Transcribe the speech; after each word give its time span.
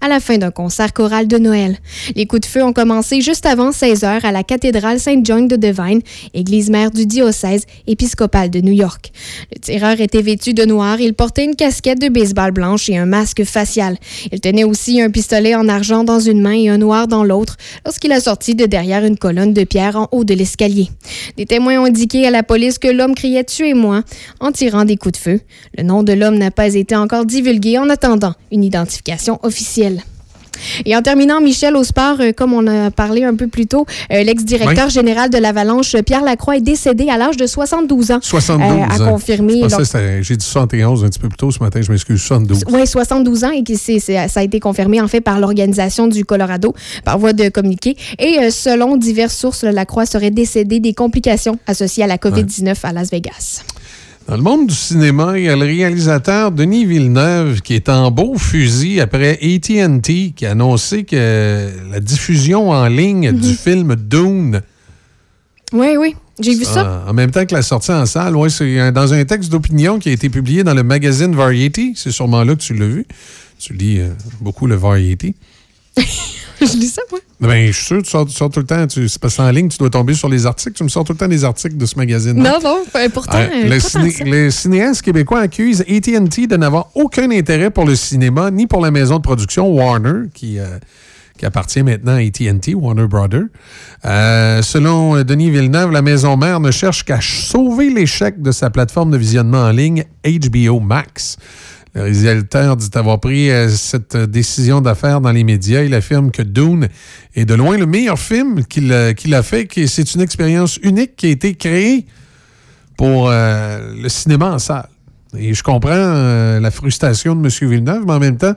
à 0.00 0.08
la 0.08 0.20
fin 0.20 0.38
d'un 0.38 0.50
concert 0.50 0.92
choral 0.92 1.28
de 1.28 1.38
Noël. 1.38 1.78
Les 2.14 2.26
coups 2.26 2.42
de 2.42 2.46
feu 2.46 2.62
ont 2.62 2.72
commencé 2.72 3.20
juste 3.20 3.46
avant 3.46 3.72
16 3.72 4.04
heures 4.04 4.24
à 4.24 4.32
la 4.32 4.42
cathédrale 4.42 5.00
Saint-John 5.00 5.48
de 5.48 5.56
Devine, 5.56 6.00
église 6.34 6.70
mère 6.70 6.90
du 6.90 7.06
diocèse 7.06 7.64
épiscopal 7.86 8.50
de 8.50 8.60
New 8.60 8.72
York. 8.72 9.12
Le 9.54 9.60
tireur 9.60 10.00
était 10.00 10.22
vêtu 10.22 10.54
de 10.54 10.64
noir, 10.64 11.00
il 11.00 11.14
portait 11.14 11.44
une 11.44 11.56
casquette 11.56 12.00
de 12.00 12.08
baseball 12.08 12.52
blanche 12.52 12.88
et 12.88 12.96
un 12.96 13.06
masque 13.06 13.44
facial. 13.44 13.96
Il 14.32 14.40
tenait 14.40 14.64
aussi 14.64 15.00
un 15.00 15.10
pistolet 15.10 15.54
en 15.54 15.68
argent 15.68 16.04
dans 16.04 16.20
une 16.20 16.40
main 16.40 16.52
et 16.52 16.68
un 16.68 16.78
noir 16.78 17.08
dans 17.08 17.24
l'autre 17.24 17.56
lorsqu'il 17.84 18.12
a 18.12 18.20
sorti 18.20 18.54
de 18.54 18.66
derrière 18.66 19.04
une 19.04 19.16
colonne 19.16 19.52
de 19.52 19.64
pierre 19.64 19.96
en 19.96 20.08
haut 20.12 20.24
de 20.24 20.34
l'escalier. 20.34 20.88
Des 21.36 21.46
témoins 21.46 21.80
ont 21.80 21.86
indiqué 21.86 22.26
à 22.26 22.30
la 22.30 22.42
police 22.42 22.78
que 22.78 22.88
l'homme 22.88 23.14
criait 23.14 23.44
Tuez-moi 23.44 24.02
en 24.40 24.52
tirant 24.52 24.84
des 24.84 24.96
coups 24.96 25.12
de 25.12 25.22
feu. 25.22 25.40
Le 25.76 25.84
nom 25.84 26.02
de 26.02 26.12
l'homme 26.12 26.36
n'a 26.36 26.50
pas 26.50 26.74
été 26.74 26.96
encore 26.96 27.24
divulgué 27.26 27.78
en 27.78 27.88
attendant 27.88 28.34
une 28.50 28.64
identification 28.64 29.38
officielle. 29.46 30.02
Et 30.84 30.96
en 30.96 31.02
terminant, 31.02 31.40
Michel, 31.40 31.76
au 31.76 31.84
sport, 31.84 32.16
euh, 32.20 32.32
comme 32.32 32.52
on 32.52 32.66
a 32.66 32.90
parlé 32.90 33.24
un 33.24 33.34
peu 33.34 33.46
plus 33.46 33.66
tôt, 33.66 33.86
euh, 34.12 34.22
l'ex-directeur 34.22 34.88
général 34.88 35.30
de 35.30 35.38
l'Avalanche, 35.38 35.96
Pierre 36.02 36.22
Lacroix, 36.22 36.56
est 36.56 36.60
décédé 36.60 37.08
à 37.08 37.16
l'âge 37.16 37.36
de 37.36 37.46
72 37.46 38.12
ans. 38.12 38.18
72 38.22 38.68
euh, 38.68 39.04
a 39.04 39.10
confirmé. 39.10 39.62
J'ai 40.22 40.36
dit 40.36 40.44
71 40.44 41.04
un 41.04 41.08
petit 41.08 41.18
peu 41.18 41.28
plus 41.28 41.36
tôt 41.36 41.50
ce 41.50 41.60
matin, 41.60 41.80
je 41.82 41.90
m'excuse, 41.90 42.20
72. 42.20 42.64
Oui, 42.70 42.86
72 42.86 43.44
ans 43.44 43.50
et 43.50 43.62
que 43.62 43.74
ça 43.76 44.40
a 44.40 44.42
été 44.42 44.60
confirmé 44.60 45.00
en 45.00 45.08
fait 45.08 45.20
par 45.20 45.40
l'organisation 45.40 46.06
du 46.06 46.24
Colorado 46.24 46.74
par 47.04 47.18
voie 47.18 47.32
de 47.32 47.48
communiqué. 47.48 47.96
Et 48.18 48.50
selon 48.50 48.96
diverses 48.96 49.36
sources, 49.36 49.64
Lacroix 49.64 50.06
serait 50.06 50.30
décédé 50.30 50.80
des 50.80 50.94
complications 50.94 51.58
associées 51.66 52.04
à 52.04 52.06
la 52.06 52.16
COVID-19 52.16 52.74
à 52.82 52.92
Las 52.92 53.10
Vegas. 53.10 53.62
Dans 54.28 54.36
le 54.36 54.42
monde 54.42 54.66
du 54.66 54.74
cinéma, 54.74 55.38
il 55.38 55.44
y 55.44 55.48
a 55.48 55.54
le 55.54 55.64
réalisateur 55.64 56.50
Denis 56.50 56.84
Villeneuve 56.84 57.60
qui 57.60 57.74
est 57.74 57.88
en 57.88 58.10
beau 58.10 58.36
fusil 58.36 59.00
après 59.00 59.38
ATT 59.40 60.34
qui 60.34 60.44
a 60.46 60.50
annoncé 60.50 61.04
que 61.04 61.70
la 61.92 62.00
diffusion 62.00 62.70
en 62.70 62.88
ligne 62.88 63.30
du 63.30 63.50
mhm. 63.50 63.54
film 63.54 63.94
Dune. 63.94 64.62
Oui, 65.72 65.96
oui. 65.96 66.16
J'ai 66.40 66.56
vu 66.56 66.64
ça. 66.64 67.04
En 67.06 67.12
même 67.12 67.30
temps 67.30 67.46
que 67.46 67.54
la 67.54 67.62
sortie 67.62 67.92
en 67.92 68.04
salle. 68.04 68.34
Oui, 68.34 68.50
c'est 68.50 68.90
dans 68.90 69.14
un 69.14 69.24
texte 69.24 69.50
d'opinion 69.50 70.00
qui 70.00 70.08
a 70.08 70.12
été 70.12 70.28
publié 70.28 70.64
dans 70.64 70.74
le 70.74 70.82
magazine 70.82 71.32
Variety. 71.34 71.92
C'est 71.94 72.10
sûrement 72.10 72.42
là 72.42 72.56
que 72.56 72.60
tu 72.60 72.74
l'as 72.74 72.86
vu. 72.86 73.06
Tu 73.60 73.74
lis 73.74 74.00
euh, 74.00 74.08
beaucoup 74.40 74.66
le 74.66 74.74
Variety. 74.74 75.36
je 76.60 76.76
lis 76.76 76.88
ça, 76.88 77.02
moi. 77.10 77.20
Ben, 77.40 77.66
je 77.66 77.72
suis 77.72 77.84
sûr, 77.84 78.02
tu 78.02 78.10
sors, 78.10 78.26
tu 78.26 78.32
sors 78.32 78.50
tout 78.50 78.60
le 78.60 78.66
temps. 78.66 78.86
Tu, 78.86 79.08
c'est 79.08 79.20
parce 79.20 79.38
en 79.38 79.50
ligne, 79.50 79.68
tu 79.68 79.78
dois 79.78 79.90
tomber 79.90 80.14
sur 80.14 80.28
les 80.28 80.46
articles. 80.46 80.72
Tu 80.72 80.84
me 80.84 80.88
sors 80.88 81.04
tout 81.04 81.12
le 81.12 81.18
temps 81.18 81.28
des 81.28 81.44
articles 81.44 81.76
de 81.76 81.86
ce 81.86 81.96
magazine. 81.96 82.34
Non, 82.34 82.58
non, 82.62 82.84
pourtant. 83.12 83.38
les 83.64 84.50
cinéastes 84.50 85.02
québécois 85.02 85.40
accusent 85.40 85.82
ATT 85.82 86.48
de 86.48 86.56
n'avoir 86.56 86.88
aucun 86.94 87.30
intérêt 87.30 87.70
pour 87.70 87.84
le 87.84 87.94
cinéma 87.94 88.50
ni 88.50 88.66
pour 88.66 88.80
la 88.80 88.90
maison 88.90 89.16
de 89.16 89.22
production 89.22 89.68
Warner, 89.68 90.28
qui. 90.32 90.58
Euh, 90.58 90.78
qui 91.36 91.46
appartient 91.46 91.82
maintenant 91.82 92.14
à 92.14 92.20
AT&T, 92.20 92.74
Warner 92.74 93.06
Brothers. 93.06 93.44
Euh, 94.04 94.62
selon 94.62 95.22
Denis 95.22 95.50
Villeneuve, 95.50 95.92
la 95.92 96.02
maison 96.02 96.36
mère 96.36 96.60
ne 96.60 96.70
cherche 96.70 97.04
qu'à 97.04 97.20
sauver 97.20 97.90
l'échec 97.90 98.40
de 98.40 98.52
sa 98.52 98.70
plateforme 98.70 99.10
de 99.10 99.18
visionnement 99.18 99.64
en 99.64 99.70
ligne 99.70 100.04
HBO 100.24 100.80
Max. 100.80 101.36
Réalisateur 101.96 102.76
dit 102.76 102.90
avoir 102.94 103.20
pris 103.20 103.50
euh, 103.50 103.70
cette 103.70 104.16
décision 104.16 104.82
d'affaires 104.82 105.22
dans 105.22 105.32
les 105.32 105.44
médias. 105.44 105.82
Il 105.82 105.94
affirme 105.94 106.30
que 106.30 106.42
Dune 106.42 106.88
est 107.34 107.46
de 107.46 107.54
loin 107.54 107.78
le 107.78 107.86
meilleur 107.86 108.18
film 108.18 108.64
qu'il 108.66 108.92
euh, 108.92 109.14
a 109.32 109.42
fait, 109.42 109.66
que 109.66 109.86
c'est 109.86 110.14
une 110.14 110.20
expérience 110.20 110.76
unique 110.82 111.16
qui 111.16 111.26
a 111.26 111.30
été 111.30 111.54
créée 111.54 112.04
pour 112.98 113.30
euh, 113.30 113.94
le 113.96 114.10
cinéma 114.10 114.52
en 114.52 114.58
salle. 114.58 114.88
Et 115.38 115.54
je 115.54 115.62
comprends 115.62 116.60
la 116.60 116.70
frustration 116.70 117.34
de 117.34 117.46
M. 117.46 117.70
Villeneuve, 117.70 118.04
mais 118.06 118.12
en 118.12 118.18
même 118.18 118.38
temps, 118.38 118.54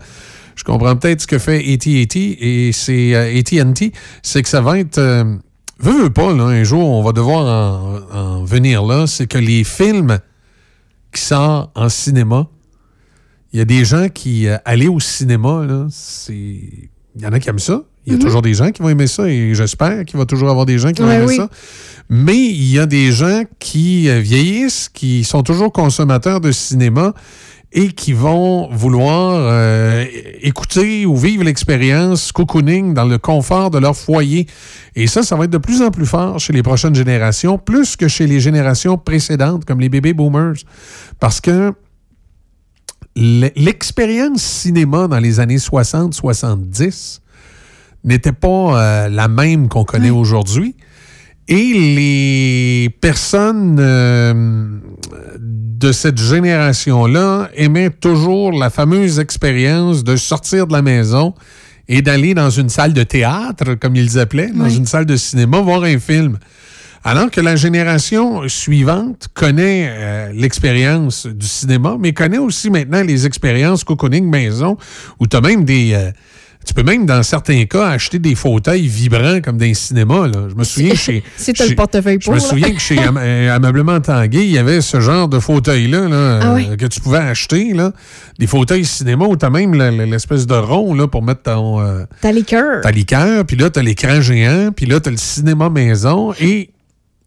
je 0.55 0.63
comprends 0.63 0.95
peut-être 0.95 1.21
ce 1.21 1.27
que 1.27 1.37
fait 1.37 1.59
AT&T 1.59 2.15
et 2.17 2.71
c'est 2.71 3.15
AT&T, 3.15 3.91
c'est 4.21 4.43
que 4.43 4.47
ça 4.47 4.61
va 4.61 4.79
être... 4.79 4.99
veux, 5.79 6.03
veux 6.03 6.09
pas, 6.09 6.31
là, 6.33 6.43
un 6.43 6.63
jour, 6.63 6.87
on 6.89 7.03
va 7.03 7.11
devoir 7.11 8.05
en, 8.13 8.17
en 8.17 8.43
venir 8.45 8.85
là, 8.85 9.07
c'est 9.07 9.27
que 9.27 9.37
les 9.37 9.65
films 9.65 10.19
qui 11.11 11.21
sortent 11.21 11.71
en 11.75 11.89
cinéma 11.89 12.47
il 13.51 13.59
y 13.59 13.61
a 13.61 13.65
des 13.65 13.85
gens 13.85 14.09
qui, 14.09 14.47
euh, 14.47 14.57
aller 14.65 14.87
au 14.87 14.99
cinéma, 14.99 15.67
c'est. 15.89 16.33
Il 17.15 17.23
y 17.23 17.25
en 17.25 17.33
a 17.33 17.39
qui 17.39 17.49
aiment 17.49 17.59
ça. 17.59 17.83
Il 18.05 18.13
y 18.13 18.15
a 18.15 18.17
mhm. 18.17 18.23
toujours 18.23 18.41
des 18.41 18.53
gens 18.53 18.71
qui 18.71 18.81
vont 18.81 18.89
aimer 18.89 19.07
ça 19.07 19.27
et 19.27 19.53
j'espère 19.53 20.05
qu'il 20.05 20.17
va 20.17 20.25
toujours 20.25 20.49
avoir 20.49 20.65
des 20.65 20.77
gens 20.77 20.91
qui 20.91 21.01
vont 21.01 21.11
aimer 21.11 21.35
ça. 21.35 21.49
Mais 22.09 22.37
il 22.37 22.71
y 22.71 22.79
a 22.79 22.85
des 22.85 23.11
gens 23.11 23.43
qui 23.59 24.09
euh, 24.09 24.19
vieillissent, 24.19 24.89
qui 24.89 25.23
sont 25.23 25.43
toujours 25.43 25.71
consommateurs 25.71 26.39
de 26.39 26.51
cinéma 26.51 27.13
et 27.71 27.89
qui 27.89 28.13
vont 28.13 28.67
vouloir 28.71 29.35
euh, 29.35 30.05
écouter 30.41 31.05
ou 31.05 31.15
vivre 31.15 31.43
l'expérience 31.43 32.31
cocooning 32.31 32.93
dans 32.93 33.05
le 33.05 33.19
confort 33.19 33.69
de 33.69 33.77
leur 33.77 33.95
foyer. 33.95 34.47
Et 34.95 35.05
ça, 35.05 35.21
ça 35.21 35.35
va 35.35 35.43
être 35.43 35.51
de 35.51 35.59
plus 35.59 35.81
en 35.81 35.91
plus 35.91 36.07
fort 36.07 36.39
chez 36.39 36.53
les 36.53 36.63
prochaines 36.63 36.95
générations, 36.95 37.59
plus 37.59 37.95
que 37.95 38.07
chez 38.07 38.25
les 38.25 38.39
générations 38.39 38.97
précédentes, 38.97 39.65
comme 39.65 39.79
les 39.79 39.89
bébés 39.89 40.13
boomers. 40.13 40.55
Parce 41.19 41.41
que 41.41 41.73
l'expérience 43.15 44.41
cinéma 44.41 45.07
dans 45.07 45.19
les 45.19 45.39
années 45.39 45.57
60-70 45.57 47.19
n'était 48.03 48.31
pas 48.31 48.47
euh, 48.47 49.09
la 49.09 49.27
même 49.27 49.67
qu'on 49.67 49.83
connaît 49.83 50.09
aujourd'hui. 50.09 50.75
Et 51.47 51.73
les 51.73 52.89
personnes 53.01 53.77
euh, 53.79 54.67
de 55.39 55.91
cette 55.91 56.19
génération-là 56.19 57.49
aimaient 57.55 57.89
toujours 57.89 58.51
la 58.51 58.69
fameuse 58.69 59.19
expérience 59.19 60.03
de 60.03 60.15
sortir 60.15 60.67
de 60.67 60.73
la 60.73 60.83
maison 60.83 61.33
et 61.87 62.03
d'aller 62.03 62.35
dans 62.35 62.51
une 62.51 62.69
salle 62.69 62.93
de 62.93 63.01
théâtre, 63.01 63.73
comme 63.73 63.95
ils 63.95 64.19
appelaient, 64.19 64.51
dans 64.51 64.69
une 64.69 64.85
salle 64.85 65.07
de 65.07 65.15
cinéma, 65.15 65.59
voir 65.59 65.83
un 65.83 65.97
film. 65.97 66.37
Alors 67.03 67.31
que 67.31 67.41
la 67.41 67.55
génération 67.55 68.47
suivante 68.47 69.29
connaît 69.33 69.87
euh, 69.89 70.31
l'expérience 70.33 71.25
du 71.25 71.47
cinéma, 71.47 71.95
mais 71.99 72.13
connaît 72.13 72.37
aussi 72.37 72.69
maintenant 72.69 73.03
les 73.03 73.25
expériences 73.25 73.83
cocooning 73.83 74.29
maison, 74.29 74.77
où 75.19 75.27
tu 75.27 75.35
as 75.35 75.41
même 75.41 75.63
des... 75.63 75.93
Euh, 75.93 76.11
tu 76.65 76.73
peux 76.73 76.83
même, 76.83 77.05
dans 77.05 77.23
certains 77.23 77.65
cas, 77.65 77.87
acheter 77.87 78.19
des 78.19 78.35
fauteuils 78.35 78.87
vibrants 78.87 79.39
comme 79.41 79.57
dans 79.57 79.65
les 79.65 79.73
cinémas. 79.73 80.27
Je 80.49 80.55
me 80.55 80.63
souviens 80.63 80.93
chez. 80.93 81.23
C'est 81.37 81.57
le 81.57 81.73
portefeuille 81.73 82.19
pour. 82.19 82.35
Je 82.35 82.39
me 82.39 82.39
souviens 82.39 82.71
que 82.73 82.79
chez 82.79 82.99
euh, 83.17 83.55
Ameublement 83.55 83.99
Tanguay, 84.01 84.45
il 84.45 84.51
y 84.51 84.57
avait 84.57 84.81
ce 84.81 84.99
genre 84.99 85.29
de 85.29 85.39
fauteuil-là 85.39 86.39
ah 86.41 86.75
que 86.75 86.85
tu 86.85 86.99
pouvais 86.99 87.19
acheter. 87.19 87.73
Là. 87.73 87.93
Des 88.37 88.45
fauteuils 88.45 88.85
cinéma 88.85 89.25
où 89.25 89.37
tu 89.37 89.45
as 89.45 89.49
même 89.49 89.73
l'espèce 89.73 90.45
de 90.45 90.53
rond 90.53 90.93
là, 90.93 91.07
pour 91.07 91.23
mettre 91.23 91.43
ton. 91.43 91.81
Euh, 91.81 92.03
ta 92.21 92.31
liqueur. 92.31 92.81
Ta 92.81 92.91
liqueur, 92.91 93.45
puis 93.45 93.55
là, 93.55 93.69
tu 93.69 93.79
as 93.79 93.81
l'écran 93.81 94.21
géant, 94.21 94.71
puis 94.75 94.85
là, 94.85 94.99
tu 94.99 95.07
as 95.07 95.11
le 95.11 95.17
cinéma 95.17 95.69
maison. 95.69 96.33
Et 96.41 96.71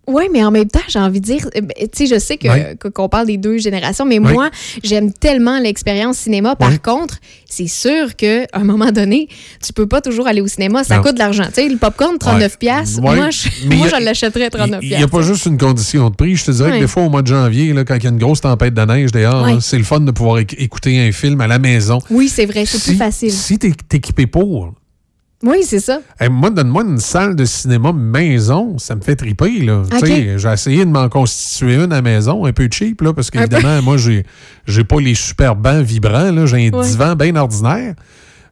oui, 0.09 0.25
mais 0.33 0.45
en 0.45 0.51
même 0.51 0.69
temps, 0.69 0.81
j'ai 0.89 0.99
envie 0.99 1.21
de 1.21 1.25
dire, 1.25 1.47
euh, 1.57 1.61
ben, 1.61 1.73
tu 1.79 2.07
sais, 2.07 2.15
je 2.15 2.19
sais 2.19 2.37
que, 2.37 2.89
qu'on 2.89 3.09
parle 3.09 3.27
des 3.27 3.37
deux 3.37 3.59
générations, 3.59 4.05
mais 4.05 4.19
moi, 4.19 4.51
j'aime 4.83 5.13
tellement 5.13 5.61
l'expérience 5.61 6.19
cinéma. 6.19 6.57
Par 6.57 6.83
contre, 6.83 7.19
c'est 7.49 7.69
sûr 7.69 8.17
qu'à 8.17 8.47
un 8.53 8.65
moment 8.65 8.91
donné, 8.91 9.29
tu 9.65 9.73
peux 9.73 9.87
pas 9.87 10.01
toujours 10.01 10.27
aller 10.27 10.41
au 10.41 10.49
cinéma. 10.49 10.83
Ça 10.83 10.99
coûte 10.99 11.15
de 11.15 11.21
l'argent. 11.21 11.45
Tu 11.47 11.55
sais, 11.55 11.69
le 11.69 11.77
popcorn, 11.77 12.19
39 12.19 12.59
pièces. 12.59 12.99
Moi, 13.01 13.31
je, 13.31 13.69
moi, 13.77 13.87
je 13.89 14.05
l'achèterais 14.05 14.51
39 14.51 14.81
Il 14.83 14.89
n'y 14.89 15.03
a 15.03 15.09
pas 15.09 15.23
juste 15.23 15.47
une 15.47 15.59
condition 15.59 16.11
de 16.11 16.15
prix. 16.17 16.35
Je 16.35 16.47
te 16.47 16.51
dirais 16.51 16.73
que 16.73 16.79
des 16.81 16.89
fois, 16.89 17.05
au 17.05 17.09
mois 17.09 17.23
de 17.23 17.29
janvier, 17.29 17.73
là, 17.73 17.85
quand 17.85 17.95
il 17.95 18.03
y 18.03 18.07
a 18.07 18.11
une 18.11 18.19
grosse 18.19 18.41
tempête 18.41 18.75
de 18.75 18.83
neige 18.83 19.13
dehors, 19.13 19.63
c'est 19.63 19.79
le 19.79 19.85
fun 19.85 20.01
de 20.01 20.11
pouvoir 20.11 20.39
écouter 20.39 21.01
un 21.01 21.13
film 21.13 21.41
à 21.41 21.47
la 21.47 21.61
maison. 21.61 22.01
Oui, 22.11 22.29
c'est 22.29 22.47
vrai. 22.47 22.65
C'est 22.67 22.83
plus 22.83 22.97
facile. 22.97 23.33
Si 23.33 23.59
tu 23.59 23.69
es 23.69 23.97
équipé 23.97 24.27
pour, 24.27 24.75
oui, 25.43 25.65
c'est 25.65 25.81
ça. 25.81 26.01
moi, 26.31 26.51
donne-moi 26.51 26.85
une 26.85 26.99
salle 26.99 27.35
de 27.35 27.45
cinéma 27.45 27.93
maison, 27.93 28.79
ça 28.79 28.95
me 28.95 29.01
fait 29.01 29.17
triper. 29.17 29.61
Là. 29.63 29.83
J'ai 30.05 30.49
essayé 30.49 30.85
de 30.85 30.91
m'en 30.91 31.09
constituer 31.09 31.75
une 31.75 31.93
à 31.93 31.97
la 31.97 32.03
maison, 32.03 32.45
un 32.45 32.53
peu 32.53 32.69
cheap, 32.71 33.01
là, 33.01 33.13
parce 33.13 33.31
qu'évidemment, 33.31 33.83
moi, 33.83 33.97
j'ai, 33.97 34.25
j'ai 34.67 34.85
pas 34.85 35.01
les 35.01 35.15
super 35.15 35.57
bancs 35.57 35.85
vibrants. 35.85 36.47
J'ai 36.47 36.69
un 36.69 36.83
divan 36.83 37.17
bien 37.17 37.35
ordinaire, 37.37 37.95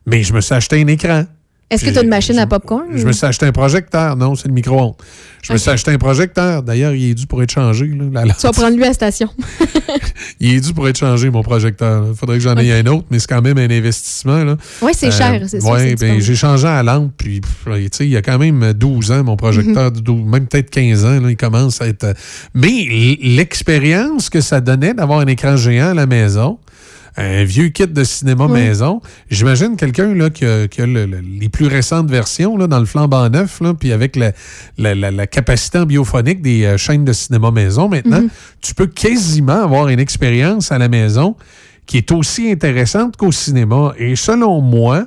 mais 0.07 0.23
je 0.23 0.33
me 0.33 0.41
suis 0.41 0.55
acheté 0.55 0.81
un 0.83 0.87
écran. 0.87 1.25
Est-ce 1.71 1.85
que 1.85 1.91
tu 1.91 1.99
as 1.99 2.03
une 2.03 2.09
machine 2.09 2.39
à 2.39 2.47
popcorn? 2.47 2.87
Je, 2.93 3.07
me 3.07 3.13
suis 3.13 3.25
acheté 3.25 3.47
un 3.47 3.53
projecteur. 3.53 4.17
Non, 4.17 4.35
c'est 4.35 4.49
le 4.49 4.55
micro-ondes. 4.55 4.95
Je 5.43 5.53
me 5.53 5.59
suis 5.59 5.71
acheté 5.71 5.93
un 5.93 5.99
projecteur. 5.99 6.65
D'ailleurs, 6.65 6.95
il 6.95 7.11
est 7.11 7.15
dû 7.15 7.27
pour 7.27 7.43
être 7.43 7.53
changé. 7.53 7.87
Là, 7.87 8.25
tu 8.25 8.47
vas 8.47 8.53
prendre 8.53 8.77
lui 8.77 8.83
à 8.85 8.89
la 8.89 8.93
station. 8.93 9.29
il 10.41 10.57
est 10.57 10.61
dû 10.61 10.75
pour 10.75 10.89
être 10.89 10.99
changé, 10.99 11.31
mon 11.31 11.43
projecteur. 11.43 12.07
Il 12.09 12.17
faudrait 12.17 12.39
que 12.39 12.43
j'en 12.43 12.57
ai 12.57 12.73
un 12.73 12.87
autre, 12.87 13.07
mais 13.11 13.21
c'est 13.21 13.29
quand 13.29 13.41
même 13.41 13.57
un 13.57 13.71
investissement. 13.71 14.57
Oui, 14.83 14.93
c'est 14.95 15.13
cher, 15.13 15.41
c'est 15.47 15.63
Oui, 15.63 15.95
ben, 15.95 16.21
j'ai 16.21 16.35
changé 16.35 16.67
à 16.67 16.83
la 16.83 16.95
lampe. 16.95 17.13
Puis, 17.17 17.41
il 18.01 18.09
y 18.09 18.17
a 18.17 18.23
quand 18.23 18.39
même 18.39 18.73
12 18.73 19.13
ans, 19.13 19.25
mon 19.25 19.37
projecteur, 19.37 19.93
mhm. 19.93 20.29
même 20.29 20.47
peut-être 20.47 20.71
15 20.71 21.05
ans. 21.05 21.29
il 21.29 21.37
commence 21.37 21.81
à 21.81 21.87
être. 21.87 22.15
Mais 22.55 23.17
l'expérience 23.23 24.29
que 24.29 24.41
ça 24.41 24.61
donnait 24.61 24.95
d'avoir 24.95 25.21
un 25.21 25.27
écran 25.27 25.57
géant 25.57 25.91
à 25.91 25.95
la 25.95 26.07
maison, 26.07 26.59
un 27.21 27.45
vieux 27.45 27.69
kit 27.69 27.87
de 27.87 28.05
cinéma 28.05 28.49
maison. 28.49 29.01
J'imagine 29.31 29.77
quelqu'un 29.77 30.15
là, 30.15 30.31
qui 30.31 30.45
a, 30.45 30.67
les 30.87 31.49
plus 31.49 31.67
récentes 31.67 32.11
versions 32.11 32.57
là, 32.57 32.67
dans 32.67 32.79
le 32.79 32.87
flambant 32.87 33.29
neuf, 33.29 33.61
là, 33.61 33.75
puis 33.75 33.93
avec 33.93 34.17
la, 34.17 34.33
la, 34.79 35.27
capacité 35.27 35.79
en 35.79 35.87
biophonique 35.87 36.43
des 36.43 36.65
euh, 36.65 36.77
chaînes 36.77 37.05
de 37.05 37.13
cinéma 37.13 37.51
maison 37.51 37.89
maintenant, 37.89 38.21
mm-hmm. 38.21 38.31
tu 38.63 38.75
peux 38.75 38.87
quasiment 38.87 39.63
avoir 39.63 39.89
une 39.89 40.01
expérience 40.01 40.73
à 40.73 40.79
la 40.79 40.89
maison 40.89 41.37
qui 41.87 41.99
est 41.99 42.13
aussi 42.13 42.51
intéressante 42.51 43.17
qu'au 43.17 43.33
cinéma. 43.33 43.93
Et 43.99 44.17
selon 44.17 44.61
moi, 44.61 45.07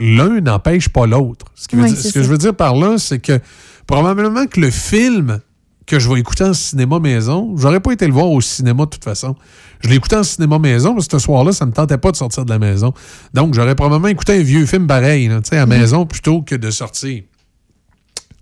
l'un 0.00 0.40
n'empêche 0.40 0.88
pas 0.88 1.06
l'autre. 1.06 1.46
Ce, 1.54 1.68
qui 1.68 1.76
veut 1.76 1.82
Ouais, 1.82 1.88
dire- 1.88 1.98
c'est 1.98 2.08
ce 2.08 2.14
que 2.14 2.22
je 2.22 2.28
veux 2.28 2.38
dire 2.38 2.54
par 2.54 2.74
là, 2.74 2.96
c'est 2.98 3.18
que 3.18 3.38
probablement 3.86 4.46
que 4.46 4.60
le 4.60 4.70
film 4.70 5.40
que 5.88 5.98
je 5.98 6.08
vais 6.08 6.20
écouter 6.20 6.44
en 6.44 6.52
cinéma 6.52 7.00
maison, 7.00 7.54
j'aurais 7.56 7.80
pas 7.80 7.92
été 7.92 8.06
le 8.06 8.12
voir 8.12 8.30
au 8.30 8.40
cinéma 8.40 8.84
de 8.84 8.90
toute 8.90 9.04
façon. 9.04 9.34
Je 9.80 9.88
l'ai 9.88 9.96
écouté 9.96 10.16
en 10.16 10.22
cinéma 10.22 10.58
maison 10.58 10.94
parce 10.94 11.08
que 11.08 11.18
ce 11.18 11.24
soir-là, 11.24 11.52
ça 11.52 11.66
me 11.66 11.72
tentait 11.72 11.98
pas 11.98 12.12
de 12.12 12.16
sortir 12.16 12.44
de 12.44 12.50
la 12.50 12.58
maison. 12.58 12.92
Donc, 13.32 13.54
j'aurais 13.54 13.74
probablement 13.74 14.08
écouté 14.08 14.34
un 14.34 14.42
vieux 14.42 14.66
film 14.66 14.86
pareil, 14.86 15.28
là, 15.28 15.40
tu 15.40 15.48
sais, 15.48 15.56
à 15.56 15.60
la 15.60 15.66
maison 15.66 16.04
plutôt 16.04 16.42
que 16.42 16.54
de 16.54 16.70
sortir. 16.70 17.22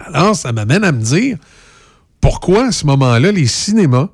Alors, 0.05 0.35
ça 0.35 0.53
m'amène 0.53 0.85
à 0.85 0.93
me 0.93 1.01
dire 1.01 1.39
pourquoi 2.21 2.67
à 2.67 2.73
ce 2.73 2.85
moment-là, 2.87 3.31
les 3.31 3.47
cinémas 3.47 4.09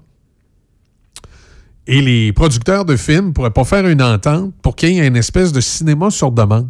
et 1.87 2.03
les 2.03 2.33
producteurs 2.33 2.85
de 2.85 2.97
films 2.97 3.29
ne 3.29 3.33
pourraient 3.33 3.51
pas 3.51 3.65
faire 3.65 3.87
une 3.89 4.03
entente 4.03 4.53
pour 4.63 4.77
qu'il 4.77 4.91
y 4.91 5.01
ait 5.01 5.07
une 5.07 5.17
espèce 5.17 5.53
de 5.53 5.61
cinéma 5.61 6.11
sur 6.11 6.31
demande? 6.31 6.69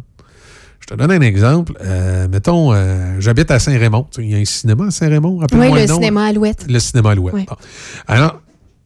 Je 0.83 0.87
te 0.87 0.95
donne 0.95 1.11
un 1.11 1.21
exemple. 1.21 1.71
Euh, 1.81 2.27
mettons, 2.27 2.73
euh, 2.73 3.15
j'habite 3.19 3.49
à 3.51 3.59
Saint-Raymond. 3.59 4.05
Il 4.17 4.29
y 4.31 4.35
a 4.35 4.37
un 4.39 4.43
cinéma 4.45 4.87
à 4.87 4.91
Saint-Raymond. 4.91 5.35
Oui, 5.35 5.41
Rappelle-moi 5.41 5.79
le 5.79 5.85
nom. 5.87 5.95
cinéma 5.95 6.25
Alouette. 6.25 6.65
Le 6.69 6.77
cinéma 6.79 7.11
Alouette. 7.11 7.35
Bon. 7.35 7.55
Alors, 8.05 8.41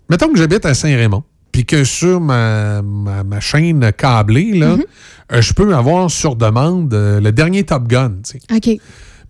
mettons 0.08 0.32
que 0.32 0.38
j'habite 0.38 0.64
à 0.68 0.76
Saint-Raymond, 0.76 1.24
puis 1.52 1.66
que 1.66 1.84
sur 1.84 2.22
ma, 2.22 2.84
ma, 2.84 3.24
ma 3.24 3.40
chaîne 3.40 3.92
câblée, 3.94 4.54
là, 4.54 4.76
Mm-hmm. 4.78 4.86
euh, 5.34 5.42
je 5.42 5.54
peux 5.54 5.76
avoir 5.76 6.12
sur 6.12 6.36
demande 6.36 6.94
le 6.94 7.32
dernier 7.32 7.64
Top 7.64 7.88
Gun. 7.88 8.14
OK. 8.56 8.70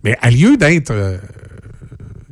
Mais 0.04 0.16
à 0.20 0.30
lieu 0.30 0.58
d'être 0.58 0.90
euh, 0.90 1.16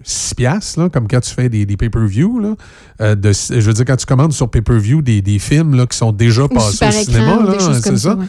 6 0.02 0.34
piastres, 0.34 0.80
là, 0.80 0.88
comme 0.90 1.08
quand 1.08 1.20
tu 1.20 1.32
fais 1.34 1.48
des, 1.48 1.64
des 1.64 1.78
pay-per-view, 1.78 2.56
euh, 3.00 3.14
de, 3.14 3.32
je 3.32 3.60
veux 3.60 3.72
dire, 3.72 3.84
quand 3.86 3.96
tu 3.96 4.04
commandes 4.06 4.34
sur 4.34 4.50
pay-per-view 4.50 5.00
des, 5.00 5.22
des 5.22 5.38
films 5.38 5.74
là, 5.74 5.86
qui 5.86 5.96
sont 5.96 6.12
déjà 6.12 6.46
passés 6.46 6.86
au 6.86 6.90
cinéma, 6.90 7.38
c'est 7.58 7.82
ça. 7.82 7.96
ça, 7.96 8.14
ouais. 8.16 8.26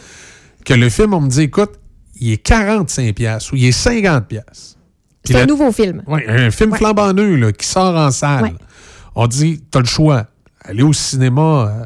que 0.64 0.72
le 0.74 0.88
film, 0.88 1.12
on 1.12 1.20
me 1.20 1.28
dit, 1.28 1.42
écoute, 1.42 1.72
il 2.20 2.32
est 2.32 2.36
45 2.38 3.14
piastres 3.14 3.52
ou 3.52 3.56
il 3.56 3.66
est 3.66 3.72
50 3.72 4.26
piastres. 4.26 4.76
Puis 5.24 5.34
C'est 5.34 5.40
un 5.42 5.46
nouveau 5.46 5.72
film. 5.72 6.02
oui, 6.06 6.20
un 6.28 6.50
film 6.50 6.72
Ouais. 6.72 6.78
flambant 6.78 7.12
neuf 7.12 7.38
là, 7.40 7.52
qui 7.52 7.66
sort 7.66 7.94
en 7.96 8.10
salle. 8.10 8.42
Ouais. 8.44 8.54
On 9.14 9.26
dit, 9.26 9.60
tu 9.70 9.78
as 9.78 9.80
le 9.80 9.86
choix. 9.86 10.26
Aller 10.62 10.82
au 10.82 10.92
cinéma 10.92 11.42
euh, 11.42 11.84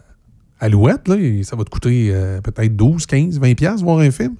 à 0.61 0.67
Alouette, 0.67 1.09
là, 1.09 1.17
et 1.17 1.43
ça 1.45 1.57
va 1.57 1.65
te 1.65 1.71
coûter 1.71 2.11
euh, 2.13 2.41
peut-être 2.41 2.77
12, 2.77 3.07
15, 3.07 3.39
20 3.41 3.55
piastres 3.55 3.85
voir 3.85 3.99
un 4.01 4.11
film. 4.11 4.35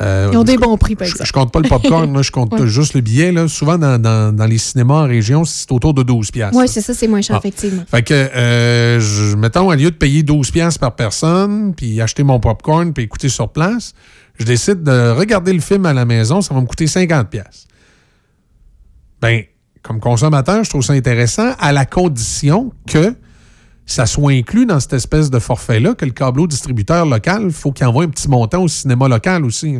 Euh, 0.00 0.28
Ils 0.30 0.36
ont 0.36 0.44
des 0.44 0.54
je- 0.54 0.58
bons 0.58 0.76
prix, 0.76 0.94
par 0.94 1.06
je, 1.06 1.12
exemple. 1.12 1.26
je 1.26 1.32
compte 1.32 1.52
pas 1.52 1.60
le 1.60 1.68
popcorn, 1.70 2.12
là, 2.16 2.20
je 2.20 2.30
compte 2.30 2.52
Ouais. 2.52 2.66
juste 2.66 2.92
le 2.92 3.00
billet. 3.00 3.32
Là. 3.32 3.48
Souvent, 3.48 3.78
dans, 3.78 3.98
dans- 4.00 4.34
dans 4.34 4.44
les 4.44 4.58
cinémas 4.58 5.02
en 5.04 5.06
région, 5.06 5.44
c'est 5.46 5.72
autour 5.72 5.94
de 5.94 6.02
12 6.02 6.30
piastres. 6.30 6.58
Oui, 6.58 6.68
c'est 6.68 6.82
ça, 6.82 6.92
c'est 6.92 7.08
moins 7.08 7.22
cher, 7.22 7.36
Ah. 7.36 7.38
effectivement. 7.38 7.82
Fait 7.90 8.02
que, 8.02 8.12
euh, 8.12 9.00
je- 9.00 9.36
mettons, 9.36 9.68
au 9.68 9.72
lieu 9.74 9.90
de 9.90 9.96
payer 9.96 10.22
12 10.22 10.50
piastres 10.50 10.80
par 10.80 10.94
personne, 10.96 11.74
puis 11.74 11.98
acheter 12.02 12.22
mon 12.24 12.38
popcorn, 12.40 12.92
puis 12.92 13.04
écouter 13.04 13.30
sur 13.30 13.48
place, 13.48 13.94
je 14.38 14.44
décide 14.44 14.82
de 14.82 15.10
regarder 15.10 15.52
le 15.52 15.60
film 15.60 15.86
à 15.86 15.92
la 15.92 16.04
maison, 16.04 16.40
ça 16.42 16.54
va 16.54 16.60
me 16.60 16.66
coûter 16.66 16.86
50 16.86 17.28
piastres. 17.30 17.66
Ben, 19.20 19.42
comme 19.82 20.00
consommateur, 20.00 20.64
je 20.64 20.70
trouve 20.70 20.82
ça 20.82 20.92
intéressant 20.92 21.52
à 21.58 21.72
la 21.72 21.86
condition 21.86 22.72
que 22.88 23.14
ça 23.88 24.04
soit 24.04 24.32
inclus 24.32 24.66
dans 24.66 24.80
cette 24.80 24.94
espèce 24.94 25.30
de 25.30 25.38
forfait-là, 25.38 25.94
que 25.94 26.04
le 26.04 26.10
câbleau 26.10 26.48
distributeur 26.48 27.06
local, 27.06 27.42
il 27.44 27.52
faut 27.52 27.70
qu'il 27.70 27.86
envoie 27.86 28.02
un 28.02 28.08
petit 28.08 28.28
montant 28.28 28.64
au 28.64 28.68
cinéma 28.68 29.06
local 29.06 29.44
aussi. 29.44 29.78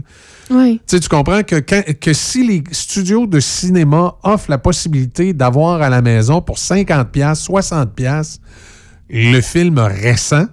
Oui. 0.48 0.80
Tu 0.86 0.96
sais, 0.96 1.00
tu 1.00 1.08
comprends 1.08 1.42
que, 1.42 1.56
quand- 1.56 1.82
que 1.98 2.12
si 2.12 2.46
les 2.46 2.62
studios 2.70 3.26
de 3.26 3.40
cinéma 3.40 4.14
offrent 4.22 4.48
la 4.50 4.58
possibilité 4.58 5.32
d'avoir 5.32 5.82
à 5.82 5.88
la 5.90 6.02
maison 6.02 6.40
pour 6.40 6.56
50$, 6.56 7.10
piastres, 7.10 7.50
60$ 7.50 7.86
piastres, 7.96 8.40
le 9.10 9.40
film 9.40 9.78
récent, 9.80 10.46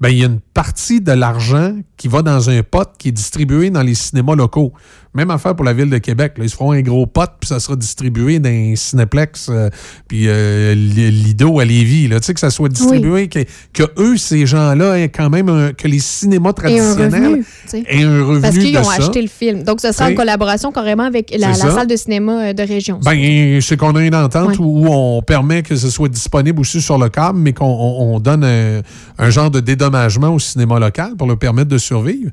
ben, 0.00 0.10
il 0.10 0.18
y 0.18 0.22
a 0.22 0.26
une 0.26 0.40
partie 0.62 1.00
de 1.00 1.12
l'argent 1.12 1.72
qui 1.96 2.08
va 2.08 2.22
dans 2.22 2.50
un 2.50 2.64
pot 2.64 2.88
qui 2.98 3.10
est 3.10 3.12
distribué 3.12 3.70
dans 3.70 3.82
les 3.82 3.94
cinémas 3.94 4.34
locaux. 4.34 4.72
Même 5.14 5.30
affaire 5.30 5.54
pour 5.56 5.64
la 5.64 5.72
ville 5.72 5.88
de 5.88 5.98
Québec. 5.98 6.34
là. 6.36 6.44
Ils 6.44 6.50
se 6.50 6.54
feront 6.56 6.72
un 6.72 6.82
gros 6.82 7.06
pot, 7.06 7.28
puis 7.40 7.48
ça 7.48 7.60
sera 7.60 7.76
distribué 7.76 8.38
dans 8.40 8.50
un 8.50 8.74
Cineplex, 8.76 9.48
euh, 9.50 9.70
puis 10.06 10.24
euh, 10.28 10.74
Li- 10.74 11.10
Lido 11.10 11.58
à 11.60 11.64
Lévis. 11.64 12.08
Là. 12.08 12.20
Tu 12.20 12.26
sais, 12.26 12.34
que 12.34 12.40
ça 12.40 12.50
soit 12.50 12.68
distribué, 12.68 13.28
que, 13.28 13.40
que 13.72 13.84
eux, 13.98 14.16
ces 14.16 14.46
gens-là, 14.46 14.98
aient 14.98 15.08
quand 15.08 15.30
même 15.30 15.48
un- 15.48 15.72
que 15.72 15.88
les 15.88 15.98
cinémas 15.98 16.50
un 16.50 16.52
traditionnels 16.52 17.22
revenu, 17.24 17.44
tu 17.62 17.68
sais. 17.68 17.84
aient 17.88 18.02
un 18.02 18.24
revenu 18.24 18.40
Parce 18.42 18.58
qu'ils 18.58 18.78
ont 18.78 18.84
ça. 18.84 18.92
acheté 19.02 19.22
le 19.22 19.28
film. 19.28 19.62
Donc, 19.62 19.80
ce 19.80 19.92
sera 19.92 20.10
en 20.10 20.14
collaboration 20.14 20.72
carrément 20.72 21.04
avec 21.04 21.34
la, 21.36 21.54
salle 21.54 21.86
de 21.86 21.96
cinéma 21.96 22.48
euh, 22.48 22.52
de 22.52 22.62
région. 22.62 23.00
Ben, 23.04 23.60
c'est 23.62 23.76
qu'on 23.76 23.94
a 23.96 24.02
une 24.04 24.14
entente 24.14 24.58
où 24.58 24.86
on 24.88 25.22
permet 25.22 25.62
que 25.62 25.74
ce 25.76 25.88
soit 25.88 26.08
disponible 26.08 26.60
aussi 26.60 26.80
sur 26.82 26.98
le 26.98 27.08
câble, 27.08 27.38
mais 27.38 27.52
qu'on 27.54 27.64
on- 27.66 28.14
on 28.14 28.20
donne 28.20 28.44
un, 28.44 28.82
un 29.18 29.30
genre 29.30 29.50
de 29.50 29.60
dédommagement 29.60 30.28
au 30.28 30.38
cinéma 30.48 30.78
local 30.78 31.14
pour 31.16 31.26
leur 31.26 31.38
permettre 31.38 31.68
de 31.68 31.78
survivre. 31.78 32.30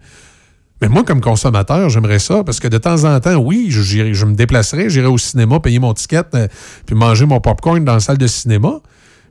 Mais 0.81 0.89
moi, 0.89 1.03
comme 1.03 1.21
consommateur, 1.21 1.89
j'aimerais 1.89 2.19
ça 2.19 2.44
parce 2.44 2.59
que 2.59 2.67
de 2.67 2.77
temps 2.77 3.06
en 3.06 3.19
temps, 3.19 3.35
oui, 3.35 3.67
je, 3.69 3.81
je 3.81 4.25
me 4.25 4.35
déplacerai, 4.35 4.89
j'irai 4.89 5.07
au 5.07 5.17
cinéma, 5.17 5.59
payer 5.59 5.79
mon 5.79 5.94
ticket, 5.94 6.23
euh, 6.33 6.47
puis 6.85 6.95
manger 6.95 7.25
mon 7.25 7.39
popcorn 7.39 7.83
dans 7.85 7.94
la 7.94 8.00
salle 8.01 8.17
de 8.17 8.27
cinéma. 8.27 8.81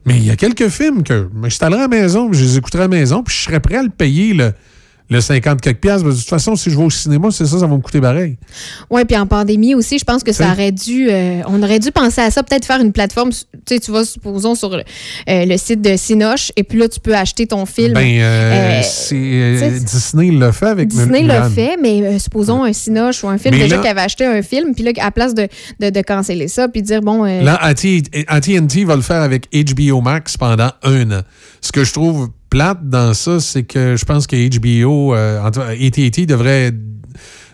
Mais 0.05 0.17
il 0.17 0.25
y 0.25 0.31
a 0.31 0.35
quelques 0.35 0.69
films 0.69 1.03
que 1.03 1.29
je 1.33 1.39
m'installerai 1.39 1.81
à 1.81 1.87
la 1.87 1.87
maison, 1.87 2.31
je 2.31 2.43
les 2.43 2.57
écouterai 2.57 2.83
à 2.83 2.87
la 2.87 2.95
maison, 2.95 3.23
puis 3.23 3.35
je 3.35 3.43
serais 3.43 3.59
prêt 3.59 3.77
à 3.77 3.83
le 3.83 3.89
payer, 3.89 4.33
le 5.09 5.21
50 5.21 5.61
quelques 5.61 5.79
piastres. 5.81 6.03
que 6.07 6.11
De 6.13 6.17
toute 6.17 6.27
façon, 6.29 6.55
si 6.55 6.69
je 6.71 6.77
vais 6.77 6.83
au 6.83 6.89
cinéma, 6.89 7.29
c'est 7.31 7.45
ça, 7.45 7.59
ça 7.59 7.67
va 7.67 7.75
me 7.75 7.81
coûter 7.81 8.01
pareil. 8.01 8.37
Oui, 8.89 9.05
puis 9.05 9.15
en 9.17 9.27
pandémie 9.27 9.75
aussi, 9.75 9.99
je 9.99 10.03
pense 10.05 10.23
que 10.23 10.31
ça 10.31 10.51
aurait 10.51 10.71
dû. 10.71 11.09
euh, 11.09 11.41
on 11.47 11.61
aurait 11.61 11.79
dû 11.79 11.91
penser 11.91 12.21
à 12.21 12.31
ça, 12.31 12.41
peut-être 12.43 12.65
faire 12.65 12.81
une 12.81 12.91
plateforme. 12.91 13.31
Tu 13.31 13.37
sais, 13.75 13.79
tu 13.79 13.91
vas, 13.91 14.03
supposons, 14.05 14.55
sur 14.55 14.69
le, 14.69 14.83
euh, 15.29 15.45
le 15.45 15.57
site 15.57 15.81
de 15.81 15.95
Cinoche, 15.95 16.51
et 16.55 16.63
puis 16.63 16.79
là, 16.79 16.87
tu 16.89 16.99
peux 16.99 17.15
acheter 17.15 17.45
ton 17.47 17.65
film. 17.65 17.93
Ben, 17.93 18.19
euh, 18.19 18.81
Disney 19.79 20.31
l'a 20.31 20.51
fait 20.51 20.67
avec 20.67 20.87
Disney 20.89 21.23
l'a 21.23 21.49
fait, 21.49 21.77
mais 21.81 22.19
supposons 22.19 22.63
un 22.63 22.73
Cinoche 22.73 23.23
ou 23.23 23.27
un 23.29 23.37
film 23.37 23.55
Mais 23.55 23.63
déjà 23.63 23.77
qui 23.77 23.87
avait 23.87 24.01
acheté 24.01 24.25
un 24.25 24.41
film, 24.41 24.73
puis 24.73 24.83
là, 24.83 24.91
à 24.99 25.11
place 25.11 25.33
de, 25.33 25.47
de, 25.79 25.89
de 25.89 26.01
canceller 26.01 26.47
ça, 26.47 26.67
puis 26.67 26.81
dire, 26.81 27.01
bon. 27.01 27.25
euh, 27.25 27.41
Là, 27.43 27.55
AT&T 27.61 28.83
va 28.85 28.95
le 28.95 29.01
faire 29.01 29.21
avec 29.21 29.47
HBO 29.53 30.01
Max 30.01 30.37
pendant 30.37 30.71
un 30.83 31.11
an. 31.11 31.21
Ce 31.61 31.71
que 31.71 31.83
je 31.83 31.93
trouve 31.93 32.29
plate 32.55 32.87
dans 32.89 33.13
ça, 33.13 33.41
c'est 33.41 33.63
que 33.63 33.97
je 33.97 34.05
pense 34.05 34.27
que 34.27 34.35
HBO, 34.57 35.13
euh, 35.13 35.41
en 35.41 35.47
AT&T 35.47 36.25
devrait 36.25 36.71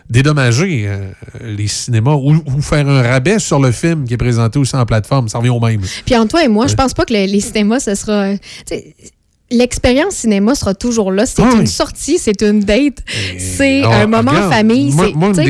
dédommager 0.08 0.84
euh, 0.86 1.10
les 1.42 1.66
cinémas 1.66 2.14
ou, 2.14 2.34
ou 2.34 2.60
faire 2.62 2.88
un 2.88 3.02
rabais 3.02 3.40
sur 3.40 3.58
le 3.58 3.72
film 3.72 4.04
qui 4.04 4.14
est 4.14 4.18
présenté 4.18 4.60
aussi 4.60 4.76
en 4.76 4.86
plateforme. 4.86 5.26
Ça 5.28 5.38
revient 5.38 5.50
au 5.50 5.58
même. 5.58 5.80
Puis 6.06 6.16
entre 6.16 6.28
toi 6.28 6.44
et 6.44 6.48
moi, 6.48 6.68
je 6.68 6.74
pense 6.76 6.94
pas 6.94 7.04
que 7.04 7.12
le- 7.14 7.26
les 7.26 7.40
cinémas, 7.40 7.80
ce 7.80 7.96
sera. 7.96 8.12
euh, 8.26 8.36
L'expérience 9.50 10.14
cinéma 10.14 10.54
sera 10.54 10.72
toujours 10.74 11.10
là. 11.10 11.26
C'est 11.26 11.42
oui. 11.42 11.60
une 11.60 11.66
sortie, 11.66 12.18
c'est 12.18 12.40
une 12.40 12.60
date, 12.60 12.98
c'est 13.38 13.82
ah, 13.84 14.02
un 14.02 14.06
moment 14.06 14.30
regarde, 14.30 14.52
famille. 14.52 14.94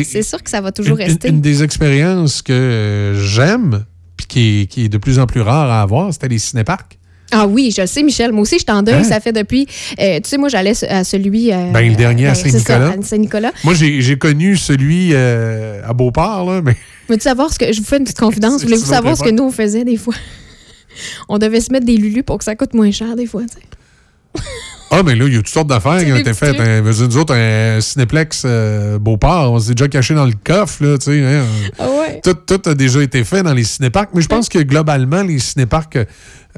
c'est- 0.04 0.22
sûr 0.22 0.42
que 0.42 0.48
ça 0.50 0.60
va 0.62 0.72
toujours 0.72 0.98
Une, 0.98 1.04
rester. 1.06 1.28
une- 1.28 1.36
une 1.36 1.40
des 1.42 1.62
expériences 1.62 2.40
que 2.42 2.52
euh, 2.52 3.22
j'aime 3.22 3.84
puis 4.16 4.26
qui 4.26 4.60
est, 4.62 4.66
qui 4.66 4.84
est 4.86 4.88
de 4.88 4.98
plus 4.98 5.18
en 5.20 5.26
plus 5.26 5.40
rare 5.42 5.70
à 5.70 5.82
avoir, 5.82 6.10
c'était 6.12 6.28
les 6.28 6.38
cinéparcs. 6.40 6.98
Ah 7.34 7.46
oui, 7.46 7.72
je 7.74 7.80
le 7.80 7.86
sais, 7.86 8.02
Michel. 8.02 8.30
Moi 8.32 8.42
aussi, 8.42 8.58
je 8.58 8.64
t'en 8.64 8.82
donne. 8.82 8.96
Hein? 8.96 9.04
Ça 9.04 9.18
fait 9.20 9.32
depuis. 9.32 9.66
euh, 9.98 10.20
tu 10.22 10.28
sais, 10.28 10.36
moi, 10.38 10.48
j'allais 10.50 10.72
à 10.84 11.02
celui. 11.02 11.50
euh, 11.52 11.70
Ben, 11.72 11.88
le 11.88 11.96
dernier 11.96 12.26
à 12.28 12.34
c'est 12.34 12.50
Saint-Nicolas. 12.50 12.92
Saint-Nicolas. 13.02 13.52
Moi, 13.64 13.74
j'ai 13.74 14.18
connu 14.18 14.56
celui 14.56 15.10
euh, 15.12 15.80
à 15.86 15.92
Beauport, 15.94 16.50
là, 16.50 16.60
mais 16.62 16.76
Veux-tu 17.08 17.22
savoir 17.22 17.52
ce 17.52 17.58
que. 17.58 17.72
Je 17.72 17.80
vous 17.80 17.86
fais 17.86 17.96
une 17.96 18.04
petite 18.04 18.20
confidence. 18.20 18.62
Voulez-vous 18.64 18.84
savoir 18.84 19.16
ce 19.16 19.22
que 19.24 19.30
nous, 19.30 19.44
on 19.44 19.50
faisait 19.50 19.84
des 19.84 19.96
fois? 19.96 20.14
on 21.28 21.38
devait 21.38 21.60
se 21.60 21.72
mettre 21.72 21.86
des 21.86 21.96
lulus 21.96 22.22
pour 22.22 22.38
que 22.38 22.44
ça 22.44 22.54
coûte 22.54 22.74
moins 22.74 22.90
cher, 22.90 23.16
des 23.16 23.26
fois. 23.26 23.42
tu 23.42 23.54
sais. 23.54 24.42
Ah, 24.94 25.02
mais 25.02 25.14
là, 25.14 25.24
il 25.26 25.32
y 25.32 25.36
a 25.36 25.38
toutes 25.38 25.48
sortes 25.48 25.68
d'affaires 25.68 26.04
qui 26.04 26.12
ont 26.12 26.16
été 26.16 26.34
faites. 26.34 26.60
Hein. 26.60 26.82
Nous 26.82 27.16
autres, 27.16 27.34
un 27.34 27.80
Cinéplex 27.80 28.42
euh, 28.44 28.98
Beauport, 28.98 29.52
on 29.52 29.58
s'est 29.58 29.72
déjà 29.72 29.88
caché 29.88 30.12
dans 30.12 30.26
le 30.26 30.34
coffre, 30.44 30.84
là, 30.84 30.98
tu 30.98 31.04
sais. 31.06 31.24
hein. 31.24 31.44
Ah 31.78 31.88
ouais. 31.88 32.20
Tout, 32.22 32.34
tout 32.34 32.68
a 32.68 32.74
déjà 32.74 33.02
été 33.02 33.24
fait 33.24 33.42
dans 33.42 33.54
les 33.54 33.64
cinéparcs, 33.64 34.10
mais 34.14 34.20
je 34.20 34.28
pense 34.28 34.50
que 34.50 34.58
globalement, 34.58 35.22
les 35.22 35.38
cinéparcs 35.38 35.96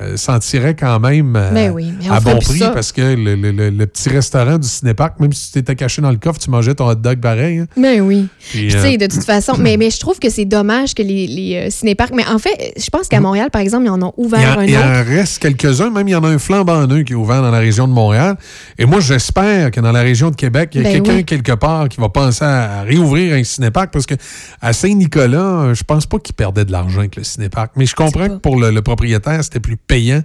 euh, 0.01 0.17
s'en 0.17 0.39
tiraient 0.39 0.75
quand 0.75 0.99
même 1.01 1.37
euh, 1.37 1.51
Ben 1.53 1.71
oui, 1.73 1.93
mais 2.01 2.09
on 2.11 2.13
à 2.15 2.21
bon 2.21 2.39
prix 2.39 2.59
parce 2.73 2.91
que 2.93 3.01
le, 3.15 3.35
le- 3.37 3.53
le- 3.53 3.71
le 3.71 3.87
petit 3.87 4.09
restaurant 4.09 4.59
du 4.59 4.67
cinéparc, 4.67 5.21
même 5.21 5.33
si 5.33 5.53
tu 5.53 5.59
étais 5.61 5.77
caché 5.77 6.03
dans 6.03 6.11
le 6.11 6.17
coffre, 6.17 6.39
tu 6.41 6.51
mangeais 6.51 6.75
ton 6.75 6.89
hot 6.89 6.95
dog 6.97 7.21
pareil. 7.21 7.59
hein. 7.61 7.67
Ben 7.77 8.01
oui. 8.01 8.27
Tu 8.51 8.75
euh, 8.75 8.83
sais, 8.83 8.97
de 8.97 9.07
toute 9.07 9.25
façon, 9.25 9.55
mais, 9.59 9.77
mais 9.77 9.91
je 9.91 10.01
trouve 10.01 10.19
que 10.19 10.31
c'est 10.31 10.45
dommage 10.45 10.95
que 10.95 11.03
les, 11.03 11.27
les 11.27 11.57
euh, 11.67 11.71
cinéparcs. 11.71 12.13
Mais 12.15 12.27
en 12.27 12.39
fait, 12.39 12.75
je 12.77 12.91
pense 12.91 13.09
qu'à 13.09 13.21
Montréal, 13.21 13.51
par 13.51 13.61
exemple, 13.63 13.85
ils 13.87 13.91
en 13.91 14.03
ont 14.03 14.13
il 14.19 14.23
y, 14.23 14.27
ouvert 14.27 14.57
en, 14.57 14.61
un 14.61 14.65
il 14.65 14.71
y 14.71 14.77
autre. 14.77 14.85
en 14.87 15.05
reste 15.05 15.39
quelques-uns, 15.41 15.91
même 15.91 16.09
il 16.09 16.13
y 16.13 16.15
en 16.17 16.25
a 16.25 16.29
un 16.29 16.39
flambant 16.39 16.87
neuf 16.87 17.05
qui 17.05 17.13
est 17.13 17.17
ouvert 17.17 17.43
dans 17.43 17.51
la 17.51 17.59
région 17.61 17.87
de 17.87 17.93
Montréal. 17.93 18.37
Et 18.79 18.87
moi, 18.87 19.01
j'espère 19.01 19.71
que 19.71 19.81
dans 19.81 19.93
la 19.93 20.03
région 20.03 20.31
de 20.31 20.37
Québec, 20.37 20.71
il 20.75 20.79
y 20.79 20.81
a 20.81 20.85
Ben 20.85 20.93
quelqu'un 20.95 21.17
oui. 21.19 21.25
quelque 21.25 21.53
part 21.53 21.89
qui 21.89 22.01
va 22.01 22.09
penser 22.09 22.45
à, 22.45 22.83
réouvrir 22.83 23.35
un 23.35 23.45
cinéparc 23.45 23.93
parce 23.93 24.07
que 24.07 24.15
à 24.61 24.73
Saint-Nicolas, 24.73 25.39
euh, 25.39 25.75
je 25.75 25.85
pense 25.85 26.07
pas 26.07 26.19
qu'il 26.19 26.35
perdait 26.35 26.65
de 26.65 26.73
l'argent 26.73 27.01
avec 27.01 27.17
le 27.17 27.25
cinéparc. 27.25 27.73
Mais 27.77 27.87
je 27.87 27.95
comprends 27.95 28.29
que 28.29 28.37
pour 28.37 28.59
le, 28.59 28.71
le 28.71 28.83
propriétaire, 28.83 29.43
c'était 29.45 29.61
plus 29.61 29.77
payant. 29.87 30.23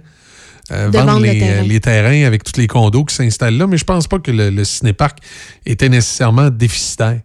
euh, 0.72 0.88
vendre 0.92 1.06
vendre 1.14 1.20
le 1.26 1.32
les, 1.32 1.38
terrain. 1.40 1.62
euh, 1.64 1.66
les 1.66 1.80
terrains 1.80 2.24
avec 2.26 2.44
tous 2.44 2.60
les 2.60 2.66
condos 2.68 3.04
qui 3.04 3.14
s'installent 3.14 3.56
là, 3.56 3.66
mais 3.66 3.76
je 3.76 3.84
pense 3.84 4.06
pas 4.06 4.18
que 4.18 4.30
le, 4.30 4.50
le 4.50 4.64
cinéparc 4.64 5.18
était 5.66 5.88
nécessairement 5.88 6.48
déficitaire. 6.50 7.20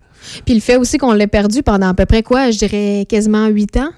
Puis 0.46 0.56
le 0.56 0.62
fait 0.62 0.78
aussi 0.78 0.98
qu'on 0.98 1.14
l'a 1.14 1.28
perdu 1.28 1.62
pendant 1.62 1.90
à 1.90 1.94
peu 1.94 2.06
près 2.08 2.24
quoi, 2.24 2.50
je 2.50 2.58
dirais 2.58 3.06
quasiment 3.08 3.46
huit 3.48 3.78
ans? 3.78 3.92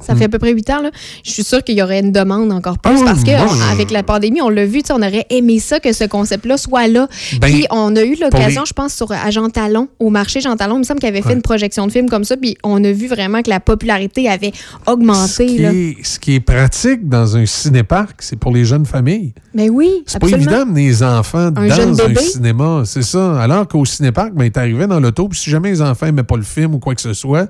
Ça 0.00 0.14
fait 0.14 0.24
à 0.24 0.28
peu 0.28 0.38
près 0.38 0.52
huit 0.52 0.68
ans. 0.70 0.80
Là. 0.80 0.90
Je 1.24 1.30
suis 1.32 1.42
sûre 1.42 1.62
qu'il 1.64 1.76
y 1.76 1.82
aurait 1.82 1.98
une 2.00 2.12
demande 2.12 2.52
encore 2.52 2.78
plus 2.78 2.94
Ah, 3.00 3.04
parce 3.04 3.24
que 3.24 3.30
on- 3.30 3.48
je- 3.48 3.72
avec 3.72 3.90
la 3.90 4.02
pandémie, 4.04 4.40
on 4.40 4.48
l'a 4.48 4.64
vu, 4.64 4.80
tu 4.82 4.86
sais, 4.88 4.92
on 4.92 4.98
aurait 5.02 5.26
aimé 5.30 5.58
ça 5.58 5.80
que 5.80 5.92
ce 5.92 6.04
concept-là 6.04 6.56
soit 6.56 6.86
là. 6.86 7.08
Ben, 7.40 7.50
puis 7.52 7.66
on 7.70 7.94
a 7.96 8.02
eu 8.02 8.14
l'occasion, 8.20 8.62
les- 8.62 8.66
je 8.68 8.72
pense, 8.72 8.94
sur 8.94 9.10
à 9.10 9.30
Jean 9.30 9.48
Talon, 9.50 9.88
au 9.98 10.10
marché 10.10 10.40
Jean 10.40 10.56
Talon, 10.56 10.76
il 10.76 10.78
me 10.80 10.84
semble 10.84 11.00
qu'il 11.00 11.08
avait 11.08 11.20
fait 11.22 11.28
Ouais. 11.30 11.34
une 11.34 11.42
projection 11.42 11.86
de 11.86 11.92
film 11.92 12.08
comme 12.08 12.22
ça, 12.24 12.36
puis 12.36 12.56
on 12.62 12.82
a 12.84 12.92
vu 12.92 13.08
vraiment 13.08 13.42
que 13.42 13.50
la 13.50 13.58
popularité 13.60 14.28
avait 14.28 14.52
Ce 14.54 14.90
augmenté. 14.90 15.46
qui, 15.46 15.58
Là. 15.58 15.72
est, 15.72 15.96
ce 16.04 16.18
qui 16.20 16.34
est 16.36 16.40
pratique 16.40 17.08
dans 17.08 17.36
un 17.36 17.44
cinéparc, 17.46 18.16
c'est 18.20 18.36
pour 18.38 18.52
les 18.52 18.64
jeunes 18.64 18.86
familles. 18.86 19.32
Mais 19.54 19.68
oui, 19.68 19.90
C'est 20.06 20.20
pas 20.20 20.28
évident 20.28 20.50
d'amener 20.52 20.86
les 20.86 21.02
enfants 21.02 21.38
Un 21.38 21.50
dans 21.50 22.00
un 22.02 22.14
cinéma, 22.14 22.82
c'est 22.84 23.02
ça. 23.02 23.40
Alors 23.40 23.66
qu'au 23.66 23.84
cinéparc, 23.84 24.32
ben, 24.32 24.48
t'arrivais 24.50 24.86
dans 24.86 25.00
l'auto, 25.00 25.28
puis 25.28 25.38
si 25.38 25.50
jamais 25.50 25.70
les 25.70 25.82
enfants 25.82 26.06
n'aimaient 26.06 26.22
pas 26.22 26.36
le 26.36 26.42
film 26.42 26.74
ou 26.74 26.78
quoi 26.78 26.94
que 26.94 27.00
ce 27.00 27.12
soit, 27.14 27.48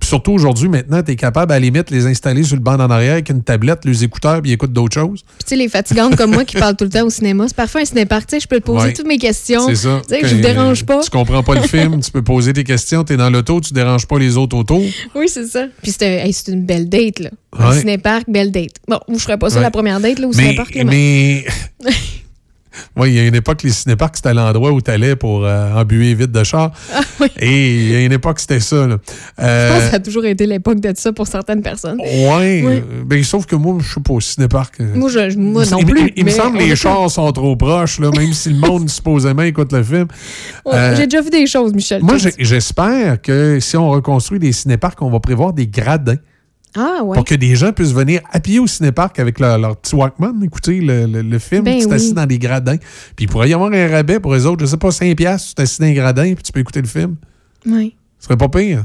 puis 0.00 0.08
surtout 0.08 0.32
aujourd'hui, 0.32 0.68
maintenant, 0.68 1.02
t'es 1.02 1.14
capable 1.14 1.52
à 1.52 1.56
la 1.56 1.60
limite 1.60 1.90
de 1.90 1.94
les 1.94 2.06
installer 2.06 2.42
sur 2.42 2.56
le 2.56 2.62
banc 2.62 2.74
en 2.74 2.90
arrière 2.90 3.12
avec 3.12 3.28
une 3.28 3.42
tablette, 3.42 3.84
les 3.84 4.02
écouteurs, 4.02 4.40
puis 4.42 4.50
ils 4.50 4.54
écoutent 4.54 4.72
d'autres 4.72 4.94
choses. 4.94 5.22
Puis 5.22 5.44
tu 5.44 5.48
sais, 5.50 5.56
les 5.56 5.68
fatigantes 5.68 6.16
comme 6.16 6.32
moi 6.32 6.44
qui 6.44 6.56
parlent 6.56 6.74
tout 6.76 6.84
le 6.84 6.90
temps 6.90 7.04
au 7.06 7.10
cinéma, 7.10 7.44
c'est 7.46 7.56
parfois 7.56 7.82
un 7.82 7.84
cinéparc, 7.84 8.26
tu 8.26 8.36
sais, 8.36 8.40
je 8.40 8.48
peux 8.48 8.58
te 8.60 8.64
poser 8.64 8.86
Ouais. 8.86 8.92
toutes 8.94 9.06
mes 9.06 9.18
questions. 9.18 9.66
C'est 9.68 9.74
ça. 9.76 10.00
Tu 10.08 10.14
sais, 10.14 10.26
je 10.26 10.34
Quand, 10.36 10.40
dérange 10.40 10.84
pas. 10.86 11.00
Tu 11.00 11.10
comprends 11.10 11.42
pas 11.42 11.54
le 11.54 11.62
film, 11.62 12.00
tu 12.00 12.10
peux 12.10 12.22
poser 12.22 12.52
tes 12.52 12.64
questions, 12.64 13.04
t'es 13.04 13.16
dans 13.16 13.30
l'auto, 13.30 13.60
tu 13.60 13.72
déranges 13.74 14.06
pas 14.06 14.18
les 14.18 14.36
autres 14.36 14.56
autour. 14.56 14.82
Oui, 15.14 15.26
c'est 15.28 15.46
ça. 15.46 15.66
Puis 15.82 15.92
c'est 15.92 16.06
un- 16.06 16.24
hey, 16.24 16.32
c'est 16.32 16.50
une 16.50 16.64
belle 16.64 16.88
date, 16.88 17.20
là. 17.20 17.30
Un 17.58 17.70
Ouais. 17.70 17.78
cinéparc, 17.80 18.24
belle 18.28 18.50
date. 18.52 18.76
Bon, 18.88 18.98
je 19.12 19.18
ferais 19.18 19.36
pas 19.38 19.50
ça 19.50 19.56
Ouais. 19.56 19.62
la 19.62 19.70
première 19.70 20.00
date, 20.00 20.18
là, 20.18 20.28
au 20.28 20.32
là, 20.32 20.36
mais- 20.84 21.44
Oui, 22.96 23.10
il 23.10 23.14
y 23.14 23.18
a 23.20 23.26
une 23.26 23.34
époque, 23.34 23.62
les 23.62 23.70
cinéparcs, 23.70 24.16
c'était 24.16 24.34
l'endroit 24.34 24.72
où 24.72 24.80
tu 24.80 24.90
allais 24.90 25.16
pour 25.16 25.44
euh, 25.44 25.74
embuer 25.74 26.14
vite 26.14 26.32
de 26.32 26.44
char. 26.44 26.72
Ah 26.94 27.00
oui. 27.20 27.28
Et 27.38 27.76
il 27.76 27.90
y 27.92 27.94
a 27.96 28.00
une 28.04 28.12
époque, 28.12 28.40
c'était 28.40 28.60
ça. 28.60 28.86
Là. 28.86 28.96
Je 29.06 29.12
pense 29.12 29.44
Euh, 29.46 29.78
que 29.78 29.90
ça 29.90 29.96
a 29.96 30.00
toujours 30.00 30.24
été 30.24 30.46
l'époque 30.46 30.80
de 30.80 30.92
ça 30.96 31.12
pour 31.12 31.26
certaines 31.26 31.62
personnes. 31.62 31.98
ouais, 32.00 32.62
Oui. 32.64 32.72
euh, 32.76 32.80
ben, 33.04 33.22
sauf 33.22 33.46
que 33.46 33.56
moi, 33.56 33.76
je 33.80 33.90
suis 33.92 34.00
pas 34.00 34.12
au 34.14 34.20
cinéparc. 34.20 34.80
euh, 34.80 34.94
Moi, 34.94 35.10
je, 35.10 35.36
moi 35.38 35.64
non 35.66 35.78
il, 35.80 35.86
plus. 35.86 36.00
il- 36.08 36.12
il 36.16 36.24
me 36.24 36.30
semble 36.30 36.58
que 36.58 36.62
les 36.64 36.76
chars 36.76 37.10
sont 37.10 37.30
trop 37.32 37.56
proches, 37.56 37.98
là, 38.00 38.10
même 38.16 38.32
si 38.32 38.50
le 38.50 38.56
monde 38.66 38.88
supposément 38.88 39.42
écoute 39.42 39.72
le 39.72 39.82
film. 39.82 40.06
euh, 40.66 40.94
J'ai 40.96 41.06
déjà 41.06 41.22
vu 41.22 41.30
des 41.30 41.46
choses, 41.46 41.72
Michel. 41.74 42.02
Moi, 42.02 42.16
j'espère 42.38 43.20
que 43.20 43.58
si 43.60 43.76
on 43.76 43.90
reconstruit 43.90 44.38
des 44.38 44.52
cinéparcs, 44.52 45.00
on 45.02 45.10
va 45.10 45.20
prévoir 45.20 45.52
des 45.52 45.66
gradins 45.66 46.16
Ah, 46.76 47.02
ouais. 47.02 47.16
pour 47.16 47.24
que 47.24 47.34
des 47.34 47.56
gens 47.56 47.72
puissent 47.72 47.92
venir 47.92 48.20
appuyer 48.32 48.60
au 48.60 48.66
cinéparc 48.66 49.18
avec 49.18 49.40
leur, 49.40 49.58
leur 49.58 49.76
petit 49.76 49.94
Walkman, 49.94 50.40
écouter 50.44 50.80
le, 50.80 51.06
le- 51.06 51.22
le 51.22 51.38
film, 51.40 51.64
Ben 51.64 51.78
tu 51.78 51.84
oui. 51.86 51.90
t'assis 51.90 52.12
dans 52.12 52.26
des 52.26 52.38
gradins. 52.38 52.76
Puis 53.16 53.24
il 53.24 53.28
pourrait 53.28 53.48
y 53.50 53.54
avoir 53.54 53.72
un 53.72 53.88
rabais 53.88 54.20
pour 54.20 54.34
eux 54.34 54.46
autres, 54.46 54.60
je 54.60 54.66
sais 54.66 54.76
pas, 54.76 54.90
5$, 54.90 55.14
piastres, 55.16 55.48
tu 55.48 55.54
t'assis 55.54 55.80
dans 55.80 55.86
un 55.88 55.92
gradin, 55.92 56.32
puis 56.34 56.42
tu 56.44 56.52
peux 56.52 56.60
écouter 56.60 56.80
le 56.80 56.86
film. 56.88 57.16
Ouais. 57.66 57.92
Ce 58.18 58.26
serait 58.26 58.36
pas 58.36 58.48
pire. 58.48 58.84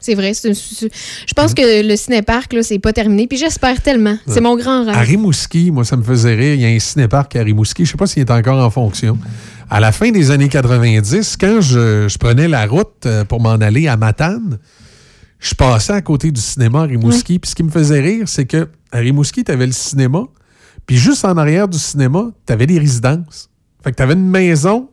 C'est 0.00 0.16
vrai. 0.16 0.34
c'est 0.34 0.48
une- 0.48 0.54
c'est- 0.54 0.90
je 1.26 1.32
pense 1.32 1.54
que 1.54 1.86
le 1.88 1.94
cinéparc, 1.94 2.52
là, 2.54 2.64
c'est 2.64 2.80
pas 2.80 2.92
terminé. 2.92 3.28
Puis 3.28 3.38
j'espère 3.38 3.80
tellement. 3.82 4.16
C'est 4.26 4.40
mon 4.40 4.56
grand 4.56 4.88
À 4.88 4.94
rêve. 4.98 5.10
Rimouski, 5.10 5.70
moi, 5.70 5.84
ça 5.84 5.96
me 5.96 6.02
faisait 6.02 6.34
rire. 6.34 6.54
Il 6.54 6.60
y 6.60 6.64
a 6.64 6.68
un 6.70 6.78
cinéparc 6.80 7.36
à 7.36 7.42
Rimouski. 7.44 7.84
Je 7.84 7.92
sais 7.92 7.96
pas 7.96 8.08
s'il 8.08 8.22
est 8.22 8.30
encore 8.32 8.58
en 8.64 8.68
fonction. 8.68 9.16
À 9.70 9.78
la 9.78 9.92
fin 9.92 10.10
des 10.10 10.32
années 10.32 10.48
90, 10.48 11.36
quand 11.40 11.60
je, 11.60 12.08
je 12.08 12.18
prenais 12.18 12.48
la 12.48 12.66
route 12.66 13.06
euh, 13.06 13.24
pour 13.24 13.40
m'en 13.40 13.50
aller 13.52 13.86
à 13.86 13.96
Matane, 13.96 14.58
je 15.42 15.54
passais 15.54 15.92
à 15.92 16.00
côté 16.00 16.30
du 16.30 16.40
cinéma 16.40 16.82
à 16.82 16.84
Rimouski. 16.84 17.40
Puis 17.40 17.50
ce 17.50 17.54
qui 17.54 17.64
me 17.64 17.70
faisait 17.70 18.00
rire, 18.00 18.28
c'est 18.28 18.46
que 18.46 18.68
à 18.92 18.98
Rimouski, 18.98 19.42
tu 19.42 19.50
avais 19.50 19.66
le 19.66 19.72
cinéma. 19.72 20.22
Puis 20.86 20.96
juste 20.96 21.24
en 21.24 21.36
arrière 21.36 21.66
du 21.68 21.78
cinéma, 21.78 22.30
tu 22.46 22.52
avais 22.52 22.66
des 22.66 22.78
résidences. 22.78 23.50
Fait 23.82 23.90
que 23.90 23.96
tu 23.96 24.02
avais 24.02 24.14
une 24.14 24.30
maison 24.30 24.88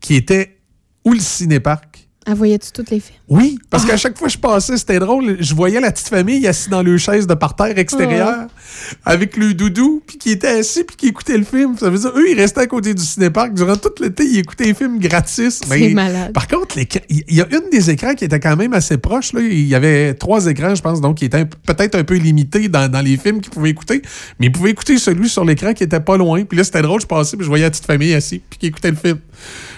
qui 0.00 0.14
était 0.14 0.58
où 1.04 1.12
le 1.12 1.18
cinéparc. 1.18 1.93
Ah, 2.26 2.34
voyais-tu 2.34 2.72
toutes 2.72 2.90
les 2.90 3.00
films? 3.00 3.18
Oui, 3.28 3.58
parce 3.68 3.84
qu'à 3.84 3.96
chaque 3.98 4.16
fois 4.16 4.28
que 4.28 4.32
je 4.32 4.38
passais, 4.38 4.78
c'était 4.78 4.98
drôle. 4.98 5.36
Je 5.40 5.54
voyais 5.54 5.80
la 5.80 5.92
petite 5.92 6.08
famille 6.08 6.46
assise 6.46 6.70
dans 6.70 6.82
le 6.82 6.96
chaise 6.96 7.26
de 7.26 7.34
parterre 7.34 7.78
extérieur 7.78 8.46
avec 9.04 9.36
le 9.36 9.52
doudou, 9.52 10.02
puis 10.06 10.16
qui 10.16 10.30
était 10.30 10.48
assis, 10.48 10.84
puis 10.84 10.96
qui 10.96 11.08
écoutait 11.08 11.36
le 11.36 11.44
film. 11.44 11.76
Ça 11.78 11.90
veut 11.90 11.98
dire, 11.98 12.12
eux, 12.16 12.30
ils 12.30 12.38
restaient 12.38 12.62
à 12.62 12.66
côté 12.66 12.94
du 12.94 13.02
cinéparc. 13.02 13.52
Durant 13.52 13.76
tout 13.76 13.90
l'été, 14.00 14.24
ils 14.24 14.38
écoutaient 14.38 14.64
les 14.64 14.74
films 14.74 14.98
gratis. 14.98 15.60
C'est 15.66 15.88
malade. 15.90 16.32
Par 16.32 16.48
contre, 16.48 16.78
il 16.78 17.22
y 17.28 17.40
a 17.42 17.46
une 17.50 17.68
des 17.70 17.90
écrans 17.90 18.14
qui 18.14 18.24
était 18.24 18.40
quand 18.40 18.56
même 18.56 18.72
assez 18.72 18.96
proche. 18.96 19.34
Là. 19.34 19.40
Il 19.40 19.66
y 19.66 19.74
avait 19.74 20.14
trois 20.14 20.46
écrans, 20.46 20.74
je 20.74 20.82
pense, 20.82 21.00
donc 21.02 21.18
qui 21.18 21.26
étaient 21.26 21.44
peut-être 21.44 21.94
un 21.94 22.04
peu 22.04 22.16
limités 22.16 22.68
dans, 22.68 22.90
dans 22.90 23.02
les 23.02 23.18
films 23.18 23.40
qu'ils 23.40 23.52
pouvaient 23.52 23.70
écouter. 23.70 24.00
Mais 24.40 24.46
ils 24.46 24.52
pouvaient 24.52 24.70
écouter 24.70 24.96
celui 24.96 25.28
sur 25.28 25.44
l'écran 25.44 25.74
qui 25.74 25.84
était 25.84 26.00
pas 26.00 26.16
loin. 26.16 26.44
Puis 26.44 26.56
là, 26.56 26.64
c'était 26.64 26.82
drôle, 26.82 27.00
je 27.00 27.06
passais, 27.06 27.36
puis 27.36 27.44
je 27.44 27.50
voyais 27.50 27.64
la 27.64 27.70
petite 27.70 27.86
famille 27.86 28.14
assise, 28.14 28.40
puis 28.48 28.58
qui 28.58 28.66
écoutait 28.66 28.90
le 28.90 28.96
film. 28.96 29.18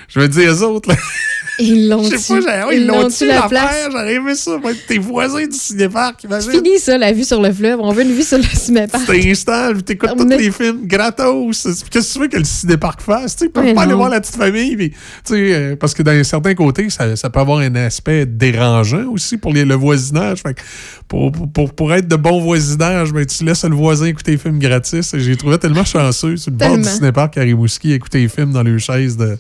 Je 0.09 0.21
me 0.21 0.29
dis, 0.29 0.41
eux 0.41 0.63
autres, 0.63 0.89
là, 0.89 0.97
Ils 1.59 1.89
l'ont 1.89 2.03
je 2.03 2.17
sais 2.17 2.41
pas, 2.43 2.67
oui, 2.69 2.75
Ils 2.77 2.81
ils 2.83 2.87
l'ont 2.87 3.09
tué 3.09 3.27
la 3.29 3.35
l'affaire, 3.37 3.49
place? 3.49 3.89
j'aurais 3.91 4.15
aimé 4.15 4.35
ça. 4.35 4.59
Tes 4.89 4.99
voisins 4.99 5.47
du 5.47 5.57
cinéparc, 5.57 6.17
C'est 6.21 6.27
imagine. 6.29 6.51
fini, 6.51 6.79
ça, 6.79 6.99
la 6.99 7.13
vue 7.13 7.25
sur 7.25 7.41
le 7.41 7.53
fleuve. 7.53 7.81
On 7.81 7.93
veut 7.93 8.03
une 8.03 8.13
vue 8.13 8.23
sur 8.23 8.37
le 8.39 8.45
cinéparc. 8.45 9.05
C'est 9.07 9.31
instant, 9.31 9.73
puis 9.73 9.83
t'écoutes 9.83 10.11
tous 10.19 10.25
Mais- 10.27 10.37
les 10.37 10.51
films 10.51 10.87
gratos. 10.87 11.63
Qu'est-ce 11.63 11.85
que 11.85 12.13
tu 12.15 12.19
veux 12.21 12.29
que 12.29 12.37
le 12.39 12.45
cinéparc 12.45 13.01
fasse? 13.01 13.37
Ils 13.41 13.49
peuvent 13.51 13.65
Mais 13.65 13.75
pas 13.75 13.83
aller 13.83 13.95
voir 13.95 14.11
la 14.11 14.21
petite 14.21 14.37
famille. 14.37 14.77
puis, 14.77 14.93
euh, 15.31 15.77
parce 15.77 15.95
que 15.95 16.03
dans 16.03 16.23
certains 16.25 16.55
côtés, 16.55 16.91
ça, 16.91 17.17
ça 17.17 17.31
peut 17.31 17.41
avoir 17.41 17.59
un 17.61 17.75
aspect 17.77 18.27
dérangeant 18.27 19.07
aussi 19.11 19.37
pour 19.39 19.53
les- 19.53 19.65
le 19.65 19.75
voisinage. 19.75 20.43
Fait 20.43 20.55
que 20.55 20.61
pour, 21.09 21.33
pour- 21.33 21.73
pour, 21.75 21.95
être 21.95 22.09
de 22.09 22.17
bon 22.17 22.41
voisinage, 22.43 23.13
ben, 23.13 23.25
tu 23.25 23.45
laisses 23.45 23.65
le 23.65 23.75
voisin 23.75 24.07
écouter 24.07 24.33
les 24.33 24.39
films 24.39 24.59
gratis. 24.59 25.13
J'ai 25.17 25.37
trouvé 25.37 25.57
tellement 25.59 25.85
chanceux 25.85 26.37
sur 26.37 26.51
le 26.51 26.57
bord 26.57 26.77
du 26.77 26.83
Tellement. 26.83 26.97
cinéparc 26.97 27.39
à 27.39 27.43
Rimouski, 27.43 27.93
écouter 27.93 28.19
les 28.21 28.29
films 28.29 28.53
dans 28.53 28.63
les 28.63 28.79
chaises 28.79 29.17
de, 29.17 29.39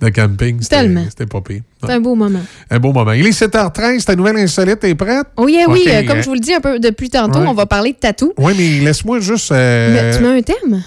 de 0.00 0.08
camping. 0.10 0.60
C'était- 0.62 0.76
Tellement. 0.76 1.04
C'était 1.08 1.26
pas 1.26 1.40
pire. 1.40 1.62
C'est 1.84 1.92
un 1.92 2.00
beau 2.00 2.14
moment. 2.14 2.40
Un 2.70 2.78
beau 2.78 2.92
moment. 2.92 3.12
Il 3.12 3.26
est 3.26 3.30
7h13, 3.38 4.04
ta 4.04 4.14
nouvelle 4.16 4.36
insolite 4.38 4.82
est 4.84 4.94
prête? 4.94 5.26
Oh 5.36 5.48
yeah, 5.48 5.66
oui, 5.68 5.84
euh, 5.88 6.02
comme 6.06 6.18
euh, 6.18 6.22
je 6.22 6.26
vous 6.28 6.34
le 6.34 6.40
dis 6.40 6.52
un 6.54 6.60
peu 6.60 6.78
depuis 6.80 7.10
tantôt, 7.10 7.38
ouais. 7.40 7.46
on 7.46 7.54
va 7.54 7.66
parler 7.66 7.92
de 7.92 7.98
tatou. 7.98 8.32
Oui, 8.38 8.54
mais 8.58 8.84
laisse-moi 8.84 9.20
juste. 9.20 9.52
euh, 9.52 9.92
Mais 9.92 10.16
tu 10.16 10.22
mets 10.22 10.38
un 10.38 10.42
thème? 10.42 10.82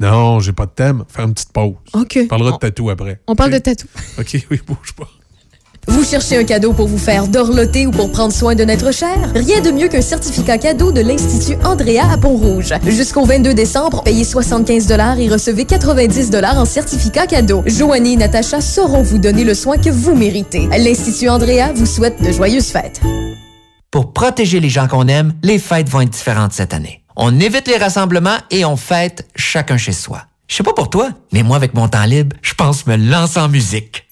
Non, 0.00 0.40
j'ai 0.40 0.52
pas 0.52 0.66
de 0.66 0.72
thème. 0.72 1.04
Faire 1.08 1.24
une 1.24 1.34
petite 1.34 1.52
pause. 1.52 1.74
OK. 1.92 2.18
On 2.22 2.26
parlera 2.26 2.52
de 2.52 2.56
tatou 2.58 2.90
après. 2.90 3.20
on 3.26 3.34
parle 3.36 3.52
de 3.52 3.58
tatou. 3.58 3.86
OK, 4.18 4.36
oui, 4.50 4.60
bouge 4.66 4.92
pas. 4.96 5.08
Vous 5.86 6.04
cherchez 6.04 6.36
un 6.36 6.44
cadeau 6.44 6.72
pour 6.72 6.88
vous 6.88 6.98
faire 6.98 7.28
dorloter 7.28 7.86
ou 7.86 7.90
pour 7.90 8.10
prendre 8.10 8.32
soin 8.32 8.54
de 8.54 8.64
notre 8.64 8.92
cher? 8.92 9.16
Rien 9.34 9.60
de 9.60 9.70
mieux 9.70 9.88
qu'un 9.88 10.00
certificat 10.00 10.58
cadeau 10.58 10.92
de 10.92 11.00
l'Institut 11.00 11.56
Andrea 11.64 12.10
à 12.10 12.16
Pont-Rouge. 12.16 12.72
Jusqu'au 12.86 13.24
22 13.24 13.54
décembre, 13.54 14.02
payez 14.02 14.24
75 14.24 14.90
et 15.18 15.28
recevez 15.28 15.64
90 15.64 16.30
en 16.56 16.64
certificat 16.64 17.26
cadeau. 17.26 17.62
Joanie 17.66 18.14
et 18.14 18.16
Natacha 18.16 18.60
sauront 18.60 19.02
vous 19.02 19.18
donner 19.18 19.44
le 19.44 19.54
soin 19.54 19.76
que 19.76 19.90
vous 19.90 20.14
méritez. 20.14 20.68
L'Institut 20.78 21.28
Andrea 21.28 21.72
vous 21.74 21.86
souhaite 21.86 22.22
de 22.22 22.32
joyeuses 22.32 22.68
fêtes. 22.68 23.00
Pour 23.90 24.12
protéger 24.12 24.60
les 24.60 24.70
gens 24.70 24.88
qu'on 24.88 25.06
aime, 25.06 25.34
les 25.42 25.58
fêtes 25.58 25.88
vont 25.88 26.00
être 26.00 26.10
différentes 26.10 26.52
cette 26.52 26.74
année. 26.74 27.02
On 27.16 27.38
évite 27.38 27.68
les 27.68 27.76
rassemblements 27.76 28.38
et 28.50 28.64
on 28.64 28.76
fête 28.76 29.28
chacun 29.36 29.76
chez 29.76 29.92
soi. 29.92 30.22
Je 30.48 30.56
sais 30.56 30.62
pas 30.62 30.72
pour 30.72 30.90
toi, 30.90 31.10
mais 31.32 31.42
moi, 31.42 31.56
avec 31.56 31.74
mon 31.74 31.88
temps 31.88 32.04
libre, 32.04 32.36
je 32.42 32.54
pense 32.54 32.86
me 32.86 32.96
lancer 32.96 33.40
en 33.40 33.48
musique. 33.48 34.03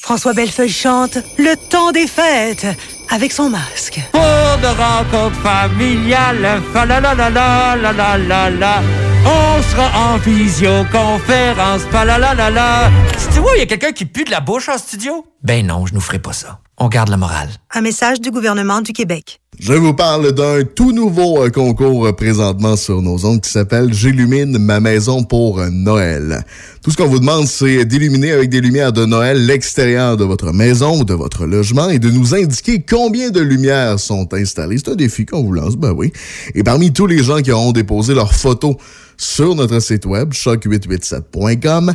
François 0.00 0.32
Bellefeuille 0.32 0.70
chante 0.70 1.18
Le 1.38 1.54
temps 1.56 1.92
des 1.92 2.06
fêtes 2.06 2.66
avec 3.10 3.32
son 3.32 3.50
masque. 3.50 4.00
Pour 4.12 4.20
de 4.20 4.66
rencontres 4.66 5.40
familiales, 5.42 6.62
fa 6.72 6.86
la 6.86 7.00
la 7.00 7.14
la 7.14 7.28
la 7.28 7.76
la 7.76 7.92
la 7.92 8.18
la 8.18 8.50
la. 8.50 8.82
On 9.26 9.62
sera 9.62 10.12
en 10.12 10.16
visioconférence, 10.16 11.82
fa 11.90 12.04
la 12.04 12.18
la 12.18 12.34
la 12.34 12.50
la. 12.50 12.90
Tu 13.32 13.40
vois, 13.40 13.52
il 13.56 13.58
y 13.60 13.62
a 13.62 13.66
quelqu'un 13.66 13.92
qui 13.92 14.06
pue 14.06 14.24
de 14.24 14.30
la 14.30 14.40
bouche 14.40 14.68
en 14.70 14.78
studio? 14.78 15.26
Ben 15.42 15.66
non, 15.66 15.84
je 15.86 15.92
nous 15.94 16.00
ferai 16.00 16.18
pas 16.18 16.32
ça. 16.32 16.60
On 16.82 16.88
garde 16.88 17.10
la 17.10 17.18
morale. 17.18 17.50
Un 17.74 17.82
message 17.82 18.22
du 18.22 18.30
gouvernement 18.30 18.80
du 18.80 18.94
Québec. 18.94 19.38
Je 19.58 19.74
vous 19.74 19.92
parle 19.92 20.32
d'un 20.32 20.64
tout 20.64 20.92
nouveau 20.92 21.44
euh, 21.44 21.50
concours 21.50 22.06
euh, 22.06 22.12
présentement 22.12 22.74
sur 22.74 23.02
nos 23.02 23.26
ondes 23.26 23.42
qui 23.42 23.50
s'appelle 23.50 23.92
J'illumine 23.92 24.56
ma 24.56 24.80
maison 24.80 25.22
pour 25.22 25.60
euh, 25.60 25.68
Noël. 25.70 26.42
Tout 26.82 26.90
ce 26.90 26.96
qu'on 26.96 27.06
vous 27.06 27.18
demande, 27.18 27.46
c'est 27.46 27.84
d'illuminer 27.84 28.32
avec 28.32 28.48
des 28.48 28.62
lumières 28.62 28.94
de 28.94 29.04
Noël 29.04 29.44
l'extérieur 29.44 30.16
de 30.16 30.24
votre 30.24 30.54
maison 30.54 31.00
ou 31.00 31.04
de 31.04 31.12
votre 31.12 31.44
logement 31.44 31.90
et 31.90 31.98
de 31.98 32.10
nous 32.10 32.34
indiquer 32.34 32.80
combien 32.80 33.28
de 33.28 33.40
lumières 33.40 34.00
sont 34.00 34.32
installées. 34.32 34.78
C'est 34.78 34.92
un 34.92 34.96
défi 34.96 35.26
qu'on 35.26 35.42
vous 35.42 35.52
lance, 35.52 35.76
ben 35.76 35.92
oui. 35.92 36.14
Et 36.54 36.62
parmi 36.62 36.94
tous 36.94 37.06
les 37.06 37.22
gens 37.22 37.42
qui 37.42 37.52
auront 37.52 37.72
déposé 37.72 38.14
leurs 38.14 38.32
photos 38.32 38.76
sur 39.18 39.54
notre 39.54 39.80
site 39.80 40.06
web, 40.06 40.32
choc887.com, 40.32 41.92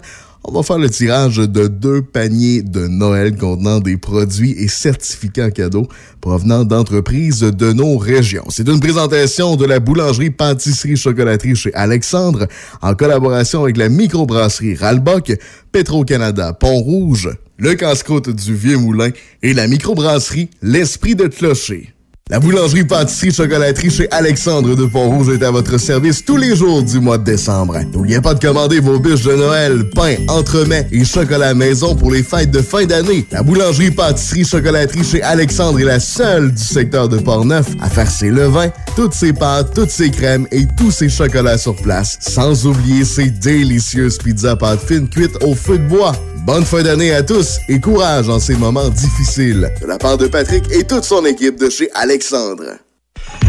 on 0.48 0.52
va 0.52 0.64
faire 0.64 0.78
le 0.78 0.90
tirage 0.90 1.38
de 1.38 1.68
deux 1.68 2.02
paniers 2.04 2.62
de 2.62 2.88
Noël 2.88 3.36
contenant 3.36 3.80
des 3.80 3.98
produits 3.98 4.52
et 4.52 4.68
certificats 4.68 5.50
cadeaux 5.50 5.88
provenant 6.22 6.64
d'entreprises 6.64 7.40
de 7.40 7.74
nos 7.74 7.98
régions. 7.98 8.46
C'est 8.50 8.68
une 8.68 8.80
présentation 8.80 9.56
de 9.56 9.66
la 9.66 9.80
boulangerie 9.80 10.30
pâtisserie 10.30 10.98
chocolaterie 10.98 11.56
chez 11.56 11.74
Alexandre 11.74 12.48
en 12.82 12.94
collaboration 12.94 13.64
avec 13.64 13.78
la 13.78 13.90
microbrasserie 13.90 14.76
Ralbock, 14.76 15.34
Petro-Canada 15.72 16.54
Pont-Rouge, 16.54 17.30
le 17.58 17.74
casse-croûte 17.74 18.30
du 18.30 18.56
Vieux 18.56 18.78
Moulin 18.78 19.10
et 19.42 19.54
la 19.54 19.68
microbrasserie 19.68 20.50
L'Esprit 20.62 21.16
de 21.16 21.26
Clocher. 21.28 21.95
La 22.32 22.40
boulangerie 22.40 22.84
pâtisserie 22.84 23.32
chocolaterie 23.32 23.92
chez 23.92 24.10
Alexandre 24.10 24.76
de 24.76 24.86
Pont-Rouge 24.86 25.30
est 25.30 25.44
à 25.44 25.52
votre 25.52 25.78
service 25.78 26.26
tous 26.26 26.38
les 26.38 26.56
jours 26.56 26.82
du 26.82 27.00
mois 27.00 27.20
de 27.20 27.24
décembre. 27.24 27.78
N'oubliez 27.94 28.20
pas 28.20 28.34
de 28.34 28.40
commander 28.40 28.80
vos 28.80 28.98
bûches 28.98 29.22
de 29.26 29.36
Noël, 29.36 29.92
pain, 29.92 30.16
entremets 30.28 30.88
et 30.92 31.06
chocolat 31.06 31.54
maison 31.54 31.96
pour 31.96 32.12
les 32.12 32.24
fêtes 32.24 32.50
de 32.50 32.64
fin 32.64 32.86
d'année. 32.86 33.28
La 33.32 33.44
boulangerie 33.44 33.92
pâtisserie 33.92 34.44
chocolaterie 34.44 35.04
chez 35.04 35.22
Alexandre 35.22 35.80
est 35.80 35.84
la 35.84 36.00
seule 36.00 36.52
du 36.52 36.64
secteur 36.64 37.10
de 37.10 37.20
Portneuf 37.20 37.68
à 37.80 37.92
faire 37.92 38.10
ses 38.10 38.32
levains, 38.32 38.72
toutes 38.96 39.14
ses 39.14 39.32
pâtes, 39.32 39.76
toutes 39.76 39.92
ses 39.92 40.10
crèmes 40.10 40.48
et 40.52 40.66
tous 40.76 40.90
ses 40.90 41.10
chocolats 41.10 41.60
sur 41.60 41.76
place. 41.76 42.18
Sans 42.22 42.66
oublier 42.66 43.06
ses 43.06 43.30
délicieuses 43.30 44.18
pizzas 44.18 44.56
pâtes 44.56 44.82
fines 44.82 45.10
cuites 45.10 45.38
au 45.44 45.54
feu 45.54 45.78
de 45.78 45.88
bois. 45.88 46.14
Bonne 46.46 46.64
fin 46.64 46.84
d'année 46.84 47.12
à 47.12 47.24
tous 47.24 47.58
et 47.68 47.80
courage 47.80 48.30
en 48.30 48.40
ces 48.40 48.56
moments 48.56 48.90
difficiles. 48.90 49.68
De 49.82 49.88
la 49.88 49.98
part 49.98 50.16
de 50.16 50.28
Patrick 50.28 50.64
et 50.72 50.84
toute 50.84 51.04
son 51.04 51.26
équipe 51.26 51.60
de 51.60 51.72
chez 51.72 51.90
Alexandre. 51.96 52.66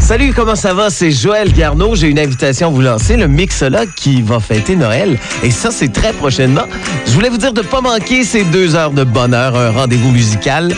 Salut, 0.01 0.33
comment 0.35 0.57
ça 0.57 0.73
va? 0.73 0.89
C'est 0.89 1.11
Joël 1.11 1.53
Garneau. 1.53 1.95
J'ai 1.95 2.09
une 2.09 2.19
invitation 2.19 2.69
à 2.69 2.71
vous 2.71 2.81
lancer, 2.81 3.19
le 3.19 3.29
Mixologue 3.29 3.91
qui 3.97 4.23
va 4.23 4.41
fêter 4.41 4.77
Noël. 4.77 5.19
Et 5.43 5.51
ça, 5.51 5.71
c'est 5.71 5.93
très 5.93 6.15
prochainement. 6.15 6.65
Je 7.05 7.13
voulais 7.13 7.29
vous 7.29 7.37
dire 7.37 7.53
de 7.53 7.61
ne 7.61 7.67
pas 7.67 7.83
manquer 7.83 8.25
ces 8.25 8.45
deux 8.45 8.75
heures 8.75 8.93
de 8.93 9.05
bonheur, 9.05 9.55
un 9.57 9.73
rendez-vous 9.73 10.11
musical 10.11 10.75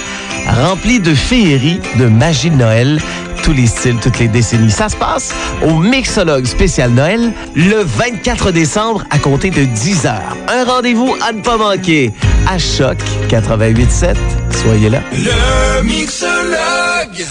rempli 0.49 0.99
de 0.99 1.15
féerie, 1.15 1.81
de 1.99 2.07
magie 2.07 2.51
de 2.51 2.57
Noël 2.57 3.01
tous 3.49 3.55
les 3.55 3.67
styles, 3.67 3.97
toutes 3.97 4.19
les 4.19 4.29
décennies. 4.29 4.71
Ça 4.71 4.91
se 4.91 4.97
passe 4.97 5.33
au 5.63 5.79
Mixologue 5.79 6.45
spécial 6.45 6.91
Noël 6.91 7.33
le 7.57 7.83
24 7.83 8.51
décembre 8.51 9.05
à 9.11 9.19
compter 9.19 9.49
de 9.49 9.65
10 9.65 10.05
heures. 10.05 10.37
Un 10.49 10.65
rendez-vous 10.65 11.17
à 11.27 11.33
ne 11.33 11.41
pas 11.41 11.57
manquer 11.57 12.13
à 12.47 12.59
Choc 12.59 12.99
88.7. 13.31 14.17
Soyez 14.63 14.91
là. 14.91 15.01
Le 15.13 15.83
Mixologue. 15.83 17.27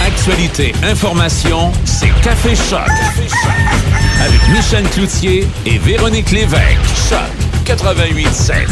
Actualité, 0.00 0.72
information, 0.82 1.72
c'est 1.84 2.08
Café 2.22 2.54
Choc. 2.54 2.88
Avec 4.24 4.48
Michel 4.48 4.88
Cloutier 4.88 5.46
et 5.66 5.76
Véronique 5.76 6.30
Lévesque. 6.30 6.78
Choc 7.10 7.20
88.7. 7.66 8.66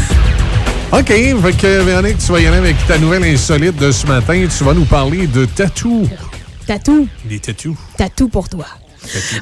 OK, 0.97 1.07
fait 1.07 1.57
que 1.57 1.83
Véronique, 1.83 2.19
tu 2.19 2.31
vas 2.31 2.39
y 2.39 2.47
aller 2.47 2.55
avec 2.55 2.77
ta 2.87 2.97
nouvelle 2.97 3.25
insolite 3.25 3.75
de 3.75 3.91
ce 3.91 4.07
matin. 4.07 4.47
Tu 4.47 4.63
vas 4.63 4.73
nous 4.73 4.85
parler 4.85 5.27
de 5.27 5.43
tatou. 5.43 6.07
Tatou. 6.65 7.09
Des 7.25 7.37
tatous. 7.39 7.75
Tatou 7.97 8.29
pour 8.29 8.47
toi. 8.47 8.65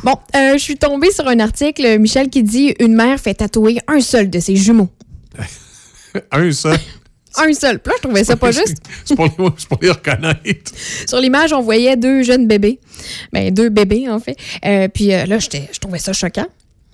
Bon, 0.02 0.16
euh, 0.36 0.54
je 0.54 0.58
suis 0.58 0.78
tombée 0.78 1.12
sur 1.12 1.28
un 1.28 1.40
article, 1.40 2.00
Michel, 2.00 2.30
qui 2.30 2.42
dit 2.42 2.74
une 2.80 2.96
mère 2.96 3.20
fait 3.20 3.36
tatouer 3.36 3.78
un 3.88 4.02
seul 4.02 4.32
de 4.32 4.40
ses 4.40 4.56
jumeaux. 4.56 4.90
un 6.32 6.52
seul? 6.52 6.80
un 7.38 7.54
seul. 7.54 7.78
Puis 7.78 7.92
là, 7.92 7.98
je 7.98 8.08
trouvais 8.08 8.24
ça 8.24 8.36
pas 8.36 8.52
juste. 8.52 8.78
C'est 9.06 9.16
pour, 9.16 9.32
pour 9.36 9.80
les 9.80 9.92
reconnaître. 9.92 10.72
Sur 11.08 11.20
l'image, 11.20 11.54
on 11.54 11.62
voyait 11.62 11.96
deux 11.98 12.24
jeunes 12.24 12.48
bébés. 12.48 12.80
Ben, 13.32 13.54
deux 13.54 13.70
bébés, 13.70 14.10
en 14.10 14.20
fait. 14.20 14.38
Euh, 14.66 14.88
puis 14.88 15.14
euh, 15.14 15.28
là, 15.28 15.38
je 15.38 15.80
trouvais 15.80 16.00
ça 16.00 16.14
choquant. 16.14 16.48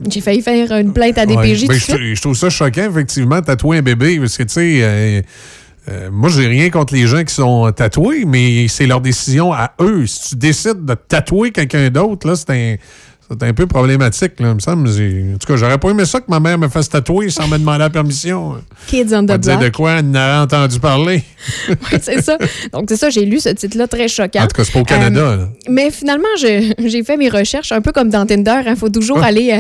J'ai 0.07 0.21
failli 0.21 0.41
faire 0.41 0.71
une 0.77 0.93
plainte 0.93 1.17
à 1.17 1.25
DPJ 1.25 1.63
Ouais. 1.63 1.77
Ben, 1.87 2.15
je 2.15 2.21
trouve 2.21 2.35
ça 2.35 2.49
choquant, 2.49 2.89
effectivement, 2.89 3.41
tatouer 3.41 3.79
un 3.79 3.81
bébé, 3.81 4.19
parce 4.19 4.37
que, 4.37 4.43
tu 4.43 4.53
sais, 4.53 4.79
euh, 4.81 5.21
euh, 5.89 6.09
moi, 6.11 6.29
j'ai 6.29 6.47
rien 6.47 6.69
contre 6.69 6.93
les 6.93 7.07
gens 7.07 7.23
qui 7.23 7.33
sont 7.33 7.71
tatoués, 7.71 8.25
mais 8.25 8.67
c'est 8.67 8.85
leur 8.85 9.01
décision 9.01 9.51
à 9.53 9.73
eux. 9.81 10.05
Si 10.07 10.29
tu 10.29 10.35
décides 10.35 10.85
de 10.85 10.93
tatouer 10.93 11.51
quelqu'un 11.51 11.89
d'autre, 11.89 12.27
là, 12.27 12.35
c'est 12.35 12.51
un, 12.51 12.75
c'est 13.29 13.47
un 13.47 13.53
peu 13.53 13.67
problématique, 13.67 14.39
là, 14.39 14.49
il 14.49 14.55
me 14.55 14.59
semble. 14.59 14.89
En 14.89 15.37
tout 15.37 15.47
cas, 15.47 15.55
j'aurais 15.55 15.77
pas 15.77 15.89
aimé 15.89 16.05
ça 16.05 16.19
que 16.19 16.25
ma 16.29 16.39
mère 16.39 16.57
me 16.57 16.67
fasse 16.67 16.89
tatouer 16.89 17.29
sans 17.29 17.47
me 17.47 17.57
demander 17.57 17.79
la 17.79 17.89
permission. 17.89 18.55
Kids 18.87 19.13
on 19.13 19.23
the 19.23 19.37
dire 19.37 19.55
de 19.55 19.59
block. 19.59 19.71
quoi? 19.73 19.91
Elle 19.99 20.17
entendu 20.17 20.79
parler. 20.79 21.23
Ouais, 21.69 21.99
c'est 22.01 22.21
ça. 22.21 22.37
Donc, 22.73 22.85
c'est 22.89 22.97
ça, 22.97 23.09
j'ai 23.09 23.25
lu 23.25 23.39
ce 23.39 23.49
titre-là 23.49 23.87
très 23.87 24.07
choquant. 24.07 24.43
En 24.43 24.47
tout 24.47 24.55
cas, 24.57 24.63
c'est 24.63 24.73
pas 24.73 24.79
au 24.79 24.83
Canada, 24.83 25.19
Euh, 25.21 25.37
là. 25.37 25.49
Mais 25.69 25.91
finalement, 25.91 26.27
j'ai 26.39 27.03
fait 27.03 27.17
mes 27.17 27.29
recherches, 27.29 27.71
un 27.71 27.81
peu 27.81 27.91
comme 27.91 28.09
dans 28.09 28.25
Tinder. 28.25 28.61
Il 28.67 28.75
faut 28.75 28.89
toujours 28.89 29.23
aller 29.23 29.51
euh, 29.53 29.59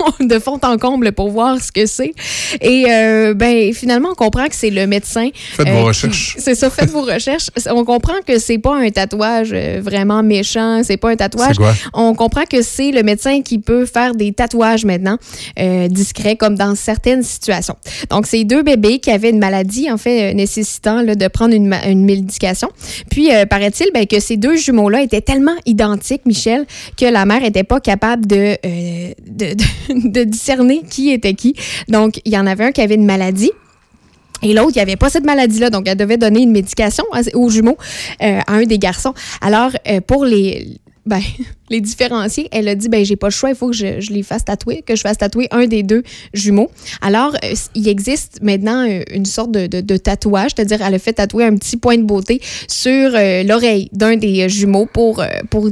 de 0.20 0.38
fond 0.38 0.58
en 0.62 0.76
comble 0.78 1.12
pour 1.12 1.30
voir 1.30 1.60
ce 1.60 1.70
que 1.72 1.86
c'est. 1.86 2.12
Et 2.60 2.84
euh, 2.88 3.34
ben, 3.34 3.72
finalement, 3.72 4.10
on 4.12 4.14
comprend 4.14 4.46
que 4.48 4.54
c'est 4.54 4.70
le 4.70 4.86
médecin. 4.86 5.28
Faites 5.34 5.68
vos 5.68 5.78
qui- 5.80 5.82
recherches. 5.84 6.36
C'est 6.38 6.54
ça, 6.54 6.70
faites 6.70 6.90
vos 6.90 7.02
recherches. 7.02 7.48
On 7.70 7.84
comprend 7.84 8.14
que 8.26 8.38
c'est 8.38 8.58
pas 8.58 8.76
un 8.76 8.90
tatouage 8.90 9.50
euh, 9.52 9.80
vraiment 9.82 10.22
méchant. 10.22 10.82
C'est 10.82 10.96
pas 10.96 11.10
un 11.10 11.16
tatouage. 11.16 11.56
Quoi? 11.56 11.72
On 11.94 12.14
comprend 12.14 12.44
que 12.44 12.62
c'est 12.62 12.90
le 12.90 13.02
médecin 13.02 13.42
qui 13.42 13.58
peut 13.58 13.86
faire 13.86 14.14
des 14.14 14.32
tatouages 14.32 14.84
maintenant, 14.84 15.18
euh, 15.58 15.88
discrets, 15.88 16.36
comme 16.36 16.56
dans 16.56 16.74
certaines 16.74 17.22
situations. 17.22 17.76
Donc, 18.10 18.26
c'est 18.26 18.44
deux 18.44 18.62
bébés 18.62 18.98
qui 18.98 19.10
avaient 19.10 19.30
une 19.30 19.38
maladie, 19.38 19.90
en 19.90 19.98
fait, 19.98 20.30
euh, 20.30 20.34
nécessitant 20.34 21.02
là, 21.02 21.14
de 21.14 21.28
prendre 21.28 21.54
une, 21.54 21.72
une 21.86 22.04
médication. 22.04 22.68
Puis, 23.10 23.32
euh, 23.34 23.46
paraît-il 23.46 23.90
ben, 23.94 24.06
que 24.06 24.20
ces 24.20 24.36
deux 24.36 24.56
jumeaux-là 24.56 25.02
étaient 25.02 25.20
tellement 25.20 25.56
identiques, 25.66 26.26
Michel, 26.26 26.66
que 26.96 27.06
la 27.06 27.24
mère 27.24 27.40
n'était 27.40 27.64
pas 27.64 27.80
capable 27.80 28.26
de, 28.26 28.56
euh, 28.64 29.12
de, 29.26 29.54
de- 29.54 29.64
de 29.94 30.24
discerner 30.24 30.82
qui 30.88 31.10
était 31.10 31.34
qui. 31.34 31.54
Donc, 31.88 32.20
il 32.24 32.32
y 32.32 32.38
en 32.38 32.46
avait 32.46 32.64
un 32.64 32.72
qui 32.72 32.80
avait 32.80 32.94
une 32.94 33.06
maladie. 33.06 33.50
Et 34.42 34.54
l'autre, 34.54 34.72
il 34.74 34.78
n'y 34.78 34.82
avait 34.82 34.96
pas 34.96 35.08
cette 35.08 35.24
maladie-là, 35.24 35.70
donc 35.70 35.86
elle 35.86 35.96
devait 35.96 36.16
donner 36.16 36.42
une 36.42 36.50
médication 36.50 37.04
aux 37.34 37.48
jumeaux, 37.48 37.78
euh, 38.22 38.40
à 38.46 38.54
un 38.54 38.64
des 38.64 38.78
garçons. 38.78 39.14
Alors, 39.40 39.70
euh, 39.88 40.00
pour 40.00 40.24
les, 40.24 40.80
ben, 41.06 41.20
les 41.70 41.80
différencier, 41.80 42.48
elle 42.50 42.66
a 42.66 42.74
dit, 42.74 42.88
ben, 42.88 43.04
j'ai 43.04 43.14
pas 43.14 43.28
le 43.28 43.32
choix, 43.32 43.50
il 43.50 43.54
faut 43.54 43.68
que 43.68 43.76
je, 43.76 44.00
je 44.00 44.12
les 44.12 44.24
fasse 44.24 44.44
tatouer, 44.44 44.82
que 44.84 44.96
je 44.96 45.02
fasse 45.02 45.18
tatouer 45.18 45.46
un 45.52 45.66
des 45.66 45.84
deux 45.84 46.02
jumeaux. 46.34 46.72
Alors, 47.00 47.36
euh, 47.44 47.54
il 47.76 47.86
existe 47.86 48.40
maintenant 48.42 48.84
une 49.12 49.26
sorte 49.26 49.52
de, 49.52 49.68
de- 49.68 49.96
tatouage, 49.96 50.50
c'est-à-dire 50.56 50.82
elle 50.82 50.94
a 50.94 50.98
fait 50.98 51.12
tatouer 51.12 51.44
un 51.44 51.54
petit 51.54 51.76
point 51.76 51.96
de 51.96 52.02
beauté 52.02 52.40
sur 52.66 53.10
l'oreille 53.12 53.90
d'un 53.92 54.16
des 54.16 54.48
jumeaux 54.48 54.86
pour, 54.92 55.24
pour 55.50 55.70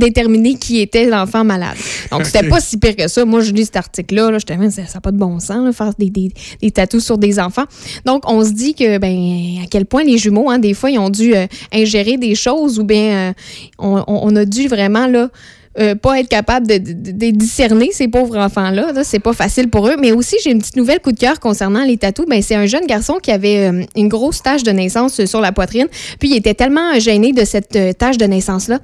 déterminer 0.00 0.54
qui 0.54 0.80
était 0.80 1.06
l'enfant 1.06 1.44
malade. 1.44 1.76
Donc, 2.10 2.26
c'était 2.26 2.48
pas 2.48 2.60
si 2.60 2.76
pire 2.78 2.96
que 2.96 3.06
ça. 3.06 3.24
Moi, 3.24 3.40
je 3.40 3.52
lis 3.52 3.66
cet 3.66 3.76
article-là, 3.76 4.32
là, 4.32 4.38
je 4.38 4.46
te 4.46 4.52
dis, 4.52 4.70
ça 4.72 4.82
n'a 4.82 5.00
pas 5.00 5.12
de 5.12 5.18
bon 5.18 5.38
sens, 5.38 5.64
là, 5.64 5.72
faire 5.72 5.92
des, 5.98 6.10
des, 6.10 6.32
des 6.60 6.70
tatous 6.70 7.04
sur 7.04 7.18
des 7.18 7.38
enfants. 7.38 7.66
Donc, 8.04 8.28
on 8.28 8.44
se 8.44 8.50
dit 8.50 8.74
que, 8.74 8.98
ben, 8.98 9.62
à 9.62 9.66
quel 9.70 9.86
point 9.86 10.02
les 10.02 10.18
jumeaux, 10.18 10.50
hein, 10.50 10.58
des 10.58 10.74
fois, 10.74 10.90
ils 10.90 10.98
ont 10.98 11.10
dû 11.10 11.34
euh, 11.34 11.46
ingérer 11.72 12.16
des 12.16 12.34
choses 12.34 12.78
ou 12.78 12.84
bien 12.84 13.34
euh, 13.78 14.02
on 14.08 14.34
a 14.34 14.44
dû 14.44 14.66
vraiment, 14.66 15.06
là, 15.06 15.30
euh, 15.78 15.94
pas 15.94 16.18
être 16.18 16.28
capable 16.28 16.66
de, 16.66 16.78
de- 16.78 17.12
de 17.12 17.30
discerner 17.30 17.90
ces 17.92 18.08
pauvres 18.08 18.36
enfants-là. 18.36 18.92
Là. 18.92 19.04
C'est 19.04 19.20
pas 19.20 19.32
facile 19.32 19.68
pour 19.68 19.86
eux. 19.88 19.96
Mais 20.00 20.10
aussi, 20.10 20.36
j'ai 20.42 20.50
une 20.50 20.58
petite 20.58 20.76
nouvelle 20.76 20.98
coup 21.00 21.12
de 21.12 21.18
cœur 21.18 21.38
concernant 21.38 21.84
les 21.84 21.96
tatous. 21.96 22.26
Ben, 22.28 22.42
c'est 22.42 22.56
un 22.56 22.66
jeune 22.66 22.86
garçon 22.86 23.18
qui 23.22 23.30
avait 23.30 23.68
euh, 23.70 23.84
une 23.96 24.08
grosse 24.08 24.42
tache 24.42 24.64
de 24.64 24.72
naissance 24.72 25.20
euh, 25.20 25.26
sur 25.26 25.40
la 25.40 25.52
poitrine. 25.52 25.86
Puis 26.18 26.30
il 26.30 26.36
était 26.36 26.54
tellement 26.54 26.98
gêné 26.98 27.32
de 27.32 27.44
cette 27.44 27.76
euh, 27.76 27.92
tache 27.92 28.18
de 28.18 28.24
naissance-là 28.26 28.80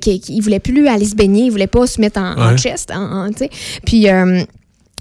qu'il 0.00 0.42
voulait 0.42 0.60
plus 0.60 0.86
aller 0.86 1.06
se 1.06 1.14
baigner. 1.14 1.44
Il 1.44 1.50
voulait 1.50 1.66
pas 1.66 1.86
se 1.86 2.00
mettre 2.00 2.20
en, 2.20 2.56
chest. 2.56 2.90
En, 2.90 3.26
en-. 3.26 3.30
Puis 3.86 4.06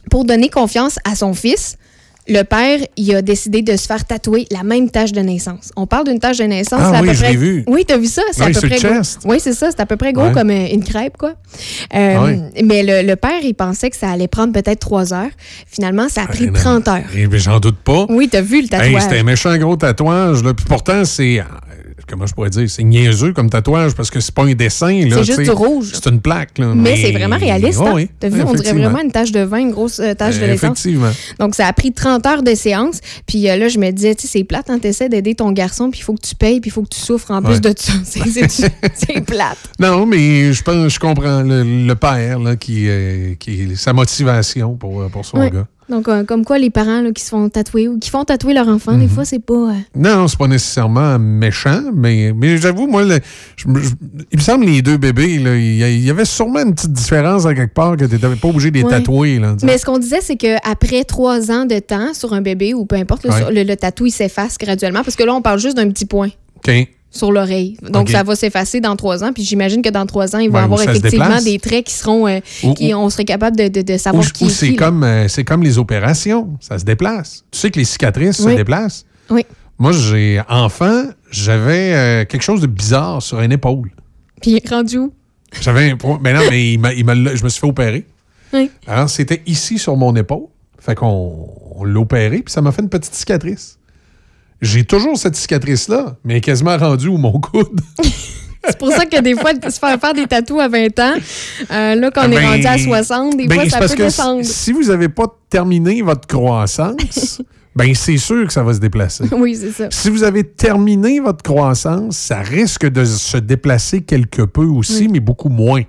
pour 0.09 0.23
donner 0.23 0.49
confiance 0.49 0.97
à 1.03 1.15
son 1.15 1.33
fils, 1.33 1.77
le 2.29 2.43
père, 2.43 2.79
il 2.97 3.15
a 3.15 3.21
décidé 3.21 3.61
de 3.61 3.75
se 3.75 3.85
faire 3.87 4.03
tatouer 4.05 4.45
la 4.51 4.63
même 4.63 4.89
tache 4.89 5.11
de 5.11 5.21
naissance. 5.21 5.71
On 5.75 5.87
parle 5.87 6.05
d'une 6.07 6.19
tache 6.19 6.37
de 6.37 6.43
naissance. 6.43 6.79
Ah 6.81 6.89
c'est 6.91 6.97
à 6.97 7.01
oui, 7.01 7.07
peu 7.07 7.13
je 7.13 7.23
près... 7.23 7.35
vu. 7.35 7.63
Oui, 7.67 7.85
t'as 7.87 7.97
vu 7.97 8.07
ça? 8.07 8.21
C'est 8.31 8.43
Oui, 8.43 8.51
à 8.55 8.59
peu 8.61 8.67
près 8.67 8.79
gros. 8.79 9.01
Oui, 9.25 9.37
c'est 9.39 9.53
ça. 9.53 9.69
C'est 9.71 9.79
à 9.79 9.85
peu 9.85 9.95
près 9.97 10.13
gros 10.13 10.25
Ouais. 10.27 10.31
comme 10.33 10.49
euh, 10.49 10.67
une 10.71 10.83
crêpe, 10.83 11.17
quoi. 11.17 11.33
Euh, 11.95 12.23
Ouais. 12.25 12.39
Mais 12.63 12.83
le, 12.83 13.07
le 13.07 13.15
père, 13.15 13.39
il 13.43 13.53
pensait 13.53 13.89
que 13.89 13.95
ça 13.95 14.09
allait 14.11 14.27
prendre 14.27 14.51
peut-être 14.53 14.79
trois 14.79 15.13
heures. 15.13 15.29
Finalement, 15.67 16.09
ça 16.09 16.23
a 16.23 16.27
pris 16.27 16.47
non. 16.47 16.53
30 16.53 16.87
heures. 16.87 17.03
J'en 17.33 17.59
doute 17.59 17.77
pas. 17.77 18.05
Oui, 18.09 18.27
t'as 18.29 18.41
vu 18.41 18.57
le 18.57 18.63
Hey, 18.63 18.69
tatouage. 18.69 19.01
c'était 19.03 19.19
un 19.19 19.23
méchant 19.23 19.55
gros 19.57 19.75
tatouage. 19.75 20.43
Là. 20.43 20.53
Puis 20.53 20.65
pourtant, 20.67 21.05
c'est. 21.05 21.41
Comment 22.07 22.25
je 22.25 22.33
pourrais 22.33 22.49
dire? 22.49 22.69
C'est 22.69 22.83
niaiseux 22.83 23.33
comme 23.33 23.49
tatouage 23.49 23.93
parce 23.93 24.09
que 24.09 24.19
c'est 24.19 24.33
pas 24.33 24.43
un 24.43 24.53
dessin. 24.53 25.01
C'est 25.09 25.23
juste 25.23 25.41
du 25.41 25.49
rouge. 25.51 25.91
C'est 25.93 26.07
une 26.09 26.21
plaque. 26.21 26.57
Là, 26.57 26.73
mais 26.75 26.95
c'est 26.95 27.11
vraiment 27.11 27.37
réaliste. 27.37 27.79
Oh, 27.81 27.89
oui. 27.95 28.09
T'as 28.19 28.29
vu, 28.29 28.41
on 28.43 28.53
dirait 28.53 28.73
vraiment 28.73 29.01
une 29.01 29.11
tache 29.11 29.31
de 29.31 29.41
vin, 29.41 29.57
une 29.59 29.71
grosse 29.71 29.99
euh, 29.99 30.13
tache 30.13 30.35
de 30.39 30.45
naissance. 30.45 30.79
Effectivement. 30.79 31.11
Donc, 31.39 31.55
ça 31.55 31.67
a 31.67 31.73
pris 31.73 31.91
30 31.91 32.25
heures 32.25 32.43
de 32.43 32.55
séance. 32.55 32.99
Puis 33.25 33.49
euh, 33.49 33.57
là, 33.57 33.67
je 33.67 33.77
me 33.79 33.91
disais, 33.91 34.15
tu 34.15 34.21
sais, 34.27 34.39
c'est 34.39 34.43
plate, 34.43 34.69
hein, 34.69 34.79
t'essaies 34.79 35.09
d'aider 35.09 35.35
ton 35.35 35.51
garçon, 35.51 35.89
puis 35.91 35.99
il 35.99 36.03
faut 36.03 36.13
que 36.13 36.25
tu 36.25 36.35
payes, 36.35 36.59
puis 36.61 36.69
il 36.69 36.73
faut 36.73 36.83
que 36.83 36.89
tu 36.95 36.99
souffres 37.01 37.31
en 37.31 37.41
plus 37.41 37.59
de 37.61 37.73
ça. 37.77 37.93
C'est- 38.03 39.21
plate. 39.25 39.57
Non, 39.79 40.05
mais 40.05 40.53
je 40.53 40.63
pense, 40.63 40.93
je 40.93 40.99
comprends 40.99 41.41
le, 41.43 41.63
le 41.85 41.95
père 41.95 42.39
là, 42.39 42.55
qui, 42.55 42.85
euh, 42.87 43.33
qui 43.39 43.75
sa 43.75 43.93
motivation 43.93 44.75
pour, 44.75 45.05
pour 45.09 45.25
son 45.25 45.39
Ouais. 45.39 45.51
gars. 45.51 45.67
Donc, 45.89 46.07
euh, 46.09 46.23
comme 46.25 46.43
quoi, 46.43 46.57
les 46.57 46.69
parents 46.69 47.01
là, 47.01 47.11
qui 47.11 47.23
se 47.23 47.29
font 47.29 47.47
tatouer 47.49 47.87
ou 47.87 47.97
qui 47.97 48.09
font 48.09 48.23
tatouer 48.25 48.53
leur 48.53 48.67
enfant, 48.67 48.91
Mhm. 48.93 48.99
des 48.99 49.07
fois, 49.07 49.23
c'est 49.25 49.39
pas. 49.39 49.53
euh, 49.53 49.73
Non, 49.95 50.27
c'est 50.27 50.37
pas 50.37 50.47
nécessairement 50.47 51.17
méchant, 51.17 51.81
mais, 51.95 52.33
mais 52.35 52.57
j'avoue, 52.57 52.87
moi, 52.87 53.03
le- 53.03 53.19
je 53.55 53.67
me- 53.69 53.79
je- 53.79 53.89
il 54.31 54.37
me 54.37 54.43
semble 54.43 54.65
les 54.65 54.81
deux 54.81 54.97
bébés, 54.97 55.35
il 55.35 56.03
y 56.03 56.09
avait 56.09 56.25
sûrement 56.25 56.59
une 56.59 56.73
petite 56.75 56.91
différence 56.91 57.45
à 57.45 57.53
quelque 57.55 57.73
part 57.73 57.95
que 57.95 58.03
tu 58.05 58.13
n'étais 58.15 58.35
pas 58.35 58.47
obligé 58.49 58.69
de 58.71 58.77
les 58.77 58.83
Ouais. 58.83 58.89
tatouer. 58.91 59.39
Là. 59.39 59.55
Mais 59.63 59.77
ce 59.77 59.85
qu'on 59.85 59.97
disait, 59.97 60.19
c'est 60.21 60.35
qu'après 60.35 61.03
trois 61.05 61.51
ans 61.51 61.65
de 61.65 61.79
temps 61.79 62.13
sur 62.13 62.33
un 62.33 62.41
bébé 62.41 62.73
ou 62.73 62.85
peu 62.85 62.95
importe, 62.97 63.23
Ouais. 63.25 63.51
le, 63.53 63.63
le 63.63 63.75
tatou, 63.77 64.05
il 64.07 64.11
s'efface 64.11 64.57
graduellement 64.57 65.03
parce 65.03 65.15
que 65.15 65.23
là, 65.23 65.33
on 65.33 65.41
parle 65.41 65.59
juste 65.59 65.77
d'un 65.77 65.89
petit 65.89 66.05
point 66.05 66.29
OK. 66.57 66.87
Sur 67.17 67.31
l'oreille. 67.31 67.77
Donc, 67.81 68.09
ça 68.09 68.23
va 68.23 68.35
s'effacer 68.35 68.79
dans 68.79 68.95
trois 68.95 69.23
ans. 69.23 69.33
Puis 69.33 69.43
j'imagine 69.43 69.81
que 69.81 69.89
dans 69.89 70.05
trois 70.05 70.35
ans, 70.35 70.39
il 70.39 70.49
va 70.49 70.59
Ouais, 70.59 70.61
y 70.61 70.65
avoir 70.65 70.81
effectivement 70.81 71.41
des 71.41 71.59
traits 71.59 71.85
qui 71.85 71.93
seront. 71.93 72.27
euh, 72.27 72.39
Ou- 72.63 72.73
qui, 72.73 72.93
on 72.93 73.09
serait 73.09 73.25
capable 73.25 73.57
de, 73.57 73.67
de, 73.67 73.81
de 73.81 73.93
Ou, 73.93 73.97
savoir 73.97 74.31
qui 74.31 74.45
ou 74.45 74.47
est 74.47 74.51
c'est 74.51 74.75
comme, 74.75 75.03
euh, 75.03 75.27
c'est 75.27 75.43
comme 75.43 75.63
les 75.63 75.77
opérations, 75.77 76.49
ça 76.61 76.79
se 76.79 76.85
déplace. 76.85 77.43
Tu 77.51 77.59
sais 77.59 77.71
que 77.71 77.79
les 77.79 77.85
cicatrices 77.85 78.39
Oui. 78.39 78.51
se 78.53 78.57
déplacent. 78.57 79.05
Oui. 79.29 79.45
Moi, 79.79 79.91
j'ai 79.91 80.41
enfant, 80.49 81.03
j'avais 81.29 81.93
euh, 81.93 82.25
quelque 82.25 82.41
chose 82.41 82.61
de 82.61 82.67
bizarre 82.67 83.21
sur 83.21 83.41
une 83.41 83.51
épaule. 83.51 83.91
Puis 84.41 84.61
rendu 84.69 84.97
où? 84.99 85.13
J'avais 85.61 85.91
un. 85.91 85.97
Mais 86.21 86.33
non, 86.33 86.41
mais 86.49 86.73
il 86.73 86.79
m'a- 86.79 86.93
il 86.93 87.05
m'a- 87.05 87.15
je 87.35 87.43
me 87.43 87.49
suis 87.49 87.59
fait 87.61 87.67
opérer. 87.67 88.05
Oui. 88.53 88.69
Alors, 88.87 89.09
c'était 89.09 89.41
ici 89.45 89.77
sur 89.77 89.95
mon 89.97 90.15
épaule. 90.15 90.47
Fait 90.79 90.95
qu'on 90.95 91.47
opéré, 91.95 92.39
puis 92.43 92.51
ça 92.53 92.61
m'a 92.61 92.71
fait 92.71 92.81
une 92.81 92.89
petite 92.89 93.13
cicatrice. 93.13 93.76
J'ai 94.61 94.83
toujours 94.83 95.17
cette 95.17 95.35
cicatrice-là, 95.35 96.15
mais 96.23 96.41
quasiment 96.41 96.77
rendue 96.77 97.07
où 97.09 97.17
mon 97.17 97.39
coude. 97.39 97.81
C'est 98.69 98.77
pour 98.79 98.91
ça 98.91 99.05
que 99.05 99.21
des 99.21 99.33
fois, 99.35 99.51
se 99.53 99.79
faire 99.79 99.97
faire 99.99 100.13
des 100.13 100.25
tatous 100.27 100.59
à 100.59 100.67
20 100.67 100.99
ans, 100.99 101.13
euh, 101.71 101.95
là, 101.95 102.11
quand 102.11 102.27
on 102.27 102.31
est 102.31 102.35
Ben, 102.35 102.49
rendu 102.49 102.65
à 102.65 102.77
60, 102.77 103.37
des 103.37 103.47
ben, 103.47 103.55
fois, 103.61 103.69
ça 103.69 103.79
parce 103.79 103.91
peut 103.91 103.97
que 103.99 104.03
descendre. 104.03 104.43
si- 104.43 104.51
Si 104.53 104.71
vous 104.73 104.83
n'avez 104.85 105.07
pas 105.07 105.25
terminé 105.49 106.01
votre 106.01 106.27
croissance, 106.27 107.41
ben 107.75 107.93
c'est 107.95 108.17
sûr 108.17 108.45
que 108.45 108.51
ça 108.51 108.63
va 108.63 108.73
se 108.73 108.79
déplacer. 108.79 109.23
Oui, 109.31 109.55
c'est 109.55 109.71
ça. 109.71 109.87
Si 109.89 110.09
vous 110.09 110.23
avez 110.23 110.43
terminé 110.43 111.19
votre 111.21 111.43
croissance, 111.43 112.17
ça 112.17 112.39
risque 112.39 112.87
de 112.89 113.05
se 113.05 113.37
déplacer 113.37 114.01
quelque 114.01 114.41
peu 114.41 114.65
aussi, 114.65 115.07
mais 115.07 115.21
beaucoup 115.21 115.49
moins. 115.49 115.83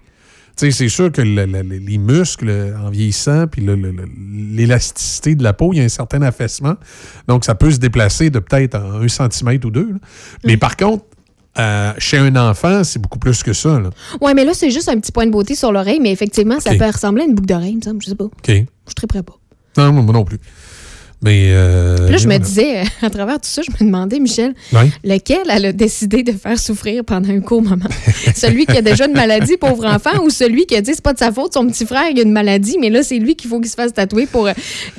C'est 0.58 0.88
sûr 0.88 1.12
que 1.12 1.22
le- 1.22 1.46
le- 1.46 1.62
le- 1.62 1.76
les 1.78 1.98
muscles, 1.98 2.74
en 2.84 2.90
vieillissant, 2.90 3.46
puis 3.46 3.64
l'élasticité 4.56 5.34
de 5.34 5.42
la 5.42 5.52
peau, 5.52 5.72
il 5.72 5.78
y 5.78 5.80
a 5.80 5.84
un 5.84 5.88
certain 5.88 6.22
affaissement. 6.22 6.74
Donc, 7.28 7.44
ça 7.44 7.54
peut 7.54 7.70
se 7.70 7.78
déplacer 7.78 8.30
de 8.30 8.38
peut-être 8.38 8.76
un 8.76 9.06
centimètre 9.08 9.66
ou 9.66 9.70
deux. 9.70 9.90
là. 9.92 9.98
Mais 10.44 10.56
par 10.56 10.76
contre, 10.76 11.04
euh, 11.58 11.92
chez 11.98 12.18
un 12.18 12.34
enfant, 12.36 12.84
c'est 12.84 12.98
beaucoup 13.00 13.18
plus 13.18 13.42
que 13.42 13.52
ça. 13.52 13.80
Ouais, 14.20 14.34
mais 14.34 14.44
là, 14.44 14.52
c'est 14.54 14.70
juste 14.70 14.88
un 14.88 14.98
petit 14.98 15.12
point 15.12 15.26
de 15.26 15.30
beauté 15.32 15.54
sur 15.54 15.72
l'oreille, 15.72 16.00
mais 16.00 16.12
effectivement, 16.12 16.60
ça 16.60 16.70
peut 16.74 16.86
ressembler 16.86 17.22
à 17.22 17.26
une 17.26 17.34
boucle 17.34 17.48
d'oreille, 17.48 17.72
il 17.72 17.76
me 17.78 17.82
semble. 17.82 18.02
Je 18.02 18.08
sais 18.10 18.14
pas. 18.14 18.24
OK. 18.24 18.32
Je 18.48 18.52
ne 18.54 19.06
prêt 19.08 19.22
pas. 19.22 19.36
Non, 19.76 19.92
moi 19.92 20.12
non 20.12 20.24
plus. 20.24 20.38
Mais. 21.22 21.48
euh, 21.50 22.08
là, 22.08 22.16
je 22.16 22.28
me 22.28 22.38
disais, 22.38 22.80
euh, 22.80 23.06
à 23.06 23.10
travers 23.10 23.36
tout 23.36 23.48
ça, 23.48 23.62
je 23.62 23.72
me 23.72 23.90
demandais, 23.90 24.20
Michel, 24.20 24.54
lequel 25.04 25.42
elle 25.50 25.66
a 25.66 25.72
décidé 25.72 26.22
de 26.22 26.32
faire 26.32 26.58
souffrir 26.58 27.04
pendant 27.04 27.30
un 27.30 27.40
court 27.40 27.62
moment? 27.62 27.88
celui 28.36 28.66
qui 28.66 28.76
a 28.76 28.82
déjà 28.82 29.06
une 29.06 29.14
maladie, 29.14 29.56
pauvre 29.56 29.86
enfant, 29.86 30.22
ou 30.24 30.30
celui 30.30 30.66
qui 30.66 30.76
a 30.76 30.80
dit 30.80 30.92
c'est 30.94 31.02
pas 31.02 31.12
de 31.12 31.18
sa 31.18 31.32
faute, 31.32 31.54
son 31.54 31.66
petit 31.66 31.86
frère 31.86 32.04
il 32.10 32.18
a 32.20 32.22
une 32.22 32.32
maladie, 32.32 32.76
mais 32.80 32.90
là, 32.90 33.02
c'est 33.02 33.18
lui 33.18 33.34
qu'il 33.34 33.50
faut 33.50 33.60
qu'il 33.60 33.70
se 33.70 33.74
fasse 33.74 33.92
tatouer 33.92 34.26
pour, 34.26 34.46
euh, 34.46 34.52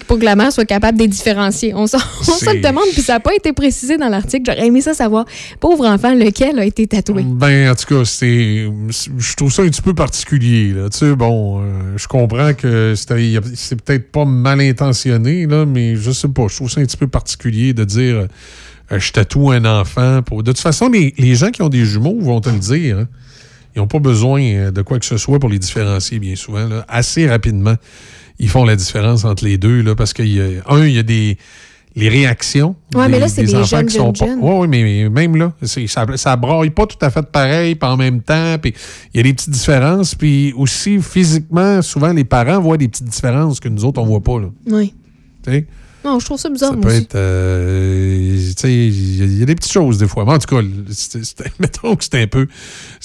pour 0.08 0.20
que 0.20 0.26
la 0.26 0.36
mère 0.36 0.52
soit 0.52 0.66
capable 0.66 0.98
de 0.98 1.04
les 1.04 1.08
différencier. 1.08 1.74
On, 1.74 1.84
on 1.84 1.88
se 1.88 2.54
le 2.54 2.62
demande, 2.62 2.86
puis 2.94 3.02
ça 3.02 3.14
n'a 3.14 3.20
pas 3.20 3.34
été 3.34 3.54
précisé 3.54 3.98
dans 3.98 4.10
l'article. 4.10 4.44
J'aurais 4.52 4.68
aimé 4.68 4.82
ça 4.82 4.94
savoir. 4.94 5.26
Pauvre 5.60 5.86
enfant, 5.86 6.14
lequel 6.14 6.60
a 6.60 6.66
été 6.66 6.88
tatoué? 6.88 7.24
Ben, 7.26 7.72
en 7.72 7.76
tout 7.76 7.96
cas, 7.96 8.06
c'est. 8.06 8.68
Je 9.18 9.36
trouve 9.36 9.52
ça 9.52 9.62
un 9.62 9.70
petit 9.70 9.82
peu 9.82 9.94
particulier, 9.94 10.74
là. 10.74 10.90
Tu 10.90 10.98
sais, 10.98 11.16
bon, 11.16 11.62
euh, 11.62 11.94
je 11.96 12.08
comprends 12.08 12.54
que 12.54 12.94
c'est 12.96 13.82
peut-être 13.82 14.12
pas 14.12 14.26
mal 14.26 14.60
intentionné, 14.60 15.46
là, 15.46 15.66
mais 15.66 15.96
je 15.96 16.09
sais 16.12 16.28
pas. 16.28 16.48
Je 16.50 16.56
trouve 16.56 16.70
ça 16.70 16.82
un 16.82 16.86
petit 16.86 16.98
peu 16.98 17.08
particulier 17.08 17.74
de 17.74 17.84
dire 17.84 18.28
euh, 18.92 19.00
je 19.00 19.12
tatoue 19.12 19.52
un 19.52 19.66
enfant. 19.66 20.22
Pour... 20.24 20.44
De 20.44 20.52
toute 20.52 20.62
façon, 20.62 20.90
les, 20.90 21.14
les 21.18 21.36
gens 21.36 21.50
qui 21.52 21.62
ont 21.62 21.70
des 21.70 21.86
jumeaux 21.86 22.18
vont 22.20 22.42
te 22.42 22.50
le 22.50 22.60
dire. 22.60 23.00
hein. 23.00 23.08
Ils 23.76 23.80
n'ont 23.80 23.88
pas 23.88 24.00
besoin 24.00 24.42
euh, 24.42 24.72
de 24.72 24.82
quoi 24.82 24.98
que 25.00 25.06
ce 25.06 25.18
soit 25.18 25.40
pour 25.40 25.50
les 25.50 25.60
différencier, 25.60 26.20
bien 26.20 26.36
souvent. 26.36 26.68
là. 26.68 26.86
Assez 26.88 27.30
rapidement, 27.30 27.76
ils 28.40 28.50
font 28.50 28.66
la 28.66 28.76
différence 28.76 29.26
entre 29.26 29.44
les 29.46 29.58
deux, 29.58 29.82
là, 29.82 29.96
parce 29.96 30.14
qu'il 30.14 30.34
y 30.34 30.42
a, 30.42 30.46
un, 30.68 30.86
il 30.86 30.94
y 30.96 31.00
a 31.00 31.04
des. 31.04 31.38
Les 31.96 32.08
réactions. 32.08 32.76
Ouais, 32.94 33.08
mais 33.08 33.14
des- 33.16 33.20
là, 33.20 33.28
c'est 33.28 33.44
des 33.44 33.56
enfants 33.56 33.66
jeunes, 33.66 33.86
qui 33.88 33.96
sont 33.96 34.14
jeunes, 34.14 34.14
pas- 34.14 34.26
jeunes. 34.28 34.40
Ouais, 34.40 34.58
oui, 34.60 34.68
mais 34.68 35.10
même 35.10 35.36
là, 35.36 35.52
ça, 35.64 35.82
ça 36.18 36.36
braille 36.36 36.70
pas 36.70 36.86
tout 36.86 36.98
à 37.02 37.10
fait 37.10 37.24
pareil, 37.24 37.74
pas 37.76 37.92
en 37.92 37.98
même 37.98 38.22
temps. 38.22 38.58
Puis 38.62 38.74
il 39.14 39.18
y 39.18 39.20
a 39.20 39.24
des 39.24 39.34
petites 39.34 39.50
différences. 39.50 40.14
Puis 40.14 40.54
aussi, 40.56 41.02
physiquement, 41.02 41.82
souvent, 41.82 42.14
les 42.14 42.24
parents 42.24 42.62
voient 42.62 42.78
des 42.78 42.88
petites 42.88 43.08
différences 43.10 43.60
que 43.60 43.68
nous 43.70 43.84
autres, 43.86 44.00
on 44.00 44.06
voit 44.06 44.22
pas. 44.22 44.40
Là. 44.40 44.48
Oui. 44.68 44.94
Tu 45.44 45.52
sais? 45.52 45.66
Non, 46.10 46.20
je 46.20 46.26
trouve 46.26 46.40
ça 46.40 46.50
bizarre, 46.50 46.72
Ça 46.72 46.76
moi 46.76 46.86
peut 46.86 46.92
aussi. 46.92 47.04
être. 47.04 47.16
euh, 47.16 48.36
tu 48.38 48.54
sais, 48.58 48.74
il 48.74 49.18
y, 49.18 49.22
a- 49.22 49.26
il 49.26 49.38
y 49.40 49.44
a 49.44 49.46
des 49.46 49.56
petites 49.56 49.72
choses 49.72 49.98
des 49.98 50.08
fois. 50.08 50.26
Mais 50.26 50.32
en 50.34 50.40
tout 50.40 50.56
cas, 50.56 50.62
mettons 51.60 51.96
que 51.96 52.04
c'est 52.04 52.22
un, 52.22 52.28
peu- 52.28 52.48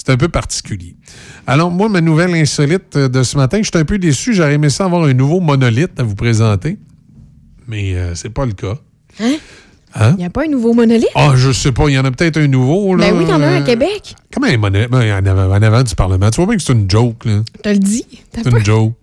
un 0.07 0.17
peu 0.17 0.27
particulier. 0.27 0.95
Alors, 1.47 1.69
moi, 1.71 1.87
ma 1.89 2.01
nouvelle 2.01 2.33
insolite 2.33 2.97
de 2.97 3.23
ce 3.23 3.37
matin, 3.37 3.59
je 3.61 3.69
suis 3.69 3.77
un 3.79 3.85
peu 3.85 3.97
déçu. 3.99 4.33
J'aurais 4.33 4.53
aimé 4.55 4.69
ça 4.69 4.85
avoir 4.85 5.03
un 5.03 5.13
nouveau 5.13 5.39
monolithe 5.39 5.99
à 5.99 6.03
vous 6.03 6.15
présenter. 6.15 6.77
Mais 7.67 7.95
euh, 7.95 8.15
c'est 8.15 8.29
pas 8.29 8.45
le 8.45 8.53
cas. 8.53 8.77
Hein? 9.19 9.35
Hein? 9.97 10.11
Il 10.13 10.17
n'y 10.17 10.25
a 10.25 10.29
pas 10.29 10.43
un 10.43 10.49
nouveau 10.49 10.73
monolithe? 10.73 11.07
Ah, 11.15 11.33
je 11.35 11.51
sais 11.51 11.71
pas, 11.71 11.87
il 11.87 11.93
y 11.93 11.99
en 11.99 12.03
a 12.05 12.11
peut-être 12.11 12.37
un 12.37 12.47
nouveau. 12.47 12.95
Là. 12.95 13.09
Ben 13.09 13.17
oui, 13.17 13.23
il 13.25 13.29
y 13.29 13.33
en 13.33 13.41
a 13.41 13.45
un 13.47 13.53
à 13.57 13.61
Euh, 13.61 13.65
Québec. 13.65 14.13
Comment 14.33 14.47
un 14.47 14.57
monolithe? 14.57 14.89
Ben, 14.89 15.23
en, 15.23 15.25
avant, 15.25 15.49
en 15.55 15.61
avant 15.61 15.83
du 15.83 15.95
Parlement. 15.95 16.29
Tu 16.31 16.35
vois 16.37 16.47
bien 16.47 16.57
que 16.57 16.63
c'est 16.63 16.73
une 16.73 16.89
joke, 16.89 17.23
là. 17.25 17.41
Je 17.57 17.61
te 17.61 17.69
le 17.69 17.79
dis. 17.79 18.05
C'est 18.33 18.45
une 18.49 18.65
joke. 18.65 18.93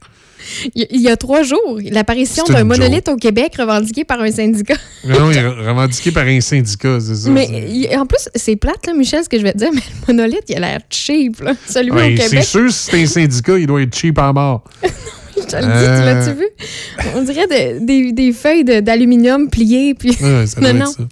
Il 0.75 1.01
y 1.01 1.09
a- 1.09 1.17
trois 1.17 1.43
jours, 1.43 1.79
l'apparition 1.91 2.45
C'est 2.47 2.53
d'un 2.55 2.65
monolithe 2.65 3.09
au 3.09 3.17
Québec 3.17 3.55
revendiqué 3.59 4.05
par 4.05 4.21
un 4.21 4.31
syndicat. 4.31 4.75
Non, 5.07 5.31
il 5.31 5.37
est 5.39 5.47
revendiqué 5.47 6.11
par 6.11 6.25
un 6.27 6.41
syndicat, 6.41 6.99
c'est 7.01 7.15
ça. 7.15 7.31
mais 7.31 7.47
c'est- 7.47 7.69
il- 7.71 7.97
en 7.97 8.07
plus, 8.07 8.29
c'est 8.35 8.57
plate, 8.57 8.87
là, 8.87 8.95
Michel, 8.95 9.23
ce 9.25 9.29
que 9.29 9.39
je 9.39 9.43
vais 9.43 9.53
te 9.53 9.59
dire, 9.59 9.71
mais 9.75 9.81
le 10.09 10.15
monolithe, 10.15 10.45
il 10.49 10.57
a 10.57 10.61
l'air 10.61 10.81
cheap. 10.91 11.41
Là. 11.41 11.53
Celui 11.69 11.91
Ouais, 11.91 12.13
au 12.15 12.17
c'est 12.17 12.29
Québec, 12.29 12.45
sûr, 12.45 12.73
si 12.73 12.91
c'est 12.91 13.03
un 13.03 13.07
syndicat, 13.07 13.59
il 13.59 13.67
doit 13.67 13.83
être 13.83 13.95
cheap 13.97 14.19
à 14.19 14.33
mort. 14.33 14.65
je 15.37 15.43
te 15.43 15.57
le 15.57 15.63
dis, 15.63 15.69
tu 15.69 15.91
Euh. 15.91 16.05
l'as-tu 16.05 16.39
vu? 16.39 16.47
On 17.17 17.23
dirait 17.23 17.47
de- 17.47 17.85
des, 17.85 18.13
des 18.13 18.33
feuilles 18.33 18.65
de- 18.65 18.81
d'aluminium 18.81 19.49
pliées. 19.51 19.95
Puis... 19.95 20.11
Ouais, 20.21 20.47
ça 20.47 20.61
doit 20.61 20.73
non, 20.73 20.85
non. 20.85 20.93
ça. 20.93 21.03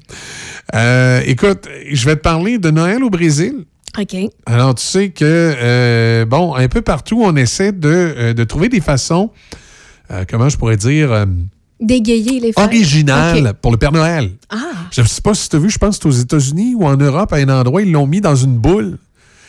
Euh, 0.75 1.21
écoute, 1.27 1.65
je 1.91 2.05
vais 2.07 2.17
te 2.17 2.21
parler 2.21 2.59
de 2.59 2.71
Noël 2.71 3.03
au 3.03 3.11
Brésil. 3.11 3.65
OK. 3.99 4.17
Alors, 4.47 4.75
tu 4.75 4.85
sais 4.85 5.09
que, 5.11 5.25
euh, 5.25 6.25
bon, 6.25 6.55
un 6.55 6.69
peu 6.69 6.81
partout, 6.83 7.23
on 7.25 7.35
essaie 7.37 7.73
de, 7.73 7.89
euh, 7.89 8.35
de 8.35 8.45
trouver 8.45 8.69
des 8.69 8.81
façons, 8.81 9.31
euh, 10.11 10.25
comment 10.29 10.49
je 10.49 10.57
pourrais 10.57 10.77
dire, 10.77 11.11
euh, 11.13 11.27
Dégayer 11.81 12.41
les 12.41 12.53
feuilles. 12.53 12.65
originales 12.67 13.49
OK. 13.49 13.53
pour 13.61 13.73
le 13.73 13.79
Père 13.79 13.93
Noël. 13.93 14.31
Ah, 14.51 14.57
Je 14.93 15.01
ne 15.01 15.07
sais 15.07 15.21
pas 15.23 15.35
si 15.35 15.49
tu 15.49 15.57
as 15.57 15.59
vu, 15.59 15.71
je 15.71 15.79
pense 15.79 15.99
que 15.99 16.03
c'est 16.05 16.09
aux 16.09 16.21
États-Unis 16.23 16.75
ou 16.77 16.85
en 16.87 16.97
Europe, 16.97 17.33
à 17.33 17.37
un 17.37 17.49
endroit, 17.49 17.83
ils 17.83 17.91
l'ont 17.91 18.07
mis 18.07 18.21
dans 18.21 18.37
une 18.37 18.57
boule. 18.57 18.99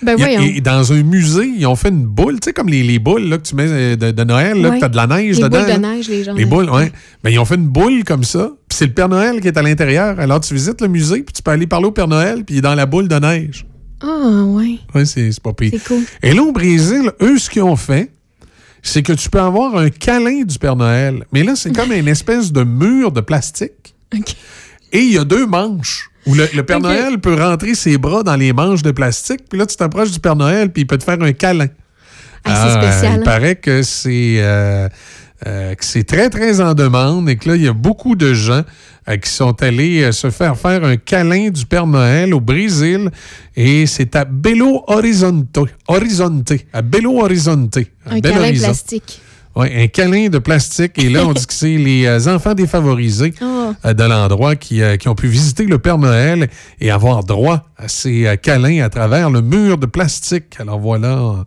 ben 0.01 0.19
a- 0.19 0.41
et 0.41 0.61
dans 0.61 0.91
un 0.93 1.03
musée, 1.03 1.51
ils 1.57 1.67
ont 1.67 1.75
fait 1.75 1.89
une 1.89 2.05
boule, 2.07 2.39
tu 2.39 2.45
sais, 2.45 2.53
comme 2.53 2.69
les, 2.69 2.81
les 2.81 2.97
boules 2.97 3.25
là, 3.25 3.37
que 3.37 3.43
tu 3.43 3.53
mets 3.53 3.95
de, 3.95 4.09
de 4.11 4.23
Noël, 4.23 4.59
là, 4.59 4.69
Ouais. 4.69 4.75
que 4.75 4.79
tu 4.79 4.85
as 4.85 4.89
de 4.89 4.95
la 4.95 5.05
neige 5.05 5.37
les 5.37 5.43
dedans. 5.43 5.59
boules 5.63 5.73
de 5.75 5.79
neige, 5.79 6.09
les 6.09 6.23
gens. 6.23 6.33
Les 6.33 6.45
boules, 6.45 6.69
oui. 6.73 6.83
Ben, 7.23 7.29
ils 7.29 7.37
ont 7.37 7.45
fait 7.45 7.55
une 7.55 7.67
boule 7.67 8.03
comme 8.03 8.23
ça, 8.23 8.49
puis 8.67 8.77
c'est 8.79 8.87
le 8.87 8.93
Père 8.93 9.09
Noël 9.09 9.39
qui 9.41 9.47
est 9.47 9.57
à 9.57 9.61
l'intérieur. 9.61 10.19
Alors, 10.19 10.39
tu 10.39 10.55
visites 10.55 10.81
le 10.81 10.87
musée, 10.87 11.21
puis 11.21 11.33
tu 11.33 11.43
peux 11.43 11.51
aller 11.51 11.67
parler 11.67 11.85
au 11.85 11.91
Père 11.91 12.07
Noël, 12.07 12.43
puis 12.43 12.55
il 12.55 12.57
est 12.59 12.61
dans 12.61 12.73
la 12.73 12.87
boule 12.87 13.07
de 13.09 13.15
neige. 13.19 13.65
Ah, 14.03 14.43
ouais. 14.45 14.79
Oui, 14.95 15.05
c'est 15.07 15.39
pas 15.41 15.53
pire. 15.53 15.71
C'est 15.73 15.83
cool. 15.87 16.03
Et 16.23 16.33
là, 16.33 16.41
au 16.43 16.51
Brésil, 16.51 17.11
eux, 17.21 17.37
ce 17.37 17.49
qu'ils 17.49 17.61
ont 17.63 17.75
fait, 17.75 18.11
c'est 18.81 19.03
que 19.03 19.13
tu 19.13 19.29
peux 19.29 19.39
avoir 19.39 19.77
un 19.77 19.89
câlin 19.89 20.41
du 20.43 20.57
Père 20.57 20.75
Noël. 20.75 21.23
Mais 21.31 21.43
là, 21.43 21.55
c'est 21.55 21.71
comme 21.75 21.91
une 21.91 22.07
espèce 22.07 22.51
de 22.51 22.63
mur 22.63 23.11
de 23.11 23.21
plastique. 23.21 23.93
OK. 24.15 24.35
Et 24.91 24.99
il 24.99 25.13
y 25.13 25.17
a 25.17 25.23
deux 25.23 25.45
manches 25.45 26.09
où 26.25 26.33
le, 26.33 26.47
le 26.53 26.63
Père. 26.63 26.79
Noël 26.79 27.19
peut 27.19 27.35
rentrer 27.35 27.75
ses 27.75 27.97
bras 27.97 28.23
dans 28.23 28.35
les 28.35 28.53
manches 28.53 28.81
de 28.81 28.91
plastique. 28.91 29.41
Puis 29.49 29.57
là, 29.59 29.65
tu 29.65 29.75
t'approches 29.75 30.11
du 30.11 30.19
Père 30.19 30.35
Noël, 30.35 30.71
puis 30.71 30.81
il 30.81 30.85
peut 30.87 30.97
te 30.97 31.03
faire 31.03 31.21
un 31.21 31.31
câlin. 31.33 31.67
Ah, 32.43 32.55
c'est 32.65 32.77
Ah, 32.77 32.81
spécial, 32.91 33.13
Il 33.17 33.19
hein? 33.21 33.23
paraît 33.23 33.55
que 33.55 33.83
c'est 33.83 34.35
euh, 34.39 34.89
euh, 35.47 35.73
que 35.75 35.83
c'est 35.83 36.03
très, 36.03 36.29
très 36.29 36.61
en 36.61 36.73
demande 36.73 37.27
et 37.29 37.35
que 37.35 37.49
là, 37.49 37.55
il 37.55 37.63
y 37.63 37.67
a 37.67 37.73
beaucoup 37.73 38.15
de 38.15 38.33
gens 38.33 38.61
euh, 39.09 39.17
qui 39.17 39.29
sont 39.29 39.61
allés 39.63 40.03
euh, 40.03 40.11
se 40.11 40.29
faire 40.29 40.55
faire 40.57 40.83
un 40.83 40.97
câlin 40.97 41.49
du 41.49 41.65
Père 41.65 41.87
Noël 41.87 42.33
au 42.33 42.39
Brésil. 42.39 43.09
Et 43.55 43.85
c'est 43.87 44.15
à 44.15 44.23
Belo 44.25 44.83
Horizonte. 44.87 45.57
Horizonte. 45.87 46.53
À 46.73 46.81
Belo 46.83 47.21
Horizonte. 47.21 47.77
à 48.05 48.11
Un 48.13 48.19
Belo 48.19 48.33
câlin 48.33 48.47
Horizonte. 48.47 48.65
plastique. 48.67 49.21
Oui, 49.53 49.67
un 49.75 49.87
câlin 49.87 50.29
de 50.29 50.37
plastique. 50.37 50.97
Et 51.03 51.09
là, 51.09 51.25
on 51.25 51.33
dit 51.33 51.45
que 51.45 51.53
c'est 51.53 51.75
les 51.77 52.27
enfants 52.29 52.53
défavorisés 52.53 53.33
Oh. 53.83 53.93
de 53.93 54.03
l'endroit 54.03 54.55
qui, 54.55 54.81
qui 54.99 55.07
ont 55.07 55.15
pu 55.15 55.27
visiter 55.27 55.65
le 55.65 55.77
Père 55.79 55.97
Noël 55.97 56.49
et 56.79 56.91
avoir 56.91 57.23
droit 57.23 57.65
à 57.77 57.87
ces 57.87 58.37
câlins 58.41 58.83
à 58.83 58.89
travers 58.89 59.29
le 59.29 59.41
mur 59.41 59.77
de 59.77 59.85
plastique. 59.85 60.55
Alors 60.59 60.79
voilà, 60.79 61.43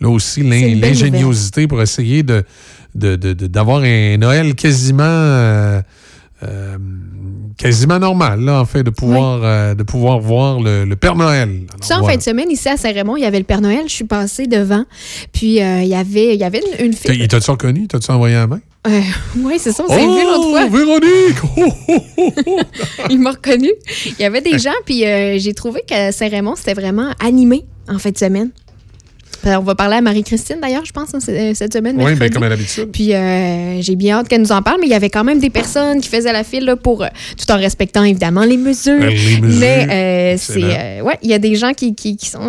là 0.00 0.08
aussi, 0.08 0.42
l'ingéniosité 0.42 1.66
pour 1.66 1.80
essayer 1.82 2.22
de 2.22 2.44
de- 2.94 3.16
de- 3.16 3.32
de- 3.32 3.46
d'avoir 3.46 3.82
un 3.82 4.16
Noël 4.16 4.54
quasiment... 4.54 5.02
euh, 5.04 5.80
euh, 6.44 6.76
quasiment 7.56 7.98
normal, 7.98 8.40
là, 8.40 8.60
en 8.60 8.64
fait, 8.64 8.84
de 8.84 8.90
pouvoir, 8.90 9.40
euh, 9.42 9.74
de 9.74 9.82
pouvoir 9.82 10.20
voir 10.20 10.60
le, 10.60 10.84
le 10.84 10.96
Père 10.96 11.16
Noël. 11.16 11.48
Alors, 11.72 11.84
Ça, 11.84 11.96
en 11.96 12.00
voilà. 12.00 12.12
fin 12.12 12.18
de 12.18 12.22
semaine, 12.22 12.50
ici 12.50 12.68
à 12.68 12.76
Saint-Raymond, 12.76 13.16
il 13.16 13.22
y 13.22 13.26
avait 13.26 13.38
le 13.38 13.44
Père 13.44 13.60
Noël. 13.60 13.82
Je 13.88 13.92
suis 13.92 14.04
passée 14.04 14.46
devant. 14.46 14.84
Puis, 15.32 15.56
il 15.56 15.86
y 15.86 15.94
avait, 15.94 16.34
il 16.34 16.40
y 16.40 16.44
avait 16.44 16.60
une, 16.78 16.86
une 16.86 16.92
fille. 16.92 17.18
Il 17.20 17.26
t'a-tu 17.26 17.50
reconnu? 17.50 17.88
T'as-tu 17.88 18.10
envoyé 18.12 18.36
la 18.36 18.46
main? 18.46 18.60
Euh, 18.86 19.00
oui, 19.38 19.54
c'est 19.58 19.72
ça, 19.72 19.82
on 19.88 19.92
s'est 19.92 19.98
vu 19.98 20.22
l'autre 20.24 20.50
fois. 20.50 20.60
Oh, 20.66 20.76
Véronique! 20.76 21.38
Oh, 21.56 21.72
oh, 21.88 22.04
oh, 22.18 22.32
oh. 22.46 22.60
Il 23.10 23.18
m'a 23.20 23.32
reconnu. 23.32 23.70
Il 24.06 24.20
y 24.20 24.24
avait 24.24 24.40
des 24.40 24.58
gens, 24.60 24.70
puis 24.86 25.04
euh, 25.04 25.36
j'ai 25.38 25.54
trouvé 25.54 25.80
que 25.88 26.12
Saint-Raymond, 26.12 26.54
c'était 26.54 26.74
vraiment 26.74 27.10
animé 27.18 27.64
en 27.88 27.98
fin 27.98 28.10
de 28.10 28.18
semaine. 28.18 28.50
Euh, 29.46 29.54
on 29.56 29.62
va 29.62 29.74
parler 29.76 29.96
à 29.96 30.00
Marie-Christine, 30.00 30.56
d'ailleurs, 30.60 30.84
je 30.84 30.92
pense, 30.92 31.14
hein, 31.14 31.18
euh, 31.28 31.52
cette 31.54 31.72
semaine. 31.72 31.96
Oui, 31.98 32.14
bien 32.16 32.28
comme 32.28 32.42
à 32.42 32.48
l'habitude. 32.48 32.90
Puis 32.92 33.14
euh, 33.14 33.80
j'ai 33.80 33.94
bien 33.94 34.18
hâte 34.18 34.28
qu'elle 34.28 34.40
nous 34.42 34.50
en 34.52 34.62
parle, 34.62 34.78
mais 34.80 34.86
il 34.88 34.90
y 34.90 34.94
avait 34.94 35.10
quand 35.10 35.22
même 35.24 35.38
des 35.38 35.50
personnes 35.50 36.00
qui 36.00 36.08
faisaient 36.08 36.32
la 36.32 36.42
file 36.44 36.64
là, 36.64 36.74
pour, 36.76 37.02
euh, 37.04 37.08
tout 37.36 37.50
en 37.52 37.56
respectant 37.56 38.02
évidemment 38.02 38.44
les 38.44 38.56
mesures. 38.56 38.98
Les 38.98 39.40
mesures, 39.40 39.60
Mais 39.60 39.86
euh, 40.34 40.36
c'est, 40.38 40.62
euh, 40.62 41.02
ouais, 41.02 41.18
il 41.22 41.30
y 41.30 41.34
a 41.34 41.38
des 41.38 41.54
gens 41.54 41.72
qui, 41.72 41.94
qui, 41.94 42.16
qui 42.16 42.26
sont, 42.28 42.40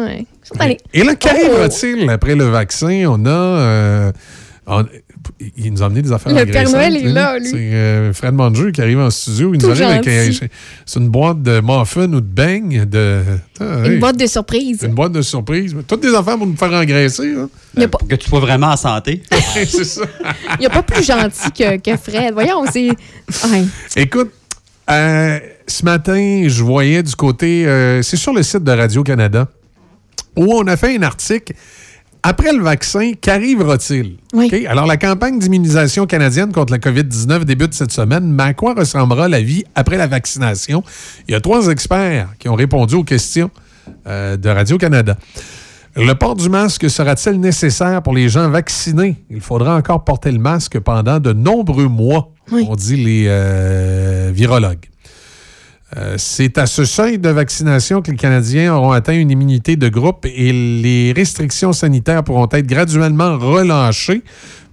qui 0.43 0.49
sont 0.49 0.59
allés. 0.59 0.77
Et 0.93 1.03
là, 1.03 1.11
Oh! 1.13 1.17
qu'arrivera-t-il 1.19 2.09
après 2.09 2.35
le 2.35 2.45
vaccin? 2.45 3.03
On 3.07 3.23
a. 3.27 4.11
on- 4.67 4.85
il 5.57 5.71
nous 5.73 5.81
a 5.81 5.85
amené 5.85 6.01
des 6.01 6.11
affaires 6.11 6.33
Le 6.33 6.45
Père 6.45 6.69
Noël 6.69 6.97
est 6.97 7.07
hein. 7.07 7.13
là, 7.13 7.39
lui. 7.39 7.49
C'est 7.49 7.55
euh, 7.57 8.11
Fred 8.13 8.33
Manger 8.33 8.71
qui 8.73 8.81
arrive 8.81 8.99
en 8.99 9.09
studio. 9.09 9.53
Il 9.53 9.59
Tout 9.61 9.67
nous 9.67 9.71
arrive 9.71 9.85
avec 9.85 10.07
euh, 10.07 10.31
c'est 10.85 10.99
une 10.99 11.09
boîte 11.09 11.41
de 11.41 11.61
muffins 11.61 12.11
ou 12.11 12.19
de 12.19 12.25
beignes. 12.27 12.85
De, 12.85 13.21
Ah, 13.59 13.63
Une 13.85 13.93
hey, 13.93 13.97
boîte 13.99 14.17
de 14.17 14.25
surprise. 14.27 14.79
une 14.83 14.93
boîte 14.93 15.13
de 15.13 15.21
surprise. 15.21 15.75
Toutes 15.87 16.01
des 16.01 16.13
affaires 16.13 16.37
pour 16.37 16.45
nous 16.47 16.55
faire 16.57 16.73
engraisser. 16.73 17.33
hein. 17.37 17.49
Il 17.75 17.79
n'y 17.79 17.85
a, 17.85 17.87
pas- 17.87 17.97
Pour 17.99 18.07
que 18.07 18.15
tu 18.15 18.27
sois 18.29 18.39
vraiment 18.41 18.67
en 18.67 18.77
santé. 18.77 19.21
c'est 19.53 19.83
ça. 19.85 20.01
il 20.59 20.63
y 20.63 20.65
a 20.65 20.69
pas 20.69 20.83
plus 20.83 21.03
gentil 21.05 21.51
que, 21.57 21.77
que 21.77 21.97
Fred. 21.97 22.33
Voyons, 22.33 22.65
c'est. 22.71 22.89
Ouais. 22.89 23.63
Écoute, 23.95 24.31
euh, 24.91 25.39
ce 25.67 25.85
matin, 25.85 26.43
je 26.47 26.63
voyais 26.63 27.01
du 27.03 27.15
côté. 27.15 27.65
euh, 27.65 28.01
c'est 28.01 28.17
sur 28.17 28.33
le 28.33 28.43
site 28.43 28.63
de 28.63 28.71
Radio-Canada 28.71 29.47
où 30.35 30.53
on 30.53 30.67
a 30.67 30.75
fait 30.77 30.97
un 30.97 31.03
article. 31.03 31.53
Après 32.21 32.51
le 32.51 32.61
vaccin, 32.61 33.13
qu'arrivera-t-il? 33.19 34.17
Oui. 34.33 34.65
Alors, 34.67 34.85
la 34.85 34.97
campagne 34.97 35.39
d'immunisation 35.39 36.05
canadienne 36.05 36.51
contre 36.51 36.73
la 36.73 36.79
COVID-19 36.79 37.45
débute 37.45 37.73
cette 37.73 37.91
semaine. 37.91 38.31
Mais 38.33 38.43
à 38.43 38.53
quoi 38.53 38.73
ressemblera 38.73 39.29
la 39.29 39.41
vie 39.41 39.63
après 39.73 39.97
la 39.97 40.05
vaccination? 40.07 40.83
Il 41.27 41.31
y 41.31 41.35
a 41.35 41.39
trois 41.41 41.67
experts 41.67 42.27
qui 42.37 42.49
ont 42.49 42.55
répondu 42.55 42.95
aux 42.95 43.05
questions 43.05 43.49
euh, 44.05 44.35
de 44.35 44.49
Radio-Canada. 44.49 45.17
Le 45.95 46.13
port 46.13 46.35
du 46.35 46.49
masque 46.49 46.89
sera-t-il 46.89 47.39
nécessaire 47.39 48.01
pour 48.03 48.13
les 48.13 48.27
gens 48.29 48.49
vaccinés? 48.49 49.15
Il 49.29 49.41
faudra 49.41 49.75
encore 49.77 50.03
porter 50.03 50.31
le 50.31 50.39
masque 50.39 50.77
pendant 50.79 51.19
de 51.19 51.31
nombreux 51.33 51.87
mois, 51.87 52.31
Oui. 52.51 52.65
on 52.69 52.75
dit 52.75 52.97
les 52.97 53.25
euh, 53.27 54.29
virologues. 54.33 54.85
Euh, 55.97 56.15
c'est 56.17 56.59
à 56.59 56.67
ce 56.67 56.85
seuil 56.85 57.17
de 57.17 57.29
vaccination 57.29 58.01
que 58.03 58.11
les 58.11 58.17
Canadiens 58.17 58.75
auront 58.75 58.91
atteint 58.91 59.17
une 59.17 59.31
immunité 59.31 59.75
de 59.75 59.89
groupe 59.89 60.25
et 60.25 60.51
les 60.53 61.13
restrictions 61.15 61.73
sanitaires 61.73 62.23
pourront 62.23 62.47
être 62.51 62.67
graduellement 62.67 63.39
relâchées, 63.39 64.21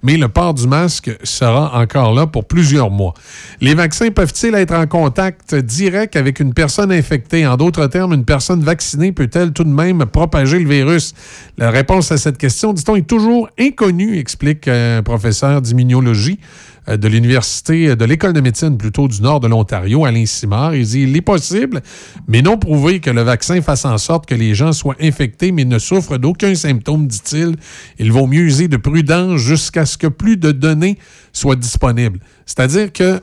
mais 0.03 0.17
le 0.17 0.27
port 0.27 0.53
du 0.53 0.67
masque 0.67 1.09
sera 1.23 1.81
encore 1.81 2.13
là 2.13 2.27
pour 2.27 2.45
plusieurs 2.45 2.91
mois. 2.91 3.15
Les 3.61 3.73
vaccins 3.73 4.11
peuvent-ils 4.11 4.53
être 4.53 4.75
en 4.75 4.85
contact 4.85 5.55
direct 5.55 6.15
avec 6.15 6.39
une 6.39 6.53
personne 6.53 6.91
infectée? 6.91 7.47
En 7.47 7.57
d'autres 7.57 7.87
termes, 7.87 8.13
une 8.13 8.25
personne 8.25 8.61
vaccinée 8.61 9.11
peut-elle 9.11 9.53
tout 9.53 9.63
de 9.63 9.69
même 9.69 10.05
propager 10.05 10.59
le 10.59 10.69
virus? 10.69 11.15
La 11.57 11.71
réponse 11.71 12.11
à 12.11 12.17
cette 12.17 12.37
question, 12.37 12.73
dit-on, 12.73 12.95
est 12.95 13.07
toujours 13.07 13.49
inconnue, 13.59 14.19
explique 14.19 14.67
un 14.67 15.01
professeur 15.01 15.63
d'immunologie 15.63 16.39
de 16.87 17.07
l'Université 17.07 17.95
de 17.95 18.05
l'École 18.05 18.33
de 18.33 18.41
médecine 18.41 18.77
plutôt 18.77 19.07
du 19.07 19.21
nord 19.21 19.39
de 19.39 19.47
l'Ontario, 19.47 20.05
Alain 20.05 20.25
Simard. 20.25 20.73
Il 20.75 20.85
dit 20.85 21.01
il 21.01 21.15
est 21.15 21.21
possible, 21.21 21.81
mais 22.27 22.41
non 22.41 22.57
prouvé 22.57 22.99
que 22.99 23.09
le 23.09 23.21
vaccin 23.21 23.61
fasse 23.61 23.85
en 23.85 23.97
sorte 23.97 24.25
que 24.25 24.35
les 24.35 24.55
gens 24.55 24.71
soient 24.71 24.95
infectés 25.01 25.51
mais 25.51 25.65
ne 25.65 25.79
souffrent 25.79 26.17
d'aucun 26.17 26.55
symptôme, 26.55 27.07
dit-il. 27.07 27.55
Il 27.99 28.11
vaut 28.11 28.27
mieux 28.27 28.41
user 28.41 28.67
de 28.67 28.77
prudence 28.77 29.39
jusqu'à 29.39 29.85
ce 29.85 29.97
que 29.97 30.07
plus 30.07 30.37
de 30.37 30.51
données 30.51 30.97
soient 31.33 31.55
disponibles. 31.55 32.19
C'est-à-dire 32.45 32.93
que 32.93 33.21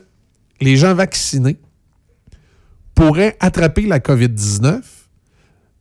les 0.61 0.77
gens 0.77 0.93
vaccinés 0.93 1.57
pourraient 2.93 3.35
attraper 3.39 3.87
la 3.87 3.99
COVID-19, 3.99 4.81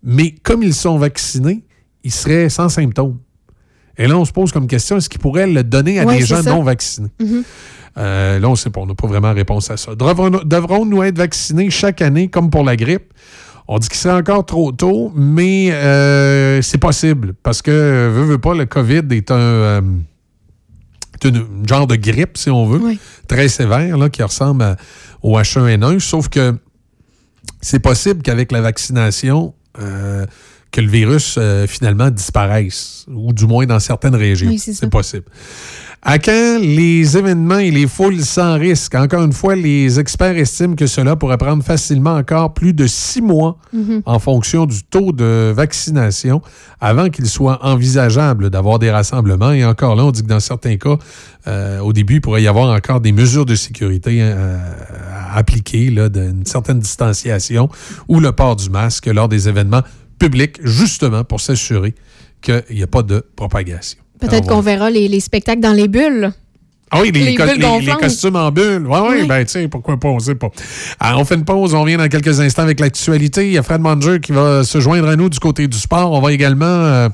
mais 0.02 0.32
comme 0.42 0.62
ils 0.62 0.74
sont 0.74 0.98
vaccinés, 0.98 1.64
ils 2.02 2.12
seraient 2.12 2.48
sans 2.48 2.68
symptômes. 2.68 3.18
Et 3.98 4.06
là, 4.06 4.16
on 4.18 4.24
se 4.24 4.32
pose 4.32 4.50
comme 4.52 4.66
question, 4.66 4.96
est-ce 4.96 5.08
qu'ils 5.08 5.20
pourraient 5.20 5.46
le 5.46 5.62
donner 5.64 6.00
à 6.00 6.04
Ouais, 6.04 6.18
des 6.18 6.24
gens 6.26 6.42
ça. 6.42 6.50
non 6.50 6.62
vaccinés? 6.62 7.08
Mhm. 7.20 7.42
Euh, 7.96 8.38
là, 8.40 8.48
on 8.48 8.52
ne 8.52 8.56
sait 8.56 8.70
pas, 8.70 8.80
on 8.80 8.86
n'a 8.86 8.94
pas 8.94 9.06
vraiment 9.06 9.32
réponse 9.32 9.70
à 9.70 9.76
ça. 9.76 9.94
Devrons- 9.94 10.44
Devrons-nous 10.44 11.02
être 11.04 11.18
vaccinés 11.18 11.70
chaque 11.70 12.02
année 12.02 12.28
comme 12.28 12.50
pour 12.50 12.64
la 12.64 12.74
grippe? 12.76 13.12
On 13.68 13.78
dit 13.78 13.88
qu'il 13.88 13.96
serait 13.96 14.14
encore 14.14 14.44
trop 14.44 14.72
tôt, 14.72 15.12
mais 15.14 15.70
euh, 15.72 16.60
c'est 16.60 16.76
possible 16.78 17.34
parce 17.42 17.62
que, 17.62 17.70
veut, 18.12 18.24
veut 18.24 18.38
pas, 18.38 18.52
le 18.54 18.66
COVID 18.66 19.02
est 19.12 19.30
un, 19.30 19.36
euh, 19.36 19.80
une 21.24 21.46
genre 21.66 21.86
de 21.86 21.96
grippe, 21.96 22.36
si 22.36 22.50
on 22.50 22.66
veut, 22.66 22.80
Oui. 22.82 22.98
très 23.28 23.48
sévère, 23.48 23.96
là, 23.96 24.10
qui 24.10 24.22
ressemble 24.22 24.62
à- 24.62 24.76
au 25.22 25.38
H1N1, 25.38 25.98
sauf 26.00 26.28
que 26.28 26.54
c'est 27.62 27.78
possible 27.78 28.20
qu'avec 28.22 28.52
la 28.52 28.60
vaccination, 28.60 29.54
euh, 29.80 30.26
que 30.74 30.80
le 30.80 30.88
virus 30.88 31.36
euh, 31.38 31.68
finalement 31.68 32.10
disparaisse, 32.10 33.06
ou 33.08 33.32
du 33.32 33.46
moins 33.46 33.64
dans 33.64 33.78
certaines 33.78 34.16
régions. 34.16 34.48
Oui, 34.48 34.58
c'est 34.58 34.90
possible. 34.90 35.24
À 36.02 36.18
quand 36.18 36.58
les 36.60 37.16
événements 37.16 37.60
et 37.60 37.70
les 37.70 37.86
foules 37.86 38.20
sans 38.20 38.58
risque? 38.58 38.94
Encore 38.94 39.22
une 39.22 39.32
fois, 39.32 39.54
les 39.54 39.98
experts 39.98 40.36
estiment 40.36 40.74
que 40.74 40.86
cela 40.86 41.16
pourrait 41.16 41.38
prendre 41.38 41.62
facilement 41.64 42.14
encore 42.16 42.52
plus 42.52 42.74
de 42.74 42.86
six 42.86 43.22
mois 43.22 43.56
Mhm. 43.72 44.02
en 44.04 44.18
fonction 44.18 44.66
du 44.66 44.82
taux 44.82 45.12
de 45.12 45.52
vaccination 45.56 46.42
avant 46.80 47.08
qu'il 47.08 47.26
soit 47.26 47.64
envisageable 47.64 48.50
d'avoir 48.50 48.78
des 48.80 48.90
rassemblements. 48.90 49.52
Et 49.52 49.64
encore 49.64 49.94
là, 49.94 50.04
on 50.04 50.10
dit 50.10 50.22
que 50.22 50.26
dans 50.28 50.40
certains 50.40 50.76
cas, 50.76 50.98
euh, 51.46 51.78
au 51.80 51.92
début, 51.92 52.14
il 52.16 52.20
pourrait 52.20 52.42
y 52.42 52.48
avoir 52.48 52.74
encore 52.74 53.00
des 53.00 53.12
mesures 53.12 53.46
de 53.46 53.54
sécurité 53.54 54.18
euh, 54.20 54.58
à 55.32 55.38
appliquer, 55.38 55.90
d'une 56.10 56.44
certaine 56.44 56.80
distanciation 56.80 57.68
ou 58.08 58.18
le 58.20 58.32
port 58.32 58.56
du 58.56 58.68
masque 58.70 59.06
lors 59.06 59.28
des 59.28 59.48
événements 59.48 59.82
publics, 60.18 60.58
justement 60.62 61.24
pour 61.24 61.40
s'assurer 61.40 61.94
qu'il 62.42 62.62
n'y 62.70 62.82
a 62.82 62.86
pas 62.86 63.02
de 63.02 63.24
propagation. 63.36 63.98
Peut-être 64.20 64.44
Alors, 64.44 64.56
qu'on 64.56 64.60
verra 64.60 64.90
les, 64.90 65.08
les 65.08 65.20
spectacles 65.20 65.60
dans 65.60 65.72
les 65.72 65.88
bulles. 65.88 66.32
ah 66.90 67.00
oui, 67.02 67.10
les, 67.12 67.24
Les 67.24 67.34
co- 67.34 67.44
les- 67.44 67.86
costumes 68.00 68.36
en 68.36 68.50
bulles. 68.52 68.86
Oui, 68.86 68.98
oui, 69.08 69.16
Oui. 69.22 69.26
ben, 69.26 69.46
sais, 69.46 69.66
pourquoi 69.68 69.98
pas, 69.98 70.08
on 70.08 70.18
sait 70.18 70.34
pas. 70.34 70.50
Alors, 71.00 71.20
on 71.20 71.24
fait 71.24 71.34
une 71.34 71.44
pause, 71.44 71.74
on 71.74 71.82
revient 71.82 71.96
dans 71.96 72.08
quelques 72.08 72.40
instants 72.40 72.62
avec 72.62 72.80
l'actualité. 72.80 73.46
Il 73.46 73.52
y 73.52 73.58
a 73.58 73.62
Fred 73.62 73.80
Manger 73.80 74.20
qui 74.20 74.32
va 74.32 74.62
se 74.64 74.80
joindre 74.80 75.08
à 75.08 75.16
nous 75.16 75.28
du 75.28 75.38
côté 75.40 75.66
du 75.66 75.76
sport. 75.78 76.12
On 76.12 76.20
va 76.20 76.32
également. 76.32 76.64
euh, 76.66 77.08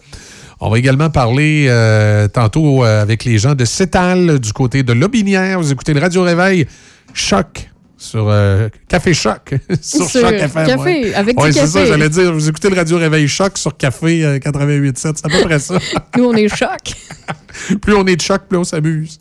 on 0.62 0.68
va 0.68 0.78
également 0.78 1.08
parler 1.08 1.66
euh, 1.70 2.28
tantôt 2.28 2.84
euh, 2.84 3.00
avec 3.00 3.24
les 3.24 3.38
gens 3.38 3.54
de 3.54 3.64
Cétal 3.64 4.38
du 4.38 4.52
côté 4.52 4.82
de 4.82 4.92
Lobinière. 4.92 5.58
Vous 5.58 5.72
écoutez 5.72 5.94
le 5.94 6.00
Radio 6.00 6.22
Réveil 6.22 6.66
Choc 7.14 7.70
sur 8.00 8.28
euh, 8.28 8.68
Café 8.88 9.12
Choc 9.12 9.54
sur, 9.82 10.08
Sur 10.08 10.22
Choc 10.22 10.32
FM. 10.32 10.66
Café, 10.66 10.78
ouais. 10.78 11.14
avec 11.14 11.38
Ouais, 11.38 11.52
c'est 11.52 11.66
ça, 11.66 11.84
j'allais 11.84 12.08
dire. 12.08 12.32
Vous 12.32 12.48
écoutez 12.48 12.70
le 12.70 12.76
Radio 12.76 12.96
Réveil 12.96 13.28
Choc 13.28 13.58
sur 13.58 13.76
Café 13.76 14.24
euh, 14.24 14.38
88.7. 14.38 14.94
C'est 14.96 15.26
à 15.26 15.28
peu 15.28 15.40
près 15.42 15.58
ça. 15.58 15.78
Nous, 16.16 16.24
on 16.24 16.34
est 16.34 16.48
choc. 16.48 16.94
plus 17.82 17.94
on 17.94 18.06
est 18.06 18.16
de 18.16 18.20
choc, 18.22 18.42
plus 18.48 18.58
on 18.58 18.64
s'amuse. 18.64 19.20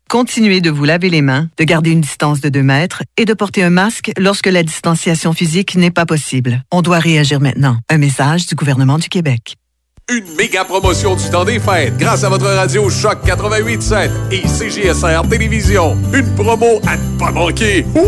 Continuez 0.11 0.59
de 0.59 0.69
vous 0.69 0.83
laver 0.83 1.09
les 1.09 1.21
mains, 1.21 1.47
de 1.57 1.63
garder 1.63 1.91
une 1.91 2.01
distance 2.01 2.41
de 2.41 2.49
2 2.49 2.61
mètres 2.61 3.01
et 3.15 3.23
de 3.23 3.33
porter 3.33 3.63
un 3.63 3.69
masque 3.69 4.11
lorsque 4.17 4.47
la 4.47 4.61
distanciation 4.61 5.31
physique 5.31 5.75
n'est 5.77 5.89
pas 5.89 6.05
possible. 6.05 6.65
On 6.69 6.81
doit 6.81 6.99
réagir 6.99 7.39
maintenant. 7.39 7.77
Un 7.87 7.97
message 7.97 8.45
du 8.45 8.55
gouvernement 8.55 8.97
du 8.97 9.07
Québec. 9.07 9.55
Une 10.09 10.25
méga 10.37 10.65
promotion 10.65 11.15
du 11.15 11.23
temps 11.29 11.45
des 11.45 11.59
fêtes 11.59 11.95
grâce 11.97 12.25
à 12.25 12.29
votre 12.29 12.45
radio 12.47 12.89
Choc 12.89 13.19
88.7 13.25 14.09
et 14.31 14.45
CGSR 14.45 15.21
Télévision. 15.29 15.95
Une 16.13 16.25
promo 16.35 16.81
à 16.85 16.97
ne 16.97 17.17
pas 17.17 17.31
manquer. 17.31 17.85
Oh, 17.95 17.99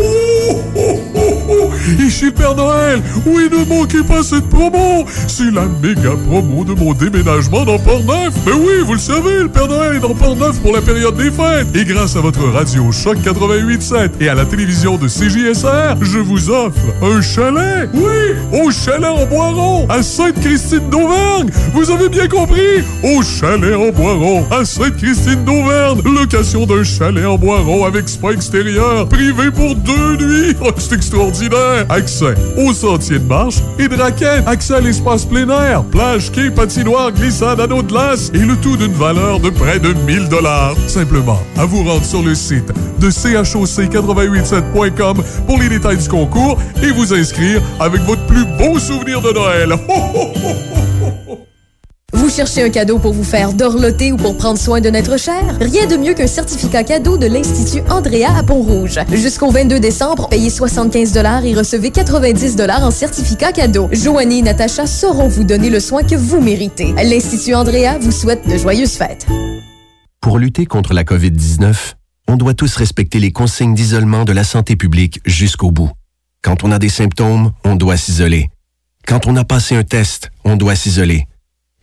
oh, 0.76 1.00
oh, 1.14 1.20
oh. 1.48 1.70
Ici 1.98 2.26
le 2.26 2.32
Père 2.32 2.54
Noël. 2.54 3.00
Oui, 3.24 3.48
ne 3.50 3.64
manquez 3.64 4.02
pas 4.02 4.22
cette 4.22 4.46
promo. 4.50 5.04
C'est 5.28 5.50
la 5.50 5.62
méga 5.82 6.10
promo 6.28 6.64
de 6.64 6.74
mon 6.74 6.92
déménagement 6.92 7.64
dans 7.64 7.78
Port-Neuf. 7.78 8.34
Mais 8.44 8.52
oui, 8.52 8.82
vous 8.84 8.94
le 8.94 8.98
savez, 8.98 9.38
le 9.40 9.48
Père 9.48 9.68
Noël 9.68 9.96
est 9.96 10.00
dans 10.00 10.14
Port-Neuf 10.14 10.60
pour 10.60 10.74
la 10.74 10.82
période 10.82 11.16
des 11.16 11.30
fêtes. 11.30 11.74
Et 11.74 11.84
grâce 11.86 12.16
à 12.16 12.20
votre 12.20 12.42
radio 12.50 12.92
Choc 12.92 13.16
88.7 13.18 14.10
et 14.20 14.28
à 14.28 14.34
la 14.34 14.44
télévision 14.44 14.96
de 14.98 15.08
CJSR, 15.08 15.96
je 16.02 16.18
vous 16.18 16.50
offre 16.50 16.80
un 17.02 17.22
chalet. 17.22 17.88
Oui, 17.94 18.60
au 18.60 18.70
chalet 18.70 19.08
en 19.08 19.24
Boiron, 19.24 19.86
à 19.88 20.02
Sainte-Christine 20.02 20.90
d'Auvergne. 20.90 21.48
Avez 21.90 22.08
bien 22.08 22.28
compris, 22.28 22.84
au 23.02 23.20
chalet 23.22 23.74
en 23.74 23.90
Boiron, 23.90 24.46
à 24.50 24.64
Sainte-Christine 24.64 25.44
d'Auvergne. 25.44 26.00
Location 26.04 26.64
d'un 26.66 26.84
chalet 26.84 27.26
en 27.26 27.36
Boiron 27.36 27.84
avec 27.84 28.08
spa 28.08 28.30
extérieur, 28.32 29.06
privé 29.08 29.50
pour 29.50 29.74
deux 29.74 30.16
nuits. 30.16 30.54
Oh, 30.66 30.70
c'est 30.78 30.94
extraordinaire. 30.94 31.84
Accès 31.90 32.34
aux 32.56 32.72
sentiers 32.72 33.18
de 33.18 33.26
marche 33.26 33.56
et 33.78 33.86
de 33.86 33.94
raquettes. 33.96 34.44
Accès 34.46 34.72
à 34.74 34.80
l'espace 34.80 35.26
plein 35.26 35.46
air, 35.48 35.84
plage, 35.84 36.32
quai, 36.32 36.50
patinoire, 36.50 37.12
glissade, 37.12 37.60
anneau 37.60 37.82
de 37.82 37.88
glace 37.88 38.30
et 38.32 38.38
le 38.38 38.56
tout 38.56 38.78
d'une 38.78 38.94
valeur 38.94 39.40
de 39.40 39.50
près 39.50 39.78
de 39.78 39.92
1000 40.06 40.28
dollars. 40.28 40.74
Simplement, 40.86 41.42
à 41.58 41.66
vous 41.66 41.84
rendre 41.84 42.04
sur 42.04 42.22
le 42.22 42.34
site 42.34 42.72
de 42.98 43.10
choc887.com 43.10 45.22
pour 45.46 45.58
les 45.58 45.68
détails 45.68 45.98
du 45.98 46.08
concours 46.08 46.58
et 46.82 46.90
vous 46.92 47.12
inscrire 47.12 47.60
avec 47.80 48.00
votre 48.02 48.24
plus 48.26 48.44
beau 48.58 48.78
souvenir 48.78 49.20
de 49.20 49.32
Noël. 49.32 49.72
Ho, 49.72 49.92
ho, 50.14 50.32
ho. 50.44 50.83
Vous 52.14 52.30
cherchez 52.30 52.62
un 52.62 52.70
cadeau 52.70 53.00
pour 53.00 53.12
vous 53.12 53.24
faire 53.24 53.52
dorloter 53.52 54.12
ou 54.12 54.16
pour 54.16 54.36
prendre 54.36 54.58
soin 54.58 54.80
d'un 54.80 54.94
être 54.94 55.18
cher? 55.18 55.42
Rien 55.60 55.86
de 55.86 55.96
mieux 55.96 56.14
qu'un 56.14 56.28
certificat 56.28 56.84
cadeau 56.84 57.18
de 57.18 57.26
l'Institut 57.26 57.82
Andrea 57.90 58.36
à 58.36 58.42
Pont-Rouge. 58.44 59.00
Jusqu'au 59.12 59.50
22 59.50 59.80
décembre, 59.80 60.28
payez 60.28 60.48
75 60.48 61.16
et 61.44 61.54
recevez 61.54 61.90
90 61.90 62.56
en 62.82 62.90
certificat 62.92 63.50
cadeau. 63.50 63.88
Joanie 63.90 64.38
et 64.38 64.42
Natacha 64.42 64.86
sauront 64.86 65.26
vous 65.26 65.42
donner 65.42 65.70
le 65.70 65.80
soin 65.80 66.04
que 66.04 66.14
vous 66.14 66.40
méritez. 66.40 66.94
L'Institut 67.02 67.54
Andrea 67.54 67.98
vous 68.00 68.12
souhaite 68.12 68.48
de 68.48 68.56
joyeuses 68.56 68.94
fêtes. 68.94 69.26
Pour 70.20 70.38
lutter 70.38 70.66
contre 70.66 70.94
la 70.94 71.02
COVID-19, 71.02 71.94
on 72.28 72.36
doit 72.36 72.54
tous 72.54 72.76
respecter 72.76 73.18
les 73.18 73.32
consignes 73.32 73.74
d'isolement 73.74 74.24
de 74.24 74.32
la 74.32 74.44
santé 74.44 74.76
publique 74.76 75.20
jusqu'au 75.26 75.72
bout. 75.72 75.90
Quand 76.42 76.62
on 76.62 76.70
a 76.70 76.78
des 76.78 76.88
symptômes, 76.88 77.50
on 77.64 77.74
doit 77.74 77.96
s'isoler. 77.96 78.50
Quand 79.06 79.26
on 79.26 79.36
a 79.36 79.44
passé 79.44 79.74
un 79.74 79.82
test, 79.82 80.30
on 80.44 80.56
doit 80.56 80.76
s'isoler. 80.76 81.26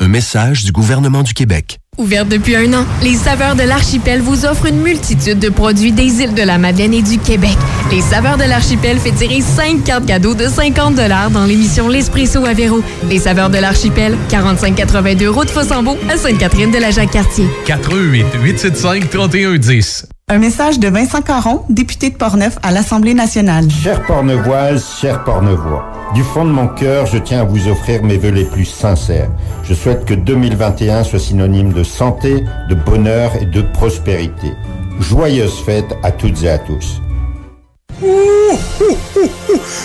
Un 0.00 0.08
message 0.08 0.64
du 0.64 0.72
gouvernement 0.72 1.22
du 1.22 1.34
Québec. 1.34 1.78
Ouverte 1.98 2.28
depuis 2.28 2.56
un 2.56 2.72
an, 2.74 2.84
les 3.02 3.14
Saveurs 3.14 3.54
de 3.54 3.62
l'Archipel 3.62 4.20
vous 4.20 4.44
offrent 4.44 4.66
une 4.66 4.80
multitude 4.80 5.38
de 5.38 5.48
produits 5.48 5.92
des 5.92 6.20
îles 6.20 6.34
de 6.34 6.42
la 6.42 6.58
Madeleine 6.58 6.94
et 6.94 7.02
du 7.02 7.18
Québec. 7.18 7.56
Les 7.92 8.00
Saveurs 8.00 8.36
de 8.36 8.42
l'Archipel 8.42 8.98
fait 8.98 9.12
tirer 9.12 9.40
5 9.40 9.84
cartes 9.84 10.04
cadeaux 10.04 10.34
de 10.34 10.48
50 10.48 10.96
dans 11.32 11.44
l'émission 11.44 11.88
L'Espresso 11.88 12.44
à 12.44 12.54
Véro. 12.54 12.82
Les 13.08 13.20
Saveurs 13.20 13.50
de 13.50 13.58
l'Archipel, 13.58 14.16
4582 14.30 15.30
route 15.30 15.48
Fossambeau 15.48 15.96
à 16.10 16.16
Sainte-Catherine 16.16 16.72
de 16.72 16.78
la 16.78 16.90
Jacques-Cartier. 16.90 17.46
418 17.66 18.26
875 18.42 19.10
3110. 19.10 20.06
Un 20.30 20.38
message 20.38 20.78
de 20.78 20.88
Vincent 20.88 21.20
Caron, 21.20 21.66
député 21.68 22.08
de 22.08 22.16
Portneuf 22.16 22.58
à 22.62 22.70
l'Assemblée 22.70 23.12
nationale. 23.12 23.70
Chère 23.70 24.02
Portneuvoise, 24.06 24.96
chers 24.98 25.22
Portneuvois, 25.22 25.84
du 26.14 26.22
fond 26.22 26.46
de 26.46 26.50
mon 26.50 26.66
cœur, 26.66 27.04
je 27.04 27.18
tiens 27.18 27.42
à 27.42 27.44
vous 27.44 27.68
offrir 27.68 28.02
mes 28.02 28.16
vœux 28.16 28.30
les 28.30 28.46
plus 28.46 28.64
sincères. 28.64 29.28
Je 29.64 29.74
souhaite 29.74 30.06
que 30.06 30.14
2021 30.14 31.04
soit 31.04 31.18
synonyme 31.18 31.74
de 31.74 31.82
santé, 31.82 32.42
de 32.70 32.74
bonheur 32.74 33.32
et 33.38 33.44
de 33.44 33.60
prospérité. 33.60 34.54
Joyeuses 34.98 35.60
fêtes 35.60 35.94
à 36.02 36.10
toutes 36.10 36.42
et 36.42 36.48
à 36.48 36.56
tous. 36.58 37.02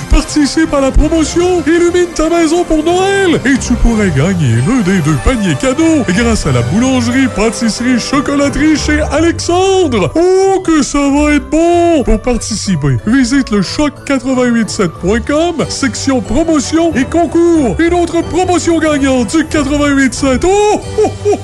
Participe 0.09 0.73
à 0.73 0.81
la 0.81 0.91
promotion 0.91 1.63
Illumine 1.65 2.09
ta 2.15 2.29
maison 2.29 2.63
pour 2.63 2.83
Noël 2.83 3.39
et 3.45 3.57
tu 3.57 3.73
pourrais 3.73 4.09
gagner 4.09 4.55
l'un 4.67 4.81
des 4.81 4.99
deux 4.99 5.17
paniers 5.23 5.55
cadeaux 5.55 6.03
grâce 6.09 6.45
à 6.45 6.51
la 6.51 6.61
boulangerie, 6.61 7.27
pâtisserie, 7.35 7.99
chocolaterie 7.99 8.77
chez 8.77 9.01
Alexandre. 9.11 10.11
Oh, 10.15 10.59
que 10.61 10.83
ça 10.83 10.99
va 10.99 11.33
être 11.33 11.49
bon! 11.49 12.03
Pour 12.03 12.21
participer, 12.21 12.97
visite 13.05 13.49
le 13.51 13.61
choc887.com, 13.61 15.65
section 15.69 16.21
promotion 16.21 16.93
et 16.95 17.05
concours. 17.05 17.75
Une 17.79 17.93
autre 17.93 18.21
promotion 18.21 18.79
gagnante 18.79 19.35
du 19.35 19.43
887. 19.43 20.43
Oh, 20.45 20.81
oh, 20.99 21.11
oh, 21.25 21.37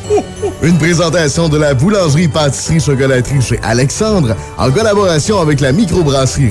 oh, 0.44 0.52
Une 0.64 0.78
présentation 0.78 1.50
de 1.50 1.58
la 1.58 1.74
boulangerie, 1.74 2.28
pâtisserie, 2.28 2.80
chocolaterie 2.80 3.42
chez 3.42 3.60
Alexandre 3.64 4.36
en 4.58 4.70
collaboration 4.72 5.40
avec 5.40 5.62
la 5.62 5.72
microbrasserie 5.72 6.50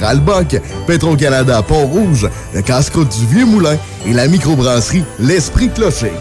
Petro-Canada 0.87 1.63
Pont-Rouge, 1.63 2.29
le 2.55 2.63
casse-croûte 2.63 3.17
du 3.19 3.27
Vieux-Moulin 3.27 3.77
et 4.07 4.13
la 4.13 4.29
microbrasserie 4.29 5.05
L'Esprit 5.19 5.71
Clocher. 5.71 6.13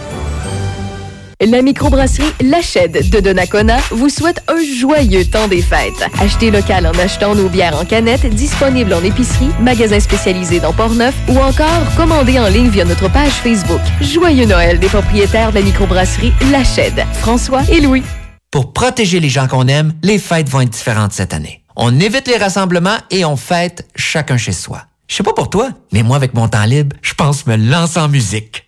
La 1.45 1.61
microbrasserie 1.61 2.31
Lachède 2.41 3.09
de 3.09 3.19
Donnacona 3.19 3.77
vous 3.91 4.07
souhaite 4.07 4.41
un 4.47 4.63
joyeux 4.79 5.25
temps 5.25 5.49
des 5.49 5.61
fêtes. 5.61 6.05
Achetez 6.21 6.51
local 6.51 6.87
en 6.87 6.97
achetant 6.99 7.35
nos 7.35 7.49
bières 7.49 7.77
en 7.77 7.83
canette 7.83 8.25
disponibles 8.25 8.93
en 8.93 9.03
épicerie, 9.03 9.49
magasins 9.59 9.99
spécialisés 9.99 10.61
dans 10.61 10.71
Portneuf 10.71 11.13
ou 11.27 11.37
encore 11.39 11.83
commandez 11.97 12.39
en 12.39 12.47
ligne 12.47 12.69
via 12.69 12.85
notre 12.85 13.11
page 13.11 13.31
Facebook. 13.31 13.81
Joyeux 13.99 14.45
Noël 14.45 14.79
des 14.79 14.87
propriétaires 14.87 15.49
de 15.49 15.55
la 15.55 15.65
microbrasserie 15.65 16.31
Lachède, 16.49 17.03
François 17.19 17.63
et 17.69 17.81
Louis. 17.81 18.03
Pour 18.49 18.71
protéger 18.71 19.19
les 19.19 19.29
gens 19.29 19.47
qu'on 19.47 19.67
aime, 19.67 19.93
les 20.01 20.19
fêtes 20.19 20.47
vont 20.47 20.61
être 20.61 20.69
différentes 20.69 21.11
cette 21.11 21.33
année. 21.33 21.62
On 21.75 21.99
évite 21.99 22.27
les 22.27 22.37
rassemblements 22.37 22.97
et 23.09 23.25
on 23.25 23.35
fête 23.35 23.87
chacun 23.95 24.37
chez 24.37 24.51
soi. 24.51 24.83
Je 25.07 25.15
sais 25.15 25.23
pas 25.23 25.33
pour 25.33 25.49
toi, 25.49 25.69
mais 25.91 26.03
moi 26.03 26.15
avec 26.17 26.33
mon 26.33 26.47
temps 26.47 26.65
libre, 26.65 26.95
je 27.01 27.13
pense 27.13 27.45
me 27.45 27.55
lancer 27.55 27.99
en 27.99 28.09
musique. 28.09 28.65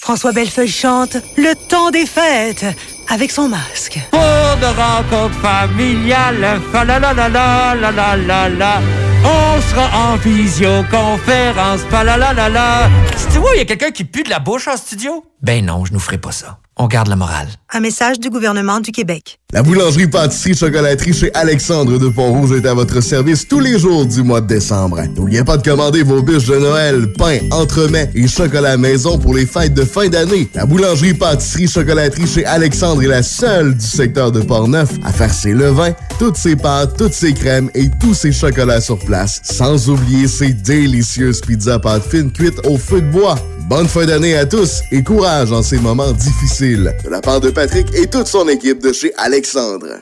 François 0.00 0.32
Bellefeuille 0.32 0.68
chante 0.68 1.16
Le 1.36 1.54
temps 1.68 1.90
des 1.90 2.06
fêtes 2.06 2.64
avec 3.08 3.30
son 3.30 3.48
masque. 3.48 4.00
Pour 4.10 4.20
de 4.20 4.66
rencontres 4.66 5.40
familiales, 5.40 6.60
fa 6.72 6.84
la 6.84 6.98
la 6.98 7.12
la 7.12 7.28
la 7.28 7.74
la 7.74 7.90
la 7.90 8.16
la 8.16 8.48
la. 8.48 8.80
On 9.24 9.60
sera 9.60 10.12
en 10.12 10.16
visioconférence, 10.16 11.80
fa 11.90 12.04
la 12.04 12.16
la 12.16 12.32
la 12.32 12.48
la. 12.48 12.90
Tu 13.32 13.38
vois, 13.38 13.50
il 13.54 13.58
y 13.58 13.62
a 13.62 13.64
quelqu'un 13.64 13.90
qui 13.90 14.04
pue 14.04 14.22
de 14.22 14.30
la 14.30 14.38
bouche 14.38 14.68
en 14.68 14.76
studio? 14.76 15.24
Ben 15.42 15.64
non, 15.64 15.84
je 15.84 15.92
nous 15.92 16.00
ferai 16.00 16.18
pas 16.18 16.32
ça. 16.32 16.58
On 16.80 16.86
garde 16.86 17.08
la 17.08 17.16
morale. 17.16 17.48
Un 17.72 17.80
message 17.80 18.20
du 18.20 18.30
gouvernement 18.30 18.78
du 18.78 18.92
Québec. 18.92 19.40
La 19.52 19.62
boulangerie, 19.62 20.06
pâtisserie, 20.06 20.54
chocolaterie 20.54 21.12
chez 21.12 21.34
Alexandre 21.34 21.98
de 21.98 22.08
Pont-Rouge 22.08 22.52
est 22.52 22.66
à 22.66 22.74
votre 22.74 23.00
service 23.00 23.48
tous 23.48 23.58
les 23.58 23.78
jours 23.80 24.06
du 24.06 24.22
mois 24.22 24.40
de 24.40 24.46
décembre. 24.46 25.00
N'oubliez 25.16 25.42
pas 25.42 25.56
de 25.56 25.68
commander 25.68 26.04
vos 26.04 26.22
bûches 26.22 26.46
de 26.46 26.56
Noël, 26.56 27.12
pain, 27.14 27.38
entremets 27.50 28.10
et 28.14 28.28
chocolat 28.28 28.76
maison 28.76 29.18
pour 29.18 29.34
les 29.34 29.46
fêtes 29.46 29.74
de 29.74 29.84
fin 29.84 30.08
d'année. 30.08 30.48
La 30.54 30.66
boulangerie, 30.66 31.14
pâtisserie, 31.14 31.66
chocolaterie 31.66 32.28
chez 32.28 32.44
Alexandre 32.46 32.97
est 33.02 33.06
la 33.06 33.22
seule 33.22 33.74
du 33.74 33.84
secteur 33.84 34.32
de 34.32 34.40
Port-Neuf 34.40 34.90
à 35.04 35.12
faire 35.12 35.32
ses 35.32 35.52
levains, 35.52 35.94
toutes 36.18 36.36
ses 36.36 36.56
pâtes, 36.56 36.96
toutes 36.96 37.12
ses 37.12 37.32
crèmes 37.32 37.70
et 37.74 37.88
tous 38.00 38.14
ses 38.14 38.32
chocolats 38.32 38.80
sur 38.80 38.98
place. 38.98 39.40
Sans 39.44 39.88
oublier 39.88 40.28
ses 40.28 40.52
délicieuses 40.52 41.40
pizzas 41.40 41.78
pâtes 41.78 42.04
fines 42.04 42.32
cuites 42.32 42.66
au 42.66 42.76
feu 42.76 43.00
de 43.00 43.10
bois. 43.10 43.36
Bonne 43.68 43.88
fin 43.88 44.06
d'année 44.06 44.36
à 44.36 44.46
tous 44.46 44.80
et 44.90 45.02
courage 45.02 45.52
en 45.52 45.62
ces 45.62 45.78
moments 45.78 46.12
difficiles. 46.12 46.94
De 47.04 47.10
la 47.10 47.20
part 47.20 47.40
de 47.40 47.50
Patrick 47.50 47.86
et 47.94 48.06
toute 48.06 48.26
son 48.26 48.48
équipe 48.48 48.82
de 48.82 48.92
chez 48.92 49.12
Alexandre. 49.18 50.00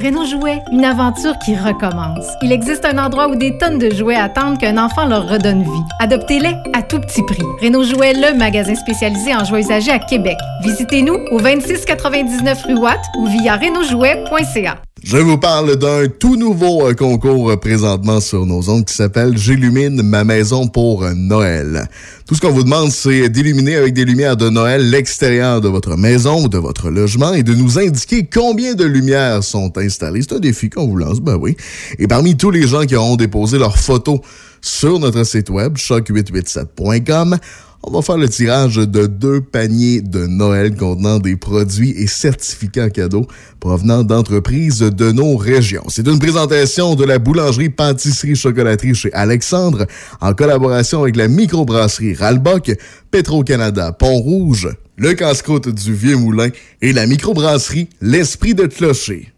Renault 0.00 0.26
Jouet, 0.26 0.62
une 0.70 0.84
aventure 0.84 1.36
qui 1.40 1.56
recommence. 1.56 2.24
Il 2.42 2.52
existe 2.52 2.84
un 2.84 2.98
endroit 2.98 3.28
où 3.28 3.34
des 3.34 3.58
tonnes 3.58 3.78
de 3.78 3.90
jouets 3.92 4.14
attendent 4.14 4.56
qu'un 4.58 4.78
enfant 4.78 5.06
leur 5.06 5.28
redonne 5.28 5.64
vie. 5.64 5.82
Adoptez-les 5.98 6.54
à 6.72 6.82
tout 6.82 7.00
petit 7.00 7.22
prix. 7.24 7.42
Renault 7.60 7.82
Jouet, 7.82 8.12
le 8.12 8.38
magasin 8.38 8.76
spécialisé 8.76 9.34
en 9.34 9.42
jouets 9.42 9.62
usagés 9.62 9.90
à 9.90 9.98
Québec. 9.98 10.36
Visitez-nous 10.62 11.14
au 11.32 11.40
2699 11.40 12.64
rue 12.66 12.76
Watt 12.78 13.00
ou 13.16 13.26
via 13.26 13.56
renaultjouet.ca. 13.56 14.76
Je 15.04 15.16
vous 15.16 15.38
parle 15.38 15.76
d'un 15.76 16.08
tout 16.08 16.34
nouveau 16.34 16.88
euh, 16.88 16.92
concours 16.92 17.50
euh, 17.50 17.56
présentement 17.56 18.20
sur 18.20 18.46
nos 18.46 18.68
ondes 18.68 18.84
qui 18.84 18.94
s'appelle 18.94 19.38
J'illumine 19.38 20.02
ma 20.02 20.24
maison 20.24 20.66
pour 20.66 21.04
euh, 21.04 21.12
Noël. 21.14 21.88
Tout 22.26 22.34
ce 22.34 22.40
qu'on 22.40 22.50
vous 22.50 22.64
demande, 22.64 22.90
c'est 22.90 23.28
d'illuminer 23.28 23.76
avec 23.76 23.94
des 23.94 24.04
lumières 24.04 24.36
de 24.36 24.50
Noël 24.50 24.90
l'extérieur 24.90 25.60
de 25.60 25.68
votre 25.68 25.96
maison 25.96 26.44
ou 26.44 26.48
de 26.48 26.58
votre 26.58 26.90
logement 26.90 27.32
et 27.32 27.44
de 27.44 27.54
nous 27.54 27.78
indiquer 27.78 28.26
combien 28.26 28.74
de 28.74 28.84
lumières 28.84 29.44
sont 29.44 29.78
installées. 29.78 30.22
C'est 30.22 30.34
un 30.34 30.40
défi 30.40 30.68
qu'on 30.68 30.88
vous 30.88 30.96
lance, 30.96 31.20
ben 31.20 31.36
oui. 31.40 31.56
Et 32.00 32.08
parmi 32.08 32.36
tous 32.36 32.50
les 32.50 32.66
gens 32.66 32.84
qui 32.84 32.96
auront 32.96 33.16
déposé 33.16 33.56
leurs 33.56 33.78
photos 33.78 34.18
sur 34.60 34.98
notre 34.98 35.24
site 35.24 35.48
web, 35.48 35.76
choc887.com, 35.76 37.38
on 37.82 37.90
va 37.90 38.02
faire 38.02 38.18
le 38.18 38.28
tirage 38.28 38.76
de 38.76 39.06
deux 39.06 39.40
paniers 39.40 40.00
de 40.00 40.26
Noël 40.26 40.76
contenant 40.76 41.18
des 41.18 41.36
produits 41.36 41.90
et 41.96 42.06
certificats 42.06 42.90
cadeaux 42.90 43.26
provenant 43.60 44.02
d'entreprises 44.02 44.80
de 44.80 45.12
nos 45.12 45.36
régions. 45.36 45.84
C'est 45.88 46.06
une 46.06 46.18
présentation 46.18 46.94
de 46.96 47.04
la 47.04 47.18
boulangerie 47.18 47.70
pâtisserie 47.70 48.36
chocolaterie 48.36 48.94
chez 48.94 49.12
Alexandre 49.12 49.86
en 50.20 50.34
collaboration 50.34 51.02
avec 51.02 51.16
la 51.16 51.28
microbrasserie 51.28 52.14
Ralbock, 52.14 52.72
Petro-Canada 53.10 53.92
Pont-Rouge, 53.92 54.68
le 54.96 55.14
casse-croûte 55.14 55.68
du 55.68 55.94
Vieux 55.94 56.16
Moulin 56.16 56.48
et 56.82 56.92
la 56.92 57.06
microbrasserie 57.06 57.88
L'Esprit 58.00 58.54
de 58.54 58.66
Clocher. 58.66 59.32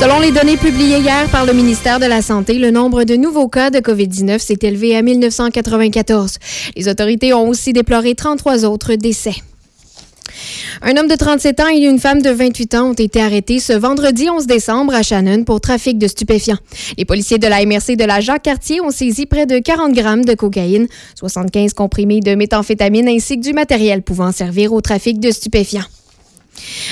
Selon 0.00 0.20
les 0.20 0.32
données 0.32 0.56
publiées 0.56 0.98
hier 0.98 1.28
par 1.30 1.46
le 1.46 1.52
ministère 1.52 1.98
de 1.98 2.06
la 2.06 2.20
Santé, 2.20 2.58
le 2.58 2.70
nombre 2.70 3.04
de 3.04 3.16
nouveaux 3.16 3.48
cas 3.48 3.70
de 3.70 3.78
COVID-19 3.78 4.38
s'est 4.38 4.58
élevé 4.62 4.96
à 4.96 5.02
1994. 5.02 6.38
Les 6.76 6.88
autorités 6.88 7.32
ont 7.32 7.48
aussi 7.48 7.72
déploré 7.72 8.14
33 8.14 8.64
autres 8.64 8.94
décès. 8.96 9.34
Un 10.82 10.96
homme 10.96 11.08
de 11.08 11.14
37 11.14 11.60
ans 11.60 11.68
et 11.72 11.78
une 11.78 11.98
femme 11.98 12.20
de 12.20 12.30
28 12.30 12.74
ans 12.74 12.90
ont 12.90 12.94
été 12.94 13.20
arrêtés 13.20 13.60
ce 13.60 13.72
vendredi 13.72 14.28
11 14.28 14.46
décembre 14.46 14.94
à 14.94 15.02
Shannon 15.02 15.44
pour 15.44 15.60
trafic 15.60 15.98
de 15.98 16.08
stupéfiants. 16.08 16.58
Les 16.98 17.04
policiers 17.04 17.38
de 17.38 17.46
la 17.46 17.64
MRC 17.64 17.96
de 17.96 18.04
la 18.04 18.20
Jacques-Cartier 18.20 18.80
ont 18.80 18.90
saisi 18.90 19.26
près 19.26 19.46
de 19.46 19.58
40 19.58 19.92
grammes 19.92 20.24
de 20.24 20.34
cocaïne, 20.34 20.88
75 21.14 21.72
comprimés 21.72 22.20
de 22.20 22.34
méthamphétamine 22.34 23.08
ainsi 23.08 23.36
que 23.36 23.42
du 23.42 23.52
matériel 23.52 24.02
pouvant 24.02 24.32
servir 24.32 24.72
au 24.72 24.80
trafic 24.80 25.20
de 25.20 25.30
stupéfiants. 25.30 25.86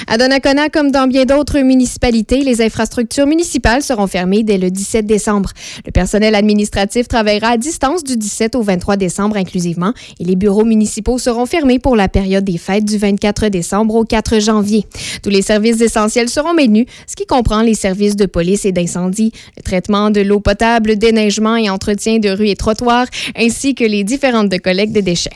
À 0.07 0.19
Donnacona, 0.19 0.69
comme 0.69 0.91
dans 0.91 1.07
bien 1.07 1.25
d'autres 1.25 1.59
municipalités, 1.61 2.41
les 2.41 2.61
infrastructures 2.63 3.27
municipales 3.27 3.83
seront 3.83 4.07
fermées 4.07 4.43
dès 4.43 4.59
le 4.59 4.71
17 4.71 5.07
décembre. 5.07 5.51
Le 5.87 5.93
personnel 5.93 6.35
administratif 6.35 7.09
travaillera 7.09 7.49
à 7.49 7.57
distance 7.57 8.05
du 8.05 8.17
17 8.17 8.55
au 8.55 8.63
23 8.63 8.97
décembre 8.97 9.37
inclusivement 9.37 9.93
et 10.21 10.25
les 10.25 10.37
bureaux 10.37 10.65
municipaux 10.65 11.19
seront 11.19 11.47
fermés 11.47 11.79
pour 11.79 11.97
la 11.97 12.09
période 12.09 12.45
des 12.45 12.59
fêtes 12.59 12.85
du 12.85 12.99
24 12.99 13.49
décembre 13.49 13.95
au 13.95 14.05
4 14.05 14.41
janvier. 14.41 14.87
Tous 15.23 15.31
les 15.31 15.43
services 15.43 15.81
essentiels 15.81 16.29
seront 16.29 16.55
maintenus, 16.55 16.87
ce 17.07 17.17
qui 17.17 17.27
comprend 17.27 17.63
les 17.63 17.75
services 17.75 18.17
de 18.17 18.27
police 18.27 18.65
et 18.65 18.73
d'incendie, 18.73 19.33
le 19.57 19.63
traitement 19.63 20.11
de 20.11 20.21
l'eau 20.21 20.41
potable, 20.41 20.97
déneigement 20.97 21.57
et 21.57 21.71
entretien 21.71 22.19
de 22.19 22.31
rues 22.31 22.49
et 22.49 22.57
trottoirs, 22.57 23.07
ainsi 23.37 23.75
que 23.75 23.85
les 23.85 24.05
différentes 24.05 24.49
de 24.49 24.57
collecte 24.57 24.93
de 24.93 25.01
déchets. 25.01 25.31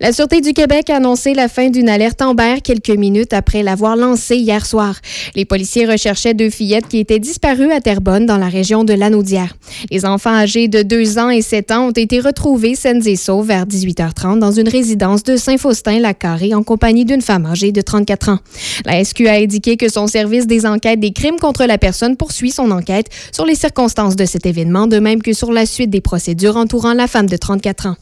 La 0.00 0.12
Sûreté 0.12 0.40
du 0.40 0.52
Québec 0.52 0.90
a 0.90 0.96
annoncé 0.96 1.34
la 1.34 1.48
fin 1.48 1.68
d'une 1.70 1.88
alerte 1.88 2.22
Amber 2.22 2.56
quelques 2.62 2.90
minutes 2.90 3.32
après 3.32 3.62
l'avoir 3.62 3.96
lancée 3.96 4.36
hier 4.36 4.66
soir. 4.66 4.96
Les 5.34 5.44
policiers 5.44 5.86
recherchaient 5.86 6.34
deux 6.34 6.50
fillettes 6.50 6.88
qui 6.88 6.98
étaient 6.98 7.18
disparues 7.18 7.72
à 7.72 7.80
Terrebonne, 7.80 8.26
dans 8.26 8.38
la 8.38 8.48
région 8.48 8.84
de 8.84 8.92
Lanaudière. 8.94 9.56
Les 9.90 10.04
enfants 10.04 10.34
âgés 10.34 10.68
de 10.68 10.82
2 10.82 11.18
ans 11.18 11.30
et 11.30 11.42
7 11.42 11.70
ans 11.70 11.88
ont 11.88 11.92
été 11.92 12.20
retrouvés 12.20 12.74
saines 12.74 13.06
et 13.06 13.16
sauves 13.16 13.46
vers 13.46 13.66
18h30 13.66 14.38
dans 14.38 14.52
une 14.52 14.68
résidence 14.68 15.22
de 15.22 15.36
Saint-Faustin-la-Carré 15.36 16.54
en 16.54 16.62
compagnie 16.62 17.04
d'une 17.04 17.22
femme 17.22 17.46
âgée 17.46 17.72
de 17.72 17.80
34 17.80 18.30
ans. 18.30 18.38
La 18.84 19.02
SQ 19.04 19.26
a 19.26 19.34
indiqué 19.34 19.76
que 19.76 19.88
son 19.88 20.06
service 20.06 20.46
des 20.46 20.66
enquêtes 20.66 21.00
des 21.00 21.12
crimes 21.12 21.38
contre 21.38 21.64
la 21.64 21.78
personne 21.78 22.16
poursuit 22.16 22.50
son 22.50 22.70
enquête 22.70 23.06
sur 23.32 23.46
les 23.46 23.54
circonstances 23.54 24.16
de 24.16 24.24
cet 24.24 24.46
événement, 24.46 24.86
de 24.86 24.98
même 24.98 25.22
que 25.22 25.32
sur 25.32 25.52
la 25.52 25.66
suite 25.66 25.90
des 25.90 26.00
procédures 26.00 26.56
entourant 26.56 26.94
la 26.94 27.06
femme 27.06 27.26
de 27.26 27.36
34 27.36 27.86
ans. 27.86 27.96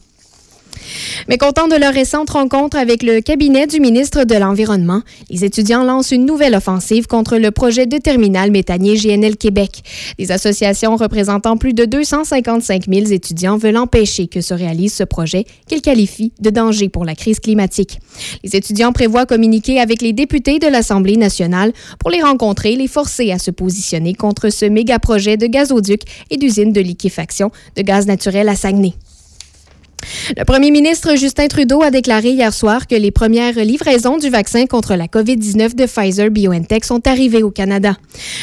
Mais 1.27 1.37
content 1.37 1.67
de 1.67 1.75
leur 1.75 1.93
récente 1.93 2.29
rencontre 2.29 2.77
avec 2.77 3.03
le 3.03 3.21
cabinet 3.21 3.67
du 3.67 3.79
ministre 3.79 4.23
de 4.23 4.35
l'Environnement, 4.35 5.01
les 5.29 5.45
étudiants 5.45 5.83
lancent 5.83 6.11
une 6.11 6.25
nouvelle 6.25 6.55
offensive 6.55 7.07
contre 7.07 7.37
le 7.37 7.51
projet 7.51 7.85
de 7.85 7.97
terminal 7.97 8.51
méthanier 8.51 8.95
GNL 8.95 9.37
Québec. 9.37 9.83
Des 10.17 10.31
associations 10.31 10.95
représentant 10.95 11.57
plus 11.57 11.73
de 11.73 11.85
255 11.85 12.85
000 12.87 13.11
étudiants 13.11 13.57
veulent 13.57 13.77
empêcher 13.77 14.27
que 14.27 14.41
se 14.41 14.53
réalise 14.53 14.93
ce 14.93 15.03
projet 15.03 15.45
qu'ils 15.67 15.81
qualifient 15.81 16.33
de 16.39 16.49
danger 16.49 16.89
pour 16.89 17.05
la 17.05 17.15
crise 17.15 17.39
climatique. 17.39 17.99
Les 18.43 18.55
étudiants 18.55 18.91
prévoient 18.91 19.25
communiquer 19.25 19.79
avec 19.79 20.01
les 20.01 20.13
députés 20.13 20.59
de 20.59 20.67
l'Assemblée 20.67 21.17
nationale 21.17 21.73
pour 21.99 22.09
les 22.09 22.21
rencontrer 22.21 22.73
et 22.73 22.75
les 22.75 22.87
forcer 22.87 23.31
à 23.31 23.39
se 23.39 23.51
positionner 23.51 24.13
contre 24.13 24.49
ce 24.49 24.65
méga 24.65 24.99
projet 24.99 25.37
de 25.37 25.47
gazoduc 25.47 26.01
et 26.29 26.37
d'usine 26.37 26.73
de 26.73 26.81
liquéfaction 26.81 27.51
de 27.75 27.81
gaz 27.81 28.07
naturel 28.07 28.49
à 28.49 28.55
Saguenay. 28.55 28.93
Le 30.37 30.43
premier 30.45 30.71
ministre 30.71 31.15
Justin 31.15 31.47
Trudeau 31.47 31.81
a 31.81 31.91
déclaré 31.91 32.29
hier 32.29 32.53
soir 32.53 32.87
que 32.87 32.95
les 32.95 33.11
premières 33.11 33.55
livraisons 33.55 34.17
du 34.17 34.29
vaccin 34.29 34.65
contre 34.65 34.95
la 34.95 35.07
COVID-19 35.07 35.75
de 35.75 35.85
Pfizer 35.85 36.29
BioNTech 36.29 36.85
sont 36.85 37.07
arrivées 37.07 37.43
au 37.43 37.51
Canada. 37.51 37.95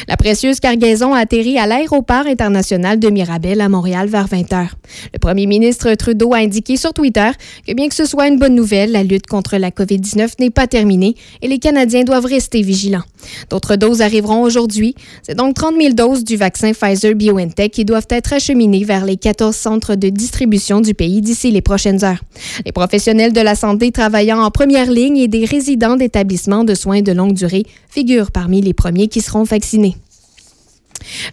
La 0.06 0.16
précieuse 0.16 0.60
cargaison 0.60 1.14
a 1.14 1.20
atterri 1.20 1.58
à 1.58 1.66
l'aéroport 1.66 2.26
international 2.26 2.98
de 2.98 3.10
Mirabel 3.10 3.60
à 3.60 3.68
Montréal 3.68 4.08
vers 4.08 4.26
20 4.26 4.50
h. 4.50 4.68
Le 5.12 5.18
premier 5.18 5.46
ministre 5.46 5.92
Trudeau 5.94 6.34
a 6.34 6.38
indiqué 6.38 6.76
sur 6.76 6.92
Twitter 6.92 7.30
que 7.66 7.72
bien 7.72 7.88
que 7.88 7.94
ce 7.94 8.04
soit 8.04 8.28
une 8.28 8.38
bonne 8.38 8.54
nouvelle, 8.54 8.92
la 8.92 9.02
lutte 9.02 9.26
contre 9.26 9.56
la 9.56 9.70
COVID-19 9.70 10.34
n'est 10.40 10.50
pas 10.50 10.66
terminée 10.66 11.14
et 11.42 11.48
les 11.48 11.58
Canadiens 11.58 12.04
doivent 12.04 12.26
rester 12.26 12.62
vigilants. 12.62 13.04
D'autres 13.50 13.76
doses 13.76 14.00
arriveront 14.00 14.42
aujourd'hui. 14.42 14.94
C'est 15.22 15.34
donc 15.34 15.54
30 15.54 15.74
000 15.80 15.94
doses 15.94 16.24
du 16.24 16.36
vaccin 16.36 16.72
Pfizer 16.72 17.14
BioNTech 17.14 17.72
qui 17.72 17.84
doivent 17.84 18.06
être 18.10 18.32
acheminées 18.32 18.84
vers 18.84 19.04
les 19.04 19.16
14 19.16 19.54
centres 19.54 19.94
de 19.94 20.08
distribution 20.08 20.80
du 20.80 20.94
pays 20.94 21.20
d'ici 21.20 21.47
les 21.50 21.60
prochaines 21.60 22.04
heures. 22.04 22.22
Les 22.64 22.72
professionnels 22.72 23.32
de 23.32 23.40
la 23.40 23.54
santé 23.54 23.92
travaillant 23.92 24.40
en 24.40 24.50
première 24.50 24.90
ligne 24.90 25.18
et 25.18 25.28
des 25.28 25.44
résidents 25.44 25.96
d'établissements 25.96 26.64
de 26.64 26.74
soins 26.74 27.02
de 27.02 27.12
longue 27.12 27.34
durée 27.34 27.64
figurent 27.88 28.30
parmi 28.30 28.60
les 28.60 28.74
premiers 28.74 29.08
qui 29.08 29.20
seront 29.20 29.44
vaccinés. 29.44 29.96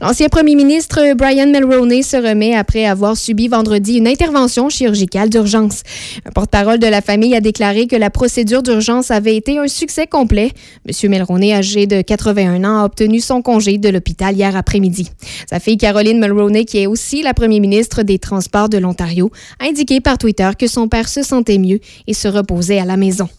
L'ancien 0.02 0.28
premier 0.30 0.56
ministre 0.56 1.14
Brian 1.16 1.48
Mulroney 1.48 2.04
se 2.04 2.18
remet 2.18 2.56
après 2.56 2.86
avoir 2.86 3.18
subi 3.18 3.48
vendredi 3.48 3.98
une 3.98 4.08
intervention 4.08 4.70
chirurgicale 4.70 5.30
d'urgence. 5.30 5.82
Un 6.26 6.32
porte-parole 6.32 6.80
de 6.80 6.88
la 6.88 7.02
famille 7.02 7.36
a 7.36 7.42
déclaré 7.42 7.88
que 7.88 7.96
la 7.96 8.10
procédure 8.10 8.64
d'urgence 8.64 9.12
avait 9.12 9.36
été 9.36 9.58
un 9.58 9.68
succès 9.68 10.08
complet. 10.08 10.52
M. 10.88 11.12
Mulroney, 11.12 11.54
âgé 11.54 11.88
de 11.88 12.02
81 12.02 12.64
ans, 12.64 12.82
a 12.82 12.86
obtenu 12.86 13.20
son 13.20 13.42
congé 13.42 13.78
de 13.78 13.90
l'hôpital 13.90 14.36
hier 14.36 14.56
après-midi. 14.56 15.10
Sa 15.50 15.60
fille 15.60 15.78
Caroline 15.78 16.20
Mulroney, 16.20 16.66
qui 16.66 16.80
est 16.80 16.88
aussi 16.88 17.22
la 17.22 17.34
première 17.34 17.62
ministre 17.62 18.04
des 18.04 18.20
Transports 18.20 18.70
de 18.70 18.78
l'Ontario, 18.78 19.32
a 19.60 19.66
indiqué 19.66 20.02
par 20.02 20.18
Twitter 20.18 20.50
que 20.58 20.68
son 20.68 20.88
père 20.88 21.10
se 21.10 21.24
sentait 21.24 21.58
mieux 21.58 21.80
et 22.08 22.14
se 22.14 22.28
reposait 22.28 22.80
à 22.80 22.86
la 22.86 22.98
maison. 22.98 23.30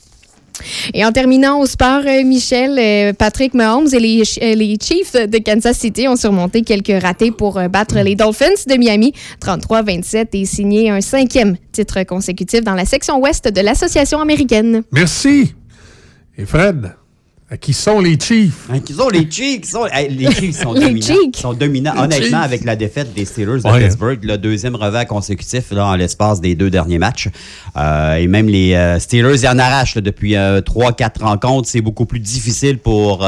Et 0.95 1.05
en 1.05 1.13
terminant 1.13 1.61
au 1.61 1.67
sport, 1.67 2.03
euh, 2.07 2.25
Michel, 2.25 2.79
euh, 2.79 3.13
Patrick 3.13 3.55
Mahomes 3.55 3.89
et 3.93 3.99
les, 3.99 4.23
euh, 4.43 4.55
les, 4.55 4.77
Chiefs 4.81 5.15
de 5.15 5.39
Kansas 5.39 5.79
City 5.79 6.07
ont 6.09 6.17
surmonté 6.17 6.63
quelques 6.63 7.03
ratés 7.03 7.31
pour 7.31 7.61
battre 7.71 7.99
les 8.01 8.15
Dolphins 8.15 8.65
de 8.67 8.77
Miami 8.77 9.13
33-27 9.41 10.29
et 10.33 10.45
signer 10.45 10.91
un 10.91 11.01
cinquième 11.01 11.57
titre 11.73 12.03
consécutif 12.05 12.63
dans 12.63 12.75
la 12.75 12.85
section 12.85 13.19
ouest 13.21 13.49
de 13.49 13.61
l'Association 13.61 14.21
américaine. 14.21 14.83
Merci. 14.93 15.55
Et 16.39 16.45
Fred, 16.45 16.93
qui 17.61 17.73
sont 17.73 18.01
les 18.01 18.19
Chiefs? 18.19 18.69
Qui 18.85 18.93
sont 18.93 19.09
les 19.09 19.31
Chiefs? 19.31 19.61
Qui 19.61 19.69
sont, 19.69 19.85
les 19.85 20.31
Chiefs 20.33 20.61
sont 20.61 20.75
dominants. 20.75 21.31
sont 21.33 21.53
dominants. 21.53 21.95
Honnêtement, 21.97 22.41
avec 22.41 22.65
la 22.65 22.75
défaite 22.75 23.15
des 23.15 23.25
Steelers 23.25 23.63
de 23.63 23.79
Pittsburgh, 23.79 24.19
le 24.25 24.37
deuxième 24.37 24.75
revers 24.75 25.07
consécutif 25.07 25.71
là, 25.71 25.87
en 25.87 25.95
l'espace 25.95 26.41
des 26.41 26.57
deux 26.57 26.71
derniers 26.71 26.99
matchs. 26.99 27.29
Euh, 27.77 28.17
et 28.17 28.27
même 28.27 28.49
les 28.49 28.75
euh, 28.75 28.99
Steelers 28.99 29.45
y 29.45 29.49
en 29.49 29.61
arrachent 29.61 29.99
depuis 29.99 30.35
euh, 30.35 30.61
trois, 30.61 30.93
quatre 30.93 31.23
rencontres. 31.23 31.69
C'est 31.69 31.81
beaucoup 31.81 32.05
plus 32.05 32.19
difficile 32.19 32.79
pour 32.79 33.19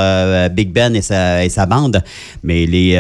Big 0.50 0.72
Ben 0.72 0.96
et 0.96 1.02
sa, 1.02 1.44
et 1.44 1.48
sa, 1.48 1.66
bande. 1.66 2.02
Mais 2.42 2.66
les 2.66 2.94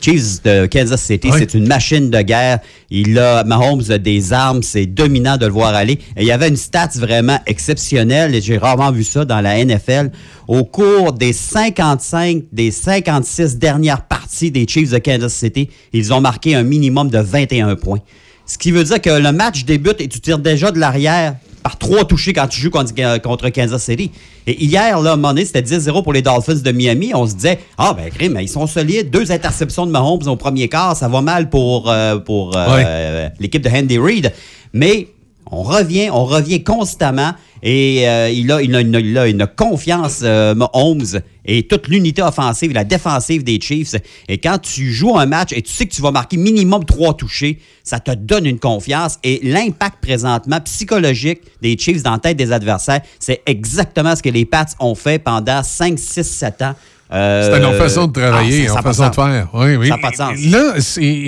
Chiefs 0.00 0.42
de 0.42 0.66
Kansas 0.66 1.02
City, 1.02 1.30
c'est 1.38 1.54
une 1.54 1.68
machine 1.68 2.10
de 2.10 2.20
guerre. 2.22 2.58
Il 2.90 3.18
a, 3.18 3.44
Mahomes 3.44 3.82
a 3.90 3.98
des 3.98 4.32
armes. 4.32 4.62
C'est 4.62 4.86
dominant 4.86 5.36
de 5.36 5.46
le 5.46 5.52
voir 5.52 5.74
aller. 5.74 5.98
Il 6.16 6.24
y 6.24 6.32
avait 6.32 6.48
une 6.48 6.56
stats 6.56 6.90
vraiment 6.96 7.38
exceptionnelle. 7.46 8.34
Et 8.34 8.40
j'ai 8.40 8.58
rarement 8.58 8.90
vu 8.90 9.04
ça 9.04 9.24
dans 9.24 9.40
la 9.40 9.64
NFL 9.64 10.10
au 10.48 10.64
cours 10.64 11.12
des 11.12 11.32
55, 11.32 12.44
des 12.52 12.70
56 12.70 13.58
dernières 13.58 14.02
parties 14.02 14.50
des 14.50 14.66
Chiefs 14.68 14.90
de 14.90 14.98
Kansas 14.98 15.34
City, 15.34 15.70
ils 15.92 16.12
ont 16.12 16.20
marqué 16.20 16.54
un 16.54 16.62
minimum 16.62 17.10
de 17.10 17.18
21 17.18 17.76
points. 17.76 18.00
Ce 18.44 18.58
qui 18.58 18.70
veut 18.70 18.84
dire 18.84 19.00
que 19.00 19.10
le 19.10 19.32
match 19.32 19.64
débute 19.64 20.00
et 20.00 20.08
tu 20.08 20.20
tires 20.20 20.38
déjà 20.38 20.70
de 20.70 20.78
l'arrière 20.78 21.36
par 21.66 21.78
trois 21.78 22.04
touchés 22.04 22.32
quand 22.32 22.46
tu 22.46 22.60
joues 22.60 22.70
contre, 22.70 23.50
Kansas 23.50 23.82
City. 23.82 24.12
Et 24.46 24.64
hier, 24.64 25.00
là, 25.00 25.14
à 25.20 25.36
c'était 25.44 25.62
10-0 25.62 26.04
pour 26.04 26.12
les 26.12 26.22
Dolphins 26.22 26.54
de 26.54 26.70
Miami. 26.70 27.10
On 27.12 27.26
se 27.26 27.34
disait, 27.34 27.58
ah, 27.76 27.92
ben, 27.92 28.30
mais 28.30 28.44
ils 28.44 28.48
sont 28.48 28.68
solides. 28.68 29.10
Deux 29.10 29.32
interceptions 29.32 29.84
de 29.84 29.90
Mahomes 29.90 30.28
au 30.28 30.36
premier 30.36 30.68
quart. 30.68 30.96
Ça 30.96 31.08
va 31.08 31.22
mal 31.22 31.50
pour, 31.50 31.90
euh, 31.90 32.18
pour 32.18 32.52
euh, 32.54 33.28
l'équipe 33.40 33.62
de 33.62 33.68
Andy 33.68 33.98
Reid. 33.98 34.32
Mais 34.74 35.08
on 35.50 35.62
revient, 35.62 36.10
on 36.10 36.24
revient 36.24 36.62
constamment. 36.62 37.32
Et 37.62 38.08
euh, 38.08 38.28
il, 38.30 38.50
a, 38.52 38.62
il, 38.62 38.76
a, 38.76 39.26
une, 39.26 39.46
confiance, 39.56 40.20
euh, 40.22 40.54
Holmes, 40.72 41.20
et 41.44 41.66
toute 41.66 41.88
l'unité 41.88 42.22
offensive, 42.22 42.72
la 42.72 42.84
défensive 42.84 43.44
des 43.44 43.60
Chiefs. 43.60 43.94
Et 44.28 44.38
quand 44.38 44.58
tu 44.58 44.92
joues 44.92 45.16
un 45.16 45.26
match 45.26 45.52
et 45.52 45.62
tu 45.62 45.72
sais 45.72 45.86
que 45.86 45.94
tu 45.94 46.02
vas 46.02 46.10
marquer 46.10 46.36
minimum 46.36 46.84
trois 46.84 47.14
touchés, 47.14 47.58
ça 47.82 47.98
te 47.98 48.12
donne 48.12 48.46
une 48.46 48.58
confiance. 48.58 49.18
Et 49.24 49.40
l'impact 49.42 49.96
présentement 50.02 50.60
psychologique 50.60 51.40
des 51.62 51.76
Chiefs 51.78 52.02
dans 52.02 52.12
la 52.12 52.18
tête 52.18 52.36
des 52.36 52.52
adversaires, 52.52 53.00
c'est 53.18 53.42
exactement 53.46 54.14
ce 54.14 54.22
que 54.22 54.30
les 54.30 54.44
Pats 54.44 54.66
ont 54.80 54.94
fait 54.94 55.18
pendant 55.18 55.62
5, 55.62 55.98
6, 55.98 56.24
7 56.24 56.62
ans. 56.62 56.74
Euh, 57.12 57.54
c'est 57.54 57.64
une 57.64 57.78
façon 57.78 58.06
de 58.08 58.12
travailler, 58.12 58.66
ah, 58.68 58.82
façon 58.82 59.08
de 59.08 59.14
faire. 59.14 59.48
Oui, 59.54 59.76
oui. 59.76 59.88
Ça 59.88 59.96
n'a 59.96 60.02
pas 60.02 60.10
de 60.10 60.16
sens. 60.16 60.44
Là, 60.46 60.74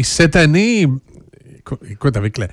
cette 0.02 0.34
année, 0.36 0.88
écoute, 1.88 2.16
avec 2.16 2.38
la 2.38 2.48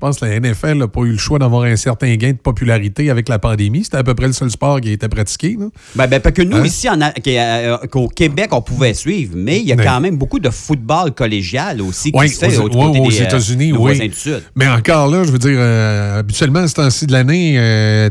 pense 0.00 0.18
que 0.18 0.24
la 0.24 0.40
NFL 0.40 0.78
n'a 0.78 0.88
pas 0.88 1.02
eu 1.02 1.12
le 1.12 1.18
choix 1.18 1.38
d'avoir 1.38 1.62
un 1.64 1.76
certain 1.76 2.14
gain 2.16 2.32
de 2.32 2.38
popularité 2.38 3.10
avec 3.10 3.28
la 3.28 3.38
pandémie. 3.38 3.84
C'était 3.84 3.98
à 3.98 4.02
peu 4.02 4.14
près 4.14 4.26
le 4.26 4.32
seul 4.32 4.50
sport 4.50 4.80
qui 4.80 4.92
était 4.92 5.08
pratiqué. 5.08 5.56
Là. 5.60 5.66
Ben, 5.94 6.06
ben, 6.06 6.20
que 6.20 6.42
nous, 6.42 6.56
hein? 6.56 6.64
ici, 6.64 6.88
euh, 6.88 7.76
qu'au 7.90 8.08
Québec, 8.08 8.48
on 8.52 8.62
pouvait 8.62 8.94
suivre, 8.94 9.34
mais 9.36 9.60
il 9.60 9.66
y 9.66 9.72
a 9.72 9.76
quand 9.76 10.00
même 10.00 10.16
beaucoup 10.16 10.40
de 10.40 10.50
football 10.50 11.12
collégial 11.12 11.80
aussi 11.82 12.10
qui 12.10 12.28
se 12.28 12.44
fait 12.44 12.56
aux, 12.58 12.68
aux 12.68 13.10
euh, 13.10 13.24
États-Unis, 13.24 13.72
oui. 13.72 14.10
Mais 14.56 14.68
encore 14.68 15.08
là, 15.08 15.22
je 15.24 15.30
veux 15.30 15.38
dire, 15.38 15.58
euh, 15.58 16.20
habituellement, 16.20 16.66
ce 16.66 16.74
temps-ci 16.74 17.06
de 17.06 17.12
l'année, 17.12 17.54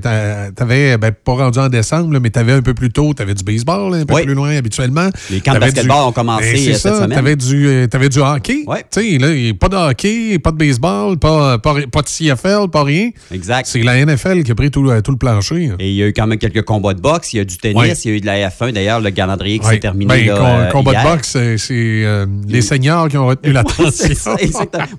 tu 0.02 0.08
avais, 0.64 0.98
ben, 0.98 1.12
pas 1.12 1.34
rendu 1.34 1.60
en 1.60 1.70
décembre, 1.70 2.20
mais 2.20 2.30
tu 2.30 2.40
avais 2.40 2.54
un 2.54 2.62
peu 2.62 2.74
plus 2.74 2.92
tôt, 2.92 3.14
tu 3.16 3.22
avais 3.22 3.34
du 3.34 3.44
baseball 3.44 3.94
un 3.94 4.06
peu 4.06 4.22
plus 4.24 4.36
loin 4.36 4.56
habituellement. 4.56 5.10
Les 5.30 5.42
camps 5.42 5.54
de 5.54 5.60
basketball 5.60 6.08
ont 6.08 6.12
commencé 6.12 6.54
ben, 6.54 6.58
cette 6.58 6.78
ça, 6.78 6.96
semaine. 6.96 7.12
Tu 7.12 7.18
avais, 7.18 7.36
du, 7.36 7.88
avais 7.92 8.10
du 8.10 8.20
hockey. 8.20 8.66
Tu 8.92 9.02
sais, 9.02 9.18
là, 9.18 9.54
pas 9.60 9.70
de 9.70 9.76
hockey, 9.76 10.40
pas 10.40 10.52
de 10.52 10.58
baseball, 10.58 11.18
pas, 11.18 11.58
pas 11.58 11.79
pas 11.88 12.02
de 12.02 12.08
CFL, 12.08 12.70
pas 12.72 12.84
rien. 12.84 13.10
Exact. 13.34 13.68
C'est 13.68 13.82
la 13.84 14.04
NFL 14.06 14.44
qui 14.44 14.52
a 14.52 14.56
pris 14.56 14.72
tout, 14.72 14.84
le- 14.84 15.02
tout 15.02 15.12
le 15.12 15.18
plancher. 15.18 15.72
Et 15.80 15.90
il 15.90 15.96
y 15.96 16.04
a 16.04 16.08
eu 16.08 16.14
quand 16.14 16.28
même 16.28 16.38
quelques 16.40 16.64
combats 16.64 16.94
de 16.94 17.02
boxe, 17.02 17.34
il 17.34 17.38
y 17.38 17.40
a 17.40 17.46
du 17.46 17.58
tennis, 17.58 17.78
Ouais. 17.78 17.94
il 18.06 18.12
y 18.12 18.14
a 18.14 18.18
eu 18.18 18.22
de 18.22 18.26
la 18.26 18.50
F1. 18.50 18.72
D'ailleurs, 18.74 19.00
le 19.02 19.12
calendrier 19.12 19.60
qui 19.60 19.66
Ouais. 19.68 19.74
s'est 19.76 19.80
terminé 19.80 20.08
Ben, 20.08 20.28
là, 20.28 20.38
com- 20.38 20.46
euh, 20.48 20.72
combat 20.72 20.92
hier. 20.92 21.04
de 21.04 21.10
boxe, 21.10 21.30
c'est 21.58 21.78
euh, 21.80 22.26
les 22.48 22.62
seniors 22.62 23.08
qui 23.10 23.18
ont 23.18 23.28
retenu 23.28 23.52
l'attention. 23.54 24.36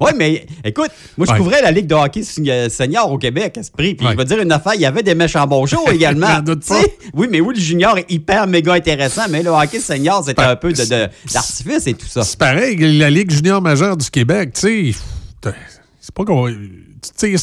Ouais, 0.00 0.12
mais 0.16 0.46
écoute, 0.64 0.90
moi, 1.16 1.26
je 1.30 1.34
couvrais 1.36 1.62
la 1.62 1.70
Ligue 1.70 1.86
de 1.86 1.94
hockey 1.94 2.22
euh, 2.48 2.68
senior 2.68 3.10
au 3.10 3.18
Québec 3.18 3.56
à 3.58 3.62
ce 3.62 3.70
prix. 3.70 3.94
Puis 3.94 4.06
je 4.10 4.16
vais 4.16 4.24
dire 4.24 4.40
une 4.40 4.52
affaire, 4.52 4.74
il 4.74 4.80
y 4.80 4.86
avait 4.86 5.02
des 5.02 5.14
méchants 5.14 5.48
shows 5.66 5.88
également. 5.92 6.28
Oui, 7.14 7.26
mais 7.30 7.40
oui, 7.40 7.54
le 7.56 7.60
junior 7.60 7.98
est 7.98 8.10
hyper 8.10 8.46
méga 8.46 8.74
intéressant, 8.74 9.22
mais 9.30 9.42
le 9.42 9.50
hockey 9.50 9.80
senior, 9.80 10.24
c'était 10.24 10.42
un 10.42 10.56
peu 10.56 10.72
de- 10.72 10.82
de- 10.84 11.08
d'artifice 11.32 11.86
et 11.86 11.94
tout 11.94 12.06
ça. 12.06 12.22
C'est 12.22 12.38
pareil, 12.38 12.76
la 12.98 13.10
Ligue 13.10 13.30
junior 13.30 13.60
majeure 13.60 13.96
du 13.96 14.10
Québec, 14.10 14.50
tu 14.54 14.92
sais, 14.92 15.50
c'est 16.10 16.14
pas 16.14 16.24
qu'on... 16.24 16.46
Tu 16.48 16.56
sais, 17.16 17.34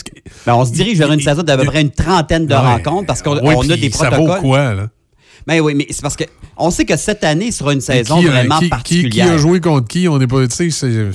Ben, 0.46 0.54
on 0.56 0.66
se 0.66 0.72
dirige 0.72 0.98
vers 1.00 1.12
une 1.12 1.20
saison 1.22 1.42
d'à 1.42 1.58
peu 1.58 1.66
près 1.66 1.82
une 1.82 1.90
trentaine 1.92 2.46
de 2.46 2.54
Ouais. 2.54 2.60
rencontres 2.60 3.08
parce 3.08 3.22
qu'on 3.22 3.38
Ouais, 3.40 3.56
on 3.56 3.62
a 3.70 3.76
des 3.78 3.90
ça 3.90 4.10
protocoles. 4.12 4.36
vaut 4.36 4.42
quoi, 4.42 4.74
là? 4.76 4.88
Ben 5.48 5.62
oui, 5.62 5.74
mais 5.76 5.88
c'est 5.90 6.02
parce 6.02 6.16
que 6.18 6.26
on 6.58 6.70
sait 6.70 6.84
que 6.86 6.98
cette 6.98 7.24
année 7.24 7.52
sera 7.52 7.72
une 7.74 7.80
saison 7.82 8.20
Qui, 8.20 8.28
euh, 8.28 8.32
vraiment 8.32 8.58
qui- 8.58 8.66
qui- 8.66 8.70
particulière. 8.70 9.26
Qui, 9.28 9.32
a 9.32 9.38
joué 9.38 9.62
contre 9.62 9.88
qui? 9.88 10.08
On 10.10 10.18
n'est 10.20 10.28
pas, 10.28 10.46
tu 10.48 10.70
sais. 10.70 11.10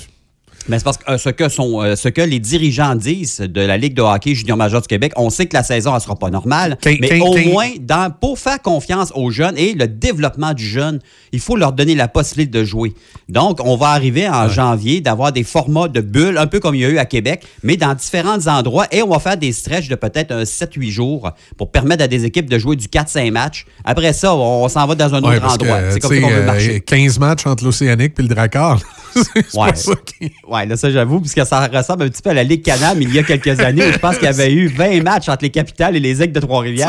Mais 0.69 0.79
c'est 0.79 0.85
parce 0.85 0.97
que 0.99 1.11
euh, 1.11 1.19
ce, 1.19 1.29
que 1.31 1.45
euh, 1.45 1.97
ce 1.97 2.09
que 2.09 2.21
les 2.23 2.39
dirigeants 2.39 2.95
disent 2.95 3.39
de 3.41 3.61
la 3.61 3.77
Ligue 3.77 3.95
de 3.95 4.03
hockey 4.03 4.35
junior 4.35 4.57
majeur 4.57 4.81
du 4.81 4.89
Québec, 4.89 5.13
on 5.17 5.29
sait 5.31 5.47
que 5.47 5.57
la 5.57 5.63
saison 5.63 5.95
ne 5.95 5.99
sera 6.01 6.15
pas 6.17 6.31
normale, 6.31 6.77
Quin- 6.83 6.99
mais 7.01 7.09
quin- 7.09 7.21
au 7.21 7.35
quin- 7.35 7.51
moins, 7.51 7.69
dans, 7.81 8.11
pour 8.13 8.39
faire 8.39 8.61
confiance 8.63 9.13
aux 9.15 9.31
jeunes 9.31 9.57
et 9.59 9.75
le 9.75 9.89
développement 9.89 10.55
du 10.55 10.65
jeune, 10.67 11.01
il 11.33 11.41
faut 11.41 11.57
leur 11.57 11.73
donner 11.73 11.95
la 11.95 12.09
possibilité 12.09 12.59
de 12.61 12.65
jouer. 12.65 12.93
Donc, 13.29 13.59
on 13.65 13.77
va 13.77 13.89
arriver 13.89 14.29
en 14.29 14.49
janvier 14.49 15.01
d'avoir 15.01 15.33
des 15.33 15.45
formats 15.45 15.89
de 15.89 16.01
bulles, 16.01 16.39
un 16.39 16.47
peu 16.47 16.61
comme 16.61 16.75
il 16.75 16.83
y 16.83 16.85
a 16.85 16.89
eu 16.89 16.99
à 16.99 17.05
Québec, 17.07 17.43
mais 17.63 17.77
dans 17.77 17.95
différents 17.95 18.47
endroits, 18.47 18.87
et 18.93 19.03
on 19.03 19.09
va 19.09 19.19
faire 19.19 19.37
des 19.37 19.53
stretches 19.53 19.89
de 19.89 19.95
peut-être 19.95 20.33
un 20.33 20.43
7-8 20.45 20.91
jours 20.91 21.31
pour 21.57 21.71
permettre 21.71 22.05
à 22.05 22.09
des 22.09 22.25
équipes 22.25 22.49
de 22.51 22.59
jouer 22.59 22.77
du 22.77 22.87
4-5 22.87 23.31
matchs. 23.31 23.65
Après 23.85 24.13
ça, 24.13 24.35
on, 24.35 24.65
on 24.65 24.69
s'en 24.69 24.87
va 24.87 24.95
dans 24.95 25.15
un 25.15 25.23
Ouais, 25.23 25.37
autre 25.37 25.53
endroit. 25.55 25.79
C'est 25.91 26.01
comme 26.01 26.11
ça 26.11 26.17
sais, 26.17 26.21
qu'on 26.23 26.29
veut 26.29 26.35
euh, 26.43 26.47
marcher. 26.47 26.81
15 26.81 27.19
matchs 27.19 27.47
entre 27.47 27.65
l'Océanique 27.65 28.15
et 28.19 28.23
le 28.23 28.29
Drakkar. 28.29 28.81
c'est 29.15 29.55
Ouais. 29.57 29.71
pas 29.71 29.75
ça 29.75 29.93
qui... 30.05 30.33
Ouais, 30.53 30.67
là, 30.67 30.77
ça, 30.77 30.91
j'avoue, 30.91 31.19
puisque 31.21 31.47
ça 31.47 31.67
ressemble 31.67 32.03
un 32.05 32.09
petit 32.09 32.21
peu 32.21 32.31
à 32.31 32.35
la 32.35 32.45
Ligue 32.45 32.63
Canam 32.63 33.01
il 33.01 33.13
y 33.15 33.19
a 33.19 33.23
quelques 33.23 33.59
années. 33.61 33.89
où 33.89 33.93
je 33.93 33.99
pense 33.99 34.17
qu'il 34.17 34.25
y 34.25 34.29
avait 34.29 34.53
eu 34.53 34.67
20 34.67 35.03
matchs 35.03 35.29
entre 35.31 35.43
les 35.45 35.51
capitales 35.51 35.97
et 35.97 36.01
les 36.01 36.21
aigles 36.23 36.33
de 36.35 36.41
Trois-Rivières. 36.41 36.89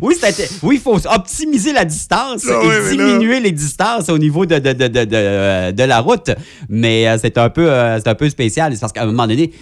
Oui, 0.00 0.14
c'était- 0.20 0.48
oui, 0.62 0.76
il 0.76 0.80
faut 0.80 0.98
optimiser 1.06 1.72
la 1.72 1.84
distance 1.84 2.44
Ah 2.48 2.60
et 2.64 2.96
diminuer 2.96 3.38
les 3.40 3.52
distances 3.52 4.08
au 4.08 4.18
niveau 4.18 4.44
de, 4.46 4.58
de, 4.58 4.72
de, 4.72 4.88
de, 4.88 5.04
de- 5.04 5.70
de 5.70 5.82
la 5.84 6.00
route. 6.00 6.30
Mais 6.68 7.06
euh, 7.08 7.16
c'est 7.20 7.38
un, 7.38 7.48
peu, 7.50 7.70
euh, 7.70 7.98
c'est 8.00 8.08
un 8.08 8.14
peu 8.14 8.28
spécial. 8.28 8.72
C'est 8.74 8.80
parce 8.80 8.92
qu'à 8.92 9.02
un 9.02 9.06
moment 9.06 9.26
donné, 9.28 9.52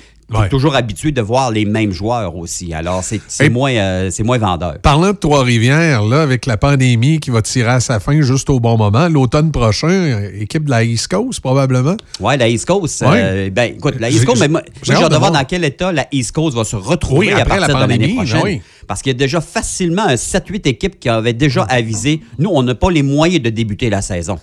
es 0.44 0.48
toujours 0.48 0.74
habitué 0.76 1.12
de 1.12 1.20
voir 1.20 1.50
les 1.50 1.64
mêmes 1.64 1.92
joueurs 1.92 2.36
aussi. 2.36 2.72
Alors, 2.74 3.02
c'est 3.04 3.48
moins, 3.48 3.72
euh, 3.72 4.10
moins 4.24 4.38
vendeur. 4.38 4.78
Parlant 4.82 5.08
de 5.12 5.16
Trois-Rivières, 5.16 6.02
là, 6.04 6.22
avec 6.22 6.46
la 6.46 6.56
pandémie 6.56 7.18
qui 7.20 7.30
va 7.30 7.42
tirer 7.42 7.70
à 7.70 7.80
sa 7.80 8.00
fin 8.00 8.20
juste 8.20 8.50
au 8.50 8.60
bon 8.60 8.76
moment, 8.76 9.08
l'automne 9.08 9.50
prochain, 9.52 10.22
équipe 10.38 10.64
de 10.64 10.70
la 10.70 10.84
East 10.84 11.08
Coast, 11.08 11.40
probablement. 11.40 11.96
Ouais, 12.20 12.36
la 12.36 12.48
East 12.48 12.66
Coast. 12.66 13.02
Ouais. 13.02 13.08
euh, 13.12 13.50
ben, 13.50 13.74
écoute, 13.76 13.96
la 13.98 14.10
East 14.10 14.24
Coast, 14.24 14.40
mais 14.40 14.48
moi, 14.48 14.62
j'ai 14.82 14.94
hâte 14.94 15.10
de 15.10 15.16
voir 15.16 15.32
dans 15.32 15.44
quel 15.44 15.64
état 15.64 15.92
la 15.92 16.06
East 16.12 16.32
Coast 16.32 16.56
va 16.56 16.64
se 16.64 16.76
retrouver 16.76 17.28
Oui, 17.28 17.32
à 17.32 17.38
après 17.42 17.60
la 17.60 17.66
partir 17.68 17.76
de 17.76 17.80
l'année 17.80 17.94
pandémie, 17.98 18.14
prochaine. 18.16 18.40
oui. 18.44 18.62
Parce 18.86 19.02
qu'il 19.02 19.12
y 19.12 19.14
a 19.14 19.18
déjà 19.18 19.40
facilement 19.40 20.02
un 20.06 20.14
7-8 20.16 20.66
équipes 20.68 20.98
qui 20.98 21.08
avaient 21.08 21.32
déjà 21.32 21.62
avisé. 21.64 22.20
Nous, 22.38 22.50
on 22.52 22.62
n'a 22.64 22.74
pas 22.74 22.90
les 22.90 23.02
moyens 23.04 23.40
de 23.42 23.50
débuter 23.50 23.88
la 23.88 24.02
saison. 24.02 24.38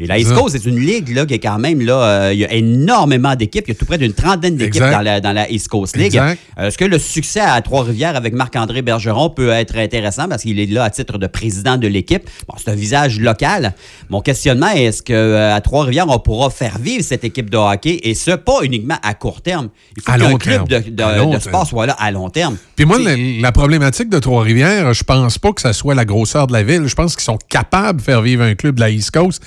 Et 0.00 0.06
la 0.06 0.16
East. 0.18 0.32
Coast, 0.32 0.56
c'est 0.56 0.68
une 0.68 0.78
ligue 0.78 1.08
là, 1.14 1.26
qui 1.26 1.34
est 1.34 1.38
quand 1.40 1.58
même, 1.58 1.80
là, 1.80 2.02
euh, 2.02 2.32
il 2.32 2.38
y 2.38 2.44
a 2.44 2.52
énormément 2.52 3.34
d'équipes. 3.34 3.64
Il 3.66 3.70
y 3.70 3.72
a 3.72 3.74
tout 3.74 3.84
près 3.84 3.98
d'une 3.98 4.12
trentaine 4.12 4.56
d'équipes 4.56 4.80
dans 4.82 5.00
la, 5.00 5.20
dans 5.20 5.32
la 5.32 5.50
East 5.50 5.66
Coast 5.68 5.96
League. 5.96 6.16
Euh, 6.16 6.34
Est-ce 6.68 6.78
que 6.78 6.84
le 6.84 6.98
succès 7.00 7.40
à 7.40 7.60
Trois-Rivières 7.62 8.14
avec 8.14 8.32
Marc-André 8.32 8.82
Bergeron 8.82 9.30
peut 9.30 9.50
être 9.50 9.76
intéressant? 9.76 10.28
Parce 10.28 10.42
qu'il 10.42 10.60
est 10.60 10.66
là 10.66 10.84
à 10.84 10.90
titre 10.90 11.18
de 11.18 11.26
président 11.26 11.76
de 11.76 11.88
l'équipe? 11.88 12.22
Bon, 12.48 12.54
c'est 12.58 12.70
un 12.70 12.76
visage 12.76 13.18
local. 13.18 13.74
Mon 14.08 14.20
questionnement 14.20 14.68
est 14.68 14.84
est-ce 14.84 15.02
qu'à 15.02 15.60
Trois-Rivières, 15.62 16.06
on 16.08 16.20
pourra 16.20 16.50
faire 16.50 16.78
vivre 16.78 17.02
cette 17.02 17.24
équipe 17.24 17.50
de 17.50 17.56
hockey? 17.56 17.98
Et 18.04 18.14
ce, 18.14 18.30
pas 18.30 18.60
uniquement 18.62 18.98
à 19.02 19.14
court 19.14 19.42
terme. 19.42 19.68
Il 19.96 20.02
faut 20.02 20.12
qu'un 20.12 20.36
club 20.38 20.68
de, 20.68 20.78
de- 20.78 21.38
sport 21.40 21.66
soit 21.66 21.86
là 21.86 21.96
à 21.98 22.10
long 22.12 22.30
terme. 22.30 22.56
Puis 22.76 22.84
moi, 22.84 22.98
la, 22.98 23.16
la 23.16 23.52
problématique 23.52 24.08
de 24.10 24.18
Trois-Rivières, 24.20 24.94
je 24.94 25.02
pense 25.02 25.38
pas 25.38 25.52
que 25.52 25.60
ça 25.60 25.72
soit 25.72 25.94
la 25.96 26.04
grosseur 26.04 26.46
de 26.46 26.52
la 26.52 26.62
ville. 26.62 26.86
Je 26.86 26.94
pense 26.94 27.16
qu'ils 27.16 27.24
sont 27.24 27.38
capables 27.48 27.98
de 27.98 28.04
faire 28.04 28.22
vivre 28.22 28.44
un 28.44 28.54
club 28.54 28.76
de 28.76 28.80
la 28.80 28.90
East 28.90 29.10
Coast. 29.10 29.42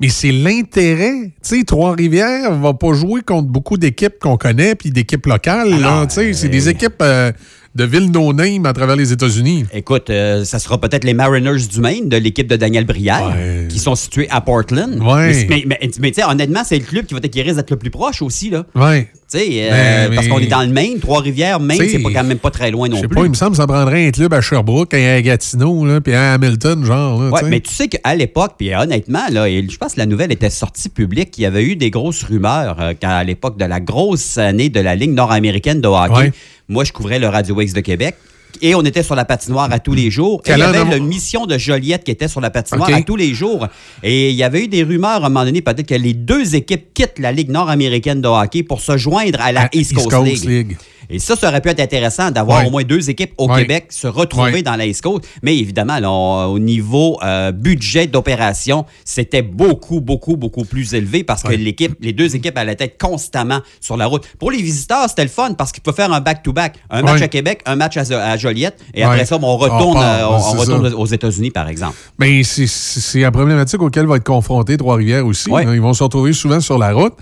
Mais 0.00 0.08
c'est 0.10 0.30
l'intérêt. 0.32 1.32
Tu 1.42 1.58
sais, 1.58 1.64
Trois-Rivières 1.64 2.54
va 2.54 2.72
pas 2.74 2.92
jouer 2.92 3.22
contre 3.22 3.48
beaucoup 3.48 3.76
d'équipes 3.76 4.18
qu'on 4.20 4.36
connaît 4.36 4.74
puis 4.74 4.90
d'équipes 4.90 5.26
locales. 5.26 5.68
C'est 6.08 6.48
des 6.48 6.68
équipes 6.68 7.00
euh, 7.02 7.32
de 7.74 7.84
villes 7.84 8.10
no-name 8.10 8.64
à 8.66 8.72
travers 8.72 8.94
les 8.96 9.12
États-Unis. 9.12 9.64
Écoute, 9.72 10.10
euh, 10.10 10.44
ça 10.44 10.58
sera 10.60 10.80
peut-être 10.80 11.04
les 11.04 11.14
Mariners 11.14 11.66
du 11.70 11.80
Maine 11.80 12.08
de 12.08 12.16
l'équipe 12.16 12.46
de 12.46 12.56
Daniel 12.56 12.84
Brière, 12.84 13.34
qui 13.68 13.78
sont 13.78 13.94
situés 13.96 14.28
à 14.30 14.40
Portland. 14.40 15.00
Ouais. 15.02 15.46
Mais, 15.46 15.46
mais, 15.48 15.64
mais- 15.80 15.90
mais 16.00 16.10
tu 16.12 16.20
sais, 16.20 16.26
honnêtement, 16.28 16.62
c'est 16.64 16.78
le 16.78 16.84
club 16.84 17.04
qui, 17.06 17.14
va 17.14 17.18
être, 17.22 17.28
qui 17.28 17.42
risque 17.42 17.56
d'être 17.56 17.70
le 17.70 17.76
plus 17.76 17.90
proche 17.90 18.22
aussi. 18.22 18.50
Là. 18.50 18.64
Ouais. 18.76 19.08
Euh, 19.34 20.08
Mais- 20.08 20.14
parce 20.16 20.28
qu'on 20.28 20.38
est 20.38 20.46
dans 20.46 20.62
le 20.62 20.68
Maine, 20.68 20.98
Trois-Rivières, 21.00 21.60
Maine, 21.60 21.78
c'est 21.78 22.02
quand 22.02 22.24
même 22.24 22.38
pas 22.38 22.50
très 22.50 22.70
loin 22.70 22.88
non 22.88 22.96
Je 22.96 23.02
sais 23.02 23.08
plus. 23.08 23.14
pas, 23.16 23.24
il 23.24 23.28
me 23.30 23.34
semble 23.34 23.50
que 23.52 23.56
ça 23.58 23.66
prendrait 23.66 24.06
un 24.06 24.10
club 24.10 24.32
à 24.32 24.40
Sherbrooke, 24.40 24.94
un 24.94 25.16
à 25.16 25.20
Gatineau, 25.20 25.84
là, 25.84 26.00
puis 26.00 26.14
un 26.14 26.20
à 26.20 26.32
Hamilton, 26.34 26.84
genre. 26.84 27.22
Là, 27.22 27.30
Ouais, 27.30 27.42
mais 27.44 27.60
tu 27.60 27.72
sais 27.74 27.88
qu'à 27.88 28.14
l'époque, 28.14 28.54
puis 28.56 28.74
honnêtement, 28.74 29.24
là, 29.30 29.46
je 29.48 29.76
pense 29.76 29.94
que 29.94 29.98
la 29.98 30.06
nouvelle 30.06 30.32
était 30.32 30.50
sortie 30.50 30.88
publique, 30.88 31.30
qu'il 31.32 31.42
y 31.42 31.46
avait 31.46 31.64
eu 31.64 31.76
des 31.76 31.90
grosses 31.90 32.22
rumeurs 32.22 32.76
euh, 32.80 32.94
quand, 33.00 33.10
à 33.10 33.24
l'époque 33.24 33.58
de 33.58 33.64
la 33.66 33.80
grosse 33.80 34.38
année 34.38 34.70
de 34.70 34.80
la 34.80 34.94
Ligue 34.94 35.12
nord-américaine 35.12 35.80
de 35.80 35.88
hockey. 35.88 36.12
Ouais. 36.14 36.32
Moi, 36.68 36.84
je 36.84 36.92
couvrais 36.92 37.18
le 37.18 37.28
Radio 37.28 37.60
X 37.60 37.72
de 37.74 37.80
Québec. 37.80 38.14
Et 38.60 38.74
on 38.74 38.82
était 38.82 39.02
sur 39.04 39.14
la 39.14 39.24
patinoire 39.24 39.70
à 39.72 39.78
tous 39.78 39.94
les 39.94 40.10
jours. 40.10 40.40
Et 40.44 40.50
il 40.50 40.58
y 40.58 40.62
avait 40.68 40.78
la 40.90 40.98
mission 41.06 41.46
de 41.46 41.56
Joliette 41.58 42.02
qui 42.04 42.10
était 42.10 42.28
sur 42.28 42.40
la 42.40 42.50
patinoire 42.50 42.88
à 42.96 43.02
tous 43.02 43.16
les 43.16 43.32
jours. 43.34 43.68
Et 44.02 44.30
il 44.30 44.36
y 44.36 44.42
avait 44.42 44.64
eu 44.64 44.68
des 44.68 44.82
rumeurs 44.82 45.22
à 45.22 45.26
un 45.26 45.28
moment 45.28 45.44
donné, 45.44 45.62
peut-être 45.62 45.86
que 45.86 45.94
les 45.94 46.12
deux 46.14 46.54
équipes 46.56 46.92
quittent 46.92 47.18
la 47.18 47.30
Ligue 47.30 47.50
nord-américaine 47.50 48.20
de 48.20 48.28
hockey 48.28 48.62
pour 48.64 48.80
se 48.80 48.96
joindre 48.96 49.40
à 49.40 49.52
la 49.52 49.62
À 49.62 49.68
East 49.72 49.92
Coast, 49.94 50.10
League. 50.44 50.76
Et 51.10 51.18
ça, 51.20 51.36
ça 51.36 51.48
aurait 51.48 51.62
pu 51.62 51.70
être 51.70 51.80
intéressant 51.80 52.30
d'avoir 52.30 52.66
au 52.66 52.70
moins 52.70 52.82
deux 52.82 53.08
équipes 53.08 53.32
au. 53.38 53.46
Québec 53.60 53.86
se 53.90 54.06
retrouver 54.06 54.62
dans 54.62 54.76
la 54.76 54.84
East 54.84 55.00
Coast. 55.00 55.24
Mais 55.42 55.56
évidemment, 55.56 55.98
là, 56.00 56.10
on- 56.10 56.46
au 56.52 56.58
niveau 56.58 57.18
euh, 57.24 57.50
budget 57.50 58.06
d'opération, 58.06 58.84
c'était 59.06 59.40
beaucoup, 59.40 60.02
beaucoup, 60.02 60.36
beaucoup 60.36 60.64
plus 60.66 60.92
élevé 60.94 61.24
parce 61.24 61.42
que 61.42 61.48
l'équipe, 61.54 61.94
les 62.00 62.12
deux 62.12 62.36
équipes 62.36 62.58
allaient 62.58 62.76
être 62.78 62.98
constamment 62.98 63.60
sur 63.80 63.96
la 63.96 64.04
route. 64.06 64.26
Pour 64.38 64.50
les 64.50 64.60
visiteurs, 64.60 65.08
c'était 65.08 65.22
le 65.22 65.30
fun 65.30 65.54
parce 65.54 65.72
qu'ils 65.72 65.82
pouvaient 65.82 65.96
faire 65.96 66.12
un 66.12 66.20
back-to-back. 66.20 66.74
Un 66.90 67.00
match 67.02 67.22
à 67.22 67.28
Québec, 67.28 67.62
un 67.64 67.76
match 67.76 67.96
à, 67.96 68.02
à 68.32 68.36
Joliette. 68.38 68.78
Et 68.94 69.00
Ouais. 69.00 69.04
après 69.10 69.24
ça, 69.26 69.38
on 69.40 69.56
retourne, 69.56 69.82
On 69.82 69.94
part, 69.94 70.02
euh, 70.02 70.24
on, 70.26 70.30
ouais, 70.30 70.42
on 70.44 70.52
c'est 70.52 70.58
retourne 70.72 70.94
aux 70.94 71.06
États-Unis, 71.06 71.50
par 71.50 71.68
exemple. 71.68 71.94
Mais 72.18 72.42
c'est- 72.44 72.66
c'est 72.66 73.00
c'est 73.00 73.20
la 73.20 73.30
problématique 73.30 73.82
auquel 73.82 74.06
va 74.06 74.16
être 74.16 74.24
confronté 74.24 74.76
Trois-Rivières 74.76 75.26
aussi. 75.26 75.50
Ouais. 75.50 75.64
hein. 75.66 75.74
Ils 75.74 75.80
vont 75.80 75.92
se 75.94 76.02
retrouver 76.02 76.32
souvent 76.32 76.60
sur 76.60 76.78
la 76.78 76.92
route. 76.92 77.14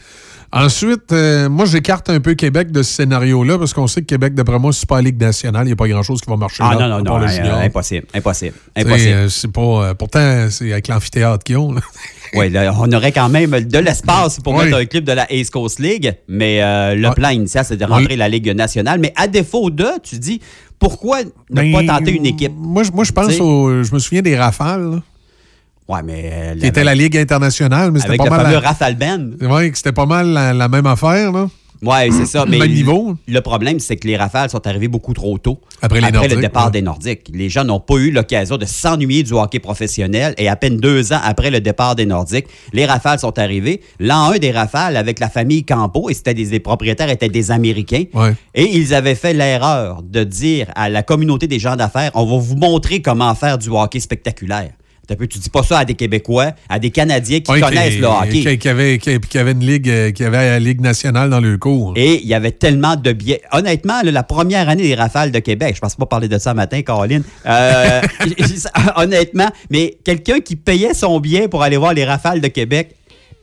Ensuite, 0.53 1.11
euh, 1.13 1.49
moi, 1.49 1.67
j'écarte 1.67 2.09
un 2.09 2.21
peu 2.21 2.35
Québec 2.35 2.71
de 2.71 2.83
ce 2.85 2.93
scénario-là 2.95 3.59
parce 3.59 3.75
qu'on 3.75 3.89
sait 3.89 4.01
que 4.01 4.07
Québec, 4.07 4.33
d'après 4.33 4.61
moi, 4.61 4.73
Super 4.73 5.03
Ligue 5.03 5.21
nationale, 5.21 5.65
il 5.65 5.67
n'y 5.67 5.73
a 5.73 5.77
pas 5.77 5.89
grand-chose 5.89 6.21
qui 6.21 6.31
va 6.31 6.37
marcher 6.37 6.63
Ah 6.65 6.75
là, 6.79 6.89
non, 6.89 6.99
non, 7.03 7.19
non, 7.19 7.27
euh, 7.27 7.61
impossible, 7.65 8.07
impossible, 8.15 8.55
impossible. 8.77 9.29
c'est 9.31 9.51
pas. 9.51 9.61
euh, 9.61 9.95
pourtant, 9.95 10.47
c'est 10.49 10.71
avec 10.73 10.87
l'amphithéâtre 10.89 11.43
qu'ils 11.45 11.57
ont. 11.59 11.73
là. 11.73 11.81
Oui, 12.35 12.53
on 12.81 12.93
aurait 12.93 13.13
quand 13.13 13.29
même 13.29 13.51
de 13.53 13.79
l'espace 13.79 14.41
pour 14.41 14.53
Oui. 14.55 14.65
mettre 14.65 14.77
un 14.79 14.85
club 14.85 15.05
de 15.05 15.13
la 15.13 15.33
East 15.33 15.53
Coast 15.53 15.79
League, 15.79 16.13
mais 16.29 16.59
le 16.95 17.09
Ouais. 17.09 17.15
plan 17.15 17.29
initial, 17.31 17.65
c'est 17.65 17.77
de 17.77 17.85
rentrer 17.85 18.17
la 18.17 18.29
Ligue 18.29 18.51
nationale. 18.55 18.99
Mais 19.01 19.13
à 19.17 19.27
défaut 19.29 19.71
de, 19.71 19.87
tu 20.03 20.19
dis, 20.19 20.41
pourquoi 20.79 21.23
ne 21.25 21.31
Ben, 21.51 21.73
pas 21.73 21.85
tenter 21.99 22.13
une 22.13 22.27
équipe? 22.27 22.53
Moi, 22.57 22.83
je- 22.83 22.93
moi 22.93 23.05
je 23.05 23.13
pense 23.13 23.39
au. 23.41 23.83
Je 23.83 23.93
me 23.95 23.99
souviens 23.99 24.23
des 24.23 24.37
Rafales, 24.37 24.91
là, 24.91 25.03
Ouais, 25.89 26.03
mais. 26.03 26.31
euh, 26.33 26.55
qui 26.59 26.67
était 26.67 26.85
la 26.85 26.95
Ligue 26.95 27.17
internationale, 27.17 27.91
mais 27.93 28.01
c'était 28.01 28.17
pas 28.17 28.25
le 28.25 28.31
mal. 28.31 28.53
la- 28.53 28.61
Raphaël 28.61 28.97
Ben. 28.97 29.37
Que 29.39 29.77
c'était 29.77 29.93
pas 29.93 30.07
mal 30.07 30.29
la, 30.29 30.53
la 30.53 30.69
même 30.69 30.87
affaire, 30.87 31.33
là. 31.33 31.49
Oui, 31.83 32.11
c'est 32.11 32.27
ça. 32.27 32.45
Mais 32.49 32.59
Même 32.59 32.73
niveau. 32.73 33.17
Le 33.27 33.41
problème, 33.41 33.81
c'est 33.81 33.97
que 33.97 34.07
les 34.07 34.17
rafales 34.17 34.51
sont 34.51 34.67
arrivés 34.67 34.89
beaucoup 34.89 35.15
trop 35.15 35.39
tôt. 35.39 35.61
Après 35.83 36.01
les 36.01 36.29
le 36.29 36.41
départ 36.41 36.67
ouais. 36.67 36.73
des 36.73 36.83
Nordiques. 36.83 37.29
Les 37.33 37.49
gens 37.49 37.65
n'ont 37.65 37.81
pas 37.81 37.97
eu 37.97 38.11
l'occasion 38.11 38.57
de 38.57 38.65
s'ennuyer 38.65 39.23
du 39.23 39.33
hockey 39.33 39.59
professionnel 39.59 40.35
et 40.39 40.49
à 40.49 40.57
peine 40.57 40.79
deux 40.79 41.13
ans 41.13 41.21
après 41.23 41.51
le 41.51 41.61
départ 41.61 41.95
des 41.95 42.07
Nordiques, 42.07 42.47
les 42.73 42.87
rafales 42.87 43.19
sont 43.19 43.39
arrivés. 43.39 43.81
L'an 44.01 44.31
1 44.33 44.39
des 44.39 44.51
rafales 44.51 44.97
avec 44.97 45.21
la 45.21 45.29
famille 45.29 45.65
Campo, 45.65 46.09
et 46.11 46.15
c'était 46.15 46.35
des, 46.35 46.47
les 46.47 46.61
propriétaires 46.61 47.11
étaient 47.11 47.29
des 47.29 47.51
Américains. 47.51 48.05
Ouais. 48.15 48.35
Et 48.55 48.77
ils 48.77 48.95
avaient 48.95 49.15
fait 49.15 49.33
l'erreur 49.33 50.03
de 50.03 50.25
dire 50.25 50.69
à 50.75 50.89
la 50.89 51.03
communauté 51.03 51.47
des 51.47 51.59
gens 51.59 51.77
d'affaires, 51.77 52.11
on 52.15 52.25
va 52.25 52.39
vous 52.39 52.57
montrer 52.57 53.03
comment 53.03 53.35
faire 53.35 53.59
du 53.59 53.69
hockey 53.69 54.01
spectaculaire. 54.01 54.73
Tu 55.09 55.39
dis 55.39 55.51
pas 55.51 55.63
ça 55.63 55.79
à 55.79 55.85
des 55.85 55.95
Québécois, 55.95 56.53
à 56.69 56.79
des 56.79 56.91
Canadiens 56.91 57.39
qui 57.41 57.53
connaissent 57.61 57.95
qui- 57.95 58.01
le 58.01 58.07
hockey. 58.07 58.41
Qui, 58.45 58.59
qui 58.59 58.69
avait, 58.69 58.99
qui, 58.99 59.21
qui 59.21 59.39
avait 59.39 59.53
une 59.53 59.65
ligue, 59.65 59.89
euh, 59.89 60.11
qui 60.11 60.25
avait 60.25 60.49
la 60.49 60.59
Ligue 60.59 60.81
nationale 60.81 61.31
dans 61.31 61.41
le 61.41 61.57
cours. 61.59 61.93
Et 61.97 62.21
il 62.23 62.27
y 62.27 62.35
avait 62.35 62.51
tellement 62.51 62.97
de 62.97 63.13
billets. 63.13 63.43
Honnêtement, 63.53 64.03
là, 64.03 64.11
la 64.11 64.23
première 64.23 64.69
année 64.69 64.83
des 64.83 64.95
Rafales 64.95 65.31
de 65.31 65.39
Québec, 65.39 65.75
je 65.77 65.81
pense 65.81 65.95
pas 65.95 66.07
parler 66.07 66.29
de 66.29 66.39
ça 66.39 66.55
matin, 66.55 66.83
Caroline. 66.83 67.23
Euh, 67.47 68.01
honnêtement, 68.97 69.49
mais 69.71 69.97
quelqu'un 70.05 70.41
qui 70.41 70.57
payait 70.57 70.95
son 70.95 71.21
billet 71.21 71.49
pour 71.49 71.63
aller 71.63 71.77
voir 71.77 71.95
les 71.95 72.05
Rafales 72.05 72.41
de 72.41 72.49
Québec 72.49 72.95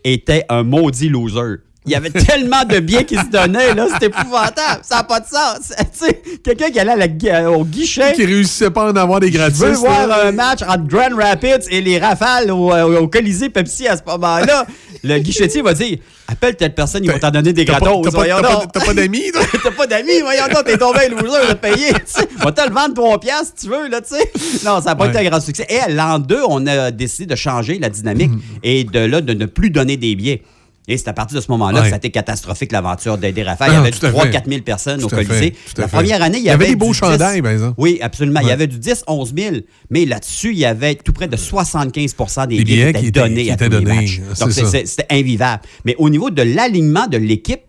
était 0.03 0.43
un 0.49 0.63
maudit 0.63 1.07
loser. 1.09 1.59
Il 1.85 1.91
y 1.91 1.95
avait 1.95 2.09
tellement 2.11 2.63
de 2.63 2.79
biens 2.79 3.03
qui 3.03 3.15
se 3.17 3.25
donnaient, 3.25 3.73
là, 3.73 3.87
c'était 3.91 4.05
épouvantable. 4.05 4.81
Ça 4.83 4.97
n'a 4.97 5.03
pas 5.03 5.19
de 5.19 5.25
sens. 5.27 5.73
Tu 5.99 6.39
quelqu'un 6.41 6.69
qui 6.71 6.79
allait 6.79 6.95
la 6.95 7.41
euh, 7.41 7.47
au 7.49 7.65
guichet. 7.65 8.13
Qui 8.13 8.25
réussissait 8.25 8.69
pas 8.71 8.87
à 8.87 8.91
en 8.91 8.95
avoir 8.95 9.19
des 9.19 9.31
gratis. 9.31 9.59
Je 9.59 9.65
veux 9.65 9.73
voir 9.73 10.07
là. 10.07 10.25
un 10.27 10.31
match 10.31 10.61
entre 10.61 10.85
Grand 10.87 11.15
Rapids 11.15 11.67
et 11.69 11.81
les 11.81 11.99
Rafales 11.99 12.51
au, 12.51 12.71
euh, 12.73 12.99
au 13.01 13.07
Colisée 13.07 13.49
Pepsi 13.49 13.87
à 13.87 13.97
ce 13.97 14.01
moment-là. 14.07 14.65
Le 15.03 15.19
guichetier 15.19 15.61
va 15.61 15.73
dire 15.73 15.97
Appelle 16.29 16.55
telle 16.55 16.73
personne, 16.73 17.03
ils 17.03 17.11
vont 17.11 17.19
t'en 17.19 17.31
donner 17.31 17.51
des 17.51 17.65
gratos. 17.65 18.01
t'as 18.05 18.79
pas- 18.85 18.93
d'amis, 18.93 19.31
toi? 19.33 19.41
T'as 19.63 19.71
pas 19.71 19.85
d'amis, 19.87 20.21
voyons 20.21 20.45
donc, 20.53 20.63
t'es 20.65 20.77
tombé 20.77 21.09
loser 21.09 21.49
de 21.49 21.53
payer. 21.53 21.89
tu 21.93 22.37
va 22.43 22.51
te 22.53 22.61
le 22.67 22.73
vendre 22.73 22.93
3 22.93 23.19
piastres 23.19 23.53
si 23.57 23.67
tu 23.67 23.73
veux, 23.73 23.87
là, 23.89 23.99
tu 24.01 24.15
sais. 24.15 24.31
Non, 24.65 24.79
ça 24.81 24.91
n'a 24.91 24.95
pas 24.95 25.03
Ouais. 25.05 25.09
été 25.09 25.19
un 25.19 25.29
grand 25.29 25.41
succès. 25.41 25.67
Et 25.69 25.91
l'an 25.91 26.19
2, 26.19 26.39
on 26.47 26.65
a 26.65 26.91
décidé 26.91 27.25
de 27.25 27.35
changer 27.35 27.77
la 27.77 27.89
dynamique 27.89 28.31
Mhm. 28.31 28.41
et 28.63 28.83
de 28.85 28.99
là, 28.99 29.19
de 29.19 29.33
ne 29.33 29.45
plus 29.45 29.69
donner 29.69 29.97
des 29.97 30.15
billets. 30.15 30.41
Et 30.87 30.97
c'est 30.97 31.07
à 31.07 31.13
partir 31.13 31.37
de 31.37 31.41
ce 31.41 31.49
moment-là 31.51 31.77
Ouais. 31.79 31.83
que 31.85 31.89
ça 31.89 31.95
a 31.95 31.97
été 31.97 32.09
catastrophique, 32.11 32.73
l'aventure 32.73 33.17
d'aider 33.17 33.43
Raphaël. 33.43 33.71
Ah, 33.73 33.75
il 33.75 33.77
y 33.77 33.87
avait 33.87 33.91
tout 33.91 34.05
à 34.05 34.09
3 34.09 34.25
fait. 34.25 34.31
4 34.31 34.49
000 34.49 34.61
personnes 34.63 34.99
Tout 34.99 35.05
au 35.05 35.09
Colisée. 35.09 35.55
La 35.77 35.87
première 35.87 36.21
année, 36.21 36.39
il 36.39 36.41
y, 36.41 36.43
Il 36.43 36.47
y 36.47 36.49
avait 36.49 36.67
des 36.67 36.75
beaux 36.75 36.91
10 36.91 36.93
chandails, 36.97 37.41
par 37.41 37.51
exemple. 37.51 37.75
Oui, 37.77 37.99
absolument. 38.01 38.41
Il 38.41 38.47
y 38.49 38.51
avait 38.51 38.67
du 38.67 38.79
10, 38.79 39.05
11 39.07 39.33
000, 39.37 39.55
mais 39.89 40.05
là-dessus, 40.05 40.51
il 40.51 40.57
y 40.59 40.65
avait 40.65 40.95
tout 40.95 41.13
près 41.13 41.27
de 41.29 41.37
75 41.37 42.15
des 42.49 42.57
Des 42.57 42.63
billets, 42.65 42.75
billets 42.87 42.93
qui 42.93 43.05
étaient 43.07 43.19
donnés 43.21 43.49
à 43.51 43.55
tous 43.55 43.69
les 43.69 43.79
matchs. 43.79 44.21
Donc, 44.39 44.51
c'était 44.51 45.05
invivable. 45.09 45.61
Mais 45.85 45.95
au 45.97 46.09
niveau 46.09 46.29
de 46.29 46.41
l'alignement 46.41 47.07
de 47.07 47.17
l'équipe, 47.17 47.61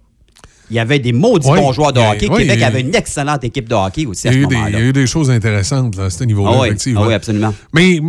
il 0.70 0.76
y 0.76 0.78
avait 0.80 0.98
des 0.98 1.12
maudits 1.12 1.46
Oui, 1.48 1.60
bons 1.60 1.72
joueurs 1.72 1.92
de 1.92 2.00
hockey. 2.00 2.26
oui, 2.28 2.38
Québec 2.42 2.62
avait 2.62 2.80
une 2.80 2.94
excellente 2.96 3.44
équipe 3.44 3.68
de 3.68 3.74
hockey 3.74 4.06
aussi 4.06 4.26
Il 4.26 4.30
à 4.30 4.32
y, 4.32 4.34
ce 4.34 4.38
a 4.38 4.42
eu 4.42 4.46
des, 4.48 4.54
il 4.54 4.58
moment-là. 4.58 4.78
y 4.78 4.82
a 4.82 4.84
eu 4.86 4.92
des 4.92 5.06
choses 5.06 5.30
intéressantes 5.30 5.94
là, 5.96 6.04
à 6.06 6.10
ce 6.10 6.24
niveau-là, 6.24 6.50
Ah 6.54 6.60
oui, 6.62 6.66
effectivement. 6.68 7.02
ah 7.04 7.08
oui, 7.08 7.14
absolument. 7.14 7.54
Mais 7.74 8.00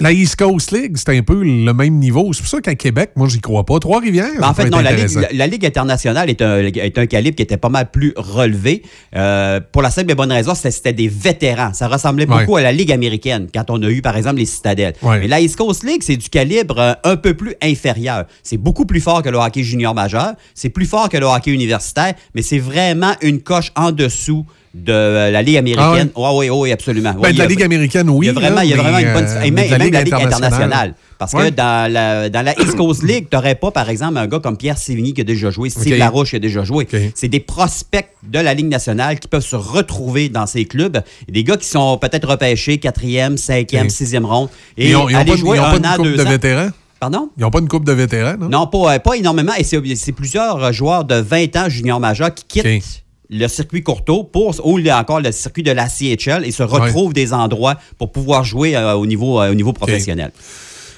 la 0.00 0.12
East 0.12 0.36
Coast 0.36 0.70
League, 0.70 0.96
c'était 0.96 1.16
un 1.16 1.22
peu 1.22 1.42
le 1.42 1.72
même 1.72 1.94
niveau. 1.94 2.32
C'est 2.32 2.40
pour 2.42 2.48
ça 2.48 2.60
qu'à 2.60 2.74
Québec, 2.76 3.10
moi, 3.16 3.28
j'y 3.28 3.40
crois 3.40 3.64
pas. 3.64 3.78
Trois-Rivières, 3.80 4.30
Ben, 4.40 4.48
en 4.48 4.54
fait, 4.54 4.70
non, 4.70 4.78
la 4.78 4.92
Ligue, 4.92 5.62
la, 5.62 5.68
internationale 5.68 6.30
est 6.30 6.40
un, 6.40 6.58
est 6.58 6.98
un 6.98 7.06
calibre 7.06 7.34
qui 7.36 7.42
était 7.42 7.56
pas 7.56 7.68
mal 7.68 7.90
plus 7.90 8.12
relevé. 8.16 8.82
Euh, 9.16 9.60
pour 9.72 9.82
la 9.82 9.90
simple 9.90 10.12
et 10.12 10.14
bonne 10.14 10.30
raison, 10.30 10.54
c'était 10.54 10.92
des 10.92 11.08
vétérans. 11.08 11.72
Ça 11.72 11.88
ressemblait 11.88 12.28
Ouais. 12.28 12.40
beaucoup 12.40 12.56
à 12.56 12.62
la 12.62 12.72
Ligue 12.72 12.92
américaine, 12.92 13.48
quand 13.52 13.70
on 13.70 13.82
a 13.82 13.88
eu, 13.88 14.02
par 14.02 14.16
exemple, 14.16 14.36
les 14.36 14.46
Citadelles. 14.46 14.94
Ouais. 15.02 15.20
Mais 15.20 15.28
la 15.28 15.40
East 15.40 15.56
Coast 15.56 15.82
League, 15.84 16.02
c'est 16.04 16.16
du 16.16 16.28
calibre 16.28 16.78
euh, 16.78 16.92
un 17.04 17.16
peu 17.16 17.34
plus 17.34 17.54
inférieur. 17.62 18.24
C'est 18.42 18.56
beaucoup 18.58 18.86
plus 18.86 19.00
fort 19.00 19.22
que 19.22 19.28
le 19.28 19.38
hockey 19.38 19.62
junior 19.62 19.94
majeur. 19.94 20.34
C'est 20.54 20.68
plus 20.68 20.86
fort 20.86 21.08
que 21.08 21.16
le 21.16 21.26
hockey 21.26 21.52
universitaire, 21.52 22.14
mais 22.34 22.42
c'est 22.42 22.58
vraiment 22.58 23.14
une 23.22 23.40
coche 23.40 23.72
en 23.74 23.90
dessous 23.90 24.44
de 24.84 24.92
euh, 24.92 25.30
la 25.30 25.42
Ligue 25.42 25.56
américaine. 25.56 26.10
Ah 26.16 26.34
oui, 26.34 26.48
oui, 26.50 26.56
oui, 26.60 26.72
absolument. 26.72 27.12
Ben, 27.12 27.20
Oui, 27.28 27.32
de 27.34 27.38
la 27.38 27.46
Ligue 27.46 27.62
américaine, 27.62 28.08
oui. 28.10 28.26
il 28.26 28.28
y 28.28 28.30
a 28.30 28.32
vraiment, 28.32 28.60
il 28.62 28.70
y 28.70 28.72
a 28.72 28.76
vraiment 28.76 28.98
une 28.98 29.12
bonne. 29.12 29.24
euh, 29.24 29.42
et 29.42 29.50
même, 29.50 29.66
de 29.68 29.76
même 29.76 29.92
la 29.92 30.02
Ligue 30.02 30.14
internationale. 30.14 30.94
Parce 31.18 31.32
Ouais. 31.32 31.50
que 31.50 31.56
dans 31.56 31.92
la, 31.92 32.28
dans 32.28 32.42
la 32.42 32.58
East 32.60 32.76
Coast 32.76 33.02
League, 33.02 33.26
tu 33.30 33.36
n'aurais 33.36 33.56
pas, 33.56 33.70
par 33.72 33.90
exemple, 33.90 34.18
un 34.18 34.26
gars 34.28 34.38
comme 34.38 34.56
Pierre 34.56 34.78
Sévigny 34.78 35.14
qui 35.14 35.22
a 35.22 35.24
déjà 35.24 35.50
joué, 35.50 35.68
Steve 35.68 35.92
OK. 35.94 35.98
Larouche 35.98 36.30
qui 36.30 36.36
a 36.36 36.38
déjà 36.38 36.62
joué. 36.62 36.86
C'est 37.14 37.28
des 37.28 37.40
prospects 37.40 38.08
de 38.22 38.38
la 38.38 38.54
Ligue 38.54 38.68
nationale 38.68 39.18
qui 39.18 39.26
peuvent 39.26 39.44
se 39.44 39.56
retrouver 39.56 40.28
dans 40.28 40.46
ces 40.46 40.64
clubs. 40.64 41.02
Des 41.28 41.42
gars 41.44 41.56
qui 41.56 41.66
sont 41.66 41.98
peut-être 41.98 42.28
repêchés 42.28 42.78
quatrième, 42.78 43.36
cinquième, 43.36 43.90
sixième 43.90 44.24
ronde. 44.24 44.48
Et 44.76 44.90
Ils 44.90 44.96
ont, 44.96 45.08
ils 45.08 45.16
ont 45.16 45.18
aller 45.18 45.32
pas, 45.32 45.36
jouer 45.36 45.56
ils 45.56 45.60
ont 45.60 45.64
un 45.64 45.70
pas 45.72 45.76
une 45.78 45.86
an, 45.86 45.96
coupe 45.96 46.04
deux 46.04 46.16
de 46.16 46.24
ans. 46.24 46.30
vétérans? 46.30 46.68
Pardon? 47.00 47.30
Ils 47.36 47.42
n'ont 47.42 47.50
pas 47.50 47.60
une 47.60 47.68
coupe 47.68 47.84
de 47.84 47.92
vétérans, 47.92 48.36
non? 48.38 48.48
Non, 48.48 48.66
pas, 48.66 48.94
euh, 48.94 48.98
pas 48.98 49.14
énormément. 49.16 49.52
Et 49.58 49.64
c'est 49.64 50.12
plusieurs 50.12 50.72
joueurs 50.72 51.04
de 51.04 51.14
20 51.16 51.56
ans 51.56 51.68
junior 51.68 51.98
majeur 52.00 52.32
qui 52.34 52.44
quittent 52.44 53.02
le 53.30 53.46
circuit 53.48 53.82
courto 53.82 54.24
pour, 54.24 54.54
ou 54.64 54.78
il 54.78 54.86
y 54.86 54.90
a 54.90 54.98
encore 54.98 55.20
le 55.20 55.32
circuit 55.32 55.62
de 55.62 55.70
la 55.70 55.88
CHL 55.88 56.44
et 56.44 56.50
se 56.50 56.62
retrouvent 56.62 57.12
des 57.12 57.32
endroits 57.32 57.76
pour 57.98 58.12
pouvoir 58.12 58.44
jouer 58.44 58.76
euh, 58.76 58.94
au, 58.94 59.06
niveau, 59.06 59.40
euh, 59.40 59.50
au 59.50 59.54
niveau 59.54 59.72
professionnel. 59.72 60.32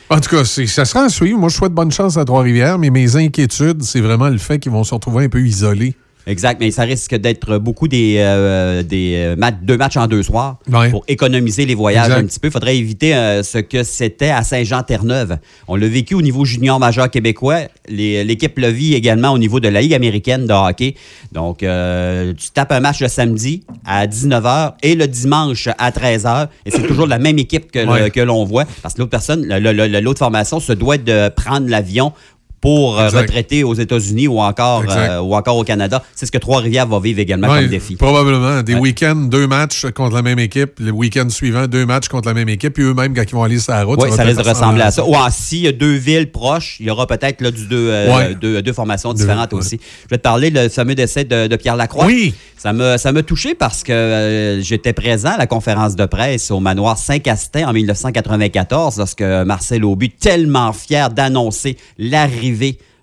En 0.09 0.21
tout 0.21 0.31
cas, 0.31 0.45
ça 0.45 0.85
sera 0.85 1.05
à 1.05 1.09
suivre. 1.09 1.39
Moi, 1.39 1.49
je 1.49 1.57
souhaite 1.57 1.73
bonne 1.73 1.93
chance 1.93 2.17
à 2.17 2.25
Trois-Rivières, 2.25 2.79
mais 2.79 2.91
mes 2.91 3.15
inquiétudes, 3.15 3.83
c'est 3.83 4.01
vraiment 4.01 4.29
le 4.29 4.39
fait 4.39 4.59
qu'ils 4.59 4.73
vont 4.73 4.83
se 4.83 4.93
retrouver 4.93 5.25
un 5.25 5.29
peu 5.29 5.41
isolés. 5.41 5.95
Exact, 6.27 6.59
mais 6.61 6.71
ça 6.71 6.83
risque 6.83 7.15
d'être 7.17 7.59
beaucoup 7.59 7.89
des, 7.89 8.17
euh, 8.19 8.83
des 8.83 9.15
euh, 9.17 9.37
mat- 9.37 9.65
deux 9.65 9.77
matchs 9.77 9.97
en 9.97 10.07
deux 10.07 10.23
soirs 10.23 10.59
Ouais. 10.71 10.91
pour 10.91 11.05
économiser 11.09 11.65
les 11.67 11.75
voyages 11.75 12.07
Exact. 12.09 12.21
un 12.21 12.27
petit 12.27 12.39
peu. 12.39 12.49
Il 12.49 12.53
faudrait 12.53 12.77
éviter 12.77 13.15
euh, 13.15 13.43
ce 13.43 13.59
que 13.59 13.83
c'était 13.83 14.29
à 14.31 14.43
Saint-Jean-Terre-Neuve. 14.43 15.39
On 15.67 15.77
l'a 15.77 15.89
vécu 15.89 16.15
au 16.15 16.23
niveau 16.23 16.45
junior 16.45 16.79
majeur 16.79 17.11
québécois. 17.11 17.61
L'équipe 17.89 18.59
le 18.59 18.69
vit 18.69 18.95
également 18.95 19.31
au 19.33 19.39
niveau 19.39 19.61
de 19.61 19.69
la 19.69 19.81
Ligue 19.81 19.95
américaine 19.95 20.47
de 20.47 20.53
hockey. 20.53 20.95
Donc, 21.33 21.63
euh, 21.63 22.33
tu 22.35 22.51
tapes 22.51 22.73
un 22.73 22.81
match 22.81 23.01
le 23.01 23.09
samedi 23.09 23.65
à 23.85 24.07
19h 24.07 24.75
et 24.83 24.95
le 24.95 25.07
dimanche 25.09 25.69
à 25.79 25.91
13h. 25.91 26.49
Et 26.67 26.71
c'est 26.71 26.87
toujours 26.87 27.07
la 27.07 27.19
même 27.19 27.39
équipe 27.39 27.73
que, 27.73 27.85
Ouais. 27.87 28.11
que 28.11 28.21
l'on 28.21 28.45
voit. 28.45 28.67
Parce 28.83 28.95
que 28.95 29.01
l'autre 29.01 29.11
personne, 29.11 29.47
l'autre 29.49 30.19
formation 30.19 30.61
se 30.61 30.73
doit 30.73 30.99
de 30.99 31.29
prendre 31.31 31.69
l'avion 31.69 32.13
pour 32.61 32.99
euh, 32.99 33.07
Exact. 33.07 33.21
retraiter 33.23 33.65
aux 33.65 33.75
États-Unis 33.75 34.29
ou 34.29 34.39
encore, 34.41 34.85
euh, 34.89 35.19
ou 35.21 35.35
encore 35.35 35.57
au 35.57 35.65
Canada. 35.65 36.03
C'est 36.15 36.27
ce 36.27 36.33
que 36.33 36.39
Trois-Rivières 36.39 36.87
va 36.87 37.01
vivre 37.01 37.19
également 37.21 37.49
Ouais, 37.49 37.61
comme 37.63 37.71
défi. 37.71 37.97
Probablement. 37.97 38.63
Des 38.63 38.75
Ouais. 38.75 38.81
week-ends, 38.81 39.17
deux 39.17 39.47
matchs 39.47 39.87
contre 39.95 40.15
la 40.15 40.23
même 40.23 40.39
équipe. 40.39 40.73
Le 40.79 40.91
week-end 40.91 41.29
suivant, 41.31 41.67
deux 41.67 41.87
matchs 41.87 42.09
contre 42.09 42.29
la 42.29 42.35
même 42.35 42.49
équipe. 42.49 42.75
Puis 42.75 42.83
eux-mêmes, 42.85 43.15
quand 43.15 43.23
ils 43.23 43.35
vont 43.35 43.43
aller 43.43 43.59
sur 43.59 43.73
la 43.73 43.85
route, 43.85 43.99
Oui, 44.03 44.11
va 44.11 44.17
ça 44.17 44.23
risque 44.25 44.43
de 44.43 44.49
ressembler 44.49 44.83
à 44.83 44.91
ça. 44.91 45.05
Ou 45.05 45.15
en- 45.15 45.31
s'il 45.31 45.61
y 45.61 45.69
a 45.69 45.73
deux 45.73 45.95
villes 45.95 46.31
proches, 46.31 46.77
il 46.81 46.87
y 46.87 46.91
aura 46.91 47.07
peut-être 47.07 47.41
là, 47.41 47.51
du 47.51 47.67
deux, 47.67 47.89
euh, 47.91 48.35
deux, 48.41 48.61
deux 48.63 48.73
formations 48.73 49.13
différentes 49.15 49.53
aussi. 49.55 49.81
Je 50.05 50.09
vais 50.11 50.19
te 50.19 50.23
parler 50.23 50.51
le 50.51 50.69
fameux 50.69 50.95
décès 50.95 51.25
de, 51.25 51.47
de 51.47 51.57
Pierre 51.57 51.77
Lacroix. 51.77 52.07
Oui. 52.07 52.35
Ça 52.59 52.75
m'a 52.75 52.99
ça 52.99 53.11
touché 53.23 53.55
parce 53.55 53.83
que 53.83 53.91
euh, 53.93 54.61
j'étais 54.61 54.93
présent 54.93 55.31
à 55.31 55.39
la 55.39 55.47
conférence 55.47 55.97
de 55.97 56.05
presse 56.05 56.51
au 56.51 56.61
manoir 56.61 56.99
Saint-Castin 56.99 57.67
en 57.67 57.73
1994 57.73 58.99
lorsque 58.99 59.23
Marcel 59.23 59.83
Aubu, 59.85 60.11
tellement 60.11 60.73
fier 60.75 61.09
d'annoncer 61.09 61.79
l'arrivée 61.99 62.50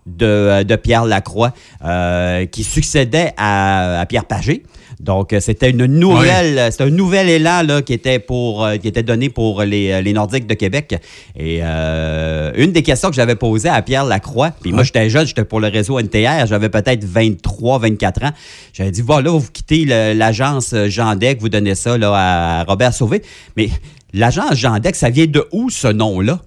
de, 0.08 0.26
euh, 0.26 0.64
de 0.64 0.76
Pierre 0.76 1.06
Lacroix, 1.06 1.54
euh, 1.84 2.46
qui 2.46 2.64
succédait 2.64 3.34
à, 3.38 4.00
à 4.00 4.06
Pierre 4.06 4.26
Pagé. 4.26 4.64
Donc, 5.00 5.32
euh, 5.32 5.40
c'était 5.40 5.70
une 5.70 5.86
nouvelle, 5.86 6.72
c'était 6.72 6.86
un 6.86 6.90
nouvel 6.90 7.30
élan 7.30 7.62
là, 7.62 7.82
qui 7.82 7.94
était 7.94 8.18
pour, 8.18 8.68
qui 8.82 8.88
était 8.88 9.04
donné 9.04 9.30
pour 9.30 9.62
les, 9.62 10.02
les 10.02 10.14
Nordiques 10.14 10.48
de 10.48 10.56
Québec. 10.56 10.96
Et 11.36 11.60
euh, 11.62 12.52
une 12.56 12.72
des 12.72 12.82
questions 12.82 13.10
que 13.10 13.16
j'avais 13.16 13.36
posées 13.36 13.70
à 13.70 13.82
Pierre 13.84 14.06
Lacroix, 14.06 14.52
puis 14.62 14.72
moi 14.72 14.84
j'étais 14.84 15.10
jeune, 15.10 15.28
j'étais 15.28 15.46
pour 15.46 15.60
le 15.60 15.68
réseau 15.68 16.00
NTR, 16.00 16.48
j'avais 16.48 16.70
peut-être 16.70 17.04
23, 17.04 17.80
24 17.80 18.24
ans. 18.24 18.32
J'avais 18.74 18.92
dit 18.92 19.04
voilà, 19.04 19.30
vous 19.30 19.52
quittez 19.52 19.86
l'agence 19.86 20.74
Jean 20.88 21.16
Deck, 21.16 21.42
vous 21.42 21.50
donnez 21.50 21.76
ça 21.76 21.98
là, 21.98 22.14
à 22.14 22.64
Robert 22.64 22.94
Sauvé. 22.94 23.22
Mais 23.56 23.70
l'agence 24.14 24.56
Jean 24.56 24.80
Deck, 24.80 24.96
ça 24.96 25.12
vient 25.12 25.28
de 25.28 25.46
où 25.52 25.70
ce 25.70 25.90
nom-là? 25.90 26.42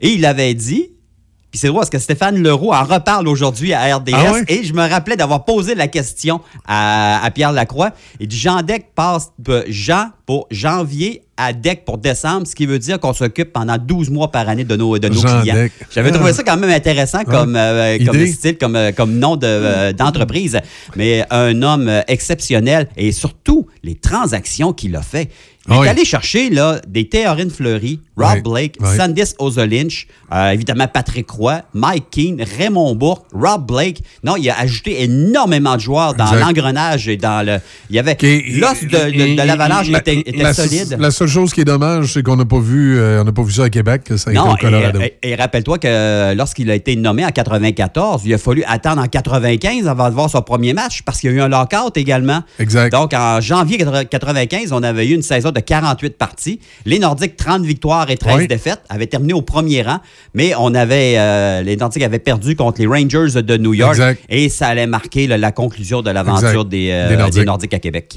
Et 0.00 0.10
il 0.10 0.26
avait 0.26 0.54
dit, 0.54 0.90
puis 1.56 1.60
c'est 1.62 1.68
drôle 1.68 1.80
parce 1.80 1.90
que 1.90 1.98
Stéphane 1.98 2.42
Leroux 2.42 2.70
en 2.70 2.84
reparle 2.84 3.26
aujourd'hui 3.28 3.72
à 3.72 3.96
RDS. 3.96 4.12
Ah? 4.14 4.32
Et 4.48 4.62
je 4.62 4.74
me 4.74 4.86
rappelais 4.86 5.16
d'avoir 5.16 5.46
posé 5.46 5.74
la 5.74 5.88
question 5.88 6.42
à, 6.66 7.24
à 7.24 7.30
Pierre 7.30 7.52
Lacroix. 7.52 7.92
Il 8.20 8.28
dit 8.28 8.36
Jean 8.38 8.60
Deck 8.60 8.88
passe 8.94 9.32
de 9.38 9.64
Jean 9.68 10.10
pour 10.26 10.46
janvier 10.50 11.22
à 11.38 11.52
Deck 11.54 11.84
pour 11.86 11.96
décembre, 11.98 12.46
ce 12.46 12.54
qui 12.54 12.66
veut 12.66 12.78
dire 12.78 12.98
qu'on 13.00 13.12
s'occupe 13.14 13.52
pendant 13.54 13.76
12 13.78 14.10
mois 14.10 14.30
par 14.30 14.48
année 14.48 14.64
de 14.64 14.76
nos, 14.76 14.98
de 14.98 15.08
nos 15.08 15.20
clients. 15.22 15.68
J'avais 15.94 16.10
Ah. 16.10 16.12
trouvé 16.12 16.32
ça 16.34 16.42
quand 16.42 16.56
même 16.58 16.70
intéressant 16.70 17.24
comme, 17.24 17.56
euh, 17.56 17.98
comme 18.04 18.26
style, 18.26 18.58
comme, 18.58 18.76
euh, 18.76 18.92
comme 18.92 19.18
nom 19.18 19.36
de, 19.36 19.46
euh, 19.46 19.92
d'entreprise. 19.92 20.58
Mais 20.94 21.24
un 21.30 21.62
homme 21.62 21.90
exceptionnel 22.08 22.88
et 22.96 23.12
surtout 23.12 23.66
les 23.82 23.94
transactions 23.94 24.72
qu'il 24.72 24.94
a 24.96 25.02
fait. 25.02 25.30
Il 25.68 25.72
Ah 25.72 25.76
est 25.76 25.80
oui. 25.80 25.88
allé 25.88 26.04
chercher 26.04 26.48
là, 26.50 26.80
des 26.86 27.08
Théorine 27.08 27.50
Fleury, 27.50 28.00
Rob. 28.16 28.42
Blake. 28.44 28.76
Sandis 28.96 29.34
Ozolinch, 29.38 30.06
euh, 30.32 30.50
évidemment 30.50 30.86
Patrick 30.86 31.28
Roy, 31.30 31.60
Mike 31.74 32.04
Keane, 32.10 32.42
Raymond 32.58 32.94
Bourque, 32.94 33.26
Rob 33.32 33.66
Blake. 33.66 34.02
Non, 34.24 34.36
il 34.36 34.48
a 34.48 34.58
ajouté 34.60 35.02
énormément 35.02 35.74
de 35.76 35.80
joueurs 35.80 36.14
dans 36.14 36.32
l'engrenage 36.32 37.08
et 37.08 37.16
dans 37.16 37.44
le. 37.44 37.58
Il 37.90 37.96
y 37.96 37.98
avait. 37.98 38.16
L'os 38.22 38.80
de, 38.82 38.86
de- 38.88 39.36
de 39.36 39.42
l'avalanche 39.42 39.88
La- 39.90 39.98
était, 39.98 40.18
était 40.20 40.42
la, 40.42 40.54
solide. 40.54 40.96
La 40.98 41.10
seule 41.10 41.28
chose 41.28 41.52
qui 41.52 41.60
est 41.62 41.64
dommage, 41.64 42.12
c'est 42.12 42.22
qu'on 42.22 42.36
n'a 42.36 42.44
pas 42.44 42.60
vu, 42.60 42.98
euh, 42.98 43.20
on 43.20 43.24
n'a 43.24 43.32
pas 43.32 43.42
vu 43.42 43.52
ça 43.52 43.64
à 43.64 43.70
Québec, 43.70 44.02
que 44.04 44.16
ça 44.16 44.30
a 44.30 44.32
été 44.32 44.40
Non, 44.42 44.52
au 44.52 44.56
Colorado. 44.56 45.00
et, 45.00 45.18
et- 45.22 45.30
et 45.30 45.34
rappelle-toi 45.34 45.78
que 45.78 46.34
lorsqu'il 46.34 46.70
a 46.70 46.74
été 46.74 46.94
nommé 46.96 47.24
en 47.24 47.30
94, 47.30 48.22
il 48.24 48.32
a 48.34 48.38
fallu 48.38 48.62
attendre 48.66 49.02
en 49.02 49.06
95 49.08 49.88
avant 49.88 50.08
de 50.10 50.14
voir 50.14 50.30
son 50.30 50.42
premier 50.42 50.72
match 50.74 51.02
parce 51.02 51.20
qu'il 51.20 51.30
y 51.30 51.32
a 51.34 51.36
eu 51.36 51.40
un 51.40 51.48
lockout 51.48 51.96
également. 51.96 52.42
Exact. 52.58 52.92
Donc, 52.92 53.12
en 53.14 53.40
janvier 53.40 53.78
95, 53.78 54.72
on 54.72 54.82
avait 54.82 55.06
eu 55.06 55.14
une 55.14 55.22
saison 55.22 55.50
de 55.50 55.55
48 55.60 56.16
parties. 56.18 56.60
Les 56.84 56.98
Nordiques, 56.98 57.36
30 57.36 57.62
victoires 57.64 58.10
et 58.10 58.16
13 58.16 58.36
Oui. 58.36 58.48
défaites, 58.48 58.80
avaient 58.88 59.06
terminé 59.06 59.32
au 59.32 59.42
premier 59.42 59.82
rang, 59.82 59.98
mais 60.34 60.52
on 60.58 60.74
avait, 60.74 61.14
euh, 61.18 61.62
les 61.62 61.76
Nordiques 61.76 62.02
avaient 62.02 62.18
perdu 62.18 62.56
contre 62.56 62.80
les 62.80 62.86
Rangers 62.86 63.42
de 63.42 63.56
New 63.56 63.74
York 63.74 63.92
Exact. 63.94 64.22
et 64.28 64.48
ça 64.48 64.68
allait 64.68 64.86
marquer 64.86 65.26
là, 65.26 65.38
la 65.38 65.52
conclusion 65.52 66.02
de 66.02 66.10
l'aventure 66.10 66.64
des, 66.64 66.90
euh, 66.90 67.08
Des 67.08 67.30
des 67.30 67.44
Nordiques. 67.44 67.74
À 67.74 67.78
Québec. 67.78 68.16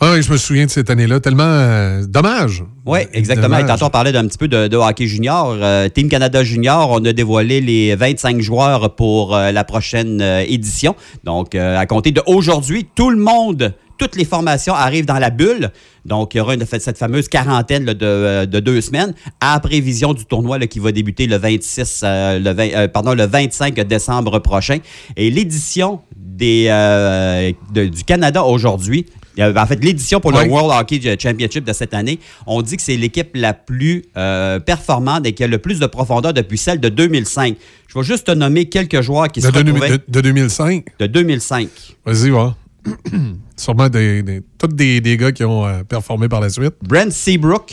Ah 0.00 0.12
oui, 0.12 0.22
je 0.22 0.30
me 0.30 0.36
souviens 0.36 0.66
de 0.66 0.70
cette 0.70 0.90
année-là. 0.90 1.20
Tellement 1.20 1.44
euh, 1.46 2.02
dommage. 2.06 2.64
Oui, 2.84 2.98
exactement. 3.12 3.56
Et 3.58 3.64
tantôt, 3.64 3.86
on 3.86 3.90
parlait 3.90 4.12
d'un 4.12 4.26
petit 4.26 4.36
peu 4.36 4.48
de, 4.48 4.66
de 4.66 4.76
hockey 4.76 5.06
junior. 5.06 5.56
Euh, 5.58 5.88
Team 5.88 6.08
Canada 6.08 6.42
Junior, 6.42 6.90
on 6.90 7.02
a 7.04 7.12
dévoilé 7.12 7.60
les 7.60 7.94
25 7.94 8.40
joueurs 8.40 8.94
pour 8.96 9.34
euh, 9.34 9.52
la 9.52 9.64
prochaine 9.64 10.20
édition. 10.20 10.96
Donc, 11.22 11.54
à 11.54 11.86
compter 11.86 12.10
d'aujourd'hui, 12.10 12.86
tout 12.94 13.08
le 13.10 13.16
monde 13.18 13.72
toutes 13.98 14.16
les 14.16 14.24
formations 14.24 14.74
arrivent 14.74 15.06
dans 15.06 15.18
la 15.18 15.30
bulle. 15.30 15.70
Donc, 16.04 16.34
il 16.34 16.38
y 16.38 16.40
aura 16.40 16.54
une- 16.54 16.64
cette 16.66 16.98
fameuse 16.98 17.28
quarantaine 17.28 17.84
là, 17.84 17.94
de, 17.94 18.04
euh, 18.06 18.46
de 18.46 18.60
deux 18.60 18.80
semaines 18.80 19.14
à 19.40 19.58
prévision 19.60 20.12
du 20.14 20.24
tournoi 20.26 20.58
là, 20.58 20.66
qui 20.66 20.78
va 20.78 20.92
débuter 20.92 21.26
le 21.26 21.36
26, 21.36 22.02
euh, 22.04 22.38
le, 22.38 22.50
20 22.52 22.68
euh, 22.74 22.88
pardon, 22.88 23.14
le 23.14 23.24
25 23.26 23.74
décembre 23.80 24.38
prochain. 24.40 24.78
Et 25.16 25.30
l'édition 25.30 26.00
des, 26.16 26.66
euh, 26.68 27.52
de- 27.72 27.86
du 27.86 28.04
Canada 28.04 28.42
aujourd'hui, 28.44 29.06
en 29.40 29.66
fait, 29.66 29.82
l'édition 29.82 30.20
pour 30.20 30.32
Oui. 30.32 30.44
le 30.44 30.50
World 30.50 30.70
Hockey 30.80 31.00
Championship 31.18 31.64
de 31.64 31.72
cette 31.72 31.92
année, 31.94 32.20
on 32.46 32.62
dit 32.62 32.76
que 32.76 32.82
c'est 32.82 32.96
l'équipe 32.96 33.30
la 33.34 33.52
plus 33.52 34.04
euh, 34.16 34.60
performante 34.60 35.26
et 35.26 35.32
qui 35.32 35.42
a 35.42 35.48
le 35.48 35.58
plus 35.58 35.80
de 35.80 35.86
profondeur 35.86 36.32
depuis 36.32 36.58
celle 36.58 36.78
de 36.80 36.88
2005. 36.88 37.56
Je 37.88 37.98
vais 37.98 38.04
juste 38.04 38.26
te 38.26 38.32
nommer 38.32 38.66
quelques 38.66 39.00
joueurs 39.00 39.28
qui 39.28 39.40
De, 39.40 39.46
se 39.46 39.50
de- 39.52 39.58
retrouvaient 39.58 39.90
de- 39.90 40.00
de 40.08 40.20
2005. 40.20 40.84
de 41.00 41.06
2005. 41.06 41.68
Vas-y, 42.04 42.30
va. 42.30 42.54
Sûrement 43.56 43.88
des, 43.88 44.22
des- 44.22 44.42
tous 44.58 44.68
des, 44.68 45.00
des 45.00 45.16
gars 45.16 45.32
qui 45.32 45.44
ont 45.44 45.64
euh, 45.66 45.82
performé 45.84 46.28
par 46.28 46.40
la 46.40 46.50
suite. 46.50 46.74
Brent 46.82 47.10
Seabrook, 47.12 47.72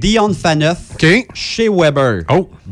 Dion 0.00 0.32
Phaneuf, 0.32 0.78
Shea 1.34 1.68
Weber, 1.70 2.22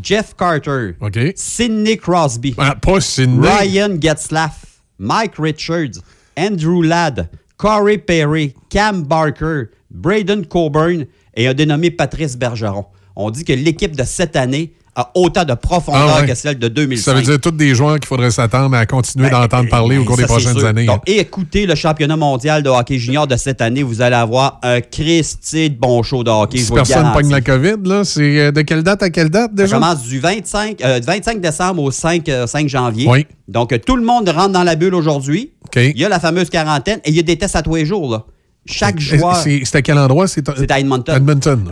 Jeff 0.02 0.34
Carter, 0.36 0.94
Sidney 1.36 1.96
Crosby, 1.96 2.54
Ah, 2.58 2.74
pas 2.74 3.00
Sidney. 3.00 3.46
Ryan 3.46 3.96
Getzlaff, 4.00 4.64
Mike 4.98 5.34
Richards, 5.38 6.00
Andrew 6.36 6.82
Ladd, 6.82 7.28
Corey 7.56 7.98
Perry, 7.98 8.54
Cam 8.70 9.02
Barker, 9.02 9.64
Braden 9.90 10.46
Coburn 10.46 11.04
et 11.34 11.46
un 11.46 11.54
dénommé 11.54 11.90
Patrice 11.90 12.36
Bergeron. 12.36 12.86
On 13.16 13.30
dit 13.30 13.44
que 13.44 13.52
l'équipe 13.52 13.94
de 13.94 14.02
cette 14.04 14.34
année 14.36 14.72
a 14.96 15.10
autant 15.14 15.44
de 15.44 15.54
profondeur 15.54 16.08
Ah 16.16 16.20
ouais. 16.20 16.26
que 16.28 16.34
celle 16.34 16.58
de 16.58 16.68
2005. 16.68 17.02
Ça 17.04 17.14
veut 17.14 17.22
dire 17.22 17.40
tous 17.40 17.50
des 17.50 17.74
joueurs 17.74 17.96
qu'il 17.96 18.06
faudrait 18.06 18.30
s'attendre 18.30 18.76
à 18.76 18.86
continuer 18.86 19.28
d'entendre 19.28 19.68
parler 19.68 19.98
au 19.98 20.04
cours 20.04 20.16
des 20.16 20.22
Ben, 20.22 20.28
Ça, 20.28 20.34
prochaines 20.34 20.56
sûr. 20.58 20.66
années. 20.68 20.86
Donc, 20.86 21.02
écoutez 21.06 21.66
le 21.66 21.74
championnat 21.74 22.16
mondial 22.16 22.62
de 22.62 22.68
hockey 22.68 22.98
junior 22.98 23.26
de 23.26 23.36
cette 23.36 23.60
année. 23.60 23.82
Vous 23.82 24.02
allez 24.02 24.14
avoir 24.16 24.60
un 24.62 24.80
Christy 24.80 25.70
de 25.70 25.76
bon 25.76 26.02
show 26.02 26.22
de 26.22 26.30
hockey. 26.30 26.58
Si 26.58 26.70
personne 26.72 27.10
pogne 27.12 27.30
la 27.30 27.40
COVID, 27.40 27.76
là, 27.84 28.04
c'est 28.04 28.38
euh, 28.38 28.52
de 28.52 28.60
quelle 28.62 28.82
date 28.82 29.02
à 29.02 29.10
quelle 29.10 29.30
date 29.30 29.50
Ça 29.56 29.62
déjà? 29.64 29.76
commence 29.78 30.02
du 30.02 30.20
25, 30.20 30.80
euh, 30.84 31.00
25 31.04 31.40
décembre 31.40 31.82
au 31.82 31.90
5, 31.90 32.28
euh, 32.28 32.46
5 32.46 32.68
janvier. 32.68 33.08
Oui. 33.08 33.26
Donc, 33.48 33.72
euh, 33.72 33.78
tout 33.84 33.96
le 33.96 34.04
monde 34.04 34.28
rentre 34.28 34.50
dans 34.50 34.62
la 34.64 34.76
bulle 34.76 34.94
aujourd'hui. 34.94 35.52
Il 35.76 35.98
y 35.98 36.04
a 36.04 36.08
la 36.08 36.20
fameuse 36.20 36.50
quarantaine 36.50 37.00
et 37.04 37.10
il 37.10 37.16
y 37.16 37.18
a 37.18 37.22
des 37.22 37.36
tests 37.36 37.56
à 37.56 37.62
tous 37.62 37.74
les 37.74 37.84
jours. 37.84 38.10
Là. 38.12 38.24
Chaque 38.66 38.98
joueur. 39.00 39.36
c'est- 39.36 39.74
à 39.74 39.82
quel 39.82 39.98
endroit? 39.98 40.26
C'est 40.28 40.48
à 40.70 40.78
Edmonton. 40.78 41.16
Edmonton. 41.16 41.64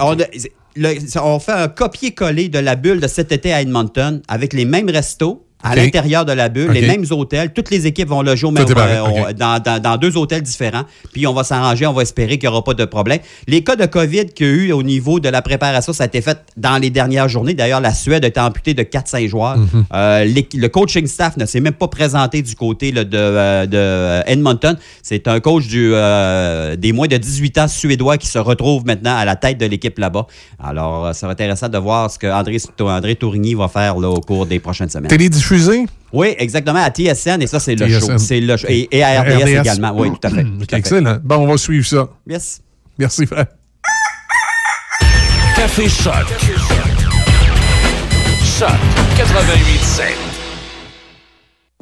On 0.77 1.39
fait 1.39 1.53
un 1.53 1.69
copier-coller 1.69 2.49
de 2.49 2.59
la 2.59 2.77
bulle 2.77 3.01
de 3.01 3.09
cet 3.09 3.33
été 3.33 3.53
à 3.53 3.61
Edmonton 3.61 4.23
avec 4.29 4.53
les 4.53 4.65
mêmes 4.65 4.89
restos. 4.89 5.47
À 5.63 5.75
l'intérieur 5.85 6.25
de 6.25 6.33
la 6.33 6.49
bulle, 6.49 6.71
les 6.73 6.81
mêmes 6.89 7.05
hôtels, 7.11 7.53
toutes 7.53 7.71
les 7.71 7.87
équipes 7.87 8.09
vont 8.09 8.23
loger 8.23 8.47
au 8.47 8.51
même, 8.51 8.65
euh, 9.29 9.33
dans, 9.33 9.63
dans- 9.63 9.81
dans 9.81 9.97
deux 9.97 10.17
hôtels 10.17 10.43
différents. 10.43 10.83
Puis 11.13 11.27
on 11.27 11.33
va 11.35 11.45
s'arranger, 11.45 11.87
on 11.87 11.93
va 11.93 12.03
espérer 12.03 12.39
qu'il 12.39 12.49
n'y 12.49 12.53
aura 12.55 12.65
pas 12.65 12.75
de 12.75 12.85
problème. 12.85 13.19
Les 13.47 13.63
cas 13.63 13.77
de 13.77 13.87
COVID 13.87 14.27
qu'il 14.27 14.47
y 14.47 14.51
a 14.51 14.53
eu 14.53 14.73
au 14.73 14.83
niveau 14.83 15.21
de 15.21 15.29
la 15.29 15.41
préparation, 15.43 15.93
ça 15.93 16.05
a 16.05 16.07
été 16.07 16.21
fait 16.21 16.39
dans 16.57 16.79
les 16.79 16.91
dernières 16.91 17.29
journées. 17.29 17.55
D'ailleurs, 17.55 17.81
la 17.81 17.95
Suède 17.95 18.25
a 18.25 18.29
été 18.29 18.41
amputée 18.41 18.75
de 18.75 18.83
4-5 18.83 19.29
joueurs. 19.29 19.57
Mhm. 19.57 19.85
Euh, 19.95 20.25
le 20.55 20.67
coaching 20.69 21.07
staff 21.07 21.37
ne 21.37 21.47
s'est 21.47 21.61
même 21.61 21.73
pas 21.75 21.89
présenté 21.89 22.43
du 22.43 22.55
côté 22.57 22.91
là, 22.93 23.05
de, 23.05 23.17
euh, 23.17 23.67
de, 23.67 23.77
euh, 23.77 24.23
Edmonton. 24.27 24.77
C'est 25.03 25.29
un 25.29 25.39
coach 25.41 25.67
du, 25.69 25.91
des 26.79 26.93
moins 26.93 27.07
de 27.09 27.17
18 27.17 27.59
ans 27.59 27.69
suédois 27.69 28.19
qui 28.19 28.27
se 28.27 28.39
retrouve 28.39 28.85
maintenant 28.87 29.17
à 29.17 29.25
la 29.25 29.37
tête 29.37 29.59
de 29.59 29.67
l'équipe 29.67 29.99
là-bas. 29.99 30.27
Alors, 30.63 31.15
ça 31.15 31.27
va 31.27 31.33
être 31.33 31.41
intéressant 31.41 31.69
de 31.69 31.79
voir 31.79 32.11
ce 32.11 32.19
que 32.19 32.27
André, 32.27 32.59
André 32.81 33.15
Tourigny 33.17 33.55
va 33.55 33.69
faire 33.69 33.99
là, 33.99 34.09
au 34.09 34.21
cours 34.21 34.47
des 34.47 34.59
prochaines 34.61 34.89
semaines. 34.91 35.09
Oui, 36.13 36.35
exactement, 36.39 36.83
à 36.83 36.91
TSN, 36.91 37.41
et 37.41 37.47
ça, 37.47 37.59
c'est 37.59 37.75
le 37.75 37.89
show. 37.89 38.19
C'est 38.19 38.41
le 38.41 38.57
show. 38.57 38.67
Et, 38.69 38.89
et 38.91 39.03
à 39.03 39.23
RDS, 39.23 39.49
également. 39.49 39.93
Oui, 39.97 40.11
tout 40.11 40.27
à 40.27 40.31
fait. 40.31 40.45
tout 40.45 40.51
à 40.63 40.67
fait. 40.67 40.77
Excellent. 40.77 41.19
Bon, 41.23 41.37
on 41.37 41.47
va 41.47 41.57
suivre 41.57 41.87
ça. 41.87 42.09
Yes. 42.29 42.61
Merci, 42.99 43.27
frère. 43.27 43.47
Café 45.57 45.89
Choc. 45.89 46.27
Choc 48.59 48.69
88.7. 49.17 50.32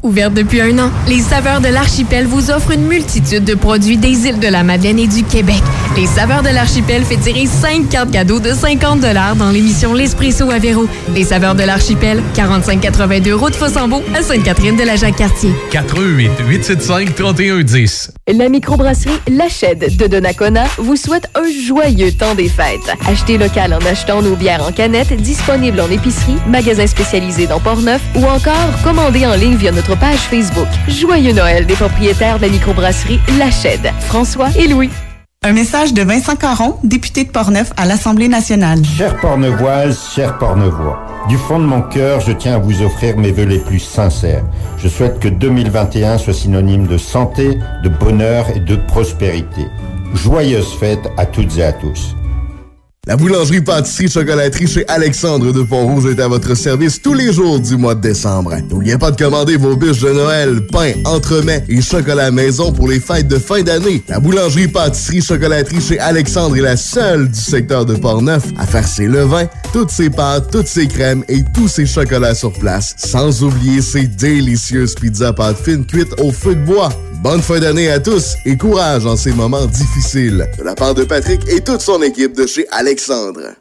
Ouverte 0.02 0.32
depuis 0.32 0.60
un 0.62 0.78
an, 0.78 0.90
les 1.08 1.20
Saveurs 1.20 1.60
de 1.60 1.68
l'Archipel 1.68 2.26
vous 2.26 2.50
offrent 2.50 2.70
une 2.70 2.86
multitude 2.86 3.44
de 3.44 3.54
produits 3.54 3.98
des 3.98 4.26
îles 4.26 4.38
de 4.38 4.48
la 4.48 4.62
Madeleine 4.62 4.98
et 4.98 5.06
du 5.06 5.24
Québec. 5.24 5.62
Les 5.96 6.06
Saveurs 6.06 6.42
de 6.42 6.48
l'Archipel 6.48 7.04
fait 7.04 7.18
tirer 7.18 7.46
5 7.46 7.88
cartes 7.90 8.10
cadeaux 8.10 8.40
de 8.40 8.52
50 8.52 9.00
dans 9.36 9.50
l'émission 9.50 9.92
L'Espresso 9.92 10.50
à. 10.50 10.88
Les 11.14 11.24
Saveurs 11.24 11.54
de 11.54 11.64
l'Archipel, 11.64 12.22
4582 12.34 13.34
route 13.34 13.54
Fossambeau 13.54 14.02
à 14.14 14.22
Sainte-Catherine 14.22 14.76
de 14.76 14.84
la 18.32 18.38
Jacques-Cartier. 18.38 18.38
418 18.38 18.38
875 18.38 18.38
3110. 18.38 18.38
La 18.38 18.48
microbrasserie 18.48 19.20
La 19.30 19.48
Chède 19.48 19.96
de 19.96 20.06
Donnacona 20.06 20.64
vous 20.78 20.96
souhaite 20.96 21.28
un 21.34 21.50
joyeux 21.50 22.12
temps 22.12 22.34
des 22.34 22.48
fêtes. 22.48 22.92
Achetez 23.06 23.38
local 23.38 23.74
en 23.74 23.84
achetant 23.86 24.22
nos 24.22 24.36
bières 24.36 24.64
en 24.64 24.72
canette 24.72 25.12
disponibles 25.12 25.80
en 25.80 25.90
épicerie, 25.90 26.36
magasins 26.46 26.86
spécialisés 26.86 27.46
dans 27.46 27.60
Portneuf 27.60 28.02
ou 28.14 28.24
encore 28.24 28.70
commandez 28.84 29.26
en 29.26 29.34
ligne 29.34 29.56
via 29.56 29.72
notre 29.72 29.98
page 29.98 30.18
Facebook. 30.18 30.68
Joyeux 30.88 31.32
Noël 31.32 31.66
des 31.66 31.74
propriétaires 31.74 32.38
de 32.38 32.42
la 32.42 32.48
microbrasserie 32.48 33.20
La 33.38 33.50
Chède, 33.50 33.92
François 34.00 34.48
et 34.56 34.68
Louis. 34.68 34.90
Un 35.42 35.54
message 35.54 35.94
de 35.94 36.02
Vincent 36.02 36.36
Caron, 36.36 36.76
député 36.84 37.24
de 37.24 37.30
Portneuf 37.30 37.72
à 37.78 37.86
l'Assemblée 37.86 38.28
nationale. 38.28 38.84
Chère 38.84 39.16
Pornevoise, 39.16 40.10
chers 40.14 40.36
Pornevois, 40.36 41.02
du 41.30 41.38
fond 41.38 41.58
de 41.58 41.64
mon 41.64 41.80
cœur, 41.80 42.20
je 42.20 42.32
tiens 42.32 42.56
à 42.56 42.58
vous 42.58 42.82
offrir 42.82 43.16
mes 43.16 43.32
vœux 43.32 43.46
les 43.46 43.60
plus 43.60 43.78
sincères. 43.78 44.44
Je 44.76 44.86
souhaite 44.86 45.18
que 45.18 45.28
2021 45.28 46.18
soit 46.18 46.34
synonyme 46.34 46.86
de 46.86 46.98
santé, 46.98 47.58
de 47.82 47.88
bonheur 47.88 48.54
et 48.54 48.60
de 48.60 48.76
prospérité. 48.76 49.66
Joyeuses 50.12 50.74
fêtes 50.78 51.08
à 51.16 51.24
toutes 51.24 51.56
et 51.56 51.64
à 51.64 51.72
tous. 51.72 52.14
La 53.06 53.16
boulangerie 53.16 53.62
pâtisserie 53.62 54.10
chocolaterie 54.10 54.66
chez 54.66 54.86
Alexandre 54.86 55.52
de 55.52 55.62
Pont-Rouge 55.62 56.12
est 56.12 56.20
à 56.20 56.28
votre 56.28 56.54
service 56.54 57.00
tous 57.00 57.14
les 57.14 57.32
jours 57.32 57.58
du 57.58 57.78
mois 57.78 57.94
de 57.94 58.02
décembre. 58.02 58.54
N'oubliez 58.68 58.98
pas 58.98 59.10
de 59.10 59.16
commander 59.16 59.56
vos 59.56 59.74
bûches 59.74 60.02
de 60.02 60.10
Noël, 60.10 60.66
pain, 60.66 60.92
entremets 61.06 61.64
et 61.70 61.80
chocolat 61.80 62.30
maison 62.30 62.72
pour 62.72 62.88
les 62.88 63.00
fêtes 63.00 63.26
de 63.26 63.38
fin 63.38 63.62
d'année. 63.62 64.02
La 64.06 64.20
boulangerie 64.20 64.68
pâtisserie 64.68 65.22
chocolaterie 65.22 65.80
chez 65.80 65.98
Alexandre 65.98 66.58
est 66.58 66.60
la 66.60 66.76
seule 66.76 67.30
du 67.30 67.40
secteur 67.40 67.86
de 67.86 67.94
Portneuf 67.94 68.44
à 68.58 68.66
faire 68.66 68.86
ses 68.86 69.06
levains, 69.06 69.48
toutes 69.72 69.90
ses 69.90 70.10
pâtes, 70.10 70.50
toutes 70.52 70.68
ses 70.68 70.86
crèmes 70.86 71.24
et 71.28 71.42
tous 71.54 71.68
ses 71.68 71.86
chocolats 71.86 72.34
sur 72.34 72.52
place. 72.52 72.94
Sans 72.98 73.42
oublier 73.42 73.80
ses 73.80 74.08
délicieuses 74.08 74.94
pizzas 74.94 75.32
pâtes 75.32 75.56
fines 75.56 75.86
cuites 75.86 76.20
au 76.20 76.30
feu 76.32 76.54
de 76.54 76.64
bois. 76.66 76.90
Bonne 77.22 77.42
fin 77.42 77.60
d'année 77.60 77.90
à 77.90 78.00
tous 78.00 78.34
et 78.46 78.56
courage 78.56 79.04
en 79.04 79.14
ces 79.14 79.32
moments 79.32 79.66
difficiles. 79.66 80.48
De 80.56 80.64
la 80.64 80.74
part 80.74 80.94
de 80.94 81.04
Patrick 81.04 81.42
et 81.50 81.60
toute 81.60 81.82
son 81.82 82.00
équipe 82.00 82.34
de 82.34 82.46
chez 82.46 82.66
Alexandre. 82.70 82.90
Alexandre. 83.00 83.56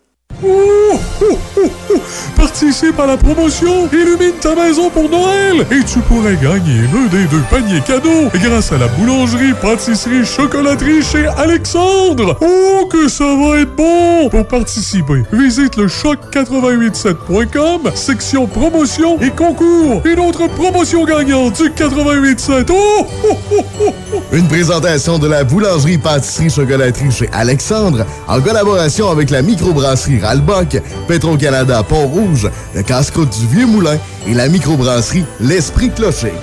Participe 2.35 2.99
à 2.99 3.05
la 3.05 3.15
promotion 3.17 3.87
Illumine 3.91 4.33
ta 4.41 4.55
maison 4.55 4.89
pour 4.89 5.07
Noël 5.09 5.65
et 5.69 5.83
tu 5.83 5.99
pourrais 5.99 6.35
gagner 6.35 6.83
l'un 6.93 7.07
des 7.07 7.25
deux 7.25 7.43
paniers 7.49 7.81
cadeaux 7.81 8.29
grâce 8.33 8.71
à 8.71 8.77
la 8.77 8.87
boulangerie, 8.87 9.53
pâtisserie, 9.61 10.25
chocolaterie 10.25 11.03
chez 11.03 11.27
Alexandre. 11.37 12.37
Oh, 12.39 12.85
que 12.85 13.09
ça 13.09 13.25
va 13.25 13.59
être 13.59 13.75
bon! 13.75 14.29
Pour 14.29 14.47
participer, 14.47 15.23
visite 15.33 15.75
le 15.75 15.87
choc887.com, 15.87 17.91
section 17.95 18.47
promotion 18.47 19.19
et 19.19 19.31
concours. 19.31 20.01
Une 20.05 20.19
autre 20.19 20.47
promotion 20.47 21.03
gagnante 21.03 21.57
du 21.57 21.63
887. 21.63 22.69
Oh, 22.71 23.05
oh, 23.25 23.35
oh, 23.51 23.65
oh, 23.81 23.93
oh. 24.13 24.21
Une 24.31 24.47
présentation 24.47 25.19
de 25.19 25.27
la 25.27 25.43
boulangerie 25.43 25.97
pâtisserie 25.97 26.49
chocolaterie 26.49 27.11
chez 27.11 27.29
Alexandre 27.33 28.05
en 28.27 28.39
collaboration 28.39 29.09
avec 29.09 29.29
la 29.29 29.41
microbrasserie 29.41 30.19
Ralbock, 30.29 30.77
Petro-Canada 31.07 31.81
Pont-Rouge, 31.81 32.51
le 32.75 32.83
casse-croûte 32.83 33.35
du 33.39 33.47
Vieux-Moulin 33.47 33.97
et 34.27 34.35
la 34.35 34.47
microbrasserie 34.47 35.25
L'Esprit 35.39 35.89
Clocher. 35.89 36.33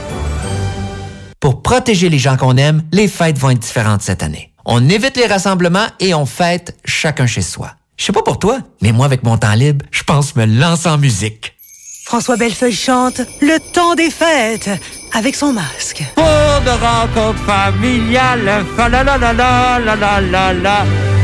Pour 1.39 1.62
protéger 1.62 2.09
les 2.09 2.18
gens 2.18 2.37
qu'on 2.37 2.57
aime, 2.57 2.82
les 2.91 3.07
fêtes 3.07 3.39
vont 3.39 3.51
être 3.51 3.61
différentes 3.61 4.03
cette 4.03 4.24
année. 4.24 4.51
On 4.64 4.89
évite 4.89 5.16
les 5.16 5.26
rassemblements 5.26 5.87
et 6.01 6.14
on 6.14 6.26
fête 6.26 6.76
chacun 6.84 7.28
chez 7.28 7.43
soi. 7.43 7.74
Je 7.97 8.07
sais 8.07 8.12
pas 8.12 8.22
pour 8.22 8.41
toi, 8.41 8.59
mais 8.82 8.91
moi, 8.91 9.07
avec 9.07 9.22
mon 9.22 9.39
temps 9.39 9.55
libre, 9.55 9.87
je 9.93 10.03
pense 10.03 10.34
me 10.34 10.47
lancer 10.47 10.89
en 10.89 10.99
musique. 10.99 11.55
François 12.07 12.37
Bellefeuille 12.37 12.74
chante 12.74 13.20
Le 13.41 13.61
temps 13.72 13.95
des 13.95 14.11
fêtes 14.11 14.68
avec 15.12 15.37
son 15.37 15.53
masque. 15.53 16.03
Pour 16.16 16.24
de 16.24 16.70
rencontres 16.70 17.45
familiales. 17.45 18.64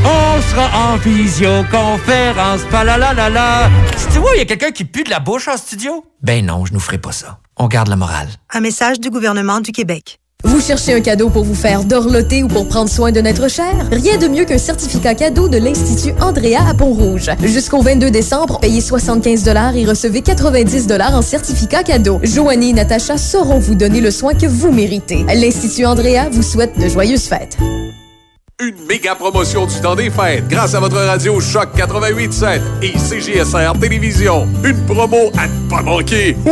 On 0.05 0.41
sera 0.43 0.93
en 0.93 0.97
visioconférence, 0.97 2.63
fa 2.71 2.85
la 2.85 2.99
la 2.99 3.13
la 3.15 3.31
la. 3.31 3.71
Tu 4.13 4.19
vois, 4.19 4.33
il 4.35 4.39
y 4.39 4.43
a 4.43 4.45
quelqu'un 4.45 4.71
qui 4.71 4.85
pue 4.85 5.05
de 5.05 5.11
la 5.11 5.21
bouche 5.21 5.49
en 5.49 5.57
studio? 5.57 6.05
Ben 6.23 6.45
non, 6.45 6.65
je 6.67 6.73
nous 6.73 6.81
ferai 6.81 6.99
pas 6.99 7.13
ça. 7.13 7.39
On 7.57 7.69
garde 7.69 7.89
la 7.89 7.97
morale. 7.97 8.29
Un 8.53 8.61
message 8.61 8.99
du 9.01 9.11
gouvernement 9.11 9.61
du 9.61 9.73
Québec. 9.73 10.19
Vous 10.45 10.61
cherchez 10.61 10.93
un 10.93 11.01
cadeau 11.01 11.31
pour 11.31 11.45
vous 11.45 11.55
faire 11.55 11.85
dorloter 11.85 12.43
ou 12.43 12.49
pour 12.49 12.67
prendre 12.67 12.91
soin 12.91 13.13
de 13.13 13.21
notre 13.21 13.49
cher? 13.49 13.73
Rien 13.93 14.19
de 14.19 14.27
mieux 14.27 14.45
qu'un 14.45 14.59
certificat 14.59 15.15
cadeau 15.15 15.49
de 15.49 15.57
l'Institut 15.57 16.15
Andrea 16.21 16.69
à 16.69 16.75
Pont-Rouge. 16.75 17.31
Jusqu'au 17.45 17.81
22 17.81 18.11
décembre, 18.11 18.59
payez 18.59 18.81
75 18.81 19.47
et 19.77 19.85
recevez 19.85 20.23
90 20.23 20.89
en 21.13 21.23
certificat 21.23 21.85
cadeau. 21.85 22.19
Joanie 22.25 22.71
et 22.71 22.73
Natacha 22.73 23.19
sauront 23.19 23.61
vous 23.61 23.77
donner 23.77 24.01
le 24.01 24.11
soin 24.11 24.35
que 24.35 24.47
vous 24.47 24.73
méritez. 24.73 25.25
L'Institut 25.33 25.87
Andrea 25.87 26.29
vous 26.33 26.43
souhaite 26.43 26.77
de 26.77 26.89
joyeuses 26.89 27.27
fêtes. 27.27 27.57
Une 28.63 28.87
méga 28.89 29.17
promotion 29.17 29.67
du 29.67 29.75
temps 29.81 29.97
des 29.97 30.09
fêtes 30.09 30.47
grâce 30.49 30.75
à 30.75 30.79
votre 30.79 30.97
radio 30.97 31.41
Choc 31.41 31.71
88.7 31.77 32.61
et 32.83 32.97
CGSR 32.97 33.73
Télévision. 33.81 34.47
Une 34.63 34.77
promo 34.87 35.33
à 35.37 35.49
ne 35.49 35.69
pas 35.69 35.83
manquer. 35.83 36.37
Oh, 36.47 36.51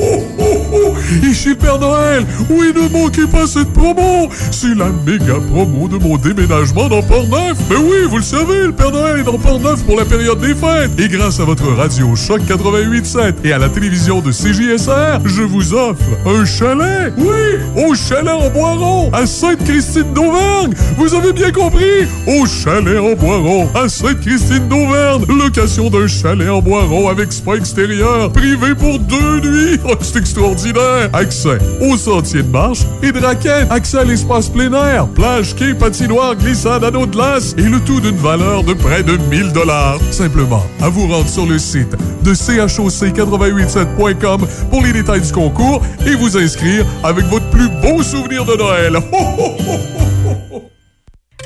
oh, 0.00 0.24
oh, 0.38 0.44
oh! 0.72 0.94
Ici 1.22 1.50
le 1.50 1.54
Père 1.56 1.78
Noël! 1.78 2.24
Oui, 2.48 2.72
ne 2.74 2.88
manquez 2.88 3.26
pas 3.26 3.46
cette 3.46 3.70
promo! 3.74 4.28
C'est 4.50 4.74
la 4.74 4.86
méga 5.06 5.34
promo 5.50 5.88
de 5.88 5.98
mon 5.98 6.16
déménagement 6.16 6.88
dans 6.88 7.02
Port-Neuf! 7.02 7.58
Mais 7.68 7.76
oui, 7.76 8.06
vous 8.08 8.18
le 8.18 8.22
savez, 8.22 8.64
le 8.64 8.72
Père 8.72 8.90
Noël 8.90 9.20
est 9.20 9.24
dans 9.24 9.38
Port-Neuf 9.38 9.84
pour 9.84 9.98
la 9.98 10.06
période 10.06 10.40
des 10.40 10.54
fêtes! 10.54 10.90
Et 10.98 11.08
grâce 11.08 11.40
à 11.40 11.44
votre 11.44 11.66
radio 11.74 12.14
Choc 12.16 12.40
88.7 12.42 13.34
et 13.44 13.52
à 13.52 13.58
la 13.58 13.68
télévision 13.68 14.20
de 14.20 14.32
CJSR, 14.32 15.20
je 15.26 15.42
vous 15.42 15.74
offre 15.74 16.04
un 16.24 16.44
chalet! 16.46 17.12
Oui! 17.18 17.84
Au 17.84 17.94
chalet 17.94 18.32
en 18.32 18.48
Boiron, 18.48 19.10
à 19.12 19.26
Sainte-Christine 19.26 20.12
d'Auvergne! 20.14 20.72
Avez 21.18 21.32
bien 21.32 21.50
compris! 21.50 22.06
Au 22.26 22.46
chalet 22.46 22.98
en 22.98 23.14
Boiron, 23.14 23.68
à 23.74 23.88
Sainte-Christine 23.88 24.68
d'Auvergne! 24.68 25.24
Location 25.28 25.90
d'un 25.90 26.06
chalet 26.06 26.48
en 26.48 26.62
Boiron 26.62 27.08
avec 27.08 27.32
spa 27.32 27.56
extérieur, 27.56 28.30
privé 28.32 28.74
pour 28.74 28.98
deux 28.98 29.40
nuits! 29.40 29.78
Oh, 29.90 29.94
c'est 30.00 30.18
extraordinaire! 30.18 31.08
Accès 31.12 31.58
aux 31.80 31.96
sentiers 31.96 32.42
de 32.42 32.50
marche 32.50 32.80
et 33.02 33.10
de 33.10 33.18
raquettes. 33.18 33.70
Accès 33.70 33.98
à 33.98 34.04
l'espace 34.04 34.48
plein 34.48 34.72
air, 34.72 35.08
plage, 35.08 35.54
quai, 35.54 35.74
patinoire, 35.74 36.36
glissade, 36.36 36.84
anneau 36.84 37.06
de 37.06 37.12
glace 37.12 37.54
et 37.56 37.62
le 37.62 37.80
tout 37.80 38.00
d'une 38.00 38.16
valeur 38.16 38.64
de 38.64 38.74
près 38.74 39.02
de 39.02 39.16
1000 39.30 39.52
dollars. 39.52 39.98
Simplement, 40.10 40.64
à 40.80 40.88
vous 40.88 41.06
rendre 41.06 41.28
sur 41.28 41.46
le 41.46 41.58
site 41.58 41.96
de 42.22 42.34
choc887.com 42.34 44.40
pour 44.70 44.82
les 44.82 44.92
détails 44.92 45.22
du 45.22 45.32
concours 45.32 45.82
et 46.06 46.14
vous 46.14 46.36
inscrire 46.36 46.84
avec 47.02 47.24
votre 47.26 47.48
plus 47.50 47.68
beau 47.82 48.02
souvenir 48.02 48.44
de 48.44 48.56
Noël. 48.56 48.96
Ho, 48.96 49.00
ho, 49.38 49.56
ho. 49.68 49.78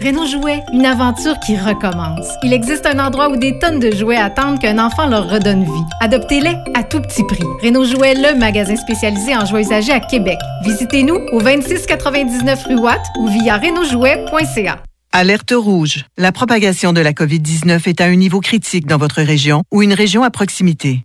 Renault 0.01 0.27
Jouet, 0.27 0.63
une 0.73 0.87
aventure 0.87 1.39
qui 1.39 1.57
recommence. 1.57 2.27
Il 2.43 2.53
existe 2.53 2.87
un 2.87 2.99
endroit 2.99 3.29
où 3.29 3.37
des 3.37 3.59
tonnes 3.61 3.79
de 3.79 3.95
jouets 3.95 4.17
attendent 4.17 4.59
qu'un 4.59 4.79
enfant 4.79 5.07
leur 5.07 5.29
redonne 5.31 5.63
vie. 5.65 5.85
Adoptez-les 6.01 6.57
à 6.75 6.83
tout 6.83 7.01
petit 7.01 7.23
prix. 7.25 7.45
Renault 7.63 7.85
Jouet, 7.85 8.15
le 8.15 8.37
magasin 8.37 8.75
spécialisé 8.75 9.37
en 9.37 9.45
jouets 9.45 9.61
usagés 9.63 9.93
à 9.93 10.01
Québec. 10.01 10.39
Visitez-nous 10.65 11.15
au 11.33 11.41
2699 11.41 12.65
rue 12.67 12.79
Watt 12.79 13.03
ou 13.21 13.29
via 13.29 13.59
renaultjouet.ca. 13.59 14.83
Alerte 15.13 15.53
rouge. 15.55 16.07
La 16.17 16.33
propagation 16.33 16.93
de 16.93 17.01
la 17.01 17.13
COVID-19 17.13 17.87
est 17.89 18.01
à 18.01 18.07
un 18.07 18.17
niveau 18.17 18.41
critique 18.41 18.87
dans 18.87 18.99
votre 18.99 19.23
région 19.23 19.63
ou 19.71 19.83
une 19.83 19.93
région 19.93 20.25
à 20.25 20.31
proximité. 20.31 21.05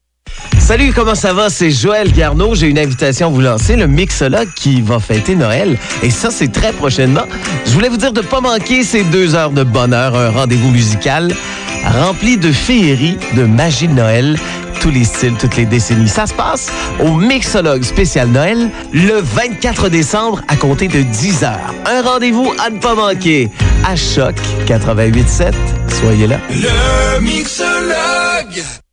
Salut, 0.71 0.93
comment 0.93 1.15
ça 1.15 1.33
va? 1.33 1.49
C'est 1.49 1.69
Joël 1.69 2.13
Garneau. 2.13 2.55
J'ai 2.55 2.67
une 2.67 2.79
invitation 2.79 3.27
à 3.27 3.29
vous 3.29 3.41
lancer, 3.41 3.75
le 3.75 3.87
Mixologue 3.87 4.47
qui 4.55 4.81
va 4.81 4.99
fêter 4.99 5.35
Noël. 5.35 5.77
Et 6.01 6.09
ça, 6.09 6.29
c'est 6.31 6.49
très 6.49 6.71
prochainement. 6.71 7.25
Je 7.65 7.71
voulais 7.71 7.89
vous 7.89 7.97
dire 7.97 8.13
de 8.13 8.21
ne 8.21 8.25
pas 8.25 8.39
manquer 8.39 8.83
ces 8.83 9.03
deux 9.03 9.35
heures 9.35 9.49
de 9.49 9.63
bonheur, 9.63 10.15
un 10.15 10.29
rendez-vous 10.29 10.69
musical 10.69 11.33
rempli 11.83 12.37
de 12.37 12.51
féerie, 12.51 13.17
de 13.35 13.43
magie 13.43 13.87
de 13.87 13.93
Noël, 13.93 14.37
tous 14.79 14.91
les 14.91 15.03
styles, 15.03 15.33
toutes 15.37 15.57
les 15.57 15.65
décennies. 15.65 16.07
Ça 16.07 16.25
se 16.25 16.33
passe 16.33 16.71
au 16.99 17.15
Mixologue 17.15 17.83
spécial 17.83 18.29
Noël 18.29 18.69
le 18.93 19.19
24 19.19 19.89
décembre 19.89 20.41
à 20.47 20.55
compter 20.55 20.87
de 20.87 21.01
10 21.01 21.43
heures. 21.43 21.73
Un 21.85 22.01
rendez-vous 22.01 22.53
à 22.65 22.69
ne 22.69 22.79
pas 22.79 22.95
manquer 22.95 23.49
à 23.85 23.97
Choc 23.97 24.35
88.7. 24.67 25.51
Soyez 25.99 26.27
là. 26.27 26.37
Le 26.49 27.19
mixologue! 27.19 28.63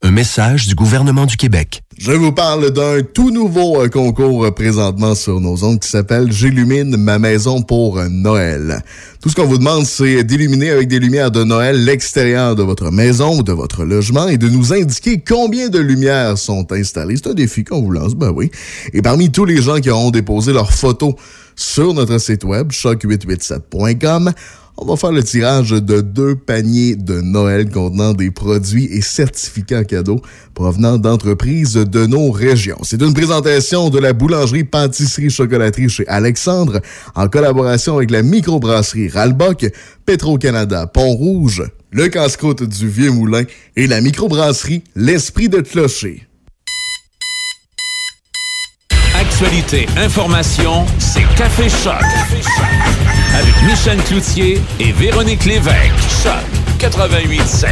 Un 0.00 0.12
message 0.12 0.68
du 0.68 0.76
gouvernement 0.76 1.26
du 1.26 1.36
Québec. 1.36 1.82
Je 1.98 2.12
vous 2.12 2.30
parle 2.30 2.70
d'un 2.70 3.02
tout 3.02 3.32
nouveau 3.32 3.82
euh, 3.82 3.88
concours 3.88 4.44
euh, 4.44 4.52
présentement 4.52 5.16
sur 5.16 5.40
nos 5.40 5.64
ondes 5.64 5.80
qui 5.80 5.88
s'appelle 5.88 6.30
J'illumine 6.30 6.96
ma 6.96 7.18
maison 7.18 7.62
pour 7.62 8.00
Noël. 8.08 8.84
Tout 9.20 9.28
ce 9.28 9.34
qu'on 9.34 9.46
vous 9.46 9.58
demande, 9.58 9.86
c'est 9.86 10.22
d'illuminer 10.22 10.70
avec 10.70 10.86
des 10.86 11.00
lumières 11.00 11.32
de 11.32 11.42
Noël 11.42 11.84
l'extérieur 11.84 12.54
de 12.54 12.62
votre 12.62 12.92
maison 12.92 13.38
ou 13.38 13.42
de 13.42 13.50
votre 13.50 13.84
logement 13.84 14.28
et 14.28 14.38
de 14.38 14.48
nous 14.48 14.72
indiquer 14.72 15.20
combien 15.20 15.68
de 15.68 15.80
lumières 15.80 16.38
sont 16.38 16.70
installées. 16.70 17.16
C'est 17.16 17.30
un 17.30 17.34
défi 17.34 17.64
qu'on 17.64 17.82
vous 17.82 17.90
lance, 17.90 18.14
ben 18.14 18.30
oui. 18.30 18.52
Et 18.92 19.02
parmi 19.02 19.32
tous 19.32 19.44
les 19.46 19.60
gens 19.60 19.80
qui 19.80 19.90
auront 19.90 20.12
déposé 20.12 20.52
leurs 20.52 20.72
photos 20.72 21.14
sur 21.56 21.92
notre 21.92 22.18
site 22.18 22.44
web, 22.44 22.70
choc887.com, 22.70 24.32
on 24.80 24.86
va 24.86 24.96
faire 24.96 25.12
le 25.12 25.22
tirage 25.24 25.70
de 25.70 26.00
deux 26.00 26.36
paniers 26.36 26.94
de 26.94 27.20
Noël 27.20 27.68
contenant 27.68 28.14
des 28.14 28.30
produits 28.30 28.86
et 28.86 29.00
certificats 29.00 29.84
cadeaux 29.84 30.20
provenant 30.54 30.98
d'entreprises 30.98 31.74
de 31.74 32.06
nos 32.06 32.30
régions. 32.30 32.78
C'est 32.82 33.02
une 33.02 33.12
présentation 33.12 33.90
de 33.90 33.98
la 33.98 34.12
boulangerie 34.12 34.64
pâtisserie 34.64 35.30
chocolaterie 35.30 35.88
chez 35.88 36.06
Alexandre 36.06 36.80
en 37.16 37.28
collaboration 37.28 37.96
avec 37.96 38.10
la 38.10 38.22
microbrasserie 38.22 39.08
Ralbock, 39.08 39.66
Petro-Canada 40.06 40.86
Pont-Rouge, 40.86 41.64
le 41.90 42.08
casse-croûte 42.08 42.62
du 42.62 42.88
Vieux 42.88 43.10
Moulin 43.10 43.42
et 43.74 43.88
la 43.88 44.00
microbrasserie 44.00 44.84
L'Esprit 44.94 45.48
de 45.48 45.60
Clocher. 45.60 46.22
Actualité, 49.14 49.86
information, 49.96 50.84
c'est 50.98 51.24
Café 51.36 51.68
Choc. 51.68 52.97
Avec 53.38 53.54
Michel 53.62 53.98
Cloutier 54.04 54.60
et 54.80 54.92
Véronique 54.92 55.44
Lévesque. 55.44 55.92
Choc 56.22 56.32
88.7. 56.78 57.66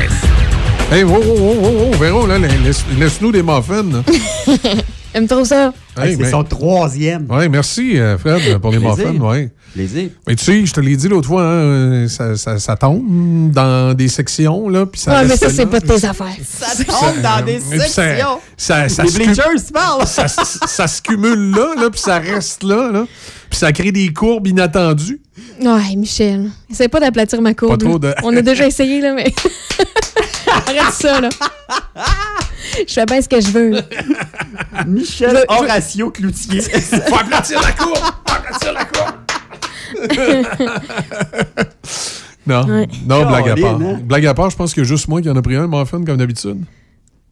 Hey, 0.93 1.03
wow, 1.03 1.15
wow, 1.19 1.35
wow, 1.37 1.55
wow, 1.55 1.71
wow, 1.91 1.93
Véro, 1.99 2.27
là, 2.27 2.39
laisse- 2.39 2.85
laisse-nous 2.99 3.33
des 3.33 3.43
muffins. 3.43 4.03
J'aime 5.13 5.27
trop 5.29 5.45
ça? 5.45 5.73
Hey, 6.01 6.17
c'est 6.17 6.31
son 6.31 6.45
troisième. 6.45 7.27
Oui, 7.29 7.49
merci, 7.49 7.99
euh, 7.99 8.17
Fred, 8.19 8.59
pour 8.59 8.71
les 8.71 8.79
muffins. 8.79 9.17
Ouais. 9.17 9.51
Plaisir. 9.77 10.09
Mais 10.27 10.35
tu 10.37 10.45
sais, 10.45 10.65
je 10.65 10.73
te 10.73 10.81
l'ai 10.81 10.97
dit 10.97 11.07
l'autre 11.07 11.29
fois, 11.29 11.43
hein, 11.45 12.09
ça, 12.09 12.35
ça- 12.37 12.59
ça 12.59 12.77
tombe 12.77 13.51
dans 13.53 13.93
des 13.95 14.09
sections, 14.09 14.71
là, 14.71 14.87
puis 14.87 14.99
ça 14.99 15.13
Ouais, 15.21 15.27
mais 15.29 15.37
ça, 15.37 15.51
c'est 15.51 15.67
pas 15.67 15.81
de 15.81 15.87
tes 15.87 16.05
affaires. 16.07 16.35
Ça 16.49 16.83
tombe 16.83 17.21
dans 17.23 17.45
des 17.45 17.57
Et 17.57 17.79
puis 17.79 17.79
ça- 17.81 17.89
sections. 17.89 18.39
Ça, 18.57 18.89
ça 18.89 19.03
Les 19.03 19.11
bleachers, 19.11 19.45
tu 19.67 19.73
parles? 19.73 20.07
Ça, 20.07 20.29
ça 20.29 20.87
se 20.89 21.03
cumule 21.03 21.51
là, 21.55 21.75
là 21.79 21.91
puis 21.91 22.01
ça 22.01 22.19
reste 22.19 22.63
là, 22.63 22.91
là. 22.91 23.05
Puis 23.51 23.59
ça 23.59 23.71
crée 23.73 23.93
des 23.93 24.11
courbes 24.15 24.47
inattendues. 24.47 25.21
Ouais, 25.61 25.95
Michel. 25.95 26.51
Essaye 26.71 26.89
pas 26.89 27.01
d'aplatir 27.01 27.43
ma 27.43 27.53
courbe. 27.53 27.79
trop 27.79 27.93
là. 27.99 27.99
de- 27.99 28.15
On 28.25 28.35
a 28.35 28.41
déjà 28.41 28.67
essayé, 28.67 29.01
là, 29.03 29.13
mais. 29.13 29.33
Arrête 30.67 30.95
ça, 30.95 31.21
là. 31.21 31.29
Je 32.89 32.93
fais 32.93 33.05
bien 33.05 33.21
ce 33.21 33.29
que 33.29 33.41
je 33.43 33.49
veux. 33.49 33.73
Michel 34.87 35.45
je- 35.49 35.55
Horatio 35.55 36.11
Cloutier. 36.11 36.61
Faut 36.63 37.15
aplatir 37.17 37.61
la 37.61 37.73
courbe! 37.73 37.97
Faut 37.99 38.35
aplatir 38.35 38.73
la 38.73 38.85
courbe! 38.87 39.15
non, 42.47 42.65
Ouais. 42.67 42.87
non, 43.07 43.27
blague 43.27 43.49
à 43.49 43.57
part. 43.57 43.81
hein? 43.81 44.01
Blague 44.05 44.27
à 44.27 44.35
part, 44.35 44.51
je 44.51 44.57
pense 44.57 44.75
a 44.75 44.85
juste 44.85 45.09
moi 45.09 45.21
qui 45.21 45.29
en 45.29 45.37
a 45.37 45.43
pris 45.43 45.57
un 45.57 45.67
muffin 45.67 46.05
comme 46.05 46.17
d'habitude. 46.17 46.59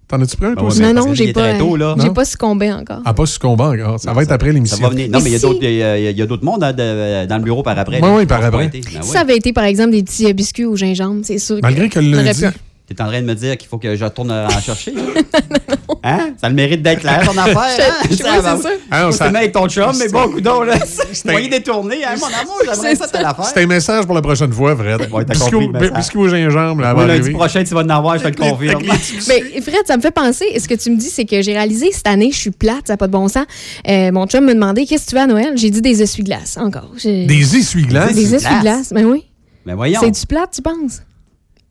T'en 0.07 0.21
as-tu 0.21 0.37
pris 0.37 0.47
un, 0.47 0.55
toi 0.55 0.65
ouais, 0.65 0.69
aussi? 0.69 0.81
mais 0.83 0.93
non, 0.93 1.01
non, 1.03 1.09
que 1.11 1.15
j'ai 1.15 1.33
pas. 1.33 1.53
là. 1.77 1.95
J'ai 1.99 2.09
Non? 2.09 2.15
pas 2.15 2.25
succombé 2.27 2.71
encore. 2.73 3.01
Ah, 3.07 3.15
pas 3.15 3.25
succombant 3.27 3.73
encore. 3.73 3.99
Ça 3.99 4.13
va 4.13 4.23
être 4.23 4.33
après 4.33 4.49
Ça 4.49 4.53
l'émission. 4.55 4.77
va 4.83 4.91
venir. 4.91 5.09
Non, 5.11 5.21
mais 5.21 5.31
il 5.31 5.33
y 5.33 5.37
a 5.37 5.39
si- 5.39 5.47
d'autres- 5.47 5.61
il 5.63 5.75
y 5.77 5.83
a- 5.83 5.99
il 6.11 6.17
y 6.19 6.23
a 6.23 6.27
d'autres 6.27 6.45
mondes 6.45 6.63
hein, 6.63 6.73
de- 6.73 7.27
dans 7.27 7.39
le 7.39 7.43
bureau 7.43 7.63
par 7.63 7.79
après. 7.79 8.01
Ouais, 8.03 8.21
qui 8.21 8.27
par 8.27 8.45
après. 8.45 8.69
Ben 8.69 8.81
ouais. 8.85 9.03
ça 9.03 9.21
avait 9.21 9.37
été, 9.37 9.53
par 9.55 9.65
exemple, 9.65 9.93
des 9.93 10.03
petits 10.03 10.27
euh, 10.27 10.33
biscuits 10.35 10.67
au 10.67 10.77
gingembre, 10.77 11.21
c'est 11.23 11.39
sûr. 11.39 11.59
Malgré 11.63 11.89
que 11.89 11.99
on 12.01 12.13
aurait 12.13 12.25
lundi. 12.25 12.45
T'es 12.87 13.01
en 13.01 13.07
train 13.07 13.23
de 13.23 13.27
me 13.27 13.35
dire 13.35 13.57
qu'il 13.57 13.67
faut 13.69 13.79
que 13.79 13.97
je 13.97 14.05
retourne 14.05 14.31
en 14.31 14.49
chercher? 14.61 14.93
Hein? 16.07 16.33
Ça 16.39 16.49
a 16.49 16.51
le 16.51 16.55
mérite 16.55 16.83
d'être 16.83 17.01
clair, 17.01 17.23
ton 17.27 17.37
affaire. 17.39 17.57
Hein? 17.57 18.07
Je- 18.11 18.17
c'est 19.13 19.17
ça. 19.19 19.31
Met 19.31 19.39
avec 19.39 19.53
ton 19.53 19.67
chum, 19.69 19.91
mais 19.99 20.09
bon, 20.09 20.29
coudon, 20.33 20.61
là. 20.63 20.75
C'était- 21.13 21.33
Moyen 21.33 21.49
détourné, 21.49 22.05
hein, 22.05 22.15
mon 22.21 22.27
amour, 22.27 22.59
j'aimerais 22.63 22.95
ça, 22.95 23.09
telle 23.09 23.25
affaire. 23.25 23.47
C'est 23.47 23.63
un 23.63 23.67
message 23.67 24.05
pour 24.05 24.15
la 24.15 24.21
prochaine 24.21 24.53
fois, 24.53 24.77
Fred. 24.77 25.01
Ouais, 25.11 25.25
compris 25.25 26.19
au- 26.19 26.29
gingembre, 26.29 26.83
là, 26.83 26.91
avant 26.91 27.07
lundi 27.07 27.31
prochain, 27.31 27.65
tu 27.65 27.73
vas 27.73 27.81
en 27.81 27.89
avoir, 27.89 28.19
je 28.19 28.25
te 28.25 28.29
le 28.29 28.35
confirme. 28.51 28.83
Mais 29.29 29.61
Fred, 29.63 29.87
ça 29.87 29.97
me 29.97 30.03
fait 30.03 30.11
penser, 30.11 30.45
ce 30.59 30.69
que 30.69 30.75
tu 30.75 30.91
me 30.91 30.97
dis, 30.97 31.09
c'est 31.09 31.25
que 31.25 31.41
j'ai 31.41 31.53
réalisé 31.53 31.91
cette 31.91 32.07
année, 32.07 32.31
je 32.31 32.37
suis 32.39 32.51
plate, 32.51 32.87
ça 32.87 32.93
n'a 32.93 32.97
pas 32.99 33.07
de 33.07 33.13
bon 33.13 33.27
sens. 33.29 33.47
Euh, 33.89 34.13
mon 34.13 34.27
chum 34.27 34.45
me 34.45 34.53
demandait 34.53 34.85
qu'est-ce 34.85 35.07
que 35.07 35.11
tu 35.11 35.17
veux 35.17 35.23
à 35.23 35.27
Noël? 35.27 35.53
J'ai 35.57 35.71
dit 35.71 35.81
des 35.81 36.03
essuie-glaces, 36.03 36.59
encore. 36.59 36.91
Des 37.03 37.57
essuie-glaces? 37.57 38.15
Des 38.15 38.35
essuie-glaces, 38.35 38.93
ben 38.93 39.07
oui. 39.07 39.25
Mais 39.65 39.73
voyons. 39.73 40.01
C'est 40.03 40.11
du 40.11 40.27
plate, 40.27 40.51
tu 40.55 40.61
penses? 40.61 41.01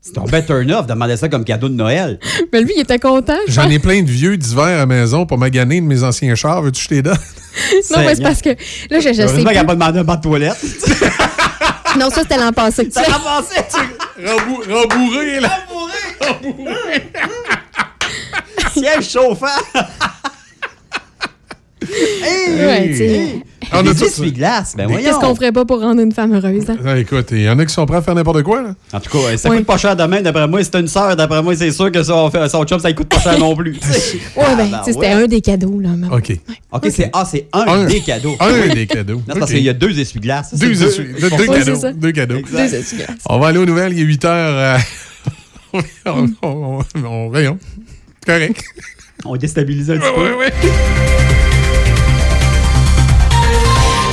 C'est 0.05 0.11
ton 0.11 0.25
bet 0.25 0.45
turn-off, 0.45 0.85
demander 0.85 1.15
ça 1.15 1.29
comme 1.29 1.45
cadeau 1.45 1.69
de 1.69 1.75
Noël. 1.75 2.19
Mais 2.51 2.59
lui, 2.59 2.73
il 2.75 2.81
était 2.81 2.99
content. 2.99 3.37
je 3.47 3.53
J'en 3.53 3.69
ai 3.69 3.79
plein 3.79 4.01
de 4.03 4.09
vieux 4.11 4.35
d'hiver 4.35 4.63
à 4.63 4.75
la 4.79 4.85
maison 4.85 5.25
pour 5.25 5.37
maganer 5.37 5.79
de 5.79 5.85
mes 5.85 6.03
anciens 6.03 6.35
chars. 6.35 6.61
Veux-tu 6.61 6.83
que 6.83 6.89
je 6.89 6.95
les 6.95 7.01
donne? 7.01 7.17
Non, 7.91 7.99
mais 7.99 8.15
c'est 8.15 8.23
parce 8.23 8.41
que 8.41 8.49
là, 8.49 8.99
je, 8.99 9.13
je 9.13 9.27
sais 9.27 9.43
qu'elle 9.43 9.53
n'a 9.53 9.63
pas 9.63 9.75
demandé 9.75 9.99
un 9.99 10.03
bas 10.03 10.17
de 10.17 10.21
toilette. 10.21 10.57
Non, 11.97 12.09
ça, 12.09 12.21
c'était 12.23 12.37
l'an 12.37 12.51
passé. 12.51 12.89
Ça 12.91 13.03
l'a 13.03 13.19
passé. 13.19 13.61
Rembourré, 14.67 15.39
là. 15.39 15.59
Siège 18.73 19.09
chauffant. 19.11 19.45
hey, 22.23 22.55
Ouais, 22.65 22.87
tu 22.89 22.97
sais. 22.97 23.43
On 23.73 23.79
a 23.79 23.83
Des 23.83 23.95
tout 23.95 24.05
essuie-glaces, 24.05 24.75
ben 24.77 24.87
voyons. 24.87 25.03
Qu'est-ce 25.09 25.19
qu'on 25.19 25.33
ferait 25.35 25.51
pas 25.51 25.65
pour 25.65 25.79
rendre 25.81 26.01
une 26.01 26.11
femme 26.11 26.33
heureuse? 26.33 26.69
hein? 26.69 26.77
Ah, 26.85 26.97
écoute, 26.97 27.27
il 27.31 27.41
y 27.41 27.49
en 27.49 27.57
a 27.59 27.65
qui 27.65 27.73
sont 27.73 27.85
prêts 27.85 27.97
à 27.97 28.01
faire 28.01 28.15
n'importe 28.15 28.43
quoi. 28.43 28.61
Là. 28.61 28.75
En 28.93 28.99
tout 28.99 29.09
cas, 29.09 29.37
ça 29.37 29.49
coûte 29.49 29.65
pas 29.65 29.77
cher 29.77 29.95
demain, 29.95 30.21
d'après 30.21 30.47
moi. 30.47 30.63
Si 30.63 30.69
t'as 30.71 30.79
une 30.79 30.87
sœur, 30.87 31.15
d'après 31.15 31.41
moi, 31.41 31.55
c'est 31.55 31.71
sûr 31.71 31.91
que 31.91 32.03
son, 32.03 32.29
son 32.49 32.63
chum, 32.65 32.79
ça 32.79 32.93
coûte 32.93 33.07
pas 33.09 33.19
cher 33.19 33.39
non 33.39 33.55
plus. 33.55 33.73
Ouais, 34.35 34.55
ben, 34.57 34.67
tu 34.79 34.85
sais, 34.85 34.93
c'était 34.93 35.07
un 35.11 35.25
des 35.27 35.41
cadeaux, 35.41 35.79
là. 35.79 35.89
maman. 35.89 36.15
OK. 36.15 36.37
OK, 36.71 36.87
c'est 36.91 37.09
ah, 37.13 37.25
c'est 37.29 37.47
un, 37.53 37.61
Un. 37.67 37.85
des 37.85 37.99
cadeaux. 38.01 38.35
Un 38.39 38.73
des 38.73 38.85
cadeaux. 38.87 39.15
Non, 39.27 39.33
c'est 39.33 39.39
parce 39.39 39.51
qu'il 39.51 39.63
y 39.63 39.69
a 39.69 39.73
deux 39.73 39.97
essuie-glaces. 39.99 40.53
Deux, 40.55 40.73
c'est 40.75 40.85
essuie- 40.87 41.19
deux- 41.19 41.29
deux 41.29 41.45
cadeaux. 41.47 41.63
c'est 41.65 41.75
ça. 41.75 41.91
Deux 41.93 42.11
cadeaux. 42.11 42.39
Deux 42.51 42.73
essuie-glaces. 42.75 43.17
On 43.27 43.39
va 43.39 43.47
aller 43.47 43.59
aux 43.59 43.65
nouvelles. 43.65 43.93
Il 43.93 43.99
est 43.99 44.03
8 44.03 44.25
heures. 44.25 44.79
euh, 45.73 45.79
on, 46.05 46.27
on, 46.41 46.79
on, 47.03 47.31
on-. 47.35 47.57
Correct. 48.25 48.63
On 49.25 49.35
déstabilise 49.35 49.89
un 49.91 49.97
petit 49.97 50.13
peu. 50.15 50.21
ouais, 50.21 50.37
ouais. 50.37 50.53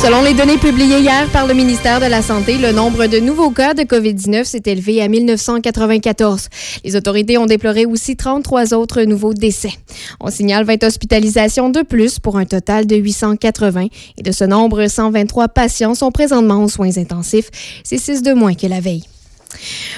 Selon 0.03 0.22
les 0.22 0.32
données 0.32 0.57
publiées 0.57 1.01
hier 1.01 1.28
par 1.28 1.46
le 1.46 1.53
ministère 1.53 2.01
de 2.01 2.07
la 2.07 2.22
Santé, 2.22 2.57
le 2.57 2.72
nombre 2.72 3.07
de 3.07 3.18
nouveaux 3.18 3.51
cas 3.51 3.74
de 3.74 3.82
COVID-19 3.82 4.44
s'est 4.44 4.62
élevé 4.64 5.03
à 5.03 5.09
1994. 5.09 6.48
Les 6.84 6.96
autorités 6.96 7.36
ont 7.36 7.44
déploré 7.44 7.84
aussi 7.84 8.16
33 8.16 8.72
autres 8.72 9.03
nouveaux 9.03 9.34
décès. 9.34 9.72
On 10.18 10.30
signale 10.30 10.64
20 10.64 10.84
hospitalisations 10.84 11.68
de 11.68 11.82
plus 11.82 12.18
pour 12.18 12.38
un 12.38 12.46
total 12.46 12.86
de 12.86 12.96
880 12.96 13.88
et 14.16 14.22
de 14.22 14.32
ce 14.32 14.44
nombre, 14.44 14.86
123 14.86 15.48
patients 15.48 15.94
sont 15.94 16.11
présentement 16.11 16.64
aux 16.64 16.70
soins 16.70 16.96
intensifs. 16.96 17.51
C'est 17.84 17.98
6 17.98 18.22
de 18.22 18.32
moins 18.32 18.55
que 18.55 18.66
la 18.68 18.80
veille. 18.80 19.05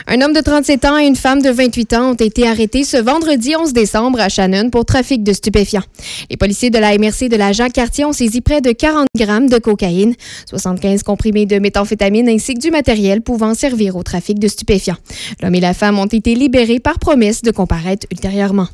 Un 0.07 0.21
homme 0.21 0.33
de 0.33 0.41
37 0.41 0.85
ans 0.85 0.99
et 0.99 1.07
une 1.07 1.17
femme 1.17 1.43
de 1.43 1.51
28 1.51 1.93
ans 1.95 2.11
ont 2.11 2.15
été 2.15 2.47
arrêtés 2.47 2.85
ce 2.85 2.97
vendredi 2.97 3.55
11 3.57 3.73
décembre 3.73 4.21
à 4.21 4.29
Shannon 4.29 4.71
pour 4.71 4.85
trafic 4.85 5.23
de 5.23 5.33
stupéfiants. 5.33 5.85
Les 6.31 6.37
policiers 6.37 6.71
de 6.71 6.79
la 6.79 6.97
MRC 6.97 7.29
de 7.29 7.37
la 7.37 7.53
Jacques-Cartier 7.53 8.05
ont 8.05 8.13
saisi 8.13 8.41
près 8.41 8.61
de 8.61 8.73
40 8.73 9.07
grammes 9.17 9.49
de 9.49 9.59
cocaïne, 9.59 10.15
75 10.47 11.03
comprimés 11.03 11.47
de 11.47 11.59
méthamphétamine 11.59 12.29
ainsi 12.29 12.55
que 12.55 12.61
du 12.61 12.71
matériel 12.71 13.23
pouvant 13.23 13.55
servir 13.55 13.97
au 13.97 14.03
trafic 14.03 14.39
de 14.39 14.49
stupéfiants. 14.49 14.97
L'homme 15.41 15.55
et 15.55 15.61
la 15.61 15.75
femme 15.75 15.99
ont 15.99 16.07
été 16.07 16.35
libérés 16.35 16.81
par 16.81 16.99
promesse 16.99 17.43
de 17.43 17.51
comparaître 17.51 18.07
ultérieurement. 18.11 18.69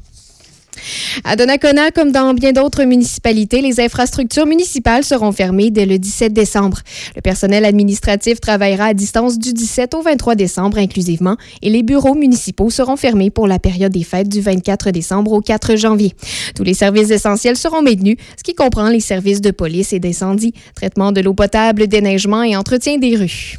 À 1.25 1.37
Donnacona, 1.37 1.91
comme 1.91 2.13
dans 2.13 2.35
bien 2.35 2.53
d'autres 2.53 2.85
municipalités, 2.85 3.61
les 3.61 3.81
infrastructures 3.81 4.47
municipales 4.47 5.05
seront 5.05 5.33
fermées 5.33 5.71
dès 5.71 5.87
le 5.87 5.99
17 5.99 6.33
décembre. 6.33 6.79
Le 7.17 7.23
personnel 7.23 7.65
administratif 7.65 8.41
travaillera 8.41 8.87
à 8.87 8.95
distance 8.95 9.39
du 9.39 9.53
17 9.53 9.95
au 9.95 10.03
23 10.03 10.35
décembre 10.35 10.79
inclusivement 10.79 11.37
et 11.63 11.71
les 11.71 11.83
bureaux 11.83 12.15
municipaux 12.15 12.71
seront 12.71 12.97
fermés 12.97 13.31
pour 13.31 13.47
la 13.47 13.59
période 13.59 13.93
des 13.93 14.05
fêtes 14.05 14.29
du 14.29 14.41
24 14.41 14.91
décembre 14.91 15.33
au 15.33 15.41
4 15.41 15.77
janvier. 15.77 16.15
Tous 16.55 16.65
les 16.65 16.75
services 16.75 17.11
essentiels 17.11 17.57
seront 17.57 17.83
maintenus, 17.83 18.17
ce 18.37 18.43
qui 18.43 18.55
comprend 18.55 18.89
les 18.89 19.01
services 19.01 19.41
de 19.41 19.51
police 19.51 19.93
et 19.93 19.99
d'incendie, 20.01 20.55
traitement 20.75 21.13
de 21.13 21.21
l'eau 21.21 21.35
potable, 21.35 21.87
déneigement 21.87 22.43
et 22.43 22.57
entretien 22.57 22.99
des 22.99 23.17
rues. 23.17 23.59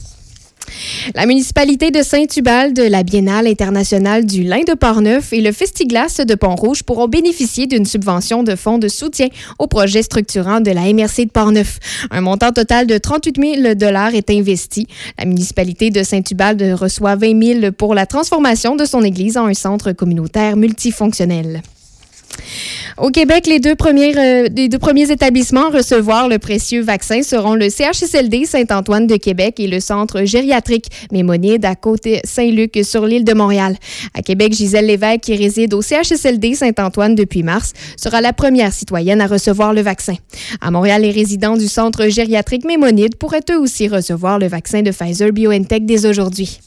La 1.16 1.26
municipalité 1.26 1.92
de 1.92 2.02
Saint-Ubalde, 2.02 2.80
la 2.80 3.04
Biennale 3.04 3.48
internationale 3.48 4.26
du 4.26 4.44
lin 4.44 4.62
de 4.68 4.74
Portneuf 4.74 5.34
et 5.34 5.42
le 5.42 5.52
Festiglas 5.52 6.22
de 6.26 6.36
Pont-Rouge 6.36 6.84
pourront 6.84 7.08
bénéficier 7.08 7.68
d'une 7.68 7.86
subvention 7.86 8.44
de 8.44 8.56
fonds 8.56 8.78
de 8.78 8.88
soutien 8.88 9.28
au 9.58 9.68
projet 9.68 10.02
structurant 10.02 10.62
de 10.62 10.72
la 10.72 10.82
MRC 10.94 11.26
de 11.26 11.32
Portneuf. 11.32 11.80
Un 12.12 12.22
montant 12.22 12.52
total 12.52 12.88
de 12.88 12.98
38 12.98 13.62
000 13.62 13.76
dollars 13.76 14.16
est 14.16 14.30
investi. 14.30 14.88
La 15.18 15.26
municipalité 15.26 15.90
de 15.90 16.04
Saint-Ubalde 16.04 16.76
reçoit 16.80 17.16
20 17.16 17.62
000 17.62 17.72
pour 17.72 17.94
la 17.96 18.06
transformation 18.06 18.76
de 18.76 18.86
son 18.86 19.04
église 19.04 19.38
en 19.38 19.46
un 19.46 19.54
centre 19.54 19.92
communautaire 19.92 20.56
multifonctionnel. 20.56 21.62
Au 22.98 23.10
Québec, 23.12 23.48
les 23.48 23.60
deux, 23.60 23.76
premiers, 23.76 24.18
euh, 24.18 24.50
les 24.56 24.68
deux 24.68 24.80
premiers 24.80 25.12
établissements 25.12 25.68
à 25.68 25.78
recevoir 25.78 26.28
le 26.28 26.40
précieux 26.40 26.82
vaccin 26.82 27.24
seront 27.24 27.56
le 27.56 27.70
CHSLD 27.70 28.46
Saint-Antoine 28.46 29.08
de 29.08 29.16
Québec 29.16 29.60
et 29.60 29.68
le 29.68 29.80
Centre 29.80 30.24
gériatrique 30.24 30.88
Mémonide 31.12 31.66
à 31.66 31.76
Côte-Saint-Luc 31.76 32.80
sur 32.84 33.06
l'île 33.06 33.24
de 33.24 33.34
Montréal. 33.34 33.78
À 34.14 34.22
Québec, 34.22 34.54
Gisèle 34.54 34.86
Lévesque, 34.86 35.22
qui 35.22 35.36
réside 35.36 35.74
au 35.74 35.82
CHSLD 35.82 36.56
Saint-Antoine 36.56 37.16
depuis 37.16 37.44
mars, 37.44 37.74
sera 37.96 38.22
la 38.22 38.34
première 38.34 38.74
citoyenne 38.74 39.22
à 39.22 39.28
recevoir 39.28 39.74
le 39.74 39.82
vaccin. 39.82 40.16
À 40.62 40.72
Montréal, 40.72 41.02
les 41.04 41.12
résidents 41.12 41.58
du 41.58 41.68
Centre 41.68 42.08
gériatrique 42.08 42.66
Mémonide 42.66 43.16
pourraient 43.16 43.46
eux 43.52 43.60
aussi 43.60 43.88
recevoir 43.88 44.40
le 44.40 44.48
vaccin 44.48 44.82
de 44.82 44.92
Pfizer 44.92 45.32
BioNTech 45.32 45.86
dès 45.86 46.06
aujourd'hui. 46.06 46.60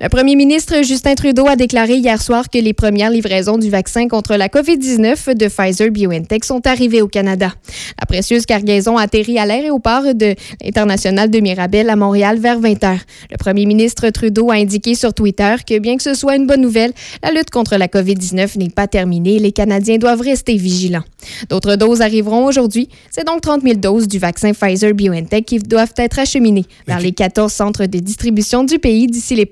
Le 0.00 0.08
premier 0.08 0.36
ministre 0.36 0.82
Justin 0.84 1.14
Trudeau 1.14 1.46
a 1.48 1.56
déclaré 1.56 1.94
hier 1.94 2.20
soir 2.20 2.48
que 2.50 2.58
les 2.58 2.72
premières 2.72 3.10
livraisons 3.10 3.58
du 3.58 3.70
vaccin 3.70 4.08
contre 4.08 4.36
la 4.36 4.48
COVID-19 4.48 5.34
de 5.36 5.48
Pfizer 5.48 5.90
BioNTech 5.90 6.44
sont 6.44 6.66
arrivées 6.66 7.02
au 7.02 7.08
Canada. 7.08 7.52
La 7.98 8.06
précieuse 8.06 8.46
cargaison 8.46 8.96
a 8.96 9.02
atterri 9.02 9.38
à 9.38 9.46
l'aéroport 9.46 10.14
de 10.14 10.34
international 10.64 11.30
de 11.30 11.40
Mirabel 11.40 11.90
à 11.90 11.96
Montréal 11.96 12.38
vers 12.38 12.60
20 12.60 12.84
heures. 12.84 13.00
Le 13.30 13.36
premier 13.36 13.66
ministre 13.66 14.08
Trudeau 14.10 14.50
a 14.50 14.54
indiqué 14.54 14.94
sur 14.94 15.14
Twitter 15.14 15.56
que 15.66 15.78
bien 15.78 15.96
que 15.96 16.02
ce 16.02 16.14
soit 16.14 16.36
une 16.36 16.46
bonne 16.46 16.60
nouvelle, 16.60 16.92
la 17.22 17.30
lutte 17.30 17.50
contre 17.50 17.76
la 17.76 17.88
COVID-19 17.88 18.58
n'est 18.58 18.70
pas 18.70 18.86
terminée. 18.86 19.38
Les 19.38 19.52
Canadiens 19.52 19.98
doivent 19.98 20.20
rester 20.20 20.56
vigilants. 20.56 21.04
D'autres 21.48 21.76
doses 21.76 22.00
arriveront 22.00 22.44
aujourd'hui. 22.46 22.88
C'est 23.10 23.26
donc 23.26 23.40
30 23.40 23.62
000 23.62 23.74
doses 23.74 24.08
du 24.08 24.18
vaccin 24.18 24.52
Pfizer 24.52 24.94
BioNTech 24.94 25.44
qui 25.44 25.58
doivent 25.58 25.94
être 25.96 26.18
acheminées 26.18 26.66
vers 26.86 27.00
les 27.00 27.12
14 27.12 27.52
centres 27.52 27.86
de 27.86 27.98
distribution 27.98 28.64
du 28.64 28.78
pays 28.78 29.06
d'ici 29.06 29.34
les 29.34 29.46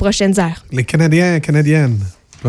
Les 0.72 0.84
Canadiens, 0.84 1.40
Canadiennes 1.40 1.98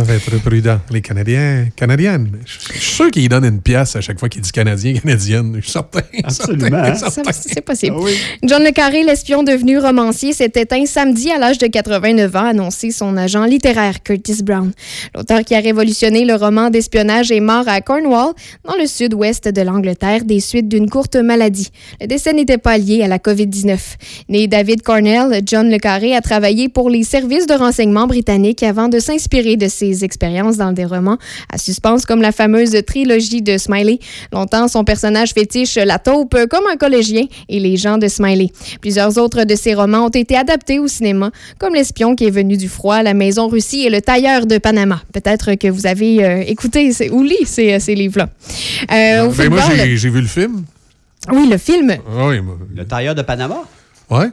être 0.03 0.41
prudents. 0.43 0.79
Les 0.91 1.01
Canadiens, 1.01 1.67
Canadiennes. 1.75 2.31
Je 2.45 2.59
suis 2.59 2.95
sûr 2.95 3.11
qu'ils 3.11 3.29
donnent 3.29 3.45
une 3.45 3.61
pièce 3.61 3.95
à 3.95 4.01
chaque 4.01 4.19
fois 4.19 4.29
qu'ils 4.29 4.41
disent 4.41 4.51
Canadien, 4.51 4.93
Canadienne. 4.93 5.53
Je 5.55 5.61
suis 5.61 5.71
certain. 5.71 6.01
Absolument. 6.23 6.83
C'est 7.31 7.61
possible. 7.61 7.95
Ah 7.97 8.03
oui. 8.03 8.13
John 8.43 8.63
Le 8.63 8.71
Carré, 8.71 9.03
l'espion 9.03 9.43
devenu 9.43 9.79
romancier, 9.79 10.33
s'est 10.33 10.51
éteint 10.55 10.85
samedi 10.85 11.31
à 11.31 11.37
l'âge 11.37 11.57
de 11.57 11.67
89 11.67 12.35
ans, 12.35 12.45
annoncé 12.45 12.91
son 12.91 13.17
agent 13.17 13.45
littéraire 13.45 14.03
Curtis 14.03 14.43
Brown. 14.43 14.71
L'auteur 15.15 15.41
qui 15.41 15.55
a 15.55 15.59
révolutionné 15.59 16.25
le 16.25 16.35
roman 16.35 16.69
d'espionnage 16.69 17.31
est 17.31 17.39
mort 17.39 17.67
à 17.67 17.81
Cornwall, 17.81 18.33
dans 18.63 18.75
le 18.75 18.85
sud-ouest 18.85 19.47
de 19.47 19.61
l'Angleterre, 19.61 20.23
des 20.23 20.39
suites 20.39 20.67
d'une 20.67 20.89
courte 20.89 21.15
maladie. 21.15 21.69
Le 22.01 22.07
décès 22.07 22.33
n'était 22.33 22.57
pas 22.57 22.77
lié 22.77 23.03
à 23.03 23.07
la 23.07 23.17
COVID-19. 23.17 23.77
Né 24.29 24.47
David 24.47 24.81
Cornell, 24.81 25.41
John 25.45 25.69
Le 25.69 25.77
Carré 25.77 26.15
a 26.15 26.21
travaillé 26.21 26.69
pour 26.69 26.89
les 26.89 27.03
services 27.03 27.47
de 27.47 27.53
renseignement 27.53 28.07
britanniques 28.07 28.63
avant 28.63 28.87
de 28.87 28.99
s'inspirer 28.99 29.55
de 29.57 29.67
ses 29.67 29.86
expériences 30.03 30.57
dans 30.57 30.71
des 30.71 30.85
romans 30.85 31.17
à 31.51 31.57
suspense 31.57 32.05
comme 32.05 32.21
la 32.21 32.31
fameuse 32.31 32.75
trilogie 32.85 33.41
de 33.41 33.57
Smiley. 33.57 33.99
Longtemps, 34.33 34.67
son 34.67 34.83
personnage 34.83 35.33
fétiche 35.33 35.75
la 35.75 35.99
taupe 35.99 36.35
comme 36.49 36.63
un 36.71 36.77
collégien 36.77 37.23
et 37.49 37.59
les 37.59 37.77
gens 37.77 37.97
de 37.97 38.07
Smiley. 38.07 38.49
Plusieurs 38.81 39.17
autres 39.17 39.43
de 39.43 39.55
ses 39.55 39.73
romans 39.73 40.05
ont 40.05 40.09
été 40.09 40.35
adaptés 40.35 40.79
au 40.79 40.87
cinéma, 40.87 41.31
comme 41.59 41.73
L'espion 41.73 42.15
qui 42.15 42.25
est 42.25 42.29
venu 42.31 42.57
du 42.57 42.69
froid, 42.69 43.01
La 43.03 43.13
maison 43.13 43.47
Russie 43.47 43.83
et 43.85 43.89
Le 43.89 44.01
tailleur 44.01 44.45
de 44.45 44.57
Panama. 44.57 45.01
Peut-être 45.13 45.55
que 45.55 45.67
vous 45.67 45.85
avez 45.87 46.23
euh, 46.23 46.43
écouté 46.47 46.91
ces- 46.91 47.09
ou 47.09 47.23
lu 47.23 47.35
ces, 47.45 47.79
ces 47.79 47.95
livres-là. 47.95 48.29
Euh, 48.91 49.27
au 49.27 49.31
Ben, 49.31 49.49
moi, 49.49 49.61
j'ai 49.75 49.97
j'ai 49.97 50.09
vu 50.09 50.21
le 50.21 50.27
film. 50.27 50.63
oui, 51.31 51.47
le 51.49 51.57
film. 51.57 51.95
Ah 52.17 52.27
oui, 52.27 52.39
Le 52.75 52.85
tailleur 52.85 53.15
de 53.15 53.21
Panama? 53.21 53.57
ouais. 54.09 54.27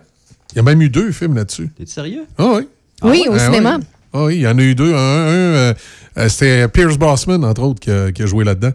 Il 0.52 0.58
y 0.58 0.60
a 0.60 0.62
même 0.62 0.80
eu 0.82 0.88
deux 0.88 1.10
films 1.10 1.34
là-dessus. 1.34 1.68
T'es 1.76 1.84
sérieux? 1.86 2.24
Ah 2.38 2.52
oui. 2.54 2.62
Oui, 3.02 3.24
au 3.28 3.34
Ah 3.34 3.38
cinéma. 3.46 3.78
Ah 4.14 4.24
oui, 4.26 4.36
il 4.36 4.40
y 4.42 4.46
en 4.46 4.56
a 4.56 4.62
eu 4.62 4.74
deux. 4.74 4.94
Un, 4.94 4.96
un, 4.96 5.00
euh, 5.00 5.74
euh, 6.18 6.28
c'était 6.28 6.68
Pierce 6.68 6.96
Brosnan, 6.96 7.42
entre 7.42 7.62
autres, 7.62 7.80
qui 7.80 7.90
a, 7.90 8.12
qui 8.12 8.22
a 8.22 8.26
joué 8.26 8.44
là-dedans. 8.44 8.70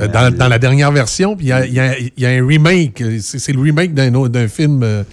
Euh, 0.00 0.08
dans, 0.08 0.34
dans 0.34 0.48
la 0.48 0.58
dernière 0.58 0.90
version, 0.90 1.36
puis 1.36 1.46
il 1.46 1.48
y 1.48 1.50
y 1.74 1.80
a- 1.80 1.98
il 1.98 2.10
y 2.16 2.26
a 2.26 2.30
un 2.30 2.46
remake. 2.46 3.02
C'est 3.20 3.52
le 3.52 3.60
remake 3.60 3.94
d'un 3.94 4.48
film 4.48 4.82
euh, 4.82 5.02
qui 5.04 5.08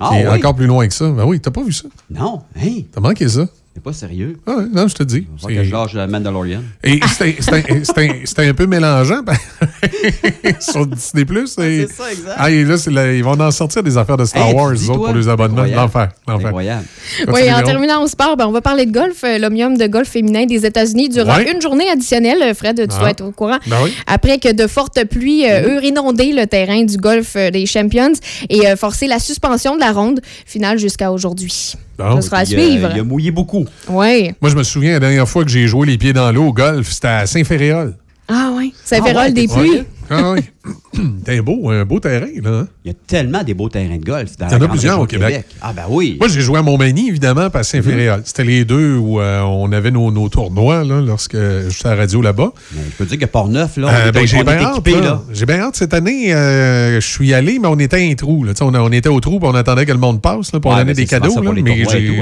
Ah 0.00 0.18
est 0.18 0.26
encore 0.26 0.54
plus 0.56 0.66
loin 0.66 0.88
que 0.88 0.94
ça. 0.94 1.08
Ben 1.10 1.24
oui, 1.24 1.38
t'as 1.38 1.50
pas 1.50 1.62
vu 1.62 1.72
ça? 1.72 1.84
Non. 2.10 2.40
Hein? 2.56 2.80
T'as 2.92 3.00
manqué 3.00 3.28
ça? 3.28 3.46
T'es 3.74 3.80
pas 3.80 3.94
sérieux? 3.94 4.36
Ah 4.46 4.56
non, 4.70 4.86
je 4.86 4.94
te 4.94 5.02
dis. 5.02 5.26
Faut 5.40 5.48
que 5.48 5.64
je 5.64 5.72
lâche 5.72 5.94
la 5.94 6.06
Mandalorian. 6.06 6.60
Et 6.84 7.00
c'était- 7.08 8.48
un 8.48 8.52
peu 8.54 8.66
mélangeant 8.66 9.22
ben, 9.22 9.34
sur 10.60 10.86
Disney+. 10.86 11.24
Plus. 11.24 11.46
c'est 11.46 11.86
ça, 11.88 12.10
exact. 12.12 12.34
Ah, 12.36 12.50
et 12.50 12.64
là, 12.64 12.76
c'est 12.76 12.90
la- 12.90 13.14
ils 13.14 13.24
vont 13.24 13.40
en 13.40 13.50
sortir 13.50 13.82
des 13.82 13.96
affaires 13.96 14.18
de 14.18 14.24
Star 14.26 14.48
Hey, 14.48 14.54
Wars, 14.54 14.72
autres, 14.72 14.94
pour 15.06 15.14
les 15.14 15.26
abonnements. 15.28 15.62
L'enfer. 15.64 16.10
l'enfer. 16.28 16.46
Incroyable. 16.48 16.84
Oui, 17.28 17.50
en 17.52 17.62
terminant 17.62 18.02
au 18.02 18.06
sport, 18.08 18.36
ben, 18.36 18.46
on 18.46 18.52
va 18.52 18.60
parler 18.60 18.84
de 18.84 18.92
golf. 18.92 19.24
Euh, 19.24 19.38
L'Omnium 19.38 19.78
de 19.78 19.86
golf 19.86 20.08
féminin 20.08 20.44
des 20.44 20.66
États-Unis 20.66 21.08
durant 21.08 21.36
Ouais. 21.36 21.50
une 21.50 21.62
journée 21.62 21.88
additionnelle. 21.88 22.54
Fred, 22.54 22.76
tu 22.76 22.86
Ah. 22.94 22.98
dois 22.98 23.10
être 23.10 23.24
au 23.24 23.30
courant. 23.30 23.58
Ben 23.68 23.76
oui. 23.84 23.94
Après 24.06 24.38
que 24.38 24.52
de 24.52 24.66
fortes 24.66 25.02
pluies 25.04 25.46
euh, 25.50 25.76
eurent 25.76 25.84
inondé 25.84 26.32
le 26.32 26.46
terrain 26.46 26.82
du 26.84 26.96
golf 26.98 27.36
euh, 27.36 27.50
des 27.50 27.64
Champions 27.64 28.12
et 28.50 28.66
euh, 28.68 28.76
forcé 28.76 29.06
la 29.06 29.18
suspension 29.18 29.76
de 29.76 29.80
la 29.80 29.92
ronde 29.92 30.20
finale 30.44 30.78
jusqu'à 30.78 31.10
aujourd'hui. 31.10 31.74
Ça 31.98 32.20
sera 32.20 32.38
à 32.38 32.42
euh, 32.42 32.44
suivre. 32.46 32.90
il 32.94 33.00
a 33.00 33.04
mouillé 33.04 33.30
beaucoup. 33.30 33.61
Oui. 33.88 34.32
Moi, 34.40 34.50
je 34.50 34.56
me 34.56 34.62
souviens, 34.62 34.92
la 34.92 35.00
dernière 35.00 35.28
fois 35.28 35.44
que 35.44 35.50
j'ai 35.50 35.66
joué 35.66 35.86
les 35.86 35.98
pieds 35.98 36.12
dans 36.12 36.30
l'eau 36.32 36.48
au 36.48 36.52
golf, 36.52 36.90
c'était 36.90 37.08
à 37.08 37.26
Saint-Féréol. 37.26 37.94
Ah 38.28 38.50
oui. 38.54 38.72
Ah 38.90 39.00
ouais, 39.00 39.32
des 39.32 39.46
t'es 39.46 39.54
pluies. 39.54 39.82
Ah 40.14 40.32
oui. 40.32 40.40
Un 41.26 41.40
beau, 41.42 41.70
un 41.70 41.84
beau 41.84 41.98
terrain, 41.98 42.26
là. 42.42 42.50
hein? 42.50 42.66
Il 42.84 42.88
y 42.88 42.94
a 42.94 42.96
tellement 43.06 43.42
des 43.42 43.54
beaux 43.54 43.68
terrains 43.68 43.96
de 43.96 44.04
golf 44.04 44.36
dans 44.36 44.46
Il 44.48 44.52
y 44.52 44.54
en 44.56 44.60
a 44.62 44.68
plusieurs 44.68 45.00
au 45.00 45.06
Québec. 45.06 45.44
Ah 45.62 45.72
ben 45.74 45.84
oui. 45.88 46.16
Moi, 46.20 46.28
j'ai 46.28 46.40
joué 46.42 46.58
à 46.58 46.62
Montmagny, 46.62 47.08
évidemment, 47.08 47.48
à 47.52 47.62
Saint-Féréol. 47.62 48.22
C'était 48.24 48.44
les 48.44 48.64
deux 48.64 48.96
où 48.96 49.18
euh, 49.20 49.40
on 49.40 49.72
avait 49.72 49.90
nos, 49.90 50.10
nos 50.12 50.28
tournois, 50.28 50.84
là, 50.84 51.00
lorsque 51.00 51.36
j'étais 51.68 51.86
à 51.88 51.94
la 51.94 52.02
radio 52.02 52.20
là-bas. 52.22 52.52
Mais 52.74 52.82
je 52.90 52.96
peux 52.96 53.06
dire 53.06 53.18
que 53.18 53.24
Port-Neuf, 53.24 53.76
là, 53.78 53.88
on 53.88 54.08
Euh, 54.08 54.12
ben, 54.12 54.26
j'ai 54.26 54.44
bien 54.44 54.58
hâte. 54.58 54.84
J'ai 55.32 55.46
bien 55.46 55.60
hâte. 55.60 55.76
Cette 55.76 55.94
année, 55.94 56.32
euh, 56.34 57.00
je 57.00 57.06
suis 57.06 57.32
allé, 57.32 57.58
mais 57.58 57.68
on 57.68 57.78
était 57.78 57.96
à 57.96 58.10
un 58.10 58.14
trou. 58.14 58.44
Là. 58.44 58.52
On, 58.60 58.92
était 58.92 59.08
au 59.08 59.20
trou, 59.20 59.40
puis 59.40 59.48
on 59.50 59.54
attendait 59.54 59.86
que 59.86 59.92
le 59.92 59.98
monde 59.98 60.20
passe 60.20 60.52
là, 60.52 60.60
pour 60.60 60.72
Ouais, 60.72 60.78
donner 60.78 60.92
ben, 60.92 60.96
des 60.96 61.06
cadeaux. 61.06 61.40
là. 61.42 61.52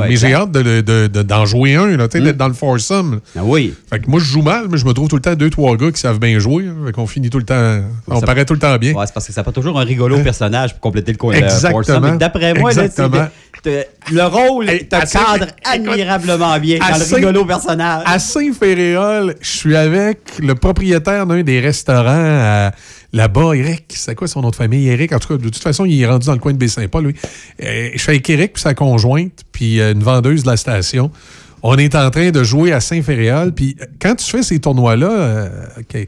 mais 0.09 0.16
j'ai 0.16 0.32
hâte 0.34 0.53
de- 0.53 0.80
de- 0.80 1.07
de- 1.09 1.22
d'en 1.22 1.45
jouer 1.45 1.74
un, 1.74 1.99
sais, 2.11 2.20
d'être 2.20 2.36
dans 2.36 2.49
le 2.49 2.55
foursome. 2.55 3.20
Ah 3.36 3.41
oui. 3.45 3.74
Fait 3.91 3.99
que 3.99 4.09
moi, 4.09 4.20
je 4.20 4.26
joue 4.26 4.43
mal, 4.43 4.66
mais 4.70 4.78
je 4.78 4.86
me 4.86 4.93
trouve 4.93 5.09
tout 5.09 5.16
le 5.16 5.22
temps 5.22 5.34
deux, 5.34 5.51
trois 5.51 5.76
gars 5.76 5.91
qui 5.91 6.01
savent 6.01 6.20
bien 6.20 6.38
jouer. 6.38 6.64
Fait 6.86 6.93
qu'on 6.93 7.07
finit 7.07 7.28
tout 7.30 7.38
le 7.38 7.45
temps. 7.45 7.80
On 8.09 8.20
Ça- 8.20 8.26
paraît 8.26 8.45
tout 8.45 8.55
le 8.55 8.61
temps 8.61 8.76
bien. 8.76 8.93
Ouais, 8.95 9.07
c'est 9.07 9.12
parce 9.12 9.26
que 9.26 9.33
ça 9.33 9.43
pas 9.43 9.53
toujours 9.53 9.78
un 9.78 9.85
rigolo 9.85 10.18
personnage 10.20 10.72
pour 10.72 10.81
compléter 10.81 11.12
le 11.12 11.18
co- 11.18 11.31
le 11.33 11.39
Exactement. 11.39 12.14
D'après 12.16 12.55
moi, 12.55 12.70
Exactement. 12.70 13.26
de- 13.64 13.85
le 14.12 14.22
rôle 14.24 14.66
te 14.66 15.12
cadre 15.12 15.47
admirablement 15.64 16.59
bien 16.59 16.78
dans 16.78 16.97
le 16.99 17.14
rigolo 17.16 17.45
personnage. 17.45 18.03
À 18.07 18.18
Saint-Féréol, 18.18 19.35
je 19.41 19.49
suis 19.49 19.76
avec 19.76 20.18
le 20.39 20.55
propriétaire 20.55 21.26
d'un 21.26 21.43
des 21.43 21.61
restaurants 21.61 22.07
euh, 22.09 22.70
là-bas, 23.12 23.53
Eric. 23.55 23.85
C'est 23.89 24.14
quoi 24.14 24.28
son 24.28 24.41
nom 24.43 24.51
de 24.51 24.57
famille? 24.57 24.89
Eric, 24.89 25.12
en 25.12 25.18
tout 25.18 25.28
cas, 25.28 25.37
de 25.43 25.49
toute 25.49 25.62
façon, 25.62 25.85
il 25.85 26.01
est 26.01 26.07
rendu 26.07 26.26
dans 26.26 26.33
le 26.35 26.39
coin 26.39 26.53
de 26.53 26.59
Baie-Saint-Paul, 26.59 27.05
lui. 27.07 27.14
Euh, 27.62 27.91
je 27.95 27.99
suis 27.99 28.11
avec 28.11 28.28
Eric 28.31 28.53
puis 28.55 28.62
sa 28.62 28.74
conjointe, 28.74 29.41
puis 29.53 29.81
euh, 29.81 29.93
une 29.93 30.03
vendeuse 30.03 30.43
de 30.43 30.49
la 30.51 30.57
station. 30.57 31.11
On 31.63 31.77
est 31.77 31.95
en 31.95 32.11
train 32.11 32.31
de 32.31 32.43
jouer 32.43 32.73
à 32.73 32.81
Saint-Féréol, 32.81 33.53
puis 33.53 33.77
euh, 33.81 33.85
quand 34.01 34.15
tu 34.15 34.25
fais 34.31 34.43
ces 34.43 34.59
tournois-là, 34.61 35.11
euh, 35.11 35.49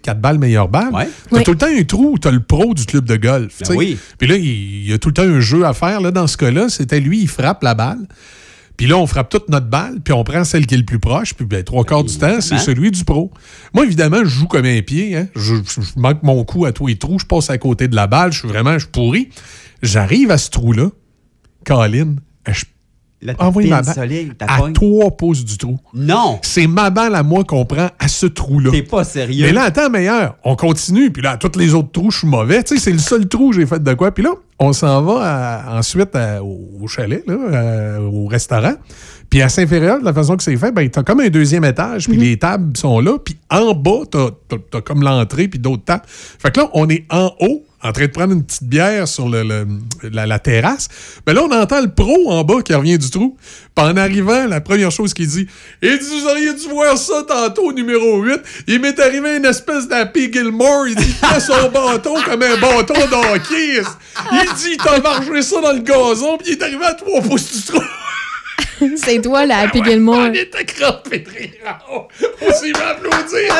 4 0.03 0.21
balles, 0.21 0.39
meilleure 0.39 0.69
balle, 0.69 0.91
t'as 0.93 1.37
Oui. 1.37 1.43
tout 1.45 1.51
le 1.53 1.59
temps 1.59 1.67
un 1.67 1.85
trou 1.85 2.13
où 2.15 2.19
t'as 2.19 2.31
le 2.31 2.41
pro 2.41 2.73
du 2.75 2.87
club 2.87 3.05
de 3.05 3.17
golf. 3.17 3.61
Ben 3.69 3.75
oui. 3.77 3.99
Puis 4.19 4.29
là, 4.29 4.37
il, 4.37 4.89
y 4.89 4.93
a 4.93 4.99
tout 4.99 5.09
le 5.09 5.15
temps 5.15 5.23
un 5.23 5.41
jeu 5.41 5.65
à 5.67 5.75
faire. 5.75 6.01
Là, 6.01 6.11
dans 6.11 6.27
ce 6.27 6.37
cas-là, 6.39 6.69
c'était 6.71 7.01
lui, 7.01 7.21
il 7.21 7.29
frappe 7.29 7.63
la 7.63 7.75
balle. 7.75 7.99
Puis 8.79 8.87
là, 8.87 8.97
on 8.97 9.07
frappe 9.07 9.29
toute 9.29 9.51
notre 9.51 9.67
balle, 9.69 10.01
puis 10.03 10.15
on 10.15 10.25
prend 10.25 10.43
celle 10.45 10.67
qui 10.67 10.75
est 10.75 10.79
le 10.79 10.85
plus 10.87 10.99
proche, 10.99 11.35
puis 11.35 11.45
ben, 11.45 11.63
trois 11.63 11.85
quarts 11.85 12.05
du 12.05 12.17
temps, 12.17 12.41
c'est 12.41 12.59
celui 12.59 12.91
du 12.91 13.05
pro. 13.05 13.31
Moi, 13.75 13.85
évidemment, 13.85 14.21
je 14.25 14.31
joue 14.31 14.47
comme 14.47 14.65
un 14.65 14.81
pied. 14.81 15.15
hein. 15.17 15.29
Je, 15.37 15.57
je- 15.57 15.83
je 15.83 16.01
manque 16.01 16.23
mon 16.23 16.43
coup 16.45 16.65
à 16.65 16.73
tous 16.73 16.87
les 16.87 16.97
trous, 16.97 17.19
je 17.19 17.27
passe 17.27 17.51
à 17.51 17.59
côté 17.59 17.87
de 17.89 17.95
la 17.95 18.07
balle, 18.07 18.33
je 18.33 18.39
suis 18.41 18.49
vraiment 18.49 18.79
je 18.79 18.87
pourri. 18.87 19.29
J'arrive 19.83 20.31
à 20.31 20.39
ce 20.39 20.49
trou-là, 20.51 20.89
Colin, 21.67 22.17
je 22.51 22.65
Là, 23.23 23.35
envoie 23.39 23.63
ma 23.63 23.79
pile 23.83 23.87
balle 23.87 23.95
solide, 23.95 24.33
à 24.41 24.59
pogne. 24.59 24.73
trois 24.73 25.11
pouces 25.13 25.45
du 25.45 25.57
trou. 25.57 25.79
Non! 25.95 26.41
C'est 26.43 26.67
ma 26.67 26.91
balle 26.91 27.15
à 27.15 27.23
moi 27.23 27.45
qu'on 27.45 27.65
prend 27.65 27.89
à 27.99 28.09
ce 28.09 28.27
trou-là. 28.27 28.71
T'es 28.73 28.83
pas 28.83 29.05
sérieux. 29.05 29.47
Mais 29.47 29.53
là, 29.53 29.63
attends, 29.63 29.89
meilleur. 29.91 30.37
On 30.45 30.57
continue. 30.57 31.11
Puis 31.13 31.23
là, 31.23 31.33
à 31.33 31.37
tous 31.37 31.57
les 31.59 31.73
autres 31.75 31.93
trous, 31.93 32.11
je 32.11 32.19
suis 32.19 32.27
mauvais. 32.27 32.63
Tu 32.65 32.75
sais, 32.77 32.81
c'est 32.83 32.93
le 32.93 32.99
seul 32.99 33.29
trou 33.29 33.49
où 33.51 33.53
j'ai 33.53 33.65
fait 33.67 33.83
de 33.83 33.95
quoi. 33.95 34.11
Puis 34.13 34.25
là, 34.25 34.31
on 34.59 34.73
s'en 34.73 35.03
va 35.03 35.21
à- 35.23 35.79
ensuite 35.79 36.15
à- 36.17 36.43
au 36.43 36.87
chalet, 36.89 37.23
là, 37.29 37.37
à- 37.97 38.01
au 38.01 38.27
restaurant. 38.27 38.75
Puis 39.31 39.41
à 39.41 39.49
Saint-Féréol, 39.49 40.01
de 40.01 40.05
la 40.05 40.13
façon 40.13 40.37
que 40.37 40.43
c'est 40.43 40.57
fait, 40.57 40.73
ben, 40.73 40.89
t'as 40.91 41.03
comme 41.03 41.21
un 41.21 41.29
deuxième 41.29 41.65
étage, 41.65 42.07
puis 42.09 42.19
les 42.19 42.39
tables 42.39 42.77
sont 42.77 43.01
là. 43.01 43.17
Puis 43.25 43.37
en 43.51 43.73
bas, 43.73 44.01
t'as 44.11 44.29
t'as 44.71 44.81
comme 44.83 45.03
l'entrée, 45.03 45.49
puis 45.49 45.59
d'autres 45.59 45.85
tables. 45.85 46.03
Fait 46.07 46.51
que 46.51 46.61
là, 46.61 46.69
on 46.75 46.89
est 46.91 47.07
en 47.11 47.31
haut, 47.41 47.63
en 47.83 47.93
train 47.93 48.07
de 48.07 48.11
prendre 48.11 48.33
une 48.33 48.45
petite 48.45 48.65
bière 48.65 49.09
sur 49.09 49.29
la, 49.29 50.39
terrasse. 50.39 50.89
Mais 51.27 51.35
là, 51.35 51.43
on 51.43 51.51
entend 51.51 51.81
le 51.81 51.93
pro 51.93 52.31
en 52.31 52.45
bas 52.45 52.63
qui 52.63 52.75
revient 52.75 52.99
du 52.99 53.11
trou. 53.11 53.37
Puis 53.75 53.85
en 53.85 53.97
arrivant, 53.97 54.47
la 54.47 54.61
première 54.61 54.91
chose 54.91 55.13
qu'il 55.15 55.27
dit, 55.27 55.47
il 55.83 55.99
dit, 55.99 56.21
vous 56.21 56.29
auriez 56.29 56.55
dû 56.55 56.69
voir 56.69 56.97
ça 56.97 57.25
tantôt, 57.27 57.73
numéro 57.73 58.23
8. 58.23 58.41
Il 58.69 58.81
m'est 58.81 58.99
arrivé 59.01 59.37
une 59.37 59.47
espèce 59.47 59.89
d'Happy 59.89 60.33
Gilmore. 60.33 60.87
Il 60.89 60.95
dit, 60.95 61.15
il 61.35 61.41
son 61.41 61.71
bâton 61.71 62.15
comme 62.25 62.43
un 62.43 62.57
bâton 62.57 62.95
d'hockey. 62.95 63.83
Il 64.33 64.55
dit, 64.57 64.77
t'as 64.83 65.01
marché 65.01 65.43
ça 65.43 65.61
dans 65.61 65.73
le 65.73 65.81
gazon, 65.81 66.39
puis 66.39 66.49
il 66.49 66.53
est 66.53 66.63
arrivé 66.63 66.85
à 66.85 66.95
trois 66.95 67.21
pouces 67.21 67.53
du 67.53 67.63
trou. 67.63 67.83
C'est 68.97 69.21
toi, 69.21 69.47
la 69.47 69.59
Happy 69.59 69.83
Gilmore. 69.85 70.29
On 70.31 70.33
était 70.35 70.65
crampés 70.65 71.19
de 71.21 71.29
rire 71.31 71.51
en 71.89 71.97
haut. 71.97 72.09
On 72.41 72.53
s'est 72.53 72.67
mis 72.67 72.73
applaudir. 72.73 73.55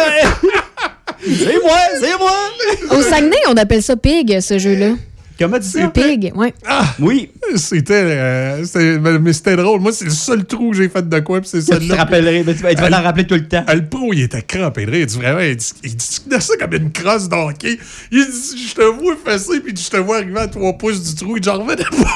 C'est 1.25 1.61
moi, 1.63 1.79
c'est 2.01 2.19
moi! 2.19 2.97
Au 2.99 3.03
Saguenay, 3.03 3.37
on 3.49 3.57
appelle 3.57 3.83
ça 3.83 3.97
pig, 3.97 4.41
ce 4.41 4.59
jeu-là. 4.59 4.95
Comment 5.39 5.57
tu 5.59 5.63
dis 5.67 5.77
Le 5.77 5.83
ça? 5.83 5.89
pig, 5.89 6.33
ouais. 6.35 6.53
Ah! 6.67 6.85
Oui. 7.01 7.31
C'était. 7.57 7.95
euh, 7.95 9.19
mais 9.21 9.33
c'était 9.33 9.57
drôle. 9.57 9.81
Moi, 9.81 9.93
c'est 9.93 10.05
le 10.05 10.11
seul 10.11 10.45
trou 10.45 10.71
que 10.71 10.77
j'ai 10.77 10.89
fait 10.89 11.09
de 11.09 11.21
quoi, 11.21 11.41
puis 11.41 11.49
c'est 11.49 11.61
Tu 11.61 11.67
te 11.67 11.75
celle-là. 11.75 11.97
rappellerais, 11.97 12.43
mais 12.47 12.55
tu 12.55 12.63
vas 12.63 12.75
t'en 12.75 13.03
rappeler 13.03 13.27
tout 13.27 13.35
le 13.35 13.49
temps. 13.49 13.65
Le 13.73 13.85
pro, 13.87 14.13
il 14.13 14.23
était 14.23 14.43
crampé 14.43 14.85
de 14.85 14.91
rire. 14.91 15.01
Il 15.01 15.07
dit 15.07 15.17
vraiment, 15.19 15.41
il 15.41 15.57
dit, 15.57 15.73
il 15.85 15.97
dit 15.97 16.07
ça 16.41 16.55
comme 16.61 16.75
une 16.75 16.93
crosse 16.93 17.29
d'hockey. 17.29 17.79
Il 18.11 18.25
dit, 18.27 18.67
je 18.69 18.75
te 18.75 18.83
vois 18.83 19.15
fesser, 19.25 19.61
puis 19.61 19.75
je 19.77 19.91
te 19.91 19.97
vois 19.97 20.17
arriver 20.19 20.39
à 20.41 20.49
trois 20.49 20.73
pouces 20.75 21.03
du 21.03 21.15
trou. 21.15 21.37
Il 21.37 21.41
dit, 21.41 21.49
j'en 21.49 21.59
revenais 21.63 21.85
pas. 21.85 22.11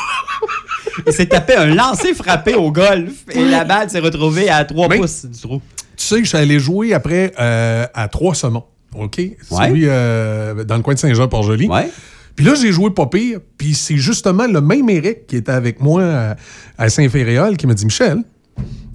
Il 1.06 1.12
s'est 1.12 1.26
tapé 1.26 1.54
un 1.54 1.66
lancer 1.74 2.14
frappé 2.14 2.54
au 2.54 2.70
golf 2.70 3.12
et 3.32 3.44
la 3.44 3.64
balle 3.64 3.90
s'est 3.90 3.98
retrouvée 3.98 4.48
à 4.48 4.64
3 4.64 4.88
pouces 4.88 5.24
du 5.26 5.40
trou. 5.40 5.60
Tu 5.96 6.04
sais, 6.04 6.18
je 6.20 6.28
suis 6.28 6.36
allé 6.38 6.58
jouer 6.58 6.92
après 6.94 7.32
euh, 7.40 7.86
à 7.94 8.08
Trois 8.08 8.34
Saumons. 8.34 8.64
OK? 8.94 9.20
Celui 9.42 9.82
euh, 9.86 10.64
dans 10.64 10.76
le 10.76 10.82
coin 10.82 10.94
de 10.94 10.98
Saint-Jean-Port-Joli. 10.98 11.68
Ouais. 11.68 11.90
Puis 12.34 12.44
là, 12.44 12.54
j'ai 12.54 12.70
joué 12.72 12.90
pas 12.90 13.06
pire. 13.06 13.40
Puis 13.58 13.74
c'est 13.74 13.96
justement 13.96 14.46
le 14.46 14.60
même 14.60 14.88
Eric 14.90 15.26
qui 15.26 15.36
était 15.36 15.52
avec 15.52 15.80
moi 15.80 16.02
à, 16.04 16.36
à 16.78 16.88
Saint-Féréol 16.88 17.56
qui 17.56 17.66
m'a 17.66 17.74
dit 17.74 17.84
Michel, 17.86 18.18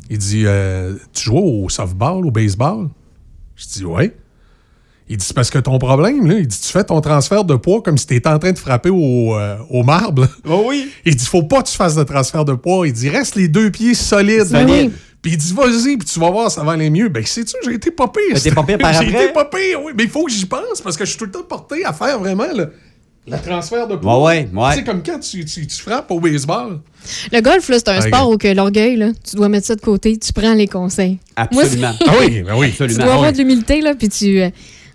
il 0.09 0.17
dit 0.17 0.43
euh, 0.45 0.95
Tu 1.13 1.23
joues 1.25 1.37
au 1.37 1.69
softball, 1.69 2.25
au 2.25 2.31
baseball? 2.31 2.89
Je 3.55 3.65
dis 3.67 3.85
Ouais. 3.85 4.15
Il 5.11 5.17
dit 5.17 5.25
C'est 5.25 5.35
parce 5.35 5.49
que 5.49 5.59
ton 5.59 5.77
problème, 5.77 6.25
là, 6.25 6.35
il 6.39 6.47
dit 6.47 6.57
Tu 6.59 6.69
fais 6.69 6.83
ton 6.85 7.01
transfert 7.01 7.43
de 7.43 7.55
poids 7.55 7.81
comme 7.81 7.97
si 7.97 8.07
tu 8.07 8.15
étais 8.15 8.29
en 8.29 8.39
train 8.39 8.53
de 8.53 8.57
frapper 8.57 8.89
au, 8.89 9.35
euh, 9.37 9.57
au 9.69 9.83
marbre. 9.83 10.25
Oh 10.47 10.63
oui. 10.67 10.89
Il 11.05 11.15
dit 11.15 11.25
Faut 11.25 11.43
pas 11.43 11.61
que 11.61 11.67
tu 11.69 11.75
fasses 11.75 11.95
de 11.95 12.03
transfert 12.03 12.45
de 12.45 12.53
poids. 12.53 12.87
Il 12.87 12.93
dit 12.93 13.09
Reste 13.09 13.35
les 13.35 13.47
deux 13.49 13.69
pieds 13.71 13.93
solides. 13.93 14.45
Solide. 14.45 14.91
Puis 15.21 15.33
il 15.33 15.37
dit 15.37 15.53
Vas-y, 15.53 15.97
puis 15.97 16.07
tu 16.07 16.17
vas 16.19 16.31
voir, 16.31 16.49
ça 16.49 16.63
va 16.63 16.71
aller 16.71 16.89
mieux. 16.89 17.09
Ben, 17.09 17.25
sais-tu, 17.25 17.53
j'ai 17.65 17.73
été 17.73 17.91
pas 17.91 18.07
pire. 18.07 18.23
Mais 18.33 18.39
t'es 18.39 18.51
pas 18.51 18.63
pire 18.63 18.77
par 18.77 18.93
J'ai 19.03 19.09
été 19.09 19.27
pas 19.33 19.45
pire, 19.45 19.83
oui. 19.83 19.91
Mais 19.97 20.03
il 20.05 20.09
faut 20.09 20.23
que 20.25 20.31
j'y 20.31 20.45
pense 20.45 20.79
parce 20.81 20.95
que 20.95 21.03
je 21.03 21.09
suis 21.09 21.19
tout 21.19 21.25
le 21.25 21.31
temps 21.31 21.43
porté 21.43 21.83
à 21.83 21.91
faire 21.91 22.17
vraiment 22.17 22.47
le, 22.55 22.71
le 23.27 23.37
transfert 23.37 23.87
de 23.89 23.97
poids. 23.97 24.23
Ouais, 24.23 24.49
ouais, 24.53 24.61
ouais. 24.63 24.71
Tu 24.71 24.77
sais, 24.79 24.83
comme 24.85 25.03
quand 25.03 25.19
tu, 25.19 25.43
tu- 25.43 25.67
tu 25.67 25.81
frappes 25.81 26.09
au 26.09 26.21
baseball. 26.21 26.79
Le 27.33 27.41
golf, 27.41 27.67
là, 27.67 27.77
c'est 27.79 27.89
un 27.89 27.97
Ah, 27.97 28.01
sport 28.01 28.29
où 28.29 28.37
que 28.37 28.47
l'orgueil, 28.47 28.95
là, 28.95 29.09
tu 29.29 29.35
dois 29.35 29.49
mettre 29.49 29.67
ça 29.67 29.75
de 29.75 29.81
côté, 29.81 30.17
tu 30.17 30.31
prends 30.33 30.53
les 30.53 30.67
conseils. 30.67 31.19
Moi, 31.51 31.63
Absolument. 31.63 31.93
c'est- 31.99 32.05
Ah 32.07 32.13
oui, 32.21 32.41
ben 32.43 32.55
oui. 32.55 32.67
Tu 32.77 32.83
Absolument. 32.83 33.05
dois 33.05 33.13
avoir 33.15 33.33
de 33.33 33.37
l'humilité, 33.37 33.81
là, 33.81 33.93
puis 33.95 34.07
tu. 34.07 34.39
euh, 34.41 34.49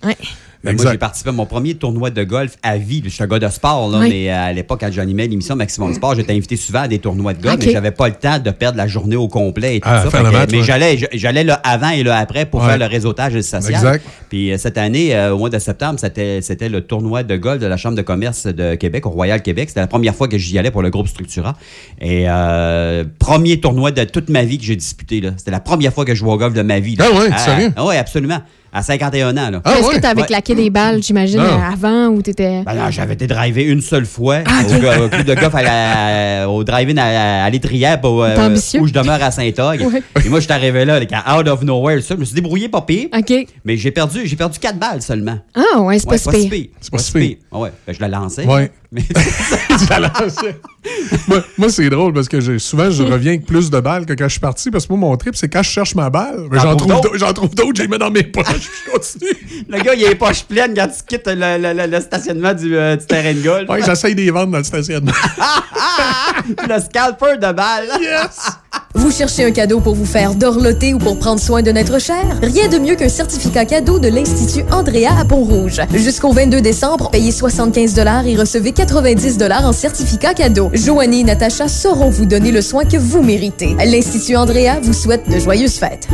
ouais. 0.05 0.16
Ben, 0.64 0.74
moi, 0.74 0.90
j'ai 0.90 0.99
participé 0.99 1.28
à 1.28 1.32
mon 1.32 1.47
premier 1.47 1.74
tournoi 1.74 2.11
de 2.11 2.24
golf 2.24 2.57
à 2.64 2.76
vie. 2.76 3.01
Je 3.05 3.11
suis 3.11 3.22
un 3.22 3.28
gars 3.28 3.38
de 3.38 3.47
sport, 3.49 3.88
là, 3.88 3.99
Oui. 4.01 4.09
mais 4.09 4.30
euh, 4.32 4.36
à 4.47 4.53
l'époque, 4.53 4.80
quand 4.80 4.90
j'animais 4.90 5.28
l'émission 5.28 5.55
Maximum 5.55 5.94
Sport, 5.94 6.16
j'étais 6.16 6.32
invité 6.32 6.57
souvent 6.57 6.80
à 6.80 6.88
des 6.88 6.99
tournois 6.99 7.34
de 7.34 7.40
golf, 7.42 7.55
Ok. 7.55 7.66
mais 7.66 7.72
j'avais 7.72 7.92
pas 7.92 8.09
le 8.09 8.14
temps 8.14 8.40
de 8.40 8.51
perdre 8.51 8.76
la 8.76 8.88
journée 8.88 9.14
au 9.14 9.28
complet 9.28 9.76
et 9.76 9.80
tout 9.80 9.88
Ah, 9.88 10.05
ça. 10.11 10.18
que- 10.18 10.22
match, 10.32 10.49
mais 10.51 10.59
ouais. 10.59 10.64
j'allais, 10.64 10.99
j'allais 11.12 11.44
le 11.44 11.53
avant 11.62 11.90
et 11.90 12.03
le 12.03 12.11
après 12.11 12.47
pour 12.47 12.62
Ouais. 12.62 12.68
faire 12.70 12.78
le 12.78 12.86
réseautage 12.86 13.34
et 13.34 13.36
le 13.36 13.42
social. 13.42 13.74
Exact. 13.74 14.05
Puis 14.28 14.51
euh, 14.53 14.59
cette 14.59 14.76
année, 14.76 15.14
euh, 15.14 15.34
au 15.34 15.38
mois 15.38 15.51
de 15.51 15.59
septembre, 15.61 16.01
c'était, 16.01 16.40
c'était 16.42 16.68
le 16.68 16.80
tournoi 16.80 17.22
de 17.22 17.36
golf 17.36 17.61
de 17.61 17.66
la 17.66 17.76
Chambre 17.76 17.94
de 17.97 18.03
commerce 18.03 18.47
de 18.49 18.74
Québec, 18.74 19.07
au 19.07 19.11
Royal 19.11 19.42
Québec. 19.42 19.68
C'était 19.68 19.80
la 19.82 19.86
première 19.86 20.16
fois 20.16 20.26
que 20.26 20.38
j'y 20.38 20.59
allais 20.59 20.72
pour 20.72 20.82
le 20.82 20.90
groupe 20.90 21.07
Structura. 21.07 21.55
Et 22.01 22.24
euh, 22.28 23.05
premier 23.20 23.61
tournoi 23.61 23.92
de 23.92 24.03
toute 24.03 24.30
ma 24.30 24.42
vie 24.42 24.59
que 24.59 24.64
j'ai 24.64 24.74
disputé. 24.76 25.20
Là. 25.20 25.30
C'était 25.36 25.53
la 25.53 25.61
première 25.61 25.92
fois 25.92 26.05
que 26.05 26.12
je 26.12 26.18
jouais 26.18 26.32
au 26.32 26.38
golf 26.38 26.55
de 26.55 26.62
ma 26.62 26.80
vie. 26.80 26.97
là. 26.97 27.05
Ah 27.09 27.16
ouais, 27.20 27.38
sérieux? 27.38 27.72
Ah 27.76 27.84
ouais, 27.86 27.97
absolument. 27.99 28.40
À 28.76 28.82
51 28.82 29.30
ans, 29.38 29.50
là. 29.50 29.60
Ah, 29.64 29.78
Est-ce 29.78 29.88
que 29.88 30.00
tu 30.00 30.06
avais 30.06 30.20
Ouais. 30.20 30.26
claqué 30.26 30.54
des 30.54 30.68
balles, 30.68 31.02
j'imagine, 31.02 31.40
euh, 31.40 31.72
avant 31.72 32.08
ou 32.08 32.20
t'étais. 32.20 32.62
Ben 32.62 32.74
non, 32.74 32.90
j'avais 32.90 33.14
été 33.14 33.26
drivé 33.26 33.62
une 33.64 33.80
seule 33.80 34.04
fois 34.04 34.40
Ah, 34.44 34.62
au, 34.66 35.08
club 35.08 35.24
de 35.24 35.34
golf 35.34 35.54
à 35.54 35.62
la- 35.62 36.50
au 36.50 36.62
drive-in 36.62 36.98
à, 36.98 37.44
à 37.44 37.48
l'étrière 37.50 37.98
euh, 38.04 38.54
où 38.78 38.86
je 38.86 38.92
demeure 38.92 39.22
à 39.22 39.30
Saint-Og. 39.30 39.80
Ouais. 39.80 40.02
Et 40.24 40.28
moi, 40.28 40.40
je 40.40 40.44
suis 40.44 40.52
arrivé 40.52 40.84
là, 40.84 41.00
out 41.38 41.48
of 41.48 41.62
nowhere. 41.62 42.02
Ça, 42.02 42.16
je 42.16 42.20
me 42.20 42.24
suis 42.26 42.34
débrouillé 42.34 42.68
pas 42.68 42.82
pire. 42.82 43.08
OK. 43.16 43.32
Mais 43.64 43.78
j'ai 43.78 43.90
perdu, 43.92 44.26
j'ai 44.26 44.36
perdu 44.36 44.58
4 44.58 44.78
balles 44.78 45.00
seulement. 45.00 45.38
Ah, 45.54 45.80
ouais, 45.80 45.98
c'est 45.98 46.04
pas 46.04 46.12
Ouais, 46.12 46.18
si 46.18 46.28
pire. 46.28 46.50
pire. 46.50 46.66
C'est 46.82 46.90
pas 46.92 46.98
si 46.98 47.12
pire. 47.12 47.36
Ah 47.50 47.58
ouais, 47.60 47.72
ben, 47.86 47.94
je 47.94 48.00
la 48.02 48.08
lançais. 48.08 48.44
Ouais. 48.46 48.70
Mais 48.92 49.02
Tu 49.02 49.86
la 49.90 49.98
lançais. 49.98 50.56
moi, 51.26 51.42
moi, 51.58 51.68
c'est 51.70 51.90
drôle 51.90 52.12
parce 52.12 52.28
que 52.28 52.40
je- 52.40 52.56
souvent, 52.58 52.88
je 52.90 53.02
reviens 53.02 53.32
avec 53.32 53.44
plus 53.44 53.68
de 53.68 53.80
balles 53.80 54.06
que 54.06 54.12
quand 54.12 54.24
je 54.26 54.32
suis 54.32 54.40
parti. 54.40 54.70
Parce 54.70 54.86
que 54.86 54.92
moi, 54.92 55.08
mon 55.10 55.16
trip, 55.16 55.34
c'est 55.34 55.48
quand 55.48 55.62
je 55.62 55.70
cherche 55.70 55.94
ma 55.96 56.08
balle, 56.08 56.36
ben, 56.50 56.60
j'en 56.60 56.76
trouve 56.76 56.92
d'autres? 56.92 57.02
d'autres, 57.02 57.18
j'en 57.18 57.32
trouve 57.32 57.54
d'autres, 57.54 57.72
je 57.76 57.82
les 57.82 57.88
mets 57.88 57.98
dans 57.98 58.10
mes 58.12 58.22
poches. 58.22 58.65
Je 58.86 58.90
continue. 58.90 59.64
le 59.68 59.80
gars, 59.82 59.94
il 59.94 60.04
a 60.04 60.08
les 60.08 60.14
poches 60.14 60.44
pleines 60.44 60.74
quand 60.74 60.88
tu 60.88 61.02
quittes 61.06 61.26
le, 61.28 61.34
le- 61.58 61.72
le- 61.72 61.86
le 61.90 62.00
stationnement 62.00 62.54
du, 62.54 62.76
euh, 62.76 62.96
du 62.96 63.06
terrain 63.06 63.32
de 63.34 63.40
golf. 63.42 63.68
Ouais, 63.68 63.82
j'essaye 63.84 64.14
de 64.14 64.20
les 64.22 64.30
vendre 64.30 64.52
dans 64.52 64.58
le 64.58 64.64
stationnement. 64.64 65.12
le 66.68 66.80
scalper 66.80 67.36
de 67.36 67.53
balles. 67.53 67.88
Yes! 68.00 68.50
Vous 68.95 69.11
cherchez 69.12 69.45
un 69.45 69.50
cadeau 69.50 69.80
pour 69.80 69.95
vous 69.95 70.07
faire 70.07 70.34
dorloter 70.34 70.95
ou 70.95 70.99
pour 70.99 71.18
prendre 71.18 71.41
soin 71.41 71.62
d'un 71.62 71.74
être 71.76 72.00
cher? 72.00 72.22
Rien 72.42 72.68
de 72.68 72.78
mieux 72.78 72.95
qu'un 72.95 73.08
certificat 73.11 73.64
cadeau 73.66 73.99
de 73.99 74.08
l'Institut 74.08 74.64
Andrea 74.70 75.11
à 75.20 75.24
Pont-Rouge. 75.24 75.80
Jusqu'au 75.95 76.32
22 76.32 76.61
décembre, 76.62 77.11
payez 77.11 77.30
75 77.30 77.99
et 78.26 78.36
recevez 78.36 78.72
90 78.72 79.38
en 79.64 79.72
certificat 79.72 80.34
cadeau. 80.34 80.70
Joanie 80.72 81.20
et 81.20 81.24
Natacha 81.24 81.68
sauront 81.68 82.08
vous 82.11 82.24
donner 82.26 82.53
le 82.53 82.62
soin 82.62 82.84
que 82.84 82.96
vous 82.96 83.22
méritez. 83.22 83.76
L'Institut 83.84 84.36
Andrea 84.36 84.80
vous 84.82 84.95
souhaite 84.95 85.28
de 85.28 85.38
joyeuses 85.38 85.76
fêtes. 85.76 86.08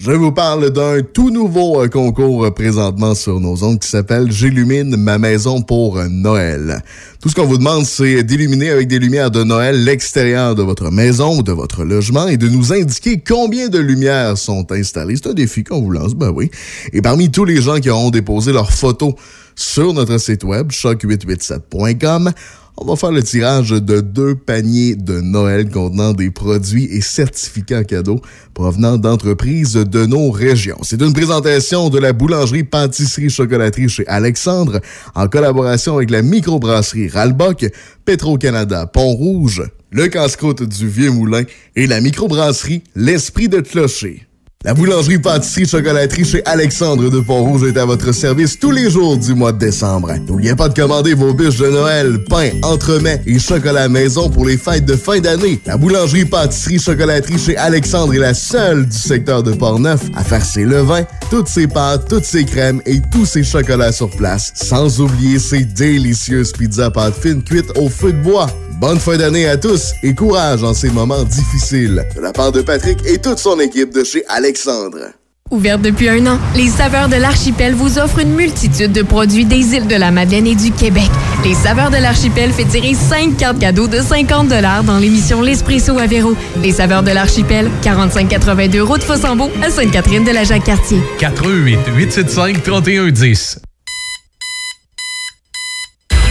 Je 0.00 0.12
vous 0.12 0.30
parle 0.30 0.70
d'un 0.70 1.02
tout 1.02 1.30
nouveau 1.30 1.82
euh, 1.82 1.88
concours 1.88 2.44
euh, 2.44 2.50
présentement 2.52 3.16
sur 3.16 3.40
nos 3.40 3.64
ondes 3.64 3.80
qui 3.80 3.88
s'appelle 3.88 4.30
J'illumine 4.30 4.96
ma 4.96 5.18
maison 5.18 5.60
pour 5.60 6.00
Noël. 6.08 6.84
Tout 7.20 7.28
ce 7.28 7.34
qu'on 7.34 7.46
vous 7.46 7.58
demande, 7.58 7.84
c'est 7.84 8.22
d'illuminer 8.22 8.70
avec 8.70 8.86
des 8.86 9.00
lumières 9.00 9.32
de 9.32 9.42
Noël 9.42 9.82
l'extérieur 9.82 10.54
de 10.54 10.62
votre 10.62 10.92
maison 10.92 11.38
ou 11.38 11.42
de 11.42 11.50
votre 11.50 11.82
logement 11.82 12.28
et 12.28 12.36
de 12.36 12.48
nous 12.48 12.72
indiquer 12.72 13.18
combien 13.18 13.68
de 13.68 13.80
lumières 13.80 14.38
sont 14.38 14.70
installées. 14.70 15.16
C'est 15.16 15.30
un 15.30 15.34
défi 15.34 15.64
qu'on 15.64 15.80
vous 15.80 15.90
lance, 15.90 16.14
ben 16.14 16.30
oui. 16.30 16.48
Et 16.92 17.02
parmi 17.02 17.32
tous 17.32 17.44
les 17.44 17.60
gens 17.60 17.80
qui 17.80 17.90
auront 17.90 18.10
déposé 18.10 18.52
leurs 18.52 18.70
photos 18.70 19.14
sur 19.56 19.92
notre 19.94 20.18
site 20.18 20.44
web, 20.44 20.70
choc887.com, 20.70 22.30
on 22.80 22.84
va 22.84 22.96
faire 22.96 23.10
le 23.10 23.22
tirage 23.22 23.70
de 23.70 24.00
deux 24.00 24.36
paniers 24.36 24.94
de 24.94 25.20
Noël 25.20 25.68
contenant 25.68 26.12
des 26.12 26.30
produits 26.30 26.84
et 26.84 27.00
certificats 27.00 27.82
cadeaux 27.82 28.20
provenant 28.54 28.98
d'entreprises 28.98 29.74
de 29.74 30.06
nos 30.06 30.30
régions. 30.30 30.78
C'est 30.82 31.02
une 31.02 31.12
présentation 31.12 31.90
de 31.90 31.98
la 31.98 32.12
boulangerie 32.12 32.62
pâtisserie 32.62 33.30
chocolaterie 33.30 33.88
chez 33.88 34.06
Alexandre 34.06 34.80
en 35.16 35.26
collaboration 35.26 35.96
avec 35.96 36.10
la 36.10 36.22
microbrasserie 36.22 37.08
Ralbock, 37.08 37.66
Petro-Canada 38.04 38.86
Pont-Rouge, 38.86 39.64
le 39.90 40.06
casse-croûte 40.06 40.62
du 40.62 40.88
Vieux 40.88 41.10
Moulin 41.10 41.42
et 41.74 41.88
la 41.88 42.00
microbrasserie 42.00 42.84
L'Esprit 42.94 43.48
de 43.48 43.60
Clocher. 43.60 44.27
La 44.64 44.74
boulangerie 44.74 45.20
pâtisserie 45.20 45.68
chocolaterie 45.68 46.24
chez 46.24 46.44
Alexandre 46.44 47.08
de 47.08 47.20
Pont-Rouge 47.20 47.62
est 47.68 47.78
à 47.78 47.84
votre 47.84 48.10
service 48.10 48.58
tous 48.58 48.72
les 48.72 48.90
jours 48.90 49.16
du 49.16 49.32
mois 49.32 49.52
de 49.52 49.58
décembre. 49.58 50.12
N'oubliez 50.26 50.56
pas 50.56 50.68
de 50.68 50.74
commander 50.74 51.14
vos 51.14 51.32
bûches 51.32 51.58
de 51.58 51.68
Noël, 51.68 52.24
pain, 52.24 52.50
entremets 52.62 53.22
et 53.24 53.38
chocolat 53.38 53.88
maison 53.88 54.28
pour 54.28 54.44
les 54.44 54.56
fêtes 54.56 54.84
de 54.84 54.96
fin 54.96 55.20
d'année. 55.20 55.60
La 55.64 55.76
boulangerie 55.76 56.24
pâtisserie 56.24 56.80
chocolaterie 56.80 57.38
chez 57.38 57.56
Alexandre 57.56 58.14
est 58.14 58.18
la 58.18 58.34
seule 58.34 58.84
du 58.84 58.98
secteur 58.98 59.44
de 59.44 59.52
Portneuf 59.52 60.00
à 60.16 60.24
faire 60.24 60.44
ses 60.44 60.64
levains, 60.64 61.06
toutes 61.30 61.46
ses 61.46 61.68
pâtes, 61.68 62.08
toutes 62.08 62.24
ses 62.24 62.44
crèmes 62.44 62.82
et 62.84 63.00
tous 63.12 63.26
ses 63.26 63.44
chocolats 63.44 63.92
sur 63.92 64.10
place. 64.10 64.50
Sans 64.56 65.00
oublier 65.00 65.38
ses 65.38 65.66
délicieuses 65.66 66.50
pizzas 66.50 66.90
pâtes 66.90 67.14
fines 67.14 67.44
cuites 67.44 67.70
au 67.78 67.88
feu 67.88 68.10
de 68.10 68.22
bois. 68.22 68.48
Bonne 68.80 69.00
fin 69.00 69.16
d'année 69.16 69.48
à 69.48 69.56
tous 69.56 69.92
et 70.04 70.14
courage 70.14 70.62
en 70.62 70.72
ces 70.72 70.90
moments 70.90 71.24
difficiles. 71.24 72.06
De 72.14 72.20
la 72.20 72.32
part 72.32 72.52
de 72.52 72.62
Patrick 72.62 72.98
et 73.06 73.18
toute 73.18 73.38
son 73.38 73.58
équipe 73.58 73.92
de 73.92 74.04
chez 74.04 74.24
Alexandre. 74.28 74.47
Ouverte 75.50 75.80
depuis 75.80 76.10
un 76.10 76.26
an, 76.26 76.38
les 76.54 76.68
Saveurs 76.68 77.08
de 77.08 77.16
l'Archipel 77.16 77.74
vous 77.74 77.98
offrent 77.98 78.18
une 78.18 78.34
multitude 78.34 78.92
de 78.92 79.02
produits 79.02 79.46
des 79.46 79.74
îles 79.74 79.86
de 79.86 79.94
la 79.94 80.10
Madeleine 80.10 80.46
et 80.46 80.54
du 80.54 80.70
Québec. 80.72 81.10
Les 81.42 81.54
Saveurs 81.54 81.90
de 81.90 81.96
l'Archipel 81.96 82.52
fait 82.52 82.66
tirer 82.66 82.92
5 82.94 83.38
cartes 83.38 83.58
cadeaux 83.58 83.88
de 83.88 84.00
50 84.00 84.48
dans 84.84 84.98
l'émission 84.98 85.40
L'Espresso 85.40 85.98
à 85.98 86.06
Véro. 86.06 86.36
Les 86.62 86.72
Saveurs 86.72 87.02
de 87.02 87.12
l'Archipel, 87.12 87.70
4582 87.82 88.82
route 88.82 89.02
Fossambeau 89.02 89.50
à 89.62 89.70
Sainte-Catherine 89.70 90.24
de 90.24 90.32
la 90.32 90.44
Jacques-Cartier. 90.44 91.00
418 91.18 91.78
875 91.96 92.62
3110. 92.62 93.60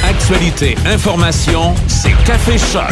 Actualité, 0.07 0.76
information, 0.85 1.73
c'est 1.88 2.14
Café 2.23 2.57
Choc. 2.57 2.91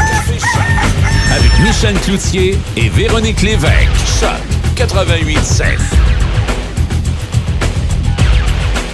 Avec 1.31 1.51
Michel 1.59 1.95
Cloutier 1.99 2.57
et 2.77 2.89
Véronique 2.89 3.43
Lévesque. 3.43 3.89
Choc 4.19 4.54
88.7. 4.75 5.77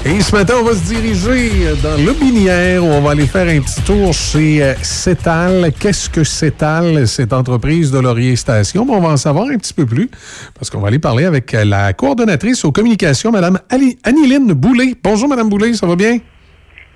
Et 0.05 0.21
ce 0.21 0.35
matin, 0.35 0.55
on 0.59 0.63
va 0.63 0.75
se 0.75 0.83
diriger 0.83 1.49
dans 1.81 1.97
le 1.97 2.13
Binière 2.13 2.83
où 2.83 2.87
on 2.87 3.01
va 3.01 3.11
aller 3.11 3.25
faire 3.25 3.47
un 3.47 3.59
petit 3.61 3.81
tour 3.81 4.13
chez 4.13 4.63
euh, 4.63 4.75
Cetal. 4.83 5.71
Qu'est-ce 5.79 6.07
que 6.07 6.23
Cetal, 6.23 7.07
cette 7.07 7.33
entreprise 7.33 7.89
de 7.89 7.97
Laurier 7.97 8.35
Station? 8.35 8.85
On 8.87 8.99
va 8.99 9.09
en 9.09 9.17
savoir 9.17 9.47
un 9.47 9.57
petit 9.57 9.73
peu 9.73 9.87
plus 9.87 10.09
parce 10.53 10.69
qu'on 10.69 10.81
va 10.81 10.89
aller 10.89 10.99
parler 10.99 11.25
avec 11.25 11.53
euh, 11.55 11.65
la 11.65 11.93
coordonnatrice 11.93 12.63
aux 12.63 12.71
communications, 12.71 13.31
Mme 13.31 13.59
Anniline 14.03 14.53
Boulay. 14.53 14.95
Bonjour, 15.03 15.29
Mme 15.29 15.49
Boulay, 15.49 15.73
ça 15.73 15.87
va 15.87 15.95
bien? 15.95 16.19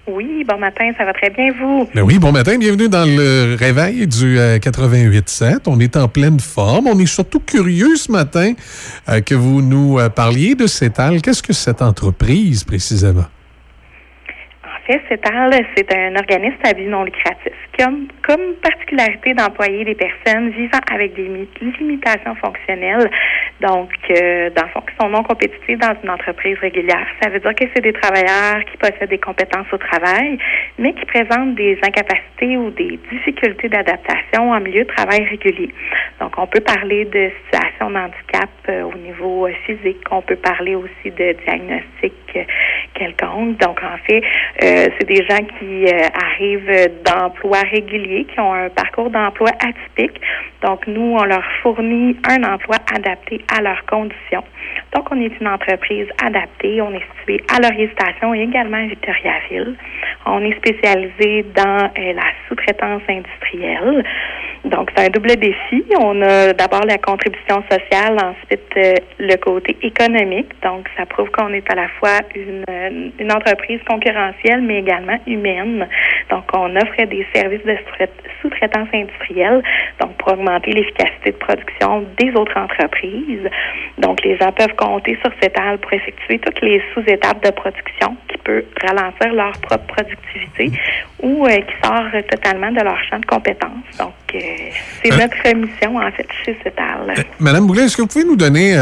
Oui, 0.07 0.44
bon 0.48 0.60
matin, 0.60 0.91
ça 0.99 1.03
va 1.03 1.14
très 1.14 1.32
bien, 1.32 1.52
vous? 1.53 1.90
Ben 1.95 2.03
oui, 2.03 2.19
bon 2.19 2.32
matin, 2.32 2.60
bienvenue 2.60 2.90
dans 2.90 3.06
le 3.06 3.56
réveil 3.56 4.06
du 4.06 4.38
euh, 4.38 4.60
88.7. 4.60 5.61
On 5.65 5.80
est 5.80 5.98
en 5.98 6.07
pleine 6.07 6.40
forme. 6.40 6.86
On 6.86 6.99
est 6.99 7.07
surtout 7.07 7.40
curieux 7.40 7.95
ce 7.95 8.11
matin 8.11 8.53
euh, 9.10 9.22
que 9.22 9.34
vous 9.34 9.64
nous 9.64 9.98
euh, 9.98 10.10
parliez 10.10 10.53
de 10.53 10.68
Cetal. 10.68 11.23
Qu'est-ce 11.23 11.41
que 11.41 11.53
cette 11.53 11.82
entreprise 11.82 12.64
précisément? 12.64 13.26
En 14.64 14.86
fait, 14.86 15.02
CETAL, 15.10 15.65
c'est 15.76 15.91
un 15.91 16.15
organisme 16.15 16.61
à 16.64 16.73
but 16.73 16.88
non 16.88 17.03
lucratif 17.03 17.53
comme 17.84 18.53
particularité 18.61 19.34
d'employer 19.34 19.84
des 19.85 19.95
personnes 19.95 20.49
vivant 20.49 20.80
avec 20.91 21.14
des 21.15 21.27
mi- 21.27 21.47
limitations 21.80 22.35
fonctionnelles, 22.35 23.10
donc, 23.61 23.89
euh, 24.11 24.49
dans 24.52 24.68
fond, 24.69 24.81
qui 24.81 24.95
sont 24.99 25.10
non 25.10 25.23
compétitives 25.23 25.77
dans 25.80 25.95
une 26.03 26.10
entreprise 26.10 26.57
régulière. 26.60 27.06
Ça 27.22 27.30
veut 27.30 27.39
dire 27.39 27.56
que 27.56 27.65
c'est 27.73 27.81
des 27.81 27.93
travailleurs 27.93 28.64
qui 28.65 28.77
possèdent 28.77 29.10
des 29.10 29.18
compétences 29.18 29.68
au 29.72 29.77
travail, 29.77 30.38
mais 30.77 30.93
qui 30.93 31.06
présentent 31.06 31.56
des 31.56 31.77
incapacités 31.85 32.57
ou 32.57 32.69
des 32.72 32.99
difficultés 33.11 33.69
d'adaptation 33.69 34.52
en 34.52 34.60
milieu 34.60 34.84
de 34.84 34.89
travail 34.93 35.26
régulier. 35.26 35.69
Donc, 36.19 36.34
on 36.38 36.47
peut 36.47 36.61
parler 36.61 37.06
de 37.06 37.31
situation 37.45 37.91
de 37.91 37.97
handicap 37.97 38.49
euh, 38.69 38.84
au 38.84 38.95
niveau 38.97 39.47
euh, 39.47 39.53
physique, 39.65 40.02
on 40.11 40.22
peut 40.22 40.35
parler 40.38 40.76
aussi 40.76 41.11
de 41.11 41.35
diagnostic 41.45 42.14
euh, 42.35 42.43
quelconque. 42.93 43.57
Donc, 43.57 43.80
en 43.84 43.97
fait, 44.07 44.22
euh, 44.64 44.88
c'est 44.97 45.07
des 45.07 45.26
gens 45.27 45.43
qui 45.60 45.85
arrivent 46.14 46.91
d'emplois 47.03 47.65
réguliers, 47.66 48.26
qui 48.26 48.40
ont 48.40 48.54
un 48.54 48.70
parcours 48.70 49.10
d'emploi 49.10 49.50
atypique. 49.60 50.20
Donc, 50.64 50.88
nous, 50.88 51.16
on 51.18 51.24
leur 51.24 51.44
fournit 51.62 52.16
un 52.30 52.44
emploi 52.44 52.78
adapté 52.94 53.42
à 53.56 53.62
leurs 53.62 53.86
conditions. 53.86 54.44
Donc, 54.96 55.12
on 55.12 55.22
est 55.22 55.32
une 55.40 55.48
entreprise 55.48 56.08
adaptée. 56.24 56.82
On 56.82 56.92
est 56.94 57.04
situé 57.20 57.44
à 57.54 57.60
Laurier 57.60 57.90
Station 57.94 58.34
et 58.34 58.42
également 58.42 58.78
à 58.78 58.88
Victoriaville. 58.88 59.76
On 60.26 60.42
est 60.42 60.56
spécialisé 60.58 61.46
dans 61.56 61.86
euh, 61.86 62.14
la 62.14 62.24
sous-traitance 62.48 63.02
industrielle. 63.08 64.04
Donc, 64.66 64.90
c'est 64.96 65.06
un 65.06 65.10
double 65.10 65.36
défi. 65.36 65.84
On 66.02 66.20
a 66.24 66.54
d'abord 66.54 66.84
la 66.88 66.98
contribution 66.98 67.64
sociale, 67.70 68.18
ensuite 68.18 68.78
euh, 68.78 68.94
le 69.20 69.36
côté 69.36 69.78
économique. 69.84 70.52
Donc, 70.64 70.88
ça 70.98 71.06
prouve 71.06 71.30
qu'on 71.30 71.54
est 71.54 71.70
à 71.72 71.76
la 71.76 71.88
fois 72.00 72.20
une, 72.36 72.64
euh, 72.68 73.10
une 73.20 73.32
entreprise 73.32 73.80
concurrentielle, 73.88 74.62
mais 74.62 74.80
également 74.80 75.18
humaine. 75.28 75.88
Donc, 76.32 76.46
on 76.54 76.76
offre 76.76 77.04
des 77.06 77.26
services 77.57 77.65
de 77.65 77.76
sous-trai- 77.86 78.10
sous-traitance 78.41 78.88
industrielle, 78.94 79.61
donc 79.99 80.15
pour 80.18 80.34
augmenter 80.34 80.72
l'efficacité 80.72 81.32
de 81.32 81.38
production 81.38 82.06
des 82.18 82.32
autres 82.36 82.57
entreprises. 82.57 83.48
Donc, 83.98 84.23
les 84.23 84.38
gens 84.38 84.52
peuvent 84.52 84.76
compter 84.76 85.18
sur 85.22 85.32
cette 85.41 85.57
AL 85.60 85.77
pour 85.80 85.94
effectuer 85.94 86.40
toutes 86.40 86.61
les 86.61 86.82
sous-étapes 86.94 87.44
de 87.44 87.52
production 87.52 88.15
qui 88.27 88.38
peut 88.40 88.64
ralentir 88.82 89.34
leur 89.34 89.52
propre 89.60 89.86
productivité 89.88 90.72
ou 91.22 91.45
euh, 91.45 91.49
qui 91.49 91.73
sort 91.84 92.03
totalement 92.30 92.72
de 92.72 92.82
leur 92.82 93.02
champ 93.10 93.19
de 93.19 93.26
compétences. 93.26 93.98
Donc, 93.99 94.14
euh, 94.36 94.40
c'est 95.03 95.14
Euh. 95.14 95.18
notre 95.18 95.56
mission, 95.56 95.95
en 95.98 96.11
fait, 96.11 96.27
chez 96.45 96.56
CETAL. 96.64 97.14
Madame 97.40 97.68
Boulet, 97.68 97.84
est-ce 97.84 97.98
que 97.98 98.02
vous 98.02 98.07
pouvez 98.07 98.26
nous 98.26 98.36
donner 98.36 98.76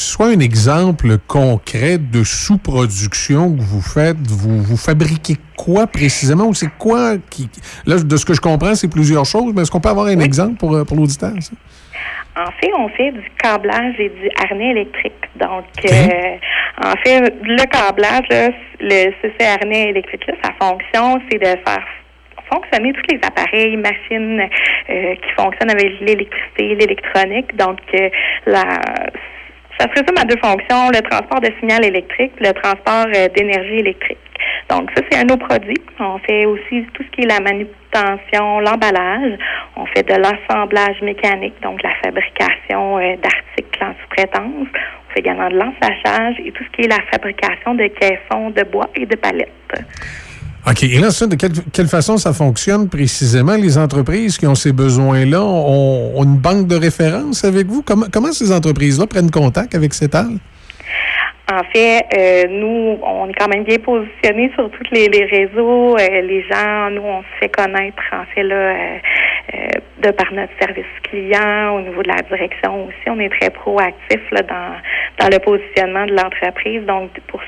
soit 0.00 0.28
un 0.28 0.40
exemple 0.40 1.18
concret 1.26 1.98
de 1.98 2.24
sous-production 2.24 3.54
que 3.56 3.60
vous 3.60 3.82
faites? 3.82 4.16
Vous, 4.28 4.62
vous 4.62 4.76
fabriquez 4.76 5.36
quoi 5.56 5.86
précisément 5.86 6.46
ou 6.46 6.54
c'est 6.54 6.72
quoi 6.78 7.16
qui. 7.30 7.48
Là, 7.86 7.96
de 7.98 8.16
ce 8.16 8.24
que 8.24 8.34
je 8.34 8.40
comprends, 8.40 8.74
c'est 8.74 8.90
plusieurs 8.90 9.26
choses, 9.26 9.52
mais 9.54 9.62
est-ce 9.62 9.70
qu'on 9.70 9.80
peut 9.80 9.90
avoir 9.90 10.06
un 10.06 10.20
exemple 10.20 10.56
pour, 10.56 10.74
euh, 10.74 10.84
pour 10.84 10.96
l'auditeur? 10.96 11.32
En 12.36 12.50
fait, 12.60 12.70
on 12.78 12.88
fait 12.90 13.12
du 13.12 13.28
câblage 13.42 13.94
et 13.98 14.08
du 14.08 14.30
harnais 14.42 14.70
électrique. 14.70 15.12
Donc, 15.36 15.66
euh, 15.84 16.36
en 16.82 16.94
fait, 17.04 17.34
le 17.42 17.64
câblage, 17.66 18.24
là, 18.30 18.48
le, 18.80 19.12
ce, 19.20 19.28
ce 19.38 19.44
harnais 19.44 19.90
électrique-là, 19.90 20.34
sa 20.42 20.52
fonction, 20.64 21.20
c'est 21.28 21.38
de 21.38 21.44
faire 21.44 21.84
fonctionner 22.50 22.92
tous 22.92 23.14
les 23.14 23.20
appareils, 23.22 23.76
machines 23.76 24.40
euh, 24.40 25.14
qui 25.14 25.30
fonctionnent 25.36 25.70
avec 25.70 26.00
l'électricité, 26.00 26.74
l'électronique. 26.76 27.54
Donc, 27.56 27.80
euh, 27.94 28.08
la 28.46 28.80
ça 29.80 29.86
se 29.86 30.00
résume 30.00 30.18
à 30.20 30.24
deux 30.24 30.36
fonctions, 30.36 30.90
le 30.92 31.00
transport 31.08 31.40
de 31.40 31.50
signal 31.58 31.82
électrique, 31.86 32.32
le 32.38 32.52
transport 32.52 33.06
euh, 33.16 33.28
d'énergie 33.28 33.78
électrique. 33.78 34.18
Donc, 34.68 34.90
ça, 34.94 35.02
c'est 35.10 35.18
un 35.18 35.24
de 35.24 35.32
nos 35.32 35.38
produits. 35.38 35.80
On 35.98 36.18
fait 36.18 36.44
aussi 36.44 36.86
tout 36.92 37.02
ce 37.02 37.08
qui 37.16 37.22
est 37.22 37.26
la 37.26 37.40
manutention, 37.40 38.60
l'emballage. 38.60 39.38
On 39.76 39.86
fait 39.86 40.06
de 40.06 40.14
l'assemblage 40.14 41.00
mécanique, 41.00 41.54
donc 41.62 41.82
la 41.82 41.94
fabrication 42.04 42.98
euh, 42.98 43.16
d'articles 43.16 43.82
en 43.82 43.94
sous-traitance. 44.02 44.68
On 44.68 45.12
fait 45.14 45.20
également 45.20 45.48
de 45.48 45.56
l'ensachage 45.56 46.36
et 46.44 46.52
tout 46.52 46.62
ce 46.64 46.76
qui 46.76 46.82
est 46.82 46.88
la 46.88 47.02
fabrication 47.10 47.74
de 47.74 47.86
caissons 47.86 48.50
de 48.50 48.62
bois 48.64 48.90
et 48.94 49.06
de 49.06 49.16
palettes. 49.16 49.48
OK. 50.66 50.82
Et 50.82 50.98
là, 50.98 51.10
ça, 51.10 51.26
de 51.26 51.36
quelle, 51.36 51.52
quelle 51.72 51.88
façon 51.88 52.16
ça 52.18 52.32
fonctionne 52.32 52.88
précisément? 52.88 53.56
Les 53.56 53.78
entreprises 53.78 54.36
qui 54.36 54.46
ont 54.46 54.54
ces 54.54 54.72
besoins-là? 54.72 55.42
Ont, 55.42 56.12
ont 56.16 56.24
une 56.24 56.36
banque 56.36 56.66
de 56.66 56.76
référence 56.76 57.44
avec 57.44 57.66
vous? 57.66 57.82
Comment, 57.82 58.06
comment 58.12 58.32
ces 58.32 58.52
entreprises-là 58.52 59.06
prennent 59.06 59.30
contact 59.30 59.74
avec 59.74 59.94
CETAL? 59.94 60.38
En 61.50 61.64
fait, 61.64 62.06
euh, 62.16 62.44
nous, 62.48 62.98
on 63.02 63.28
est 63.28 63.32
quand 63.32 63.48
même 63.48 63.64
bien 63.64 63.78
positionnés 63.78 64.52
sur 64.54 64.70
tous 64.70 64.86
les, 64.92 65.08
réseaux. 65.24 65.96
Euh, 65.96 66.20
les 66.20 66.44
gens, 66.48 66.90
nous, 66.90 67.02
on 67.02 67.22
se 67.22 67.38
fait 67.40 67.48
connaître, 67.48 68.02
en 68.12 68.24
fait, 68.32 68.44
là, 68.44 68.54
euh, 68.54 69.68
de 70.00 70.10
par 70.12 70.32
notre 70.32 70.52
service 70.60 70.86
client, 71.02 71.74
au 71.76 71.80
niveau 71.80 72.04
de 72.04 72.08
la 72.08 72.22
direction 72.22 72.86
aussi. 72.86 73.08
On 73.08 73.18
est 73.18 73.30
très 73.40 73.50
proactif 73.50 74.20
là, 74.30 74.42
dans, 74.42 74.76
dans 75.18 75.28
le 75.28 75.40
positionnement 75.40 76.06
de 76.06 76.12
l'entreprise. 76.12 76.82
Donc, 76.86 77.10
pour 77.26 77.40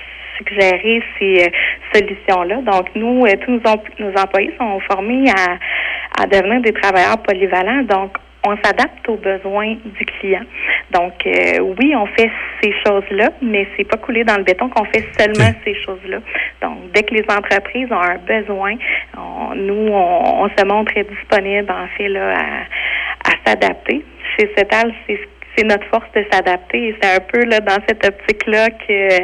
suggérer 0.48 1.02
ces 1.18 1.44
euh, 1.46 1.48
solutions-là. 1.94 2.56
Donc, 2.62 2.88
nous, 2.94 3.24
euh, 3.26 3.34
tous 3.44 3.50
nos, 3.52 3.60
em- 3.70 3.82
nos 3.98 4.20
employés 4.20 4.52
sont 4.58 4.80
formés 4.80 5.30
à, 5.30 6.22
à 6.22 6.26
devenir 6.26 6.60
des 6.60 6.72
travailleurs 6.72 7.18
polyvalents. 7.22 7.82
Donc, 7.82 8.16
on 8.44 8.56
s'adapte 8.56 9.08
aux 9.08 9.16
besoins 9.16 9.76
du 9.84 10.04
client. 10.04 10.42
Donc, 10.90 11.12
euh, 11.26 11.60
oui, 11.78 11.94
on 11.94 12.06
fait 12.06 12.28
ces 12.60 12.72
choses-là, 12.84 13.30
mais 13.40 13.68
c'est 13.76 13.84
pas 13.88 13.98
coulé 13.98 14.24
dans 14.24 14.36
le 14.36 14.42
béton 14.42 14.68
qu'on 14.68 14.84
fait 14.86 15.06
seulement 15.16 15.52
ces 15.64 15.74
choses-là. 15.82 16.18
Donc, 16.60 16.90
dès 16.92 17.04
que 17.04 17.14
les 17.14 17.24
entreprises 17.30 17.86
ont 17.92 18.00
un 18.02 18.16
besoin, 18.18 18.74
on- 19.16 19.54
nous, 19.54 19.88
on, 19.92 20.42
on 20.44 20.48
se 20.48 20.64
montre 20.64 20.92
disponible, 20.94 21.70
en 21.70 21.86
fait, 21.96 22.08
là, 22.08 22.34
à, 22.36 23.30
à 23.30 23.32
s'adapter. 23.46 24.04
Chez 24.36 24.50
Cetal, 24.56 24.92
c'est 25.06 25.20
c'est 25.56 25.64
notre 25.64 25.86
force 25.88 26.10
de 26.14 26.24
s'adapter 26.30 26.94
c'est 27.00 27.16
un 27.16 27.20
peu 27.20 27.44
là 27.44 27.60
dans 27.60 27.78
cette 27.88 28.04
optique-là 28.06 28.68
que 28.70 29.22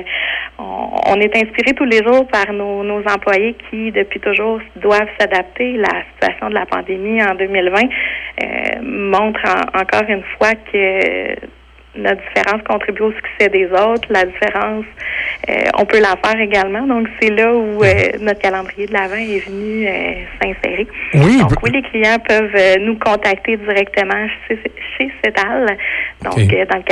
on, 0.59 0.91
on 1.07 1.15
est 1.21 1.35
inspiré 1.37 1.73
tous 1.77 1.85
les 1.85 1.99
jours 2.05 2.27
par 2.29 2.53
nos, 2.53 2.83
nos 2.83 3.01
employés 3.07 3.57
qui 3.71 3.93
depuis 3.93 4.19
toujours 4.21 4.61
doivent 4.77 5.09
s'adapter. 5.19 5.77
La 5.77 6.03
situation 6.13 6.49
de 6.51 6.55
la 6.55 6.67
pandémie 6.67 7.23
en 7.23 7.35
2020 7.35 7.81
euh, 7.81 8.83
montre 8.83 9.41
en- 9.47 9.79
encore 9.81 10.09
une 10.09 10.25
fois 10.37 10.53
que 10.73 11.37
notre 11.99 12.23
différence 12.29 12.62
contribue 12.62 13.03
au 13.03 13.12
succès 13.12 13.49
des 13.49 13.66
autres. 13.66 14.09
La 14.11 14.25
différence, 14.25 14.85
euh, 15.49 15.65
on 15.79 15.85
peut 15.85 16.01
la 16.01 16.16
faire 16.25 16.41
également. 16.41 16.87
Donc, 16.87 17.09
c'est 17.20 17.31
là 17.31 17.53
où 17.55 17.83
euh, 17.83 17.89
notre 18.20 18.41
calendrier 18.41 18.87
de 18.87 18.93
l'avant 18.93 19.16
est 19.16 19.41
venu 19.47 19.87
euh, 19.87 20.15
s'insérer. 20.41 20.87
Oui, 21.15 21.39
Donc, 21.41 21.53
oui, 21.62 21.70
les 21.73 21.83
clients 21.83 22.19
peuvent 22.27 22.79
nous 22.81 22.99
contacter 22.99 23.57
directement 23.57 24.29
chez, 24.47 24.59
chez 24.97 25.11
CETAL. 25.25 25.77
Donc, 26.23 26.35
dans 26.35 26.79
le 26.79 26.83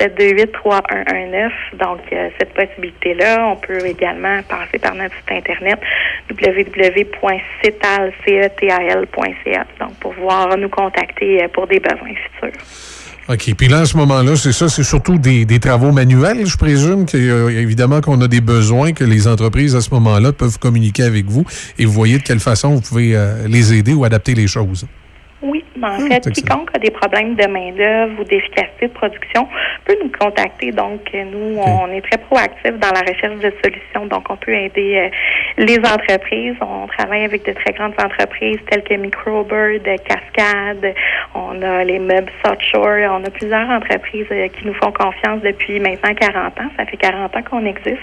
418-728-3119. 0.00 1.50
Donc, 1.74 2.00
cette 2.38 2.54
possibilité-là, 2.54 3.48
on 3.48 3.56
peut 3.56 3.84
également 3.86 4.40
passer 4.48 4.78
par 4.78 4.94
notre 4.94 5.14
site 5.16 5.30
Internet 5.30 5.78
www.cetal.ca. 6.30 7.26
Donc, 9.80 9.94
pour 10.00 10.14
pouvoir 10.14 10.56
nous 10.56 10.68
contacter 10.68 11.46
pour 11.52 11.66
des 11.66 11.80
besoins 11.80 12.14
futurs. 12.40 12.95
OK. 13.28 13.54
Puis 13.56 13.68
là, 13.68 13.80
à 13.80 13.86
ce 13.86 13.96
moment-là, 13.96 14.36
c'est 14.36 14.52
ça, 14.52 14.68
c'est 14.68 14.84
surtout 14.84 15.18
des, 15.18 15.44
des 15.44 15.58
travaux 15.58 15.90
manuels, 15.90 16.46
je 16.46 16.56
présume, 16.56 17.06
euh, 17.14 17.48
évidemment 17.48 18.00
qu'on 18.00 18.20
a 18.20 18.28
des 18.28 18.40
besoins, 18.40 18.92
que 18.92 19.02
les 19.02 19.26
entreprises, 19.26 19.74
à 19.74 19.80
ce 19.80 19.90
moment-là, 19.94 20.32
peuvent 20.32 20.58
communiquer 20.60 21.02
avec 21.02 21.26
vous 21.26 21.44
et 21.78 21.86
vous 21.86 21.92
voyez 21.92 22.18
de 22.18 22.22
quelle 22.22 22.38
façon 22.38 22.76
vous 22.76 22.80
pouvez 22.80 23.16
euh, 23.16 23.48
les 23.48 23.74
aider 23.74 23.94
ou 23.94 24.04
adapter 24.04 24.34
les 24.34 24.46
choses. 24.46 24.86
Mais 25.76 25.86
en 25.86 25.98
fait, 26.08 26.30
quiconque 26.30 26.70
a 26.74 26.78
des 26.78 26.90
problèmes 26.90 27.34
de 27.34 27.46
main-d'œuvre 27.46 28.20
ou 28.20 28.24
d'efficacité 28.24 28.88
de 28.88 28.92
production 28.92 29.48
peut 29.84 29.96
nous 30.02 30.10
contacter. 30.18 30.72
Donc, 30.72 31.00
nous, 31.12 31.58
on 31.58 31.90
est 31.90 32.00
très 32.02 32.18
proactifs 32.18 32.78
dans 32.78 32.90
la 32.92 33.00
recherche 33.00 33.38
de 33.40 33.52
solutions. 33.62 34.06
Donc, 34.06 34.30
on 34.30 34.36
peut 34.36 34.54
aider 34.54 34.96
euh, 34.96 35.64
les 35.64 35.78
entreprises. 35.78 36.56
On 36.60 36.86
travaille 36.86 37.24
avec 37.24 37.44
de 37.46 37.52
très 37.52 37.72
grandes 37.72 37.94
entreprises 38.02 38.58
telles 38.70 38.82
que 38.82 38.94
Microbird, 38.94 39.82
Cascade. 40.04 40.94
On 41.34 41.60
a 41.62 41.84
les 41.84 41.98
meubles 41.98 42.32
South 42.44 42.60
Shore. 42.60 43.10
On 43.10 43.24
a 43.24 43.30
plusieurs 43.30 43.68
entreprises 43.68 44.26
euh, 44.30 44.48
qui 44.48 44.66
nous 44.66 44.74
font 44.74 44.92
confiance 44.92 45.42
depuis 45.42 45.78
maintenant 45.80 46.14
40 46.14 46.60
ans. 46.60 46.70
Ça 46.76 46.86
fait 46.86 46.96
40 46.96 47.36
ans 47.36 47.42
qu'on 47.48 47.64
existe. 47.64 48.00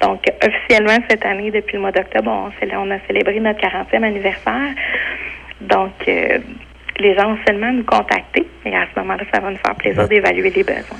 Donc, 0.00 0.22
officiellement, 0.42 0.98
cette 1.08 1.24
année, 1.24 1.50
depuis 1.50 1.74
le 1.74 1.80
mois 1.80 1.92
d'octobre, 1.92 2.30
on 2.30 2.90
a 2.90 2.98
célébré 3.06 3.40
notre 3.40 3.60
40e 3.60 4.02
anniversaire. 4.02 4.74
Donc, 5.60 5.92
euh, 6.08 6.38
les 6.98 7.14
gens 7.16 7.30
vont 7.30 7.38
seulement 7.46 7.72
nous 7.72 7.84
contacter 7.84 8.46
et 8.64 8.74
à 8.74 8.86
ce 8.94 9.00
moment-là, 9.00 9.22
ça 9.32 9.40
va 9.40 9.50
nous 9.50 9.58
faire 9.64 9.74
plaisir 9.76 10.08
d'évaluer 10.08 10.50
les 10.50 10.62
besoins. 10.64 10.98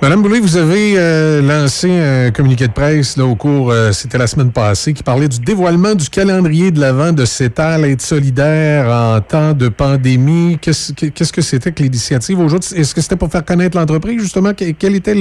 Madame 0.00 0.20
Boulay, 0.20 0.40
vous 0.40 0.56
avez 0.56 0.94
euh, 0.96 1.40
lancé 1.42 1.88
un 1.88 2.32
communiqué 2.32 2.66
de 2.66 2.72
presse 2.72 3.16
là, 3.16 3.24
au 3.24 3.36
cours, 3.36 3.70
euh, 3.70 3.92
c'était 3.92 4.18
la 4.18 4.26
semaine 4.26 4.50
passée, 4.50 4.92
qui 4.94 5.04
parlait 5.04 5.28
du 5.28 5.38
dévoilement 5.38 5.94
du 5.94 6.08
calendrier 6.08 6.72
de 6.72 6.80
l'Avent 6.80 7.12
de 7.12 7.24
CETAL, 7.24 7.84
être 7.84 8.00
solidaire 8.00 8.88
en 8.90 9.20
temps 9.20 9.52
de 9.52 9.68
pandémie. 9.68 10.58
Qu'est-ce 10.60 11.32
que 11.32 11.40
c'était 11.40 11.70
que 11.70 11.84
l'initiative 11.84 12.40
aujourd'hui? 12.40 12.80
Est-ce 12.80 12.96
que 12.96 13.00
c'était 13.00 13.14
pour 13.14 13.30
faire 13.30 13.44
connaître 13.44 13.78
l'entreprise, 13.78 14.20
justement? 14.20 14.52
Que- 14.54 14.72
Quelle 14.72 14.96
était 14.96 15.14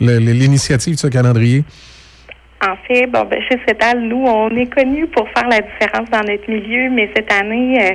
l'initiative 0.00 0.96
de 0.96 0.98
ce 0.98 1.06
calendrier? 1.06 1.64
En 2.62 2.76
fait, 2.86 3.06
bon, 3.06 3.24
ben, 3.24 3.40
chez 3.50 3.58
CETAL, 3.66 4.00
nous, 4.02 4.22
on 4.26 4.50
est 4.54 4.66
connus 4.66 5.06
pour 5.06 5.26
faire 5.30 5.48
la 5.48 5.60
différence 5.62 6.10
dans 6.10 6.20
notre 6.30 6.50
milieu, 6.50 6.90
mais 6.90 7.10
cette 7.16 7.32
année, 7.32 7.78
euh, 7.80 7.94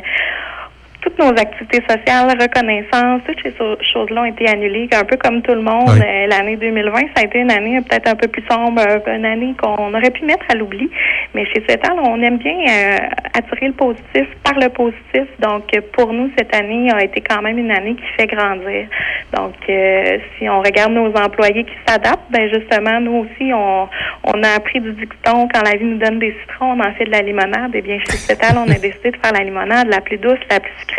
toutes 1.05 1.19
nos 1.19 1.29
activités 1.29 1.81
sociales, 1.87 2.35
reconnaissance, 2.39 3.21
toutes 3.27 3.39
ces 3.43 3.53
choses-là 3.93 4.21
ont 4.21 4.25
été 4.25 4.47
annulées, 4.47 4.89
un 4.91 5.03
peu 5.03 5.17
comme 5.17 5.41
tout 5.43 5.53
le 5.53 5.61
monde. 5.61 5.89
Oui. 5.89 6.01
Euh, 6.03 6.27
L'année 6.27 6.57
2020, 6.57 6.91
ça 7.15 7.21
a 7.21 7.23
été 7.25 7.39
une 7.39 7.51
année 7.51 7.79
peut-être 7.81 8.09
un 8.09 8.15
peu 8.15 8.27
plus 8.27 8.43
sombre, 8.49 8.81
euh, 8.81 9.15
une 9.15 9.25
année 9.25 9.53
qu'on 9.61 9.93
aurait 9.93 10.09
pu 10.09 10.25
mettre 10.25 10.45
à 10.49 10.55
l'oubli. 10.55 10.89
Mais 11.35 11.45
chez 11.45 11.63
CETAL, 11.67 11.97
on 12.01 12.21
aime 12.21 12.37
bien 12.37 12.57
euh, 12.57 12.97
attirer 13.33 13.67
le 13.67 13.73
positif 13.73 14.27
par 14.43 14.55
le 14.55 14.69
positif. 14.69 15.25
Donc, 15.39 15.69
pour 15.93 16.11
nous, 16.11 16.31
cette 16.37 16.55
année 16.55 16.91
a 16.91 17.03
été 17.03 17.21
quand 17.21 17.41
même 17.41 17.57
une 17.57 17.71
année 17.71 17.95
qui 17.95 18.07
fait 18.17 18.27
grandir. 18.27 18.87
Donc, 19.35 19.55
euh, 19.69 20.17
si 20.37 20.49
on 20.49 20.61
regarde 20.61 20.93
nos 20.93 21.13
employés 21.13 21.65
qui 21.65 21.75
s'adaptent, 21.85 22.31
ben 22.31 22.49
justement, 22.51 22.99
nous 22.99 23.25
aussi, 23.25 23.51
on, 23.53 23.87
on 24.23 24.43
a 24.43 24.55
appris 24.55 24.79
du 24.79 24.91
dicton 24.93 25.47
quand 25.53 25.61
la 25.63 25.77
vie 25.77 25.85
nous 25.85 25.97
donne 25.97 26.19
des 26.19 26.35
citrons, 26.41 26.73
on 26.73 26.79
en 26.79 26.93
fait 26.93 27.05
de 27.05 27.11
la 27.11 27.21
limonade. 27.21 27.71
Eh 27.73 27.81
bien, 27.81 27.99
chez 27.99 28.17
CETAL, 28.17 28.57
on 28.57 28.71
a 28.71 28.75
décidé 28.79 29.11
de 29.11 29.17
faire 29.17 29.33
la 29.33 29.43
limonade 29.43 29.87
la 29.89 30.01
plus 30.01 30.17
douce, 30.17 30.39
la 30.49 30.59
plus 30.59 30.71
sucrée 30.79 30.94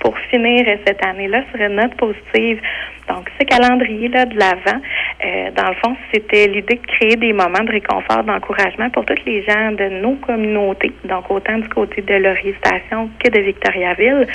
pour 0.00 0.16
finir 0.30 0.64
cette 0.86 1.04
année-là 1.04 1.42
sur 1.50 1.60
une 1.60 1.76
note 1.76 1.94
positive. 1.96 2.60
Donc, 3.08 3.30
ce 3.40 3.44
calendrier-là 3.46 4.26
de 4.26 4.38
l'avant, 4.38 4.80
euh, 5.24 5.50
dans 5.56 5.68
le 5.68 5.74
fond, 5.76 5.96
c'était 6.12 6.46
l'idée 6.46 6.74
de 6.74 6.86
créer 6.86 7.16
des 7.16 7.32
moments 7.32 7.64
de 7.64 7.72
réconfort, 7.72 8.22
d'encouragement 8.24 8.90
pour 8.90 9.04
tous 9.06 9.18
les 9.24 9.42
gens 9.44 9.72
de 9.72 10.00
nos 10.02 10.16
communautés, 10.16 10.92
donc 11.04 11.30
autant 11.30 11.58
du 11.58 11.68
côté 11.70 12.02
de 12.02 12.14
Laurier 12.14 12.54
Station 12.62 13.08
que 13.18 13.30
de 13.30 13.40
Victoriaville. 13.40 14.26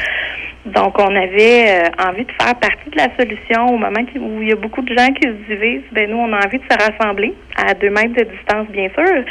Donc, 0.65 0.98
on 0.98 1.15
avait 1.15 1.84
euh, 1.84 2.10
envie 2.10 2.23
de 2.23 2.31
faire 2.31 2.56
partie 2.56 2.90
de 2.90 2.98
la 2.98 3.10
solution 3.18 3.68
au 3.68 3.77
moment 3.77 3.99
où 4.19 4.41
il 4.41 4.49
y 4.49 4.53
a 4.53 4.56
beaucoup 4.56 4.81
de 4.81 4.98
gens 4.98 5.07
qui 5.07 5.27
se 5.27 5.53
divisent. 5.53 5.84
Ben, 5.91 6.10
nous, 6.10 6.18
on 6.18 6.31
a 6.34 6.38
envie 6.38 6.57
de 6.57 6.64
se 6.64 6.77
rassembler 6.77 7.34
à 7.56 7.73
deux 7.73 7.90
mètres 7.90 8.15
de 8.15 8.23
distance, 8.23 8.68
bien 8.69 8.90
sûr, 8.90 9.23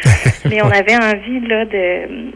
mais 0.50 0.62
on 0.62 0.70
avait 0.70 0.96
envie 0.96 1.40
là 1.48 1.64
de 1.64 2.32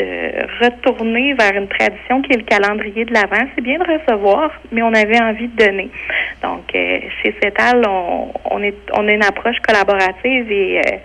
de 0.00 0.64
retourner 0.64 1.34
vers 1.34 1.54
une 1.54 1.68
tradition 1.68 2.22
qui 2.22 2.32
est 2.32 2.36
le 2.36 2.44
calendrier 2.44 3.04
de 3.04 3.12
l'Avent. 3.12 3.48
C'est 3.54 3.60
bien 3.62 3.78
de 3.78 3.84
recevoir, 3.84 4.50
mais 4.72 4.82
on 4.82 4.94
avait 4.94 5.20
envie 5.20 5.48
de 5.48 5.64
donner. 5.64 5.90
Donc, 6.42 6.64
euh, 6.74 7.00
chez 7.22 7.34
CETAL, 7.42 7.82
on, 7.86 8.62
est, 8.62 8.76
on 8.94 9.06
a 9.08 9.12
une 9.12 9.24
approche 9.24 9.56
collaborative 9.66 10.50
et 10.50 10.78
euh, 10.78 10.96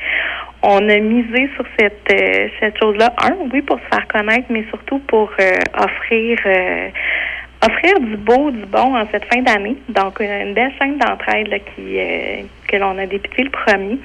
on 0.63 0.89
a 0.89 0.99
misé 0.99 1.49
sur 1.55 1.65
cette, 1.77 2.11
euh, 2.11 2.47
cette 2.59 2.77
chose-là. 2.81 3.13
Un, 3.23 3.35
oui, 3.53 3.61
pour 3.61 3.79
se 3.79 3.85
faire 3.95 4.07
connaître, 4.07 4.47
mais 4.49 4.65
surtout 4.69 4.99
pour 4.99 5.31
offrir... 5.77 6.37
offrir 7.65 7.99
du 7.99 8.17
beau, 8.17 8.51
du 8.51 8.65
bon 8.65 8.95
en 8.95 9.05
cette 9.11 9.25
fin 9.25 9.41
d'année. 9.41 9.75
Donc, 9.89 10.19
une, 10.19 10.53
belle 10.53 10.71
chaîne 10.79 10.97
d'entraide 10.97 11.47
là, 11.47 11.59
qui, 11.59 11.97
euh, 11.97 12.41
que 12.67 12.77
l'on 12.77 12.97
a 12.97 13.05
débuté 13.05 13.43
le 13.43 13.49
1er, 13.49 13.97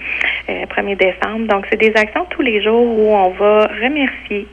euh, 0.49 0.67
1er 0.67 0.97
décembre. 0.97 1.47
Donc, 1.47 1.67
c'est 1.71 1.77
des 1.79 1.93
actions 1.95 2.27
tous 2.31 2.43
les 2.43 2.63
jours 2.63 2.83
où 2.83 3.15
on 3.15 3.31
va 3.31 3.67
remercier 3.67 4.47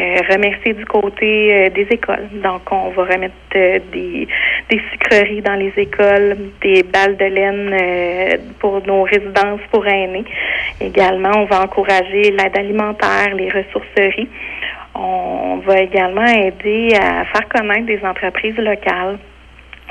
euh, 0.00 0.16
remercier 0.28 0.74
du 0.74 0.84
côté 0.86 1.70
des 1.70 1.86
écoles. 1.88 2.28
Donc, 2.42 2.62
on 2.72 2.88
va 2.90 3.04
remettre 3.04 3.34
des, 3.52 4.26
des 4.68 4.80
sucreries 4.90 5.40
dans 5.40 5.54
les 5.54 5.72
écoles, 5.76 6.36
des 6.62 6.82
balles 6.82 7.16
de 7.16 7.24
laine 7.26 8.40
pour 8.58 8.84
nos 8.84 9.04
résidences 9.04 9.60
pour 9.70 9.86
aînés. 9.86 10.24
Également, 10.80 11.30
on 11.36 11.44
va 11.44 11.62
encourager 11.62 12.32
l'aide 12.32 12.56
alimentaire, 12.56 13.34
les 13.36 13.50
ressourceries. 13.50 14.28
On 14.94 15.56
va 15.66 15.80
également 15.80 16.26
aider 16.26 16.94
à 16.94 17.24
faire 17.24 17.48
connaître 17.48 17.86
des 17.86 18.00
entreprises 18.04 18.56
locales. 18.56 19.18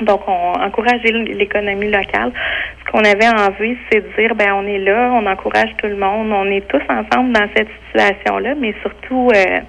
Donc, 0.00 0.22
on 0.26 0.52
encourage 0.60 1.02
l'économie 1.02 1.90
locale. 1.90 2.32
Ce 2.80 2.90
qu'on 2.90 3.04
avait 3.04 3.28
envie, 3.28 3.76
c'est 3.90 4.00
de 4.00 4.08
dire, 4.18 4.34
ben, 4.34 4.52
on 4.54 4.66
est 4.66 4.78
là, 4.78 5.12
on 5.12 5.26
encourage 5.26 5.70
tout 5.78 5.86
le 5.86 5.96
monde, 5.96 6.32
on 6.32 6.50
est 6.50 6.66
tous 6.66 6.82
ensemble 6.88 7.32
dans 7.32 7.46
cette 7.54 7.68
situation-là, 7.86 8.54
mais 8.58 8.74
surtout, 8.82 9.28
euh, 9.34 9.60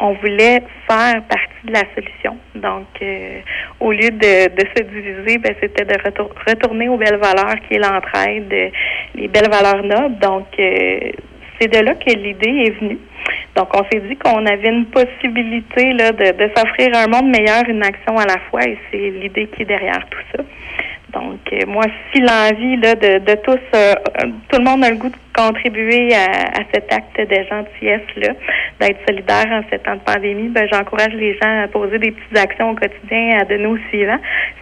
on 0.00 0.12
voulait 0.14 0.60
faire 0.88 1.22
partie 1.22 1.66
de 1.66 1.72
la 1.72 1.82
solution. 1.94 2.36
Donc, 2.56 2.86
euh, 3.00 3.40
au 3.78 3.92
lieu 3.92 4.10
de, 4.10 4.54
de 4.54 4.68
se 4.76 4.82
diviser, 4.82 5.38
ben, 5.38 5.54
c'était 5.60 5.84
de 5.84 5.94
retourner 6.48 6.88
aux 6.88 6.96
belles 6.96 7.20
valeurs 7.20 7.56
qui 7.68 7.74
est 7.74 7.78
l'entraide, 7.78 8.72
les 9.14 9.28
belles 9.28 9.50
valeurs 9.50 9.84
nobles. 9.84 10.18
Donc, 10.18 10.46
euh, 10.58 11.12
c'est 11.58 11.68
de 11.72 11.78
là 11.78 11.94
que 11.94 12.10
l'idée 12.10 12.66
est 12.66 12.80
venue. 12.80 12.98
Donc, 13.56 13.68
on 13.74 13.84
s'est 13.90 14.00
dit 14.00 14.16
qu'on 14.16 14.44
avait 14.46 14.68
une 14.68 14.86
possibilité 14.86 15.92
de, 15.94 16.32
de 16.32 16.50
s'offrir 16.56 16.90
un 16.94 17.06
monde 17.06 17.30
meilleur, 17.30 17.62
une 17.68 17.82
action 17.84 18.18
à 18.18 18.26
la 18.26 18.38
fois, 18.50 18.62
et 18.64 18.76
c'est 18.90 19.10
l'idée 19.10 19.46
qui 19.48 19.62
est 19.62 19.66
derrière 19.66 20.04
tout 20.10 20.18
ça. 20.36 20.44
Donc, 21.14 21.40
euh, 21.52 21.66
moi, 21.66 21.84
si 22.12 22.20
l'envie 22.20 22.76
là, 22.76 22.94
de, 22.94 23.18
de 23.18 23.34
tous, 23.42 23.60
euh, 23.74 23.94
tout 24.48 24.58
le 24.58 24.64
monde 24.64 24.84
a 24.84 24.90
le 24.90 24.96
goût 24.96 25.08
de 25.08 25.16
contribuer 25.34 26.14
à, 26.14 26.62
cet 26.72 26.92
acte 26.92 27.18
de 27.18 27.36
gentillesse-là, 27.48 28.34
d'être 28.80 28.98
solidaire 29.06 29.46
en 29.50 29.62
ces 29.70 29.78
temps 29.80 29.96
de 29.96 30.00
pandémie, 30.00 30.48
ben, 30.48 30.66
j'encourage 30.72 31.12
les 31.14 31.34
gens 31.34 31.62
à 31.64 31.68
poser 31.68 31.98
des 31.98 32.12
petites 32.12 32.38
actions 32.38 32.70
au 32.70 32.74
quotidien, 32.74 33.38
à 33.40 33.44
donner 33.44 33.66
au 33.66 33.76
suivant. 33.88 34.18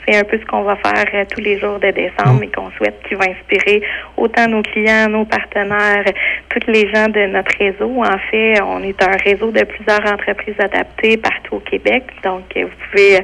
C'est 0.06 0.16
un 0.16 0.24
peu 0.24 0.38
ce 0.38 0.44
qu'on 0.46 0.62
va 0.62 0.76
faire 0.76 1.06
euh, 1.14 1.24
tous 1.30 1.40
les 1.40 1.58
jours 1.58 1.78
de 1.78 1.90
décembre 1.90 2.40
mm. 2.40 2.44
et 2.44 2.48
qu'on 2.48 2.70
souhaite 2.72 3.00
qui 3.08 3.14
va 3.14 3.24
inspirer 3.24 3.82
autant 4.16 4.48
nos 4.48 4.62
clients, 4.62 5.08
nos 5.08 5.24
partenaires, 5.24 6.04
tous 6.48 6.70
les 6.70 6.92
gens 6.92 7.08
de 7.08 7.26
notre 7.26 7.56
réseau. 7.58 8.02
En 8.02 8.18
fait, 8.30 8.60
on 8.62 8.82
est 8.82 9.02
un 9.02 9.16
réseau 9.24 9.50
de 9.50 9.64
plusieurs 9.64 10.12
entreprises 10.12 10.58
adaptées 10.58 11.16
partout 11.16 11.56
au 11.56 11.60
Québec. 11.60 12.04
Donc, 12.24 12.44
vous 12.54 12.68
pouvez 12.90 13.20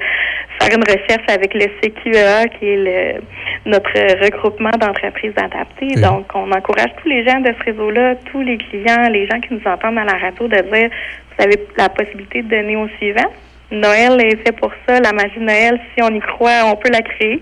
faire 0.69 0.79
une 0.79 0.85
recherche 0.85 1.25
avec 1.29 1.55
le 1.55 1.67
CQEA, 1.81 2.49
qui 2.49 2.67
est 2.67 2.77
le, 2.77 3.71
notre 3.71 3.93
regroupement 4.25 4.71
d'entreprises 4.71 5.33
adaptées. 5.37 6.01
Donc, 6.01 6.27
on 6.35 6.51
encourage 6.53 6.91
tous 7.03 7.09
les 7.09 7.25
gens 7.27 7.41
de 7.41 7.51
ce 7.59 7.65
réseau-là, 7.65 8.15
tous 8.31 8.43
les 8.43 8.59
clients, 8.59 9.09
les 9.11 9.27
gens 9.27 9.41
qui 9.41 9.55
nous 9.55 9.63
entendent 9.67 9.99
à 9.99 10.05
la 10.05 10.19
radio, 10.19 10.47
de 10.49 10.57
dire, 10.57 10.65
vous 10.65 11.45
avez 11.45 11.57
la 11.77 11.89
possibilité 11.89 12.43
de 12.43 12.49
donner 12.49 12.77
au 12.77 12.89
suivant. 12.99 13.31
Noël 13.71 14.21
est 14.21 14.37
fait 14.37 14.53
pour 14.53 14.73
ça. 14.87 14.99
La 15.01 15.13
magie 15.13 15.39
de 15.39 15.45
Noël, 15.45 15.79
si 15.95 16.03
on 16.03 16.15
y 16.15 16.21
croit, 16.21 16.65
on 16.65 16.77
peut 16.77 16.91
la 16.91 17.03
créer. 17.03 17.41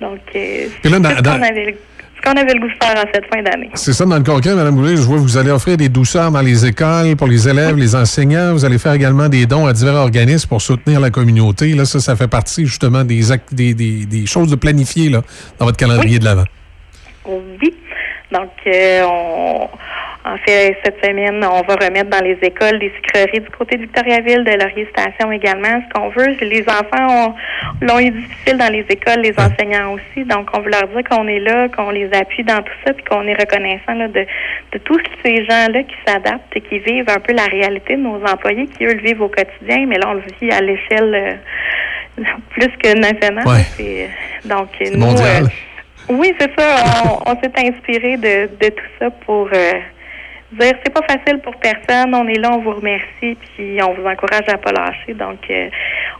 Donc, 0.00 0.18
euh, 0.34 0.66
c'est 0.82 0.90
qu'on 0.90 1.04
avait 1.42 1.76
ce 2.20 2.30
qu'on 2.30 2.36
avait 2.36 2.52
le 2.52 2.60
goût 2.60 2.68
de 2.68 2.84
faire 2.84 2.96
en 2.96 3.08
cette 3.12 3.26
fin 3.32 3.42
d'année. 3.42 3.70
C'est 3.74 3.92
ça, 3.92 4.04
dans 4.04 4.16
le 4.16 4.22
concret, 4.22 4.54
Mme 4.54 4.74
Boulay, 4.74 4.96
je 4.96 5.02
vois 5.02 5.16
que 5.16 5.22
vous 5.22 5.38
allez 5.38 5.50
offrir 5.50 5.76
des 5.76 5.88
douceurs 5.88 6.30
dans 6.30 6.40
les 6.40 6.66
écoles 6.66 7.16
pour 7.16 7.26
les 7.26 7.48
élèves, 7.48 7.76
les 7.76 7.94
enseignants. 7.94 8.52
Vous 8.52 8.64
allez 8.64 8.78
faire 8.78 8.92
également 8.92 9.28
des 9.28 9.46
dons 9.46 9.66
à 9.66 9.72
divers 9.72 9.94
organismes 9.94 10.48
pour 10.48 10.60
soutenir 10.60 11.00
la 11.00 11.10
communauté. 11.10 11.74
Là, 11.74 11.84
ça, 11.84 12.00
ça 12.00 12.16
fait 12.16 12.28
partie 12.28 12.66
justement 12.66 13.04
des, 13.04 13.22
des, 13.52 13.74
des, 13.74 14.26
choses 14.26 14.50
de 14.50 14.56
planifier 14.56 15.08
là, 15.08 15.22
dans 15.58 15.66
votre 15.66 15.78
calendrier 15.78 16.18
de 16.18 16.24
l'avant. 16.24 16.44
Oui. 17.26 17.74
Donc, 18.32 18.50
euh, 18.66 19.02
on 19.04 19.68
en 20.22 20.36
fait, 20.36 20.76
cette 20.84 21.02
semaine, 21.02 21.42
on 21.42 21.62
va 21.62 21.74
remettre 21.76 22.10
dans 22.10 22.22
les 22.22 22.38
écoles 22.42 22.78
des 22.78 22.92
sucreries 22.96 23.40
du 23.40 23.48
côté 23.50 23.76
de 23.76 23.82
Victoriaville, 23.82 24.44
de 24.44 24.50
Laurier 24.50 24.86
Station 24.90 25.32
également. 25.32 25.82
Ce 25.88 25.92
qu'on 25.94 26.10
veut, 26.10 26.36
les 26.42 26.62
enfants 26.68 27.34
l'ont 27.80 27.98
eu 27.98 28.10
difficile 28.10 28.58
dans 28.58 28.70
les 28.70 28.84
écoles, 28.90 29.20
les 29.22 29.34
enseignants 29.38 29.94
aussi. 29.94 30.26
Donc, 30.26 30.50
on 30.52 30.60
veut 30.60 30.70
leur 30.70 30.88
dire 30.88 31.02
qu'on 31.08 31.26
est 31.26 31.38
là, 31.38 31.68
qu'on 31.68 31.90
les 31.90 32.10
appuie 32.12 32.44
dans 32.44 32.62
tout 32.62 32.72
ça, 32.84 32.92
puis 32.92 33.02
qu'on 33.04 33.26
est 33.26 33.34
reconnaissant 33.34 33.94
de, 33.94 34.26
de 34.72 34.78
tous 34.84 35.00
ces 35.24 35.36
gens-là 35.46 35.82
qui 35.84 35.96
s'adaptent 36.06 36.54
et 36.54 36.60
qui 36.60 36.78
vivent 36.80 37.08
un 37.08 37.20
peu 37.20 37.32
la 37.32 37.46
réalité 37.46 37.96
de 37.96 38.02
nos 38.02 38.22
employés, 38.22 38.66
qui 38.66 38.84
eux 38.84 38.94
le 38.94 39.00
vivent 39.00 39.22
au 39.22 39.28
quotidien, 39.28 39.86
mais 39.86 39.96
là, 39.96 40.08
on 40.10 40.14
le 40.14 40.22
vit 40.40 40.50
à 40.52 40.60
l'échelle 40.60 41.40
euh, 42.18 42.24
plus 42.50 42.70
que 42.76 42.94
nationale. 42.98 43.46
Donc, 44.44 44.68
nous, 44.94 45.06
euh, 45.06 45.46
oui, 46.10 46.34
c'est 46.38 46.50
ça. 46.58 46.76
On, 47.26 47.40
s'est 47.40 47.68
inspiré 47.68 48.16
de, 48.18 48.50
de 48.60 48.68
tout 48.68 48.90
ça 48.98 49.10
pour 49.24 49.48
euh, 49.52 49.72
dire 50.52 50.72
c'est 50.84 50.92
pas 50.92 51.02
facile 51.08 51.40
pour 51.40 51.54
personne, 51.56 52.14
on 52.14 52.26
est 52.26 52.38
là, 52.38 52.50
on 52.52 52.58
vous 52.58 52.72
remercie, 52.72 53.36
puis 53.54 53.78
on 53.82 53.94
vous 53.94 54.06
encourage 54.06 54.48
à 54.48 54.58
pas 54.58 54.72
lâcher. 54.72 55.14
Donc, 55.14 55.38
euh, 55.50 55.68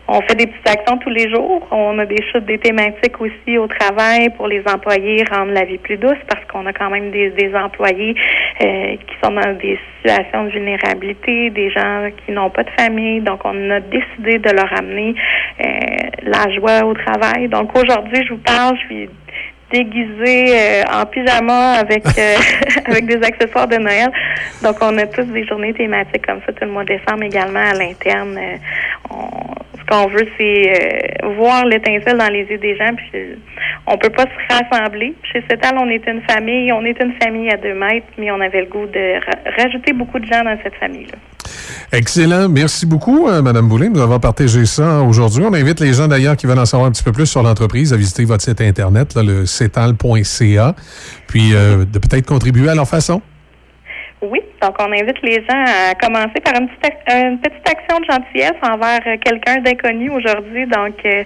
on 0.09 0.21
fait 0.23 0.35
des 0.35 0.47
petites 0.47 0.69
actions 0.69 0.99
tous 0.99 1.11
les 1.11 1.31
jours. 1.31 1.67
On 1.71 1.99
a 1.99 2.07
des 2.07 2.23
chutes, 2.31 2.45
des 2.45 2.59
thématiques 2.59 3.21
aussi 3.21 3.59
au 3.59 3.67
travail 3.67 4.31
pour 4.37 4.49
les 4.49 4.63
employés, 4.67 5.25
rendre 5.31 5.53
la 5.53 5.65
vie 5.65 5.79
plus 5.79 5.97
douce 5.97 6.19
parce 6.29 6.45
qu'on 6.47 6.67
a 6.67 6.73
quand 6.73 6.91
même 6.91 7.11
des, 7.11 7.31
des 7.31 7.55
employés 7.55 8.15
euh, 8.63 8.97
qui 8.97 9.15
sont 9.23 9.33
dans 9.33 9.53
des 9.59 9.79
situations 9.97 10.45
de 10.45 10.51
vulnérabilité, 10.51 11.51
des 11.51 11.71
gens 11.71 12.09
qui 12.25 12.33
n'ont 12.33 12.51
pas 12.51 12.65
de 12.65 12.71
famille. 12.79 13.21
Donc, 13.21 13.41
on 13.45 13.71
a 13.71 13.81
décidé 13.81 14.39
de 14.39 14.51
leur 14.51 14.73
amener 14.79 15.15
euh, 15.61 15.67
la 16.23 16.53
joie 16.55 16.85
au 16.85 16.95
travail. 16.95 17.49
Donc, 17.49 17.77
aujourd'hui, 17.77 18.25
je 18.27 18.35
vous 18.35 18.41
parle, 18.41 18.77
je 18.77 18.87
suis 18.87 19.09
déguisé 19.71 20.59
euh, 20.59 20.83
en 20.93 21.07
pyjama 21.07 21.73
avec 21.73 22.05
euh, 22.07 22.37
avec 22.87 23.07
des 23.07 23.23
accessoires 23.27 23.69
de 23.69 23.77
Noël. 23.77 24.11
Donc 24.63 24.77
on 24.81 24.97
a 24.99 25.07
tous 25.07 25.25
des 25.25 25.47
journées 25.47 25.75
thématiques 25.75 26.27
comme 26.27 26.41
ça 26.47 26.53
tout 26.53 26.65
le 26.65 26.73
mois 26.73 26.85
de 26.85 26.89
décembre 26.89 27.23
également 27.25 27.61
à 27.61 27.75
l'interne. 27.75 28.39
Euh, 28.39 28.57
qu'on 29.91 30.07
veut 30.09 30.27
c'est 30.39 31.19
voir 31.37 31.65
l'étincelle 31.67 32.19
dans 32.19 32.29
les 32.29 32.45
yeux 32.45 32.59
des 32.59 32.77
gens 32.77 32.95
puis 32.97 33.37
on 33.87 33.99
peut 33.99 34.11
pas 34.11 34.25
se 34.25 34.55
rassembler. 34.55 35.15
Chez 35.33 35.43
Cetal, 35.49 35.75
on 35.79 35.89
est 35.89 36.07
une 36.07 36.23
famille, 36.23 36.73
on 36.73 36.85
est 36.85 37.01
une 37.03 37.13
famille 37.21 37.51
à 37.51 37.57
deux 37.57 37.75
mètres, 37.75 38.07
mais 38.19 38.31
on 38.31 38.41
avait 38.41 38.61
le 38.61 38.67
goût 38.67 38.87
de 38.87 39.61
rajouter 39.61 39.93
beaucoup 39.93 40.19
de 40.19 40.27
gens 40.27 40.43
dans 40.45 40.57
cette 40.63 40.75
famille-là. 40.75 41.19
Excellent. 41.93 42.49
Merci 42.49 42.87
beaucoup, 42.87 43.27
Mme 43.27 43.45
Madame 43.45 43.69
Boulay, 43.69 43.89
nous 43.89 44.01
avons 44.01 44.21
partagé 44.21 44.65
ça 44.65 45.01
aujourd'hui. 45.01 45.43
On 45.45 45.53
invite 45.53 45.81
les 45.81 45.93
gens 45.93 46.07
d'ailleurs 46.07 46.37
qui 46.37 46.47
veulent 46.47 46.59
en 46.59 46.67
savoir 46.67 46.89
un 46.89 46.93
petit 46.93 47.03
peu 47.03 47.13
plus 47.13 47.27
sur 47.27 47.43
l'entreprise 47.43 47.93
à 47.93 47.97
visiter 47.97 48.25
votre 48.25 48.43
site 48.43 48.61
Internet, 48.61 49.17
le 49.17 49.45
cetal.ca, 49.47 50.75
puis 51.27 51.55
euh, 51.55 51.85
de 51.85 51.99
peut-être 51.99 52.27
contribuer 52.27 52.69
à 52.69 52.75
leur 52.75 52.89
façon. 52.89 53.23
Oui, 54.23 54.41
donc 54.61 54.75
on 54.79 54.93
invite 54.93 55.23
les 55.23 55.37
gens 55.37 55.65
à 55.67 55.95
commencer 55.95 56.41
par 56.45 56.55
une 56.61 56.69
petite, 56.69 56.99
une 57.09 57.39
petite 57.39 57.69
action 57.69 58.01
de 58.01 58.05
gentillesse 58.05 58.61
envers 58.63 59.01
quelqu'un 59.25 59.61
d'inconnu 59.63 60.11
aujourd'hui. 60.11 60.67
Donc, 60.67 60.95
euh, 61.07 61.25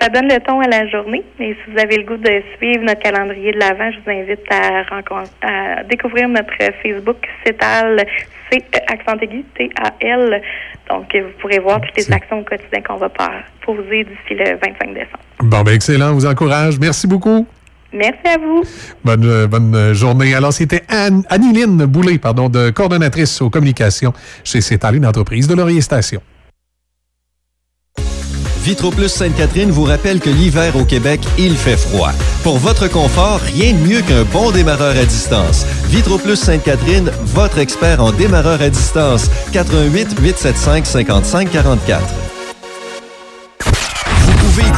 ça 0.00 0.08
donne 0.08 0.28
le 0.28 0.38
ton 0.40 0.60
à 0.60 0.68
la 0.68 0.86
journée. 0.88 1.22
Et 1.40 1.54
si 1.54 1.70
vous 1.70 1.78
avez 1.78 1.96
le 1.96 2.04
goût 2.04 2.16
de 2.16 2.42
suivre 2.58 2.84
notre 2.84 3.00
calendrier 3.00 3.52
de 3.52 3.58
l'avant, 3.58 3.90
je 3.90 3.98
vous 4.04 4.10
invite 4.10 4.46
à, 4.50 4.82
à 5.80 5.82
découvrir 5.84 6.28
notre 6.28 6.52
Facebook 6.82 7.16
CETAL, 7.44 8.04
C 8.50 8.58
e, 8.58 8.92
accent 8.92 9.16
aigu, 9.22 9.42
T-A-L. 9.56 10.42
Donc, 10.90 11.06
vous 11.14 11.40
pourrez 11.40 11.58
voir 11.58 11.80
toutes 11.80 11.96
les 11.96 12.12
actions 12.12 12.40
au 12.40 12.44
quotidien 12.44 12.82
qu'on 12.82 12.96
va 12.96 13.08
poser 13.62 14.04
d'ici 14.04 14.34
le 14.34 14.58
25 14.58 14.92
décembre. 14.92 15.24
Bon, 15.40 15.62
ben 15.62 15.72
excellent. 15.72 16.10
On 16.10 16.14
vous 16.14 16.26
encourage. 16.26 16.78
Merci 16.78 17.06
beaucoup. 17.06 17.46
Merci 17.94 18.26
à 18.26 18.38
vous. 18.38 18.64
Bonne, 19.04 19.24
euh, 19.24 19.46
bonne 19.46 19.92
journée. 19.94 20.34
Alors, 20.34 20.52
c'était 20.52 20.82
Anne, 20.88 21.24
Boulay, 21.86 22.18
pardon, 22.18 22.48
de 22.48 22.70
coordonnatrice 22.70 23.40
aux 23.40 23.50
communications 23.50 24.12
chez 24.42 24.60
CETAL, 24.60 24.96
une 24.96 25.06
entreprise 25.06 25.46
de 25.46 25.54
Laurier 25.54 25.80
Station. 25.80 26.20
Vitroplus 28.64 29.10
Sainte-Catherine 29.10 29.70
vous 29.70 29.84
rappelle 29.84 30.20
que 30.20 30.30
l'hiver 30.30 30.74
au 30.76 30.84
Québec, 30.84 31.20
il 31.38 31.54
fait 31.54 31.76
froid. 31.76 32.12
Pour 32.42 32.56
votre 32.56 32.88
confort, 32.88 33.38
rien 33.40 33.74
de 33.74 33.78
mieux 33.86 34.00
qu'un 34.00 34.24
bon 34.24 34.50
démarreur 34.52 34.96
à 34.96 35.04
distance. 35.04 35.66
Vitroplus 35.90 36.36
Sainte-Catherine, 36.36 37.10
votre 37.26 37.58
expert 37.58 38.02
en 38.02 38.10
démarreur 38.10 38.62
à 38.62 38.70
distance. 38.70 39.30
88 39.52 40.16
875 40.18 40.88
55 40.88 41.50
44. 41.50 42.02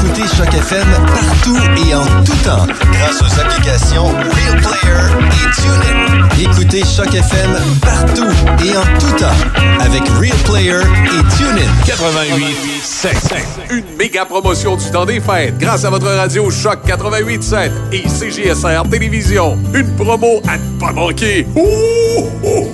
Écouter 0.07 0.37
Choc 0.37 0.55
FM 0.55 0.87
partout 1.07 1.59
et 1.85 1.95
en 1.95 2.05
tout 2.23 2.37
temps 2.45 2.67
grâce 2.93 3.21
aux 3.21 3.41
applications 3.41 4.07
Real 4.07 4.61
Player 4.61 5.27
et 5.33 5.51
TuneIn. 5.61 6.29
Écoutez 6.39 6.83
Choc 6.85 7.13
FM 7.13 7.57
partout 7.81 8.29
et 8.65 8.77
en 8.77 8.99
tout 9.01 9.17
temps 9.19 9.27
avec 9.81 10.03
Real 10.21 10.37
Player 10.45 10.81
et 11.07 11.37
TuneIn. 11.37 11.69
88 11.85 12.57
Une 13.71 13.97
méga 13.99 14.25
promotion 14.25 14.77
du 14.77 14.89
temps 14.93 15.07
des 15.07 15.19
fêtes 15.19 15.59
grâce 15.59 15.85
à 15.85 15.91
votre 15.91 16.07
radio 16.07 16.51
Choc 16.53 16.79
88 16.87 17.43
7 17.43 17.73
et 17.93 18.09
CGSR 18.09 18.89
Télévision. 18.89 19.59
Une 19.75 19.91
promo 19.97 20.41
à 20.47 20.57
ne 20.57 20.79
pas 20.79 20.93
manquer. 20.93 21.49
Ouh, 21.57 21.61
ouh. 21.61 22.27
oh, 22.45 22.67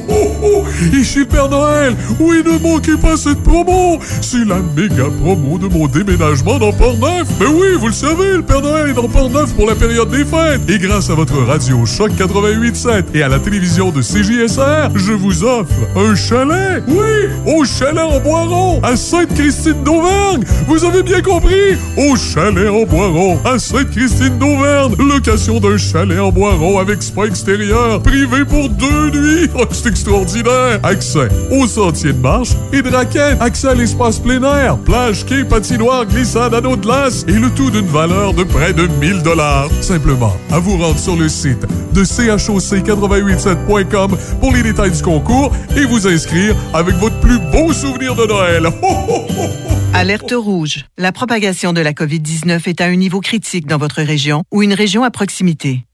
oh! 0.42 0.64
Ici 0.92 1.20
le 1.20 1.26
Père 1.26 1.48
Noël! 1.48 1.96
Oui, 2.18 2.42
ne 2.44 2.58
manquez 2.58 2.96
pas 2.96 3.16
cette 3.16 3.42
promo! 3.42 3.98
C'est 4.20 4.44
la 4.44 4.58
méga 4.76 5.04
promo 5.22 5.58
de 5.58 5.68
mon 5.68 5.86
déménagement 5.86 6.58
dans 6.58 6.72
Port-Neuf! 6.72 7.21
Mais 7.38 7.46
oui, 7.46 7.68
vous 7.78 7.86
le 7.86 7.92
savez, 7.92 8.36
le 8.36 8.42
Père 8.42 8.60
Noël 8.60 8.90
est 8.90 8.94
dans 8.94 9.08
Port-Neuf 9.08 9.54
pour 9.54 9.66
la 9.66 9.74
période 9.74 10.10
des 10.10 10.24
fêtes! 10.24 10.60
Et 10.68 10.78
grâce 10.78 11.10
à 11.10 11.14
votre 11.14 11.36
radio 11.42 11.84
Choc 11.86 12.10
88.7 12.12 13.04
et 13.14 13.22
à 13.22 13.28
la 13.28 13.38
télévision 13.38 13.90
de 13.90 14.00
CJSR, 14.00 14.90
je 14.94 15.12
vous 15.12 15.44
offre 15.44 15.72
un 15.96 16.14
chalet! 16.14 16.82
Oui! 16.88 17.28
Au 17.46 17.64
chalet 17.64 18.02
en 18.02 18.18
Boiron, 18.20 18.80
à 18.82 18.96
Sainte-Christine 18.96 19.84
d'Auvergne! 19.84 20.42
Vous 20.66 20.84
avez 20.84 21.02
bien 21.02 21.20
compris! 21.20 21.76
Au 21.96 22.16
chalet 22.16 22.68
en 22.68 22.84
Boiron, 22.84 23.38
à 23.44 23.58
Sainte-Christine 23.58 24.38
d'Auvergne! 24.38 24.94
Location 24.98 25.60
d'un 25.60 25.76
chalet 25.76 26.18
en 26.18 26.32
Boiron 26.32 26.78
avec 26.78 27.02
spa 27.02 27.26
extérieur, 27.26 28.02
privé 28.02 28.44
pour 28.44 28.68
deux 28.68 29.10
nuits! 29.10 29.48
Oh, 29.54 29.64
c'est 29.70 29.88
extraordinaire! 29.88 30.80
Accès 30.82 31.28
aux 31.50 31.66
sentiers 31.66 32.12
de 32.12 32.20
marche 32.20 32.50
et 32.72 32.82
de 32.82 32.88
raquettes, 32.88 33.40
accès 33.40 33.68
à 33.68 33.74
l'espace 33.74 34.18
plein 34.18 34.42
air, 34.42 34.76
plage, 34.78 35.24
quai, 35.24 35.44
patinoire, 35.44 36.06
glissade, 36.06 36.54
anneau 36.54 36.76
de 36.76 36.82
glace 36.82 37.11
et 37.28 37.32
le 37.32 37.50
tout 37.50 37.70
d'une 37.70 37.86
valeur 37.86 38.34
de 38.34 38.44
près 38.44 38.72
de 38.72 38.86
1000 38.86 39.22
dollars. 39.22 39.68
Simplement, 39.80 40.36
à 40.50 40.58
vous 40.58 40.76
rendre 40.76 40.98
sur 40.98 41.16
le 41.16 41.28
site 41.28 41.66
de 41.92 42.04
choc887.com 42.04 44.16
pour 44.40 44.52
les 44.52 44.62
détails 44.62 44.92
du 44.92 45.02
concours 45.02 45.52
et 45.76 45.84
vous 45.84 46.06
inscrire 46.06 46.56
avec 46.74 46.94
votre 46.96 47.18
plus 47.20 47.38
beau 47.38 47.72
souvenir 47.72 48.14
de 48.14 48.26
Noël. 48.26 48.68
Alerte 49.94 50.32
rouge. 50.34 50.86
La 50.96 51.12
propagation 51.12 51.72
de 51.72 51.80
la 51.80 51.92
COVID-19 51.92 52.68
est 52.68 52.80
à 52.80 52.86
un 52.86 52.96
niveau 52.96 53.20
critique 53.20 53.66
dans 53.66 53.78
votre 53.78 54.02
région 54.02 54.42
ou 54.50 54.62
une 54.62 54.72
région 54.72 55.04
à 55.04 55.10
proximité. 55.10 55.84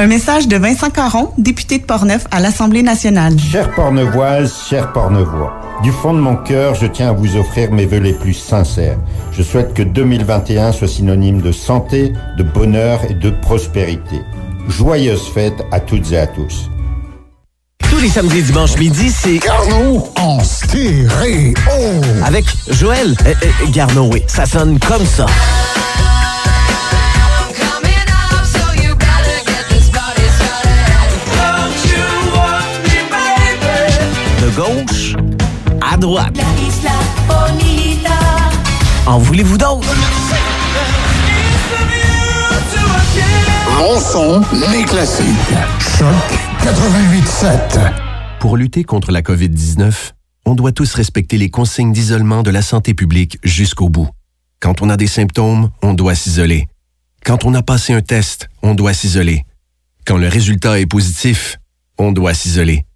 Un 0.00 0.06
message 0.06 0.46
de 0.46 0.56
Vincent 0.56 0.90
Caron, 0.90 1.32
député 1.38 1.78
de 1.78 1.82
Portneuf 1.82 2.24
à 2.30 2.38
l'Assemblée 2.38 2.84
nationale. 2.84 3.36
Chère 3.36 3.74
Pornevoise, 3.74 4.54
chers 4.70 4.92
Pornevois, 4.92 5.52
du 5.82 5.90
fond 5.90 6.14
de 6.14 6.20
mon 6.20 6.36
cœur, 6.36 6.76
je 6.76 6.86
tiens 6.86 7.08
à 7.08 7.12
vous 7.12 7.36
offrir 7.36 7.72
mes 7.72 7.84
vœux 7.84 7.98
les 7.98 8.12
plus 8.12 8.34
sincères. 8.34 8.96
Je 9.32 9.42
souhaite 9.42 9.74
que 9.74 9.82
2021 9.82 10.70
soit 10.70 10.86
synonyme 10.86 11.40
de 11.40 11.50
santé, 11.50 12.12
de 12.36 12.44
bonheur 12.44 13.00
et 13.10 13.14
de 13.14 13.30
prospérité. 13.30 14.20
Joyeuses 14.68 15.26
fêtes 15.34 15.66
à 15.72 15.80
toutes 15.80 16.12
et 16.12 16.18
à 16.18 16.28
tous. 16.28 16.70
Tous 17.90 17.98
les 17.98 18.08
samedis 18.08 18.38
et 18.38 18.42
dimanches 18.42 18.78
midi, 18.78 19.10
c'est 19.10 19.38
Garneau 19.38 20.06
en 20.14 20.38
stéréo. 20.44 21.54
avec 22.24 22.44
Joël 22.70 23.16
euh, 23.26 23.34
euh, 23.42 23.70
Garneau, 23.72 24.10
oui. 24.12 24.22
Ça 24.28 24.46
sonne 24.46 24.78
comme 24.78 25.04
ça. 25.04 25.26
Gauche 34.58 35.14
à 35.80 35.96
droite. 35.96 36.36
En 39.06 39.18
voulez-vous 39.20 39.56
d'autres? 39.56 39.94
Mon 43.78 44.00
son, 44.00 44.42
les 44.72 44.82
classiques. 44.82 45.24
Choc 45.78 46.08
88.7. 46.64 47.92
Pour 48.40 48.56
lutter 48.56 48.82
contre 48.82 49.12
la 49.12 49.22
COVID-19, 49.22 49.92
on 50.44 50.56
doit 50.56 50.72
tous 50.72 50.92
respecter 50.94 51.38
les 51.38 51.50
consignes 51.50 51.92
d'isolement 51.92 52.42
de 52.42 52.50
la 52.50 52.62
santé 52.62 52.94
publique 52.94 53.38
jusqu'au 53.44 53.88
bout. 53.88 54.08
Quand 54.58 54.82
on 54.82 54.90
a 54.90 54.96
des 54.96 55.06
symptômes, 55.06 55.70
on 55.82 55.94
doit 55.94 56.16
s'isoler. 56.16 56.66
Quand 57.24 57.44
on 57.44 57.54
a 57.54 57.62
passé 57.62 57.92
un 57.92 58.02
test, 58.02 58.48
on 58.62 58.74
doit 58.74 58.92
s'isoler. 58.92 59.44
Quand 60.04 60.16
le 60.18 60.26
résultat 60.26 60.80
est 60.80 60.86
positif, 60.86 61.58
on 61.96 62.10
doit 62.10 62.34
s'isoler. 62.34 62.87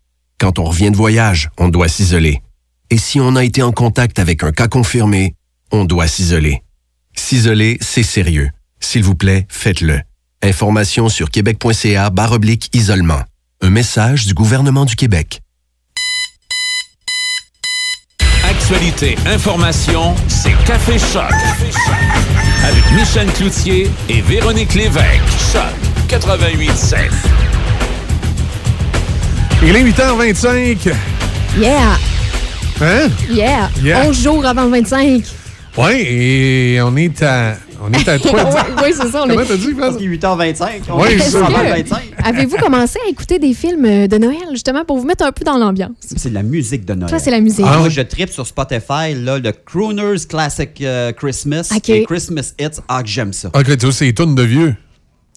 Quand 0.43 0.59
on 0.59 0.65
revient 0.65 0.91
de 0.91 0.97
voyage, 0.97 1.51
on 1.57 1.69
doit 1.69 1.87
s'isoler. 1.87 2.43
Et 2.91 2.99
si 2.99 3.21
on 3.21 3.37
a 3.37 3.45
été 3.45 3.63
en 3.63 3.71
contact 3.71 4.19
avec 4.19 4.43
un 4.43 4.51
cas 4.51 4.67
confirmé, 4.67 5.37
on 5.71 5.85
doit 5.85 6.09
s'isoler. 6.09 6.65
S'isoler, 7.15 7.79
c'est 7.81 8.03
sérieux. 8.03 8.51
S'il 8.81 9.05
vous 9.05 9.15
plaît, 9.15 9.47
faites-le. 9.49 10.01
Information 10.43 11.09
sur 11.09 11.31
québec.ca 11.31 12.11
barre 12.11 12.33
oblique 12.33 12.71
isolement. 12.75 13.21
Un 13.61 13.71
message 13.71 14.27
du 14.27 14.35
gouvernement 14.35 14.85
du 14.85 14.97
Québec. 14.97 15.43
Actualité, 18.43 19.15
information, 19.27 20.17
c'est 20.27 20.57
Café 20.65 20.99
Choc. 20.99 21.33
Avec 22.65 22.91
Michel 22.97 23.33
Cloutier 23.35 23.89
et 24.09 24.21
Véronique 24.23 24.75
Lévesque. 24.75 25.23
Choc 25.53 25.73
88.7. 26.09 27.11
Il 29.65 29.77
est 29.77 29.85
8h25. 29.85 30.93
Yeah! 31.59 31.79
Hein? 32.81 33.09
Yeah! 33.31 33.71
Yeah. 33.83 34.07
11 34.09 34.23
jours 34.23 34.45
avant 34.45 34.65
le 34.65 34.71
25. 34.71 35.23
Oui, 35.79 35.93
et 36.01 36.81
on 36.83 36.95
est 36.97 37.23
à. 37.23 37.57
On 37.85 37.93
est 37.93 38.07
à 38.09 38.19
quoi? 38.21 38.31
oui, 38.33 38.61
oui, 38.85 38.91
c'est 38.95 39.09
ça. 39.09 39.23
on 39.25 39.31
est- 39.31 39.35
Comment 39.35 39.47
t'as 39.47 39.57
dit, 39.57 39.73
France? 39.77 39.95
8h25. 39.99 40.67
Oui, 40.95 41.09
Est-ce 41.15 41.25
c'est 41.25 41.31
ça. 41.31 41.47
que- 41.47 42.29
Avez-vous 42.29 42.57
commencé 42.59 42.99
à 43.05 43.09
écouter 43.11 43.39
des 43.41 43.55
films 43.55 43.85
euh, 43.85 44.07
de 44.07 44.19
Noël, 44.19 44.37
justement, 44.53 44.85
pour 44.85 44.99
vous 44.99 45.05
mettre 45.07 45.25
un 45.25 45.33
peu 45.33 45.45
dans 45.45 45.59
l'ambiance? 45.59 45.91
C'est 46.01 46.29
de 46.29 46.35
la 46.35 46.43
musique 46.45 46.85
de 46.85 46.95
Noël. 46.95 47.11
Ça, 47.11 47.19
c'est 47.19 47.31
la 47.33 47.41
musique. 47.41 47.65
Ah, 47.67 47.73
Ah 47.75 47.79
moi, 47.79 47.89
je 47.89 48.01
tripe 48.03 48.31
sur 48.31 48.47
Spotify, 48.47 49.15
là, 49.17 49.39
le 49.39 49.53
Crooners 49.53 50.27
Classic 50.29 50.71
euh, 50.83 51.11
Christmas 51.13 51.71
Ok. 51.75 51.89
et 51.89 52.05
Christmas 52.05 52.53
Hits. 52.61 52.81
Ah, 52.89 53.03
que 53.03 53.09
j'aime 53.09 53.33
ça. 53.33 53.49
Ok, 53.55 53.65
tu 53.77 53.87
vois, 53.87 53.93
c'est 53.93 54.05
les 54.05 54.15
tunes 54.15 54.35
de 54.37 54.43
vieux. 54.43 54.75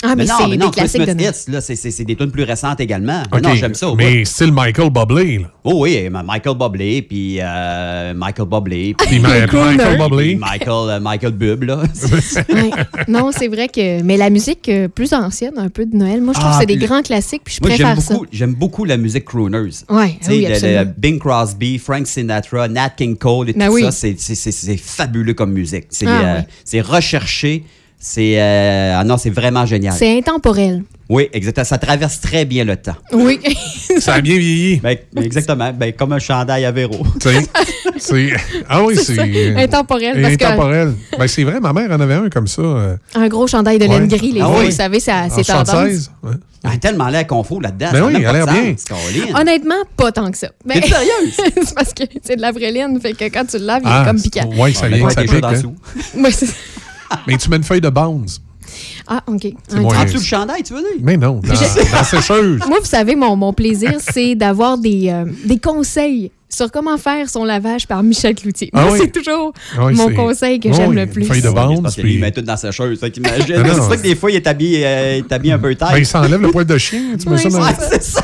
Ah, 0.04 0.14
mais, 0.16 0.26
non, 0.26 0.34
c'est 0.38 0.44
mais 0.44 0.50
des 0.52 0.58
non, 0.58 0.72
classiques 0.72 1.00
de 1.02 1.06
Christmas. 1.06 1.46
Hits, 1.48 1.52
là, 1.52 1.62
c'est- 1.62 2.04
des 2.04 2.16
tunes 2.18 2.30
plus 2.30 2.44
récentes 2.44 2.80
également. 2.82 3.24
Mais 3.34 3.40
Non, 3.42 3.56
j'aime 3.56 3.74
ça. 3.74 3.88
Mais 3.96 4.20
bout. 4.20 4.26
style 4.26 4.52
Michael 4.52 4.90
Bublé, 4.90 5.38
là. 5.40 5.48
Oh 5.64 5.84
oui, 5.84 6.10
ma- 6.10 6.22
Michael 6.22 6.58
Bublé, 6.58 7.02
puis 7.02 7.38
euh, 7.40 8.14
Michael 8.14 8.46
Bublé, 8.48 8.94
Puis 8.94 9.20
Michael 9.20 9.98
Bublé. 9.98 10.26
puis 10.26 10.36
Michael, 10.36 10.90
euh, 10.90 11.00
Michael 11.00 11.32
Bub, 11.32 11.64
là. 11.64 11.84
Ouais. 12.50 12.70
Non, 13.08 13.32
c'est 13.32 13.48
vrai 13.48 13.70
que. 13.70 14.04
Mais 14.04 14.18
la 14.18 14.30
musique 14.30 14.68
euh, 14.68 14.90
plus 14.90 15.14
ancienne, 15.14 15.54
un 15.58 15.70
peu 15.70 15.86
de 15.86 15.96
Noël, 15.96 16.22
moi, 16.22 16.34
je 16.36 16.40
trouve 16.40 16.52
Ah, 16.54 16.58
que 16.58 16.60
c'est 16.62 16.76
des 16.76 16.76
le- 16.76 16.86
grands 16.86 17.02
classiques, 17.02 17.42
puis 17.46 17.56
je 17.56 17.60
Moi, 17.68 17.76
j'aime 17.76 17.88
préfère 17.88 18.04
ça. 18.04 18.14
beaucoup, 18.16 18.26
j'aime 18.32 18.54
beaucoup 18.54 18.84
la 18.86 18.98
musique 18.98 19.24
crooners. 19.26 19.70
Ouais, 19.90 20.18
Tu 20.20 20.26
sais, 20.26 20.32
oui, 20.32 20.42
le- 20.42 20.48
le 20.50 20.54
absolument. 20.56 20.94
Bing 20.98 21.20
Crosby, 21.20 21.78
Frank 21.80 22.06
Sinatra, 22.06 22.68
Nat 22.68 22.90
King 22.92 23.16
Cole 23.18 23.50
et 23.50 23.54
Ben 23.54 23.68
tout 23.68 23.74
oui. 23.76 23.84
ça, 23.84 23.92
c'est- 23.92 24.20
c'est- 24.20 24.36
c'est 24.36 24.52
c'est 24.52 24.78
fabuleux 24.78 25.34
comme 25.34 25.54
musique. 25.54 25.86
C'est 25.90 26.06
Ah, 26.06 26.20
euh, 26.20 26.38
ouais. 26.40 26.48
c'est 26.66 26.82
recherché. 26.82 27.64
C'est 28.00 28.40
euh, 28.40 28.98
ah 29.00 29.04
non, 29.04 29.18
c'est 29.18 29.30
vraiment 29.32 29.66
génial. 29.66 29.94
C'est 29.98 30.18
intemporel. 30.18 30.84
Oui, 31.10 31.28
exactement. 31.34 31.66
Ça 31.66 31.78
traverse 31.78 32.20
très 32.20 32.46
bien 32.46 32.64
le 32.64 32.76
temps. 32.78 32.96
Oui. 33.14 33.40
Ça 34.00 34.16
a 34.16 34.22
bien 34.22 34.38
vieilli. 34.38 34.78
Ben, 34.78 34.98
exactement. 35.18 35.72
Ben, 35.72 35.94
comme 35.94 36.14
un 36.14 36.20
chandail 36.20 36.66
à 36.66 36.72
Véro. 36.72 37.06
C'est. 38.00 38.30
Ah 38.68 38.84
oui, 38.84 38.96
C'est 39.04 39.16
ça, 39.16 39.22
intemporel, 39.58 40.14
que- 40.22 40.34
Intemporel. 40.34 40.94
Ben, 41.18 41.28
c'est 41.28 41.44
vrai, 41.44 41.60
ma 41.60 41.74
mère 41.74 41.90
en 41.92 42.00
avait 42.00 42.16
un 42.16 42.30
comme 42.30 42.48
ça. 42.48 42.62
euh, 42.62 42.98
Un 43.16 43.28
gros 43.28 43.48
chandail 43.48 43.78
de 43.80 43.86
laine 43.86 44.08
gris, 44.08 44.32
les 44.34 44.42
Ah 44.42 44.46
gars, 44.46 44.60
oui. 44.60 44.66
vous 44.66 44.72
savez, 44.72 45.00
ça- 45.00 45.26
en 45.26 45.30
c'est 45.30 45.44
tendance. 45.44 45.68
76. 45.70 46.12
ouais. 46.24 46.32
Elle 46.64 46.72
a 46.72 46.78
tellement 46.78 47.08
l'air 47.10 47.28
confort 47.28 47.62
là-dedans. 47.62 47.90
Ben 47.92 48.00
ça 48.00 48.06
oui, 48.08 48.14
elle 48.18 48.26
a 48.26 48.34
l'air 48.34 48.48
bien. 48.48 48.76
Honnêtement, 49.40 49.76
pas 49.96 50.12
tant 50.12 50.32
que 50.32 50.38
ça. 50.38 50.48
Ben, 50.66 50.82
T'es 50.82 50.88
sérieuse? 50.90 51.38
c'est 51.64 51.76
parce 51.76 51.94
que 51.94 52.04
c'est 52.24 52.36
de 52.38 52.42
la 52.42 52.52
vraie 52.52 52.72
laine, 52.72 53.00
fait 53.00 53.14
que 53.14 53.26
quand 53.26 53.46
tu 53.46 53.60
le 53.60 53.66
laves, 53.66 53.84
il 53.86 53.90
Ah, 53.92 54.02
est 54.02 54.08
comme 54.08 54.18
c'est- 54.18 54.30
piquant. 54.32 54.50
ouais, 54.58 54.74
ça 54.74 54.88
vient, 54.88 55.10
ça 55.10 55.22
pique. 55.22 55.32
hein. 55.44 55.52
dessous. 55.52 55.76
Ouais, 56.18 56.32
c'est- 56.32 56.48
Mais 57.28 57.38
tu 57.38 57.50
mets 57.50 57.58
une 57.58 57.64
feuille 57.64 57.82
de 57.82 57.90
Bounce. 57.90 58.42
ah, 59.08 59.22
OK. 59.28 59.48
Un 59.72 59.82
moins- 59.82 59.98
En 60.00 60.04
dessous 60.06 60.18
du 60.20 60.24
chandail, 60.26 60.64
tu 60.64 60.74
veux 60.74 60.82
dire? 60.82 60.90
Mais 61.02 61.18
non, 61.18 61.40
dans, 61.44 61.54
dans 61.54 61.60
la 61.94 62.04
sécheuse. 62.04 62.60
Moi, 62.68 62.80
vous 62.80 62.86
savez, 62.86 63.16
mon, 63.16 63.36
mon 63.36 63.54
plaisir, 63.54 63.94
c'est 64.00 64.36
d'avoir 64.36 64.78
des, 64.78 65.10
euh, 65.10 65.26
des 65.46 65.60
conseils 65.60 66.32
sur 66.50 66.72
comment 66.72 66.98
faire 66.98 67.30
son 67.30 67.44
lavage 67.44 67.86
par 67.88 68.02
Michel 68.02 68.34
Cloutier. 68.36 68.70
Ah 68.74 68.88
oui. 68.92 69.00
c'est 69.02 69.12
toujours 69.12 69.52
Ah 69.78 69.86
oui, 69.88 69.96
mon 69.96 70.10
conseil 70.14 70.60
que 70.60 70.72
j'aime 70.72 70.90
oui, 70.92 70.96
le 70.96 71.02
une 71.04 71.10
plus. 71.10 71.26
feuille 71.26 71.42
de 71.42 71.50
Bounce. 71.50 71.82
parce 71.82 71.96
qu'il 71.96 72.04
puis- 72.06 72.18
met 72.18 72.32
tout 72.32 72.42
dans 72.42 72.56
sa. 72.56 72.68
Non, 72.68 72.74
C'est 72.74 72.96
pour 73.76 73.84
ça 73.90 73.98
que 73.98 74.02
des 74.02 74.16
fois, 74.16 74.32
il 74.32 74.36
est 74.38 74.48
habillé, 74.48 74.86
euh, 74.86 75.18
il 75.18 75.26
est 75.26 75.32
habillé 75.34 75.54
un 75.54 75.60
peu 75.60 75.76
tard. 75.76 75.92
Ben, 75.92 75.98
il 76.00 76.06
s'enlève 76.06 76.42
le 76.42 76.52
poil 76.52 76.66
de 76.66 76.78
chien. 76.78 77.02
Tu 77.22 77.28
mets 77.30 77.36
Oui, 77.36 77.42
ça 77.42 77.50
dans... 77.50 77.64
Ouais, 77.66 77.72
c'est 77.92 78.04
ça. 78.04 78.24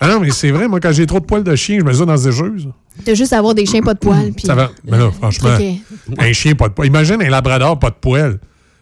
Ah 0.00 0.08
non, 0.08 0.20
mais 0.20 0.30
c'est 0.30 0.50
vrai, 0.50 0.66
moi, 0.66 0.80
quand 0.80 0.92
j'ai 0.92 1.06
trop 1.06 1.20
de 1.20 1.26
poils 1.26 1.44
de 1.44 1.54
chien, 1.54 1.78
je 1.78 1.84
mets 1.84 1.92
ça 1.92 2.04
dans 2.06 2.12
la 2.12 2.18
sécheuse. 2.18 2.68
De 3.06 3.14
juste 3.14 3.32
avoir 3.34 3.54
des 3.54 3.66
chiens 3.66 3.82
pas 3.82 3.92
de 3.94 3.98
poils. 3.98 4.32
Puis... 4.32 4.46
Ça 4.46 4.54
va. 4.54 4.70
Mais 4.84 4.96
là, 4.98 5.10
franchement, 5.10 5.50
Ok. 5.54 6.16
un 6.18 6.32
chien 6.32 6.54
pas 6.54 6.68
de 6.68 6.74
poils. 6.74 6.88
Imagine 6.88 7.22
un 7.22 7.28
labrador 7.28 7.78
pas 7.78 7.90
de 7.90 7.96
poils. 8.00 8.38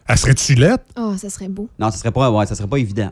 Elle 0.07 0.17
serait-tu 0.17 0.55
laite? 0.55 0.81
Oh, 0.97 1.13
ça 1.17 1.29
serait 1.29 1.49
beau. 1.49 1.69
Non, 1.77 1.91
ça 1.91 1.97
serait 1.97 2.11
pas, 2.11 2.31
ouais, 2.31 2.45
ça 2.45 2.55
serait 2.55 2.67
pas 2.67 2.77
évident. 2.77 3.11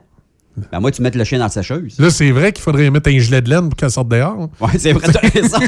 Ben, 0.72 0.80
moi, 0.80 0.90
tu 0.90 1.02
mets 1.04 1.12
le 1.12 1.24
chien 1.24 1.38
dans 1.38 1.46
la 1.46 1.52
sécheuse. 1.52 2.00
Là, 2.00 2.10
c'est 2.10 2.32
vrai 2.32 2.52
qu'il 2.52 2.64
faudrait 2.64 2.90
mettre 2.90 3.10
un 3.10 3.18
gilet 3.20 3.42
de 3.42 3.50
laine 3.50 3.70
pour 3.70 3.76
qu'elle 3.76 3.92
sorte 3.92 4.08
dehors. 4.08 4.50
Ouais, 4.60 4.70
c'est 4.80 4.94
vrai, 4.94 5.08
t'as 5.12 5.20
raison. 5.20 5.58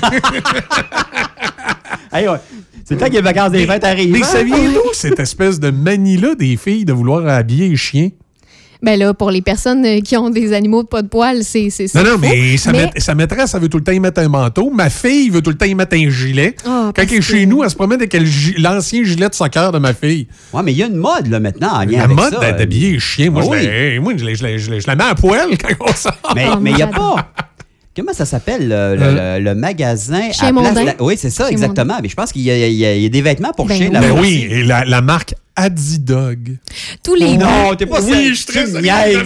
Hey, 2.11 2.27
ouais. 2.27 2.37
C'est 2.85 2.95
le 2.95 2.99
temps 3.01 3.05
que 3.07 3.11
les 3.13 3.21
vacances 3.21 3.51
des 3.51 3.67
fêtes 3.67 3.83
arrivent. 3.83 4.11
Mais 4.11 4.23
ça 4.23 4.41
vient 4.41 4.71
d'où, 4.71 4.81
cette 4.93 5.19
espèce 5.19 5.59
de 5.59 5.69
manie-là 5.69 6.33
des 6.33 6.57
filles 6.57 6.85
de 6.85 6.93
vouloir 6.93 7.27
habiller 7.27 7.69
les 7.69 7.75
chiens? 7.75 8.09
Ben 8.81 8.97
là, 8.97 9.13
pour 9.13 9.29
les 9.29 9.41
personnes 9.41 9.85
euh, 9.85 9.99
qui 9.99 10.15
ont 10.15 10.29
des 10.29 10.53
animaux 10.53 10.83
de 10.83 10.87
pas 10.87 11.01
de 11.01 11.09
poils, 11.09 11.43
c'est 11.43 11.69
c'est 11.69 11.93
Non, 11.95 12.01
non, 12.03 12.09
faux. 12.11 12.17
mais 12.21 12.55
sa, 12.55 12.71
Mais- 12.71 12.85
maît- 12.85 12.91
sa 12.99 13.13
maîtresse, 13.13 13.53
elle 13.53 13.59
veut 13.61 13.67
tout 13.67 13.77
le 13.77 13.83
temps 13.83 13.91
y 13.91 13.99
mettre 13.99 14.21
un 14.21 14.29
manteau. 14.29 14.69
Ma 14.69 14.89
fille 14.89 15.29
veut 15.29 15.41
tout 15.41 15.49
le 15.49 15.57
temps 15.57 15.65
y 15.65 15.75
mettre 15.75 15.97
un 15.97 16.09
gilet. 16.09 16.55
Ah, 16.65 16.91
Quand 16.95 17.01
elle 17.01 17.13
est 17.13 17.21
chez 17.21 17.45
nous, 17.45 17.61
elle 17.61 17.69
se 17.69 17.75
promène 17.75 17.99
avec 17.99 18.15
l'ancien 18.57 19.03
gilet 19.03 19.27
de 19.27 19.35
soccer 19.35 19.73
de 19.73 19.79
ma 19.79 19.93
fille. 19.93 20.27
Ouais, 20.53 20.61
mais 20.63 20.71
il 20.71 20.77
y 20.77 20.83
a 20.83 20.85
une 20.87 20.95
mode, 20.95 21.27
là, 21.27 21.41
maintenant, 21.41 21.73
en 21.73 21.79
lien 21.83 21.97
La 21.97 22.03
avec 22.05 22.15
mode 22.15 22.39
d'habiller 22.39 22.93
les 22.93 22.99
chiens, 22.99 23.29
moi, 23.31 23.41
je, 23.43 23.49
oui. 23.49 23.65
la- 23.95 23.99
moi, 24.01 24.13
je, 24.15 24.23
la- 24.23 24.33
je 24.33 24.57
je 24.57 24.71
la- 24.71 24.79
je 24.79 24.87
la 24.87 24.95
mets 24.95 25.03
à 25.03 25.15
poil 25.15 25.49
quand 25.57 25.75
on 25.85 25.93
sort. 25.93 26.13
Mais 26.33 26.45
Oh, 26.49 26.57
mais 26.61 26.69
il 26.71 26.75
n'y 26.77 26.81
a 26.81 26.87
pas. 26.87 27.33
Comment 27.97 28.13
ça 28.13 28.23
s'appelle, 28.25 28.61
le, 28.69 28.95
le- 28.95 29.01
Euh. 29.03 29.39
le- 29.39 29.43
le 29.43 29.55
magasin? 29.55 30.31
Chien 30.31 30.55
à 30.55 30.61
Place. 30.61 30.85
La- 30.85 31.03
Oui, 31.03 31.15
c'est 31.17 31.29
ça, 31.31 31.43
Chien 31.45 31.51
exactement. 31.51 31.95
Mais 32.01 32.07
je 32.07 32.15
pense 32.15 32.31
qu'il 32.31 32.43
y, 32.43 32.51
a- 32.51 32.55
il 32.67 32.73
y 32.75 32.85
a 32.85 32.95
il 32.95 33.01
y 33.01 33.05
a 33.05 33.09
des 33.09 33.21
vêtements 33.21 33.51
pour 33.51 33.65
Ben 33.65 33.75
chiens 33.75 33.87
oui. 33.87 33.93
là-bas. 33.93 34.11
Aussi. 34.13 34.21
oui, 34.21 34.47
et 34.49 34.63
la, 34.63 34.85
la 34.85 35.01
marque 35.01 35.33
Adidog. 35.63 36.57
Tous 37.03 37.15
les 37.15 37.37
Non, 37.37 37.75
t'es 37.77 37.85
pas 37.85 38.01
Oui, 38.01 38.11
sérieux. 38.11 38.29
je 38.29 38.33
suis 38.35 38.45
très 38.45 38.65
sérieux. 38.67 39.23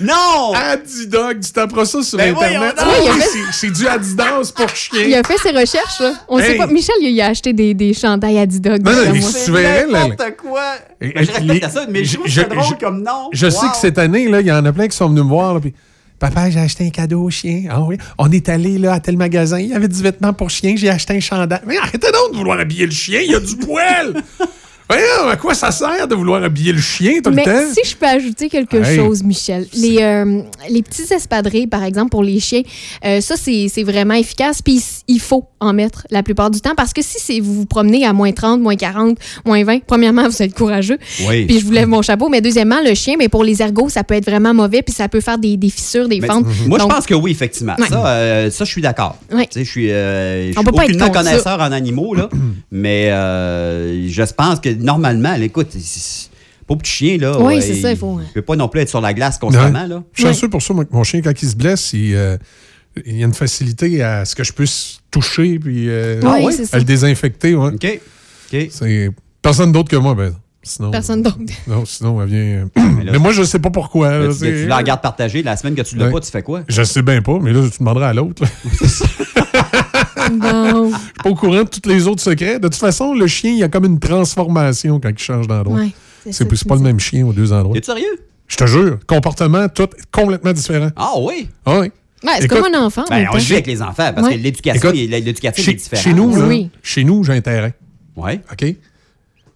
Non! 0.00 0.52
Adidog, 0.54 1.40
tu 1.40 1.50
t'apprends 1.52 1.84
ça 1.84 2.02
sur 2.02 2.18
Ben 2.18 2.34
Internet. 2.34 2.74
Oui, 2.78 2.92
il 3.04 3.10
Oui, 3.12 3.20
fait- 3.20 3.38
c'est- 3.52 3.70
du 3.70 3.86
Adidas 3.88 4.52
pour 4.54 4.68
chiens. 4.74 5.04
Il 5.06 5.14
a 5.14 5.22
fait 5.22 5.38
ses 5.38 5.50
recherches, 5.50 6.00
là. 6.00 6.12
On 6.28 6.38
Hey. 6.38 6.52
sait 6.52 6.56
pas. 6.56 6.66
Michel, 6.66 6.94
il 7.00 7.20
a 7.20 7.26
acheté 7.28 7.52
des, 7.52 7.72
des 7.74 7.94
chandails 7.94 8.38
à 8.38 8.46
Didog. 8.46 8.82
Non, 8.82 8.92
non, 8.92 8.98
mais 9.12 9.20
là, 9.20 9.86
N'importe 10.08 10.36
quoi! 10.36 10.62
Et- 11.00 11.08
Ben, 11.12 11.24
je 11.24 11.30
respecte 11.32 11.42
les- 11.64 11.70
ça, 11.70 11.86
mais 11.88 12.04
je 12.04 12.14
trouve 12.18 12.48
drôle 12.48 12.64
je- 12.78 12.84
comme 12.84 13.02
nom. 13.02 13.28
Je 13.32 13.48
sais 13.50 13.66
que 13.68 13.76
cette 13.80 13.98
année, 13.98 14.28
là, 14.28 14.40
il 14.40 14.46
y 14.46 14.52
en 14.52 14.64
a 14.64 14.72
plein 14.72 14.88
qui 14.88 14.96
sont 14.96 15.08
venus 15.08 15.24
me 15.24 15.28
voir. 15.28 15.54
là, 15.54 15.60
puis, 15.60 15.72
Papa, 16.18 16.50
j'ai 16.50 16.60
acheté 16.60 16.86
un 16.86 16.90
cadeau 16.90 17.22
au 17.24 17.30
chien. 17.30 17.64
Ah 17.68 17.80
oui. 17.82 17.96
On 18.16 18.30
est 18.30 18.48
allé 18.48 18.78
là, 18.78 18.92
à 18.92 19.00
tel 19.00 19.16
magasin. 19.16 19.58
Il 19.58 19.66
y 19.70 19.74
avait 19.74 19.88
du 19.88 20.00
vêtement 20.00 20.32
pour 20.32 20.50
chien. 20.50 20.74
J'ai 20.76 20.88
acheté 20.88 21.14
un 21.16 21.20
chandail. 21.20 21.58
Mais 21.66 21.78
arrêtez 21.78 22.12
donc 22.12 22.30
de 22.32 22.36
vouloir 22.36 22.60
habiller 22.60 22.86
le 22.86 22.92
chien. 22.92 23.20
Il 23.24 23.32
y 23.32 23.34
a 23.34 23.40
du 23.40 23.56
poil. 23.56 24.14
Voyons, 24.92 25.30
à 25.30 25.36
quoi 25.36 25.54
ça 25.54 25.70
sert 25.70 26.06
de 26.06 26.14
vouloir 26.14 26.42
habiller 26.42 26.72
le 26.72 26.80
chien 26.80 27.20
tout 27.24 27.30
Mais 27.30 27.44
le 27.46 27.52
temps? 27.52 27.72
si 27.74 27.88
je 27.88 27.96
peux 27.96 28.06
ajouter 28.06 28.48
quelque 28.48 28.76
Hey. 28.76 28.96
chose, 28.96 29.22
Michel, 29.22 29.66
les, 29.74 29.98
euh, 30.02 30.42
les 30.68 30.82
petits 30.82 31.12
espadrilles, 31.12 31.66
par 31.66 31.82
exemple, 31.82 32.10
pour 32.10 32.22
les 32.22 32.40
chiens, 32.40 32.62
euh, 33.04 33.20
ça, 33.20 33.36
c'est 33.36 33.68
c'est 33.72 33.84
vraiment 33.84 34.14
efficace. 34.14 34.60
Puis 34.60 34.82
il 35.08 35.20
faut 35.20 35.44
en 35.60 35.72
mettre 35.72 36.06
la 36.10 36.22
plupart 36.22 36.50
du 36.50 36.60
temps 36.60 36.74
parce 36.76 36.92
que 36.92 37.00
si 37.02 37.40
vous 37.40 37.54
vous 37.54 37.66
promenez 37.66 38.04
à 38.04 38.12
moins 38.12 38.32
30, 38.32 38.60
moins 38.60 38.76
40, 38.76 39.16
moins 39.46 39.64
20, 39.64 39.78
premièrement, 39.86 40.28
vous 40.28 40.42
êtes 40.42 40.54
courageux. 40.54 40.98
Oui. 41.28 41.46
Puis 41.46 41.60
je 41.60 41.64
vous 41.64 41.72
lève 41.72 41.88
mon 41.88 42.02
chapeau. 42.02 42.28
Mais 42.28 42.40
deuxièmement, 42.40 42.80
le 42.84 42.94
chien, 42.94 43.14
mais 43.18 43.28
pour 43.28 43.44
les 43.44 43.62
ergots, 43.62 43.88
ça 43.88 44.04
peut 44.04 44.14
être 44.14 44.26
vraiment 44.28 44.52
mauvais. 44.52 44.82
Puis 44.82 44.94
ça 44.94 45.08
peut 45.08 45.20
faire 45.20 45.38
des, 45.38 45.56
des 45.56 45.70
fissures, 45.70 46.08
des 46.08 46.20
Mais 46.20 46.26
fentes. 46.26 46.44
Moi, 46.66 46.78
Donc, 46.78 46.90
je 46.90 46.94
pense 46.96 47.06
que 47.06 47.14
oui, 47.14 47.30
effectivement. 47.30 47.76
Ouais. 47.78 47.88
Ça, 47.88 48.06
euh, 48.06 48.50
ça, 48.50 48.64
je 48.64 48.70
suis 48.70 48.82
d'accord. 48.82 49.16
Ouais. 49.32 49.46
Tu 49.46 49.60
sais, 49.60 49.64
Je 49.64 49.70
suis, 49.70 49.90
euh, 49.90 50.52
je 50.52 50.58
On 50.58 50.60
suis 50.62 50.64
peut 50.70 50.72
pas 50.76 50.84
être 50.84 50.90
aucunement 50.90 51.10
connaisseur 51.10 51.60
en 51.60 51.72
animaux, 51.72 52.14
là, 52.14 52.28
mais 52.70 53.10
euh, 53.10 54.08
je 54.08 54.22
pense 54.34 54.60
que 54.60 54.68
normalement, 54.82 55.30
là, 55.36 55.44
écoute, 55.44 55.68
pour 56.66 56.78
petit 56.78 56.90
chien, 56.92 57.18
là, 57.18 57.38
Oui, 57.40 57.54
ouais, 57.56 57.60
c'est 57.60 57.74
ça, 57.74 57.90
il 57.90 57.96
faut, 57.96 58.20
peut 58.34 58.42
pas 58.42 58.56
non 58.56 58.68
plus 58.68 58.80
être 58.80 58.88
sur 58.88 59.00
la 59.00 59.12
glace 59.14 59.38
constamment. 59.38 59.82
Ouais. 59.82 59.88
Là. 59.88 60.02
Je 60.12 60.22
suis 60.22 60.28
chanceux 60.32 60.48
pour 60.48 60.62
ça, 60.62 60.74
mon 60.90 61.04
chien, 61.04 61.20
quand 61.22 61.42
il 61.42 61.48
se 61.48 61.56
blesse, 61.56 61.92
il, 61.92 62.14
euh, 62.14 62.36
il 63.04 63.18
y 63.18 63.22
a 63.22 63.26
une 63.26 63.34
facilité 63.34 64.02
à 64.02 64.24
ce 64.24 64.34
que 64.34 64.44
je 64.44 64.52
puisse 64.52 65.00
toucher 65.10 65.58
puis 65.58 65.88
euh, 65.88 66.20
Ah 66.24 66.36
oui, 66.42 66.52
c'est 66.54 66.66
ça. 66.66 66.76
à 66.76 66.78
le 66.78 66.84
désinfecter. 66.84 67.54
ouais. 67.54 67.72
OK. 67.74 68.00
OK. 68.52 68.66
C'est 68.70 69.10
personne 69.40 69.72
d'autre 69.72 69.90
que 69.90 69.96
moi, 69.96 70.14
ben. 70.14 70.34
Sinon, 70.64 70.90
Personne 70.92 71.22
d'autre. 71.22 71.38
Non, 71.66 71.84
sinon, 71.84 72.22
elle 72.22 72.28
vient. 72.28 72.68
Mais 72.96 73.04
là, 73.04 73.12
mais 73.12 73.18
moi, 73.18 73.32
je 73.32 73.42
sais 73.42 73.58
pas 73.58 73.70
pourquoi. 73.70 74.10
Mais 74.18 74.26
là, 74.28 74.32
tu, 74.32 74.38
tu 74.40 74.66
la 74.66 74.76
regardes 74.76 75.00
partager, 75.02 75.42
la 75.42 75.56
semaine 75.56 75.74
que 75.74 75.82
tu 75.82 75.96
l'as 75.96 76.06
Ouais. 76.06 76.12
pas, 76.12 76.20
tu 76.20 76.30
fais 76.30 76.42
quoi? 76.42 76.62
Je 76.68 76.82
sais 76.84 77.02
bien 77.02 77.20
pas, 77.20 77.38
mais 77.40 77.52
là, 77.52 77.62
tu 77.68 77.78
demanderas 77.80 78.10
à 78.10 78.12
l'autre. 78.14 78.44
Je 78.80 78.86
suis 78.86 80.38
pas 80.38 81.28
au 81.30 81.34
courant 81.34 81.64
de 81.64 81.68
tous 81.68 81.88
les 81.88 82.06
autres 82.06 82.22
secrets. 82.22 82.58
De 82.58 82.68
toute 82.68 82.76
façon, 82.76 83.12
le 83.14 83.26
chien, 83.26 83.50
il 83.50 83.58
y 83.58 83.62
a 83.64 83.68
comme 83.68 83.84
une 83.84 83.98
transformation 83.98 85.00
quand 85.00 85.10
il 85.10 85.18
change 85.18 85.46
d'endroit. 85.48 85.80
Ouais, 85.80 85.90
c'est 86.30 86.48
pas 86.66 86.74
le 86.76 86.80
même 86.80 87.00
chien 87.00 87.26
aux 87.26 87.32
deux 87.32 87.52
endroits. 87.52 87.76
Es-tu 87.76 87.86
sérieux? 87.86 88.20
Je 88.46 88.56
te 88.56 88.66
jure, 88.66 88.98
comportement, 89.06 89.68
tout 89.68 89.88
complètement 90.10 90.52
différent. 90.52 90.90
Ah 90.96 91.12
oui? 91.18 91.48
Ah 91.64 91.80
oui. 91.80 91.90
Ouais, 92.24 92.32
c'est 92.40 92.48
comme 92.48 92.64
un 92.72 92.86
enfant. 92.86 93.02
en 93.02 93.08
Ben, 93.10 93.26
on 93.32 93.36
vit 93.36 93.52
avec 93.54 93.66
les 93.66 93.82
enfants 93.82 94.12
parce 94.14 94.28
Ouais. 94.28 94.36
que 94.36 94.42
l'éducation 94.42 94.90
est- 94.92 95.72
différente. 95.74 96.04
chez 96.04 96.12
nous, 96.12 96.36
là, 96.36 96.46
Oui. 96.46 96.70
chez 96.82 97.02
nous, 97.02 97.24
j'ai 97.24 97.32
un 97.32 97.40
terrain. 97.40 97.70
Ouais. 98.16 98.40
OK? 98.52 98.76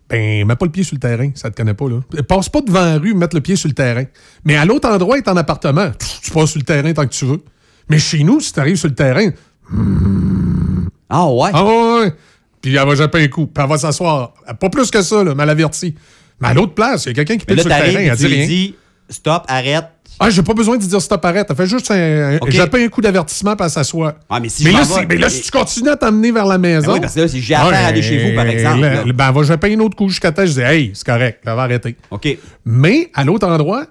Ben, 0.08 0.46
mets 0.46 0.54
pas 0.54 0.66
le 0.66 0.70
pied 0.70 0.84
sur 0.84 0.94
le 0.94 1.00
terrain, 1.00 1.30
ça 1.34 1.50
te 1.50 1.56
connaît 1.56 1.74
pas, 1.74 1.88
là. 1.88 2.22
Passe 2.22 2.48
pas 2.48 2.60
devant 2.60 2.84
la 2.84 2.98
rue, 2.98 3.12
mettre 3.14 3.34
le 3.34 3.40
pied 3.42 3.56
sur 3.56 3.68
le 3.68 3.74
terrain. 3.74 4.04
Mais 4.44 4.56
à 4.56 4.64
l'autre 4.64 4.88
endroit, 4.88 5.18
est 5.18 5.26
en 5.28 5.36
appartement. 5.36 5.90
Tu 6.22 6.30
passes 6.30 6.50
sur 6.50 6.60
le 6.60 6.64
terrain 6.64 6.92
tant 6.92 7.04
que 7.04 7.12
tu 7.12 7.24
veux. 7.24 7.42
Mais 7.88 7.98
chez 7.98 8.22
nous, 8.22 8.40
si 8.40 8.52
tu 8.52 8.60
arrives 8.60 8.76
sur 8.76 8.88
le 8.88 8.94
terrain. 8.94 9.30
Ah 11.08 11.28
ouais? 11.28 11.50
Ah 11.52 11.64
ouais. 11.64 12.12
Puis 12.60 12.74
elle 12.74 12.86
va 12.86 12.94
japper 12.94 13.24
un 13.24 13.28
coup. 13.28 13.46
Puis 13.46 13.62
elle 13.62 13.68
va 13.68 13.78
s'asseoir. 13.78 14.34
Pas 14.60 14.70
plus 14.70 14.90
que 14.90 15.02
ça, 15.02 15.24
là, 15.24 15.34
mal 15.34 15.50
averti. 15.50 15.94
Mais 16.40 16.48
à 16.48 16.54
l'autre 16.54 16.74
place, 16.74 17.06
il 17.06 17.08
y 17.08 17.10
a 17.10 17.14
quelqu'un 17.14 17.36
qui 17.36 17.46
Mais 17.48 17.56
pète 17.56 17.62
sur 17.62 17.70
le 17.70 17.76
t'arrives 17.76 17.94
terrain, 17.94 18.12
elle 18.12 18.16
dit 18.16 18.26
rien. 18.26 18.46
dis 18.46 18.74
stop, 19.08 19.44
arrête. 19.48 19.86
Ah, 20.18 20.30
j'ai 20.30 20.42
pas 20.42 20.54
besoin 20.54 20.76
de 20.76 20.82
dire 20.82 21.00
stop, 21.02 21.24
arrête. 21.24 21.46
Elle 21.50 21.56
fait 21.56 21.66
juste 21.66 21.90
un, 21.90 22.34
un- 22.34 22.36
OK. 22.38 22.50
japper 22.50 22.84
un 22.84 22.88
coup 22.88 23.00
d'avertissement, 23.00 23.54
elle 23.58 23.70
s'assoit. 23.70 24.14
Ah, 24.30 24.40
mais 24.40 24.48
si 24.48 24.64
mais, 24.64 24.72
là, 24.72 24.82
mais 25.08 25.16
là, 25.16 25.28
si 25.28 25.42
tu 25.42 25.50
continues 25.50 25.90
à 25.90 25.96
t'emmener 25.96 26.32
vers 26.32 26.46
la 26.46 26.58
maison. 26.58 26.88
Ben 26.88 26.92
oui, 26.94 27.00
parce 27.00 27.14
que 27.14 27.20
là, 27.20 27.28
si 27.28 27.40
j'ai 27.40 27.54
affaire 27.54 27.84
à 27.84 27.86
aller 27.88 28.02
chez 28.02 28.28
vous, 28.30 28.34
par 28.34 28.46
exemple, 28.46 28.80
là, 28.80 29.04
là. 29.04 29.12
ben, 29.12 29.32
va 29.32 29.42
un 29.64 29.80
autre 29.80 29.96
coup 29.96 30.08
jusqu'à 30.08 30.32
temps. 30.32 30.46
Je 30.46 30.52
dis, 30.52 30.60
hey, 30.60 30.90
c'est 30.94 31.06
correct, 31.06 31.40
elle 31.44 31.54
va 31.54 31.62
arrêter. 31.62 31.96
OK. 32.10 32.38
Mais 32.64 33.10
à 33.14 33.24
l'autre 33.24 33.46
endroit, 33.46 33.84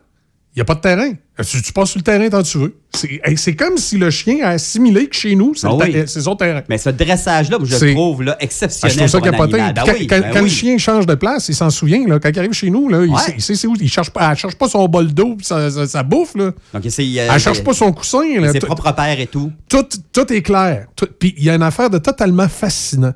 n'y 0.58 0.62
a 0.62 0.66
pas 0.66 0.76
de 0.76 0.80
terrain. 0.80 1.12
Tu, 1.46 1.62
tu 1.62 1.74
passes 1.74 1.90
sur 1.90 2.00
le 2.00 2.04
terrain 2.04 2.30
tant 2.30 2.42
que 2.42 2.48
tu 2.48 2.58
veux. 2.58 2.78
C'est 2.94 3.20
hey, 3.26 3.56
comme 3.58 3.78
si 3.78 3.98
le 3.98 4.10
chien 4.10 4.38
a 4.46 4.52
assimilé 4.52 5.08
que 5.08 5.16
chez 5.16 5.36
nous, 5.36 5.54
c'est 5.54 5.68
Ah 5.68 5.74
oui. 5.76 5.92
ter- 5.92 6.08
son 6.08 6.36
terrain. 6.38 6.62
Mais 6.70 6.78
ce 6.78 6.90
dressage-là, 6.92 7.58
je 7.62 7.76
le 7.86 7.94
trouve 7.94 8.24
là, 8.24 8.32
Ah, 8.36 8.38
je 8.40 8.46
exceptionnel. 8.46 8.96
trouve 8.96 9.08
ça 9.10 9.20
capoté. 9.20 9.56
animal. 9.56 9.74
Ben 9.74 9.84
Quand, 9.86 9.92
oui, 10.00 10.08
quand- 10.08 10.20
ben 10.22 10.30
quand 10.32 10.40
le 10.40 10.44
oui. 10.46 10.50
chien 10.50 10.78
change 10.78 11.06
de 11.06 11.16
place, 11.16 11.50
il 11.50 11.56
s'en 11.56 11.70
souvient. 11.70 12.08
Là, 12.08 12.20
quand 12.20 12.30
il 12.30 12.40
arrive 12.40 12.54
chez 12.54 12.70
nous, 12.70 12.88
là, 12.88 13.04
il, 13.04 13.18
sait, 13.18 13.34
il 13.36 13.42
sait 13.42 13.56
c'est 13.56 13.68
où. 13.68 13.76
Il 13.82 13.90
cherche 13.90 14.12
pas, 14.12 14.32
elle 14.32 14.38
cherche 14.38 14.56
pas 14.56 14.70
son 14.70 14.88
bol 14.88 15.14
d'eau 15.14 15.36
puis 15.36 15.46
sa, 15.46 15.70
sa- 15.70 15.88
sa 15.88 16.04
bouffe. 16.04 16.36
Là. 16.36 16.54
Donc, 16.74 16.86
euh, 16.86 16.90
elle 16.98 17.40
cherche 17.42 17.62
pas 17.62 17.74
son 17.74 17.92
coussin. 17.92 18.24
là. 18.40 18.54
Ses 18.54 18.60
propres 18.60 18.94
pères 18.94 19.20
et 19.20 19.28
tout. 19.28 19.52
tout, 19.68 19.84
tout 20.14 20.32
est 20.32 20.42
clair. 20.42 20.88
Puis 21.20 21.34
il 21.38 21.44
y 21.44 21.50
a 21.50 21.56
une 21.56 21.64
affaire 21.64 21.90
de 21.90 21.98
totalement 21.98 22.48
fascinant. 22.48 23.14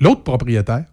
L'autre 0.00 0.22
propriétaire, 0.24 0.84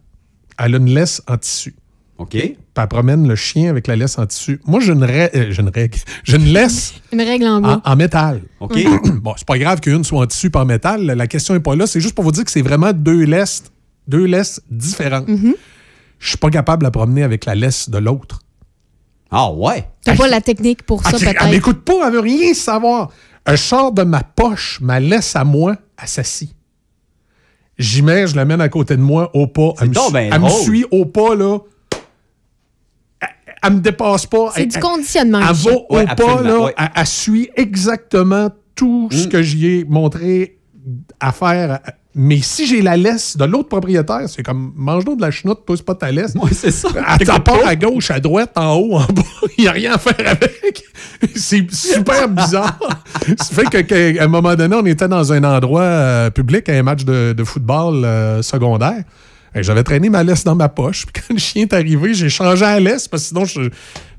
elle 0.56 0.74
a 0.76 0.78
une 0.78 0.94
laisse 0.94 1.20
en 1.26 1.36
tissu. 1.36 1.74
OK. 2.18 2.36
Puis 2.74 2.82
elle 2.82 2.88
promène 2.88 3.28
le 3.28 3.36
chien 3.36 3.68
avec 3.68 3.86
la 3.86 3.96
laisse 3.96 4.18
en 4.18 4.24
tissu. 4.26 4.58
Moi, 4.66 4.80
j'ai 4.80 4.92
une, 4.92 5.04
ra- 5.04 5.28
euh, 5.34 5.46
j'ai 5.50 5.60
une 5.60 5.68
règle. 5.68 5.98
J'ai 6.24 6.36
une 6.38 6.46
laisse 6.54 6.94
Une 7.12 7.20
règle 7.20 7.46
en 7.46 7.60
bois. 7.60 7.82
en, 7.84 7.92
en 7.92 7.96
métal. 7.96 8.40
OK. 8.60 8.78
bon, 9.22 9.34
c'est 9.36 9.46
pas 9.46 9.58
grave 9.58 9.80
qu'une 9.80 10.04
soit 10.04 10.20
en 10.20 10.26
tissu 10.26 10.48
pas 10.48 10.62
en 10.62 10.64
métal. 10.64 11.04
La 11.04 11.26
question 11.26 11.52
n'est 11.52 11.60
pas 11.60 11.76
là. 11.76 11.86
C'est 11.86 12.00
juste 12.00 12.14
pour 12.14 12.24
vous 12.24 12.32
dire 12.32 12.44
que 12.44 12.50
c'est 12.50 12.62
vraiment 12.62 12.92
deux 12.94 13.24
laisses, 13.24 13.64
deux 14.08 14.24
laisses 14.24 14.62
différentes. 14.70 15.28
Mhm. 15.28 15.54
Je 16.18 16.28
suis 16.28 16.38
pas 16.38 16.48
capable 16.50 16.80
de 16.82 16.86
la 16.86 16.90
promener 16.90 17.22
avec 17.24 17.44
la 17.44 17.54
laisse 17.54 17.90
de 17.90 17.98
l'autre. 17.98 18.40
Ah 19.30 19.50
ouais? 19.52 19.88
T'as 20.04 20.14
pas 20.16 20.28
la 20.28 20.40
technique 20.40 20.82
pour 20.84 21.02
ça, 21.02 21.10
Ah, 21.12 21.18
tu- 21.18 21.24
elle 21.26 21.34
peut-être? 21.36 21.50
m'écoute 21.50 21.84
pas, 21.84 22.06
elle 22.06 22.12
veut 22.14 22.20
rien 22.20 22.54
savoir. 22.54 23.10
Elle 23.44 23.58
sort 23.58 23.92
de 23.92 24.02
ma 24.02 24.22
poche, 24.22 24.78
ma 24.80 25.00
laisse 25.00 25.34
à 25.36 25.44
moi, 25.44 25.76
elle 26.00 26.08
s'assit. 26.08 26.54
J'y 27.78 28.02
mets, 28.02 28.26
je 28.26 28.36
l'amène 28.36 28.60
à 28.60 28.68
côté 28.68 28.96
de 28.96 29.02
moi 29.02 29.30
au 29.34 29.46
pas. 29.46 29.72
Elle, 29.80 29.88
me, 29.88 30.12
ben 30.12 30.30
elle 30.32 30.40
me 30.40 30.46
drôle. 30.48 30.62
suit 30.62 30.84
au 30.90 31.06
pas, 31.06 31.34
là. 31.34 31.58
Elle, 33.62 33.74
me 33.74 33.80
dépasse 33.80 34.26
pas. 34.26 34.50
C'est 34.54 34.62
Elle- 34.62 34.68
du 34.68 34.76
elle- 34.76 34.82
conditionnement. 34.82 35.40
Elle 35.40 35.54
Michel. 35.56 35.72
va 35.72 35.78
au 35.88 35.96
Ouais, 35.96 36.06
pas, 36.06 36.42
là. 36.42 36.60
ouais. 36.60 36.74
Elle, 36.78 36.90
elle 36.96 37.06
suit 37.06 37.50
exactement 37.56 38.50
tout 38.74 39.08
ce 39.10 39.26
Mm. 39.26 39.28
que 39.28 39.42
j'y 39.42 39.66
ai 39.68 39.84
montré 39.84 40.58
à 41.20 41.32
faire. 41.32 41.80
Mais 42.14 42.40
si 42.42 42.66
j'ai 42.66 42.82
la 42.82 42.94
laisse 42.96 43.38
de 43.38 43.44
l'autre 43.46 43.70
propriétaire, 43.70 44.28
c'est 44.28 44.42
comme 44.42 44.72
mange 44.76 45.04
donc 45.06 45.16
de 45.16 45.22
la 45.22 45.30
chenoute, 45.30 45.60
c'est 45.66 45.82
pas 45.82 45.94
ta 45.94 46.10
laisse. 46.10 46.34
Ouais, 46.34 46.50
c'est 46.52 46.70
ça. 46.70 46.88
Elle 47.18 47.26
part 47.42 47.64
à 47.66 47.74
gauche, 47.74 48.10
à 48.10 48.20
droite, 48.20 48.52
en 48.56 48.74
haut, 48.74 48.96
en 48.96 49.06
bas. 49.06 49.22
Il 49.56 49.62
n'y 49.62 49.68
a 49.68 49.72
rien 49.72 49.94
à 49.94 49.98
faire 49.98 50.14
avec. 50.28 50.82
C'est 51.34 51.72
super 51.72 52.28
bizarre. 52.28 52.78
Ça 53.38 53.54
fait 53.54 53.86
qu'à 53.86 54.24
un 54.24 54.28
moment 54.28 54.54
donné, 54.54 54.76
on 54.76 54.84
était 54.84 55.08
dans 55.08 55.32
un 55.32 55.42
endroit 55.44 55.80
euh, 55.82 56.30
public, 56.30 56.68
à 56.68 56.72
un 56.74 56.82
match 56.82 57.04
de, 57.04 57.32
de 57.32 57.44
football 57.44 58.04
euh, 58.04 58.42
secondaire. 58.42 59.04
J'avais 59.54 59.82
traîné 59.82 60.08
ma 60.08 60.22
laisse 60.22 60.44
dans 60.44 60.54
ma 60.54 60.68
poche. 60.68 61.06
Puis 61.06 61.22
quand 61.22 61.34
le 61.34 61.38
chien 61.38 61.62
est 61.62 61.72
arrivé, 61.72 62.14
j'ai 62.14 62.28
changé 62.30 62.62
la 62.62 62.80
laisse 62.80 63.06
parce 63.08 63.24
que 63.24 63.28
sinon, 63.28 63.44
je, 63.44 63.62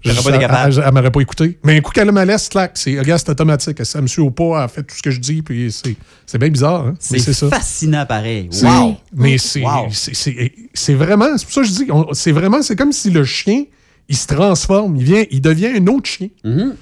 je, 0.02 0.12
T'aurais 0.12 0.24
pas 0.32 0.36
elle- 0.36 0.40
capable. 0.42 0.74
elle, 0.78 0.84
elle 0.86 0.94
m'aurait 0.94 1.12
pas 1.12 1.22
écouté. 1.22 1.58
Mais 1.64 1.78
un 1.78 1.82
coup 1.82 1.92
qu'elle 1.92 2.08
a 2.10 2.12
ma 2.12 2.24
laisse, 2.26 2.50
clac, 2.50 2.72
c'est, 2.76 3.00
regarde, 3.00 3.20
c'est 3.20 3.32
automatique. 3.32 3.84
Ça 3.86 4.00
me 4.02 4.08
suit 4.08 4.22
au 4.22 4.30
pas, 4.30 4.64
elle 4.64 4.70
fait 4.70 4.84
tout 4.84 4.96
ce 4.96 5.02
que 5.02 5.10
je 5.12 5.20
dis. 5.20 5.42
Puis 5.42 5.72
c'est, 5.72 5.96
c'est 6.28 6.38
bien 6.38 6.50
bizarre. 6.50 6.88
Hein? 6.88 6.94
C'est, 7.00 7.20
ça. 7.20 7.50
fascinant 7.50 8.06
pareil. 8.06 8.48
C'est- 8.52 8.66
Wow! 8.68 8.96
Mais 9.16 9.38
c'est, 9.40 9.62
Wow. 9.64 9.88
c'est, 9.92 10.14
c'est- 10.16 10.52
c'est 10.74 10.94
vraiment, 10.94 11.36
c'est 11.38 11.46
pour 11.46 11.54
ça 11.54 11.62
que 11.62 11.68
je 11.68 11.74
dis, 11.74 11.86
on- 11.92 12.14
c'est 12.14 12.32
vraiment, 12.32 12.62
c'est 12.62 12.76
comme 12.76 12.92
si 12.92 13.10
le 13.10 13.24
chien, 13.24 13.64
il 14.10 14.16
se 14.16 14.28
transforme, 14.28 14.96
il, 14.98 15.04
vient, 15.04 15.24
il 15.32 15.42
devient 15.42 15.72
un 15.78 15.88
autre 15.88 16.08
chien. 16.10 16.28
Mhm. 16.44 16.76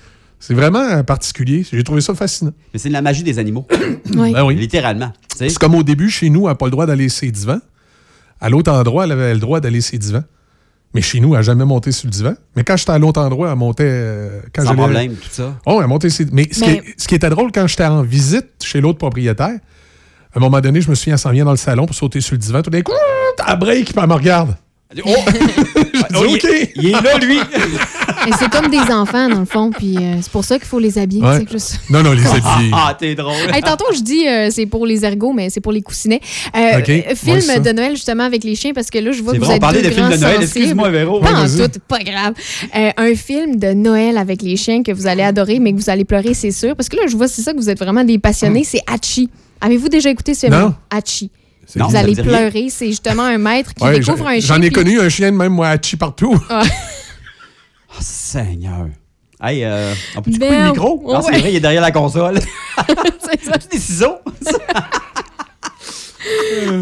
C'est 0.43 0.55
vraiment 0.55 1.03
particulier. 1.03 1.63
J'ai 1.71 1.83
trouvé 1.83 2.01
ça 2.01 2.15
fascinant. 2.15 2.51
Mais 2.73 2.79
c'est 2.79 2.89
de 2.89 2.93
la 2.93 3.01
magie 3.03 3.23
des 3.23 3.37
animaux. 3.39 3.65
Oui. 4.15 4.33
Ben 4.33 4.43
oui. 4.43 4.55
Littéralement. 4.55 5.13
C'est 5.37 5.55
comme 5.57 5.75
au 5.75 5.83
début, 5.83 6.09
chez 6.09 6.29
nous, 6.29 6.41
elle 6.41 6.47
n'a 6.47 6.55
pas 6.55 6.65
le 6.65 6.71
droit 6.71 6.85
d'aller 6.87 7.07
ses 7.09 7.29
divans. 7.31 7.59
À 8.41 8.49
l'autre 8.49 8.71
endroit, 8.71 9.03
elle 9.05 9.11
avait 9.13 9.33
le 9.33 9.39
droit 9.39 9.59
d'aller 9.59 9.79
ses 9.81 9.97
divans. 9.97 10.23
Mais 10.93 11.01
chez 11.01 11.21
nous, 11.21 11.29
elle 11.29 11.39
n'a 11.39 11.41
jamais 11.43 11.63
monté 11.63 11.91
sur 11.93 12.07
le 12.07 12.11
divan. 12.11 12.33
Mais 12.55 12.63
quand 12.65 12.75
j'étais 12.75 12.91
à 12.91 12.99
l'autre 12.99 13.21
endroit, 13.21 13.49
elle 13.51 13.55
montait. 13.57 13.83
euh, 13.87 14.41
quand 14.53 14.65
Sans 14.65 14.75
problème, 14.75 15.13
tout 15.13 15.29
ça. 15.31 15.55
Oh, 15.65 15.79
elle 15.81 15.87
montait 15.87 16.09
ses... 16.09 16.25
Mais 16.33 16.49
ce, 16.51 16.59
Mais- 16.59 16.81
Qui, 16.81 16.93
ce 16.97 17.07
qui 17.07 17.15
était 17.15 17.29
drôle 17.29 17.51
quand 17.53 17.65
j'étais 17.67 17.85
en 17.85 18.01
visite 18.01 18.47
chez 18.61 18.81
l'autre 18.81 18.97
propriétaire, 18.97 19.57
À 20.33 20.37
un 20.37 20.39
moment 20.41 20.59
donné, 20.59 20.81
je 20.81 20.89
me 20.89 20.95
souviens, 20.95 21.13
elle 21.13 21.19
s'en 21.19 21.31
vient 21.31 21.45
dans 21.45 21.51
le 21.51 21.57
salon 21.57 21.85
pour 21.85 21.95
sauter 21.95 22.19
sur 22.19 22.33
le 22.33 22.39
divan. 22.39 22.61
Tout 22.61 22.69
d'un 22.71 22.81
coup, 22.81 22.91
à 23.45 23.55
break, 23.55 23.85
puis 23.93 23.95
elle 24.01 24.09
me 24.09 24.13
regarde. 24.15 24.55
Oh! 25.05 25.15
Je 26.11 26.17
dis, 26.27 26.33
OK. 26.35 26.71
Il 26.75 26.87
est 26.87 26.91
là, 26.91 27.17
lui. 27.19 27.39
Et 28.27 28.31
c'est 28.37 28.49
comme 28.51 28.69
des 28.69 28.77
enfants, 28.93 29.29
dans 29.29 29.39
le 29.39 29.45
fond, 29.45 29.71
puis 29.71 29.97
euh, 29.97 30.15
c'est 30.21 30.31
pour 30.31 30.43
ça 30.45 30.57
qu'il 30.59 30.67
faut 30.67 30.79
les 30.79 30.97
habiller. 30.99 31.23
Ouais. 31.23 31.45
juste- 31.51 31.79
Non, 31.89 32.03
non, 32.03 32.11
les 32.11 32.25
habiller. 32.27 32.71
Ah, 32.73 32.95
t'es 32.97 33.15
drôle. 33.15 33.33
Hey, 33.53 33.61
tantôt, 33.61 33.85
je 33.95 34.01
dis 34.01 34.27
euh, 34.27 34.49
c'est 34.51 34.65
pour 34.67 34.85
les 34.85 35.03
ergots, 35.05 35.33
mais 35.33 35.49
c'est 35.49 35.59
pour 35.61 35.71
les 35.71 35.81
coussinets. 35.81 36.19
Euh, 36.55 36.79
OK, 36.79 36.89
euh, 36.89 37.15
film 37.15 37.37
ouais, 37.39 37.59
de 37.59 37.71
Noël, 37.71 37.95
justement, 37.95 38.23
avec 38.23 38.43
les 38.43 38.55
chiens, 38.55 38.73
parce 38.73 38.89
que 38.91 38.99
là, 38.99 39.11
je 39.11 39.23
vois 39.23 39.33
que 39.33 39.37
vrai, 39.39 39.45
vous 39.45 39.51
on 39.51 39.55
êtes 39.55 39.61
parlait 39.61 39.81
deux 39.81 39.89
de 39.89 39.93
films 39.95 40.09
de 40.09 40.17
Noël. 40.17 40.41
Excuse-moi, 40.41 40.89
Véro. 40.91 41.19
Pas 41.19 41.31
Ouais, 41.33 41.39
en 41.61 41.67
tout, 41.67 41.79
pas 41.87 41.99
grave. 41.99 42.33
Euh, 42.75 42.91
un 42.97 43.15
film 43.15 43.55
de 43.57 43.73
Noël 43.73 44.17
avec 44.17 44.41
les 44.43 44.55
chiens 44.55 44.83
que 44.83 44.91
vous 44.91 45.07
allez 45.07 45.23
adorer, 45.23 45.59
mais 45.59 45.73
que 45.73 45.77
vous 45.77 45.89
allez 45.89 46.05
pleurer, 46.05 46.33
c'est 46.33 46.51
sûr. 46.51 46.75
Parce 46.75 46.89
que 46.89 46.97
là, 46.97 47.03
je 47.09 47.17
vois, 47.17 47.27
c'est 47.27 47.41
ça 47.41 47.53
que 47.53 47.57
vous 47.57 47.69
êtes 47.69 47.79
vraiment 47.79 48.03
des 48.03 48.19
passionnés. 48.19 48.63
C'est 48.63 48.81
Hachi. 48.87 49.29
Avez-vous 49.61 49.89
déjà 49.89 50.09
écouté 50.09 50.33
ce 50.35 50.47
film? 50.47 50.53
Non. 50.59 50.75
Hachi. 50.89 51.31
Non, 51.75 51.87
vous 51.87 51.95
allez 51.95 52.15
pleurer. 52.15 52.67
C'est 52.69 52.87
justement 52.87 53.23
un 53.23 53.37
maître 53.37 53.73
qui 53.73 53.83
Ouais, 53.83 53.97
découvre 53.99 54.27
un 54.27 54.39
chien. 54.39 54.55
J'en 54.55 54.61
ai 54.61 54.69
puis- 54.69 54.71
connu 54.71 54.99
un 54.99 55.07
chien 55.09 55.31
de 55.31 55.37
même, 55.37 55.53
moi, 55.53 55.69
Hachi 55.69 55.95
partout. 55.95 56.37
Ah. 56.49 56.63
Oh, 57.91 57.97
Seigneur. 58.01 58.87
Hey, 59.43 59.63
euh, 59.63 59.93
on 60.15 60.21
peut-tu 60.21 60.37
couper 60.39 60.49
Ben, 60.51 60.65
le 60.65 60.71
micro? 60.71 61.01
Non, 61.05 61.21
c'est 61.21 61.31
ouais. 61.31 61.39
vrai, 61.39 61.51
il 61.51 61.55
est 61.55 61.59
derrière 61.59 61.81
la 61.81 61.91
console. 61.91 62.39
c'est 63.19 63.43
ça. 63.43 63.57
des 63.71 63.77
ciseaux. 63.79 64.15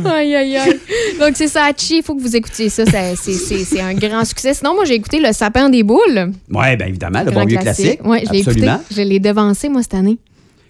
Aïe, 0.05 0.35
aïe, 0.35 0.57
aïe. 0.57 0.79
Donc, 1.19 1.31
c'est 1.35 1.47
ça, 1.47 1.63
Hachi. 1.65 1.97
Il 1.99 2.03
faut 2.03 2.13
que 2.13 2.21
vous 2.21 2.35
écoutiez 2.35 2.67
ça. 2.69 2.85
ça 2.85 3.15
c'est- 3.15 3.79
un 3.79 3.93
grand 3.93 4.25
succès. 4.25 4.53
Sinon, 4.53 4.75
moi, 4.75 4.83
j'ai 4.83 4.95
écouté 4.95 5.19
Le 5.19 5.31
sapin 5.31 5.69
des 5.69 5.83
boules. 5.83 6.33
Oui, 6.51 6.75
bien 6.75 6.87
évidemment, 6.87 7.23
le 7.23 7.31
bon 7.31 7.45
vieux 7.45 7.57
classique. 7.57 8.01
Oui, 8.03 8.19
je 8.27 8.31
l'ai 8.33 8.39
écouté. 8.39 8.69
Je 8.91 9.01
l'ai 9.01 9.19
devancé, 9.19 9.69
moi, 9.69 9.81
cette 9.81 9.93
année. 9.93 10.17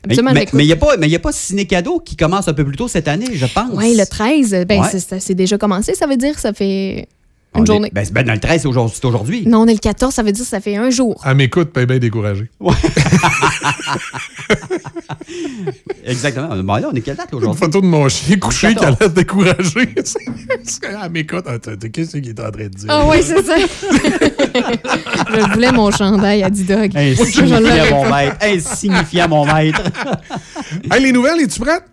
Mais 0.07 0.13
Absolument, 0.17 0.41
il 0.53 0.65
n'y 0.65 0.71
a 0.71 0.75
pas, 0.77 0.95
mais 0.97 1.09
y 1.09 1.15
a 1.15 1.19
pas 1.19 1.31
Ciné 1.33 1.65
Cadeau 1.65 1.99
qui 1.99 2.15
commence 2.15 2.47
un 2.47 2.53
peu 2.53 2.63
plus 2.63 2.77
tôt 2.77 2.87
cette 2.87 3.07
année, 3.07 3.25
je 3.33 3.45
pense. 3.47 3.71
Oui, 3.73 3.95
le 3.97 4.05
13, 4.05 4.65
ben, 4.67 4.81
Ouais. 4.81 5.19
c'est- 5.19 5.33
déjà 5.33 5.57
commencé. 5.57 5.93
Ça 5.95 6.05
veut 6.07 6.15
dire 6.15 6.37
ça 6.39 6.53
fait 6.53 7.07
une 7.55 7.61
On 7.61 7.63
est- 7.63 7.67
journée. 7.67 7.89
Ben, 7.93 8.05
c'est- 8.05 8.13
ben, 8.13 8.23
dans 8.23 8.33
le 8.33 8.39
13, 8.39 8.61
c'est 8.61 8.67
aujourd'hui- 8.67 8.99
aujourd'hui. 9.03 9.43
Non, 9.47 9.61
on 9.61 9.67
est 9.67 9.73
le 9.73 9.79
14, 9.79 10.13
ça 10.13 10.21
veut 10.23 10.31
dire 10.31 10.43
que 10.43 10.49
ça 10.49 10.59
fait 10.61 10.75
un 10.75 10.89
jour. 10.91 11.19
Elle 11.25 11.35
m'écoute, 11.35 11.69
puis 11.73 11.81
elle 11.81 11.83
est 11.83 11.87
bien 11.87 11.99
découragée. 11.99 12.49
Exactement. 16.05 16.49
Bon, 16.63 16.75
là, 16.75 16.89
on 16.91 16.95
est 16.95 17.01
quelle 17.01 17.15
date 17.15 17.31
là, 17.31 17.37
Une 17.37 17.37
aujourd'hui? 17.39 17.59
photo 17.65 17.81
de 17.81 17.85
mon 17.85 18.07
chien 18.09 18.37
couché 18.37 18.67
qui 18.73 18.77
a 18.77 18.91
14. 18.91 18.99
l'air 18.99 19.09
découragé. 19.09 19.89
elle 20.83 21.11
m'écoute. 21.11 21.45
Qu'est-ce 21.91 22.17
qu'il 22.17 22.29
est 22.29 22.39
en 22.39 22.51
train 22.51 22.63
de 22.63 22.67
dire? 22.69 22.87
Ah, 22.89 23.05
ouais, 23.07 23.21
c'est 23.21 23.43
ça. 23.43 23.55
je 25.35 25.53
voulais 25.53 25.71
mon 25.71 25.91
chandail 25.91 26.43
à 26.43 26.49
D-Dog. 26.49 26.91
Insignifiant, 26.95 27.59
mon 27.91 28.09
maître. 28.09 28.35
Insignifiant, 28.41 29.27
mon 29.27 29.45
maître. 29.45 29.81
Hey, 30.91 31.03
les 31.03 31.11
nouvelles, 31.11 31.41
es-tu 31.41 31.59
prête? 31.59 31.83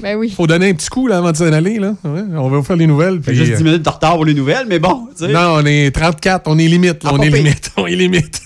Ben 0.00 0.16
oui. 0.16 0.30
Faut 0.36 0.46
donner 0.46 0.68
un 0.70 0.74
petit 0.74 0.88
coup 0.90 1.06
là, 1.06 1.16
avant 1.18 1.32
de 1.32 1.36
s'en 1.36 1.50
aller. 1.52 1.78
Là. 1.78 1.94
Ouais, 2.04 2.20
on 2.36 2.48
va 2.50 2.58
vous 2.58 2.62
faire 2.64 2.76
les 2.76 2.86
nouvelles. 2.86 3.20
Puis, 3.20 3.34
juste 3.34 3.52
euh, 3.52 3.56
10 3.56 3.64
minutes 3.64 3.82
de 3.82 3.88
retard 3.88 4.14
pour 4.16 4.24
les 4.26 4.34
nouvelles, 4.34 4.66
mais 4.68 4.78
bon. 4.78 4.95
Non, 5.28 5.56
on 5.62 5.66
est 5.66 5.90
34, 5.94 6.42
on 6.46 6.58
est 6.58 6.66
limite. 6.68 7.04
là, 7.04 7.10
Ah, 7.12 7.16
on 7.18 7.22
est 7.22 7.30
limite. 7.30 7.70
On 7.76 7.86
est 7.86 7.94
limite. 7.96 8.40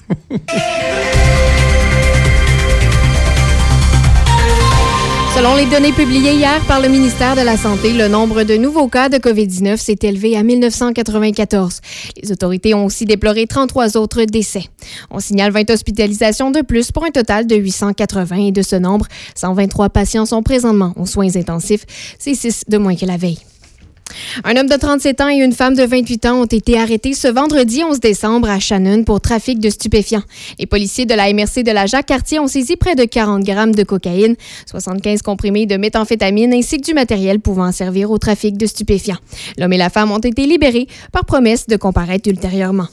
Selon 5.37 5.55
les 5.55 5.65
données 5.67 5.93
publiées 5.93 6.35
hier 6.35 6.61
par 6.67 6.81
le 6.81 6.89
ministère 6.89 7.35
de 7.37 7.41
la 7.41 7.57
Santé, 7.57 7.93
le 7.93 8.09
nombre 8.09 8.43
de 8.43 8.57
nouveaux 8.57 8.89
cas 8.89 9.09
de 9.09 9.17
COVID-19 9.17 9.77
s'est 9.79 9.97
élevé 10.03 10.37
à 10.37 10.43
1994. 10.43 11.81
Les 12.23 12.33
autorités 12.33 12.75
ont 12.75 12.85
aussi 12.85 13.05
déploré 13.07 13.47
33 13.47 13.97
autres 13.97 14.25
décès. 14.25 14.65
On 15.11 15.21
signale 15.21 15.53
20 15.53 15.71
hospitalisations 15.71 16.51
de 16.51 16.61
plus 16.63 16.91
pour 16.91 17.05
un 17.05 17.11
total 17.11 17.47
de 17.47 17.55
880 17.57 18.37
et 18.49 18.53
de 18.53 18.61
ce 18.63 18.77
nombre, 18.77 19.07
123 19.37 19.89
patients 19.91 20.27
sont 20.27 20.43
présentement 20.43 20.93
aux 20.97 21.07
soins 21.07 21.35
intensifs. 21.37 21.87
C'est 22.19 22.35
6 22.35 22.65
de 22.69 22.77
moins 22.77 22.97
que 22.97 23.07
la 23.07 23.17
veille. 23.17 23.39
Un 24.45 24.57
homme 24.57 24.69
de 24.69 24.77
37 24.77 25.21
ans 25.21 25.29
et 25.29 25.37
une 25.37 25.53
femme 25.53 25.75
de 25.75 25.83
28 25.83 26.27
ans 26.27 26.43
ont 26.43 26.47
été 26.47 26.79
arrêtés 26.79 27.15
ce 27.15 27.29
vendredi 27.29 27.83
11 27.85 28.01
décembre 28.01 28.51
à 28.51 28.59
Shannon 28.59 29.05
pour 29.05 29.21
trafic 29.21 29.59
de 29.59 29.71
stupéfiants. 29.71 30.23
Les 30.59 30.67
policiers 30.67 31.07
de 31.07 31.15
la 31.15 31.33
MRC 31.33 31.63
de 31.63 31.73
la 31.73 31.87
Jacques-Cartier 31.87 32.39
ont 32.39 32.47
saisi 32.47 32.77
près 32.77 32.95
de 32.95 33.05
40 33.05 33.43
grammes 33.45 33.75
de 33.75 33.83
cocaïne, 33.83 34.37
75 34.67 35.23
comprimés 35.23 35.67
de 35.67 35.77
méthamphétamine 35.77 36.53
ainsi 36.53 36.79
que 36.79 36.87
du 36.87 36.95
matériel 36.95 37.41
pouvant 37.41 37.73
servir 37.73 38.11
au 38.11 38.19
trafic 38.19 38.57
de 38.57 38.67
stupéfiants. 38.67 39.19
L'homme 39.59 39.73
et 39.73 39.79
la 39.79 39.91
femme 39.91 40.13
ont 40.13 40.19
été 40.19 40.47
libérés 40.47 40.87
par 41.13 41.25
promesse 41.25 41.67
de 41.67 41.77
comparaître 41.77 42.29
ultérieurement. 42.29 42.89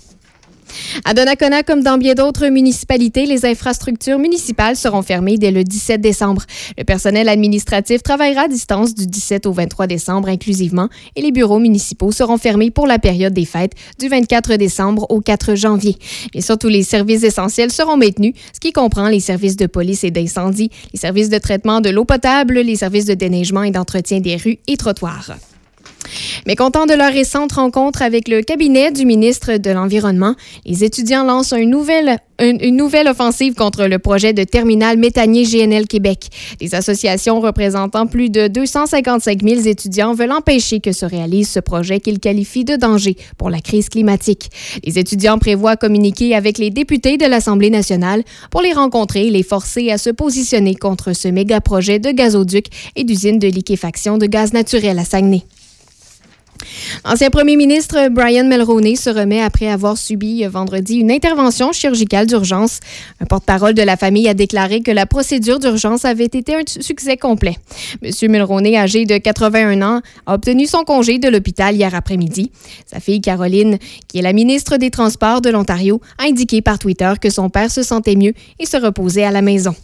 À 1.05 1.13
Donnacona, 1.13 1.63
comme 1.63 1.83
dans 1.83 1.97
bien 1.97 2.13
d'autres 2.13 2.47
municipalités, 2.47 3.25
les 3.25 3.45
infrastructures 3.45 4.19
municipales 4.19 4.75
seront 4.75 5.01
fermées 5.01 5.37
dès 5.37 5.51
le 5.51 5.63
17 5.63 6.01
décembre. 6.01 6.43
Le 6.77 6.83
personnel 6.83 7.29
administratif 7.29 8.03
travaillera 8.03 8.43
à 8.43 8.47
distance 8.47 8.95
du 8.95 9.07
17 9.07 9.45
au 9.45 9.53
23 9.53 9.87
décembre 9.87 10.29
inclusivement 10.29 10.89
et 11.15 11.21
les 11.21 11.31
bureaux 11.31 11.59
municipaux 11.59 12.11
seront 12.11 12.37
fermés 12.37 12.71
pour 12.71 12.87
la 12.87 12.99
période 12.99 13.33
des 13.33 13.45
fêtes 13.45 13.73
du 13.99 14.07
24 14.07 14.55
décembre 14.55 15.05
au 15.09 15.21
4 15.21 15.55
janvier. 15.55 15.97
Bien 16.31 16.41
sûr, 16.41 16.57
tous 16.57 16.69
les 16.69 16.83
services 16.83 17.23
essentiels 17.23 17.71
seront 17.71 17.97
maintenus, 17.97 18.33
ce 18.53 18.59
qui 18.59 18.71
comprend 18.71 19.07
les 19.07 19.19
services 19.19 19.57
de 19.57 19.67
police 19.67 20.03
et 20.03 20.11
d'incendie, 20.11 20.69
les 20.93 20.99
services 20.99 21.29
de 21.29 21.37
traitement 21.37 21.81
de 21.81 21.89
l'eau 21.89 22.05
potable, 22.05 22.59
les 22.59 22.75
services 22.75 23.05
de 23.05 23.13
déneigement 23.13 23.63
et 23.63 23.71
d'entretien 23.71 24.19
des 24.19 24.35
rues 24.35 24.59
et 24.67 24.77
trottoirs. 24.77 25.31
Mécontents 26.45 26.85
de 26.85 26.93
leur 26.93 27.11
récente 27.11 27.53
rencontre 27.53 28.01
avec 28.01 28.27
le 28.27 28.41
cabinet 28.41 28.91
du 28.91 29.05
ministre 29.05 29.57
de 29.57 29.71
l'Environnement, 29.71 30.35
les 30.65 30.83
étudiants 30.83 31.23
lancent 31.23 31.53
une, 31.53 31.75
une 32.39 32.75
nouvelle 32.75 33.07
offensive 33.07 33.53
contre 33.53 33.85
le 33.85 33.99
projet 33.99 34.33
de 34.33 34.43
terminal 34.43 34.97
méthanier 34.97 35.43
GNL 35.43 35.87
Québec. 35.87 36.27
Les 36.61 36.75
associations 36.75 37.39
représentant 37.39 38.07
plus 38.07 38.29
de 38.29 38.47
255 38.47 39.41
000 39.43 39.61
étudiants 39.67 40.13
veulent 40.13 40.31
empêcher 40.31 40.79
que 40.79 40.91
se 40.91 41.05
réalise 41.05 41.49
ce 41.49 41.59
projet 41.59 41.99
qu'ils 41.99 42.19
qualifient 42.19 42.65
de 42.65 42.75
danger 42.75 43.17
pour 43.37 43.49
la 43.49 43.59
crise 43.59 43.89
climatique. 43.89 44.49
Les 44.85 44.99
étudiants 44.99 45.37
prévoient 45.37 45.77
communiquer 45.77 46.35
avec 46.35 46.57
les 46.57 46.69
députés 46.69 47.17
de 47.17 47.25
l'Assemblée 47.25 47.69
nationale 47.69 48.23
pour 48.51 48.61
les 48.61 48.73
rencontrer 48.73 49.27
et 49.27 49.31
les 49.31 49.43
forcer 49.43 49.91
à 49.91 49.97
se 49.97 50.09
positionner 50.09 50.75
contre 50.75 51.13
ce 51.13 51.27
méga 51.27 51.61
projet 51.61 51.99
de 51.99 52.11
gazoduc 52.11 52.67
et 52.95 53.03
d'usine 53.03 53.39
de 53.39 53.47
liquéfaction 53.47 54.17
de 54.17 54.25
gaz 54.25 54.53
naturel 54.53 54.99
à 54.99 55.05
Saguenay. 55.05 55.43
Ancien 57.03 57.29
premier 57.29 57.55
ministre 57.55 58.09
Brian 58.09 58.45
Mulroney 58.45 58.95
se 58.95 59.09
remet 59.09 59.41
après 59.41 59.67
avoir 59.67 59.97
subi 59.97 60.43
euh, 60.43 60.49
vendredi 60.49 60.95
une 60.95 61.11
intervention 61.11 61.71
chirurgicale 61.71 62.27
d'urgence. 62.27 62.79
Un 63.21 63.25
porte-parole 63.25 63.73
de 63.73 63.81
la 63.81 63.97
famille 63.97 64.27
a 64.27 64.33
déclaré 64.33 64.81
que 64.81 64.91
la 64.91 65.05
procédure 65.05 65.59
d'urgence 65.59 66.05
avait 66.05 66.25
été 66.25 66.55
un 66.55 66.61
succès 66.65 67.17
complet. 67.17 67.55
Monsieur 68.01 68.27
Mulroney, 68.27 68.77
âgé 68.77 69.05
de 69.05 69.17
81 69.17 69.81
ans, 69.81 70.01
a 70.25 70.33
obtenu 70.33 70.65
son 70.65 70.83
congé 70.83 71.19
de 71.19 71.29
l'hôpital 71.29 71.75
hier 71.75 71.93
après-midi. 71.93 72.51
Sa 72.85 72.99
fille 72.99 73.21
Caroline, 73.21 73.77
qui 74.07 74.19
est 74.19 74.23
la 74.23 74.33
ministre 74.33 74.77
des 74.77 74.89
Transports 74.89 75.41
de 75.41 75.49
l'Ontario, 75.49 76.01
a 76.17 76.25
indiqué 76.27 76.61
par 76.61 76.79
Twitter 76.79 77.13
que 77.21 77.29
son 77.29 77.49
père 77.49 77.71
se 77.71 77.83
sentait 77.83 78.15
mieux 78.15 78.33
et 78.59 78.65
se 78.65 78.77
reposait 78.77 79.23
à 79.23 79.31
la 79.31 79.41
maison. 79.41 79.75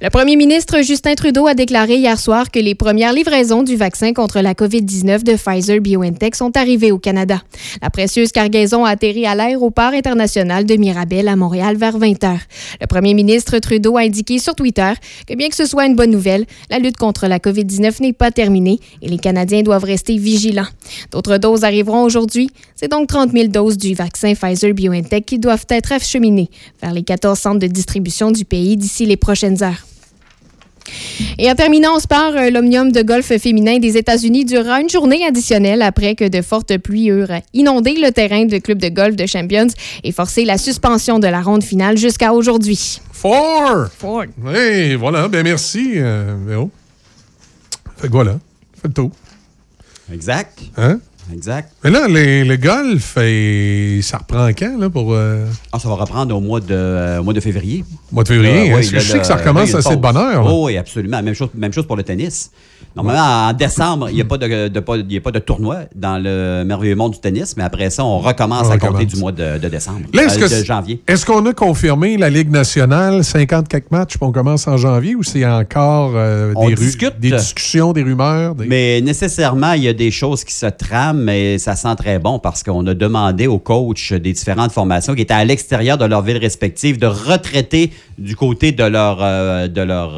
Le 0.00 0.10
premier 0.10 0.36
ministre 0.36 0.82
Justin 0.82 1.14
Trudeau 1.14 1.46
a 1.46 1.54
déclaré 1.54 1.96
hier 1.96 2.18
soir 2.18 2.50
que 2.50 2.58
les 2.58 2.74
premières 2.74 3.12
livraisons 3.12 3.62
du 3.62 3.76
vaccin 3.76 4.12
contre 4.12 4.40
la 4.40 4.54
COVID-19 4.54 5.22
de 5.22 5.34
Pfizer 5.34 5.80
BioNTech 5.80 6.34
sont 6.34 6.56
arrivées 6.56 6.92
au 6.92 6.98
Canada. 6.98 7.42
La 7.80 7.90
précieuse 7.90 8.32
cargaison 8.32 8.84
a 8.84 8.90
atterri 8.90 9.26
à 9.26 9.34
l'aéroport 9.34 9.92
international 9.92 10.64
de 10.64 10.76
Mirabel 10.76 11.28
à 11.28 11.36
Montréal 11.36 11.76
vers 11.76 11.98
20 11.98 12.24
heures. 12.24 12.40
Le 12.80 12.86
premier 12.86 13.14
ministre 13.14 13.58
Trudeau 13.58 13.96
a 13.96 14.02
indiqué 14.02 14.38
sur 14.38 14.54
Twitter 14.54 14.92
que 15.26 15.34
bien 15.34 15.48
que 15.48 15.56
ce 15.56 15.66
soit 15.66 15.86
une 15.86 15.96
bonne 15.96 16.10
nouvelle, 16.10 16.46
la 16.70 16.78
lutte 16.78 16.96
contre 16.96 17.26
la 17.26 17.38
COVID-19 17.38 18.02
n'est 18.02 18.12
pas 18.12 18.30
terminée 18.30 18.80
et 19.00 19.08
les 19.08 19.18
Canadiens 19.18 19.62
doivent 19.62 19.84
rester 19.84 20.16
vigilants. 20.16 20.66
D'autres 21.10 21.38
doses 21.38 21.64
arriveront 21.64 22.02
aujourd'hui. 22.02 22.50
C'est 22.74 22.90
donc 22.90 23.08
30 23.08 23.32
000 23.32 23.48
doses 23.48 23.78
du 23.78 23.94
vaccin 23.94 24.34
Pfizer 24.34 24.74
BioNTech 24.74 25.24
qui 25.24 25.38
doivent 25.38 25.66
être 25.68 25.92
acheminées 25.92 26.50
vers 26.80 26.92
les 26.92 27.02
14 27.02 27.38
centres 27.38 27.60
de 27.60 27.66
distribution 27.66 28.30
du 28.30 28.44
pays 28.44 28.76
d'ici 28.76 29.06
les 29.06 29.16
prochaines 29.16 29.61
Et 31.38 31.50
en 31.50 31.54
terminant, 31.54 31.96
on 31.96 32.00
se 32.00 32.06
part, 32.06 32.36
euh, 32.36 32.50
l'Omnium 32.50 32.92
de 32.92 33.02
golf 33.02 33.26
féminin 33.38 33.78
des 33.78 33.96
États-Unis 33.96 34.44
durera 34.44 34.80
une 34.80 34.88
journée 34.88 35.24
additionnelle 35.24 35.82
après 35.82 36.14
que 36.14 36.28
de 36.28 36.42
fortes 36.42 36.76
pluies 36.78 37.08
eurent 37.08 37.40
inondé 37.54 37.94
le 37.94 38.10
terrain 38.10 38.44
du 38.44 38.60
club 38.60 38.78
de 38.78 38.88
golf 38.88 39.16
de 39.16 39.26
Champions 39.26 39.68
et 40.04 40.12
forcé 40.12 40.44
la 40.44 40.58
suspension 40.58 41.18
de 41.18 41.26
la 41.26 41.40
ronde 41.40 41.62
finale 41.62 41.96
jusqu'à 41.96 42.32
aujourd'hui. 42.32 43.00
Four! 43.12 43.86
Four. 43.96 44.24
Oui, 44.42 44.94
voilà. 44.96 45.28
Ben 45.28 45.42
merci, 45.44 45.92
euh, 45.96 46.36
Véro. 46.46 46.70
Fait 47.96 48.08
que 48.08 48.12
voilà. 48.12 48.38
Fait 48.80 48.88
le 48.88 48.94
tour. 48.94 49.10
Exact. 50.12 50.58
Hein? 50.76 50.98
Exact. 51.32 51.72
Mais 51.84 51.90
là, 51.90 52.08
les- 52.08 52.44
le 52.44 52.56
golf, 52.56 53.16
et 53.18 54.00
ça 54.02 54.18
reprend 54.18 54.48
quand, 54.48 54.78
là, 54.78 54.88
pour... 54.90 55.12
euh, 55.14 55.46
Ah, 55.72 55.78
ça 55.78 55.88
va 55.88 55.94
reprendre 55.94 56.34
au 56.36 56.40
mois 56.40 56.60
de, 56.60 56.66
euh, 56.70 57.20
au 57.20 57.22
mois 57.24 57.32
de 57.34 57.40
février. 57.40 57.84
Mois 58.10 58.22
de 58.24 58.28
février, 58.28 58.70
hein, 58.70 58.74
oui, 58.76 58.80
parce 58.80 58.88
que 58.88 58.94
là, 58.96 59.00
je 59.00 59.08
sais 59.12 59.18
que 59.20 59.26
ça 59.26 59.36
recommence 59.36 59.74
assez 59.74 59.96
de 59.96 60.00
bonne 60.00 60.16
heure. 60.16 60.44
Oh, 60.46 60.66
oui, 60.66 60.76
absolument. 60.76 61.22
Même 61.22 61.34
chose, 61.34 61.48
même 61.54 61.72
chose 61.72 61.86
pour 61.86 61.96
le 61.96 62.02
tennis. 62.02 62.50
Normalement, 62.96 63.48
en 63.48 63.52
décembre, 63.52 64.08
il 64.10 64.14
n'y 64.16 64.20
a, 64.20 64.24
pas 64.24 64.38
de, 64.38 64.68
de- 64.68 64.80
pas- 64.80 64.96
il 64.96 65.12
y 65.12 65.16
a 65.16 65.20
pas 65.20 65.30
de 65.30 65.38
tournoi 65.38 65.80
dans 65.94 66.18
le 66.22 66.64
merveilleux 66.64 66.94
monde 66.96 67.12
du 67.12 67.20
tennis, 67.20 67.56
mais 67.56 67.62
après 67.64 67.90
ça, 67.90 68.04
on 68.04 68.18
recommence 68.18 68.66
On 68.68 68.72
à 68.72 68.78
compter 68.78 69.06
du 69.06 69.16
mois 69.16 69.32
de, 69.32 69.58
de 69.58 69.68
décembre, 69.68 70.00
Là, 70.12 70.24
est-ce 70.24 70.38
euh, 70.38 70.48
que 70.48 70.60
de 70.60 70.64
janvier. 70.64 71.02
Est-ce 71.08 71.24
qu'on 71.26 71.44
a 71.46 71.52
confirmé 71.52 72.16
la 72.16 72.28
Ligue 72.30 72.50
nationale, 72.50 73.24
50 73.24 73.68
quelques 73.68 73.90
matchs, 73.90 74.10
puis 74.18 74.18
on 74.22 74.32
commence 74.32 74.66
en 74.68 74.76
janvier, 74.76 75.14
ou 75.14 75.22
c'est 75.22 75.46
encore 75.46 76.12
euh, 76.14 76.52
des, 76.68 76.74
discute. 76.74 77.18
des 77.18 77.30
discussions, 77.32 77.92
des 77.92 78.02
rumeurs? 78.02 78.54
des- 78.54 78.66
Mais 78.66 79.00
nécessairement, 79.00 79.72
il 79.72 79.84
y 79.84 79.88
a 79.88 79.92
des 79.94 80.10
choses 80.10 80.44
qui 80.44 80.54
se 80.54 80.66
trament, 80.66 81.22
mais 81.22 81.58
ça 81.58 81.76
sent 81.76 81.94
très 81.96 82.18
bon 82.18 82.38
parce 82.38 82.62
qu'on 82.62 82.86
a 82.86 82.94
demandé 82.94 83.46
aux 83.46 83.58
coachs 83.58 84.12
des 84.12 84.32
différentes 84.32 84.72
formations 84.72 85.14
qui 85.14 85.22
étaient 85.22 85.32
à 85.34 85.44
l'extérieur 85.44 85.98
de 85.98 86.04
leur 86.04 86.22
ville 86.22 86.36
respective 86.38 86.98
de 86.98 87.06
retraiter 87.06 87.90
du 88.18 88.36
côté 88.36 88.72
de 88.72 88.84
leur, 88.84 89.18
euh, 89.20 89.68
de 89.68 89.80
leur 89.80 90.12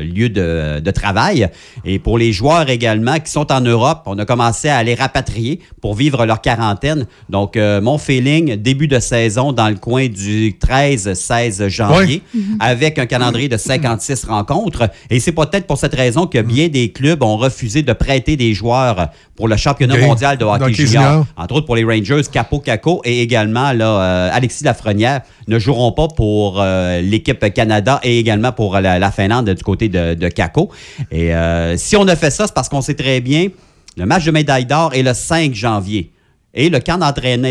lieu 0.00 0.28
de, 0.28 0.80
de 0.80 0.90
travail. 0.90 1.48
Et 1.84 1.98
pour 1.98 2.13
les 2.18 2.32
joueurs 2.32 2.68
également 2.70 3.18
qui 3.18 3.30
sont 3.30 3.50
en 3.52 3.60
Europe, 3.60 4.02
on 4.06 4.18
a 4.18 4.24
commencé 4.24 4.68
à 4.68 4.82
les 4.82 4.94
rapatrier 4.94 5.60
pour 5.80 5.94
vivre 5.94 6.24
leur 6.26 6.40
quarantaine. 6.40 7.06
Donc, 7.28 7.56
euh, 7.56 7.80
mon 7.80 7.98
feeling, 7.98 8.56
début 8.56 8.88
de 8.88 8.98
saison 8.98 9.52
dans 9.52 9.68
le 9.68 9.76
coin 9.76 10.08
du 10.08 10.56
13-16 10.60 11.68
janvier, 11.68 12.22
Ouais. 12.34 12.40
avec 12.60 12.98
un 12.98 13.06
calendrier 13.06 13.48
de 13.48 13.56
56 13.56 14.24
rencontres. 14.24 14.88
Et 15.10 15.20
c'est 15.20 15.32
peut-être 15.32 15.66
pour 15.66 15.78
cette 15.78 15.94
raison 15.94 16.26
que 16.26 16.38
bien 16.40 16.68
des 16.68 16.90
clubs 16.92 17.22
ont 17.22 17.36
refusé 17.36 17.82
de 17.82 17.92
prêter 17.92 18.36
des 18.36 18.54
joueurs 18.54 19.08
pour 19.36 19.48
le 19.48 19.56
championnat 19.56 19.96
mondial 19.98 20.38
de 20.38 20.44
hockey 20.44 20.72
junior. 20.72 21.02
junior. 21.04 21.26
Entre 21.36 21.54
autres 21.56 21.66
pour 21.66 21.76
les 21.76 21.84
Rangers, 21.84 22.20
Capo 22.30 22.60
Caco 22.60 23.00
et 23.04 23.20
également 23.22 23.72
là, 23.72 24.00
euh, 24.00 24.30
Alexis 24.32 24.64
Lafrenière 24.64 25.22
ne 25.48 25.58
joueront 25.58 25.92
pas 25.92 26.08
pour 26.08 26.60
euh, 26.60 27.00
l'équipe 27.00 27.52
Canada 27.52 28.00
et 28.02 28.18
également 28.18 28.52
pour 28.52 28.78
la, 28.78 28.98
la 28.98 29.10
Finlande 29.10 29.50
du 29.50 29.62
côté 29.62 29.88
de, 29.88 30.14
de 30.14 30.28
Caco. 30.28 30.70
Et 31.10 31.32
si 31.76 31.96
on 31.96 32.03
a 32.08 32.16
fait 32.16 32.30
ça, 32.30 32.46
c'est 32.46 32.54
parce 32.54 32.68
qu'on 32.68 32.82
sait 32.82 32.94
très 32.94 33.20
bien, 33.20 33.48
le 33.96 34.06
match 34.06 34.24
de 34.24 34.30
médaille 34.30 34.66
d'or 34.66 34.94
est 34.94 35.02
le 35.02 35.14
5 35.14 35.54
janvier. 35.54 36.12
Et 36.56 36.68
le 36.68 36.78
camp 36.78 36.98
d'entraînement, 36.98 37.48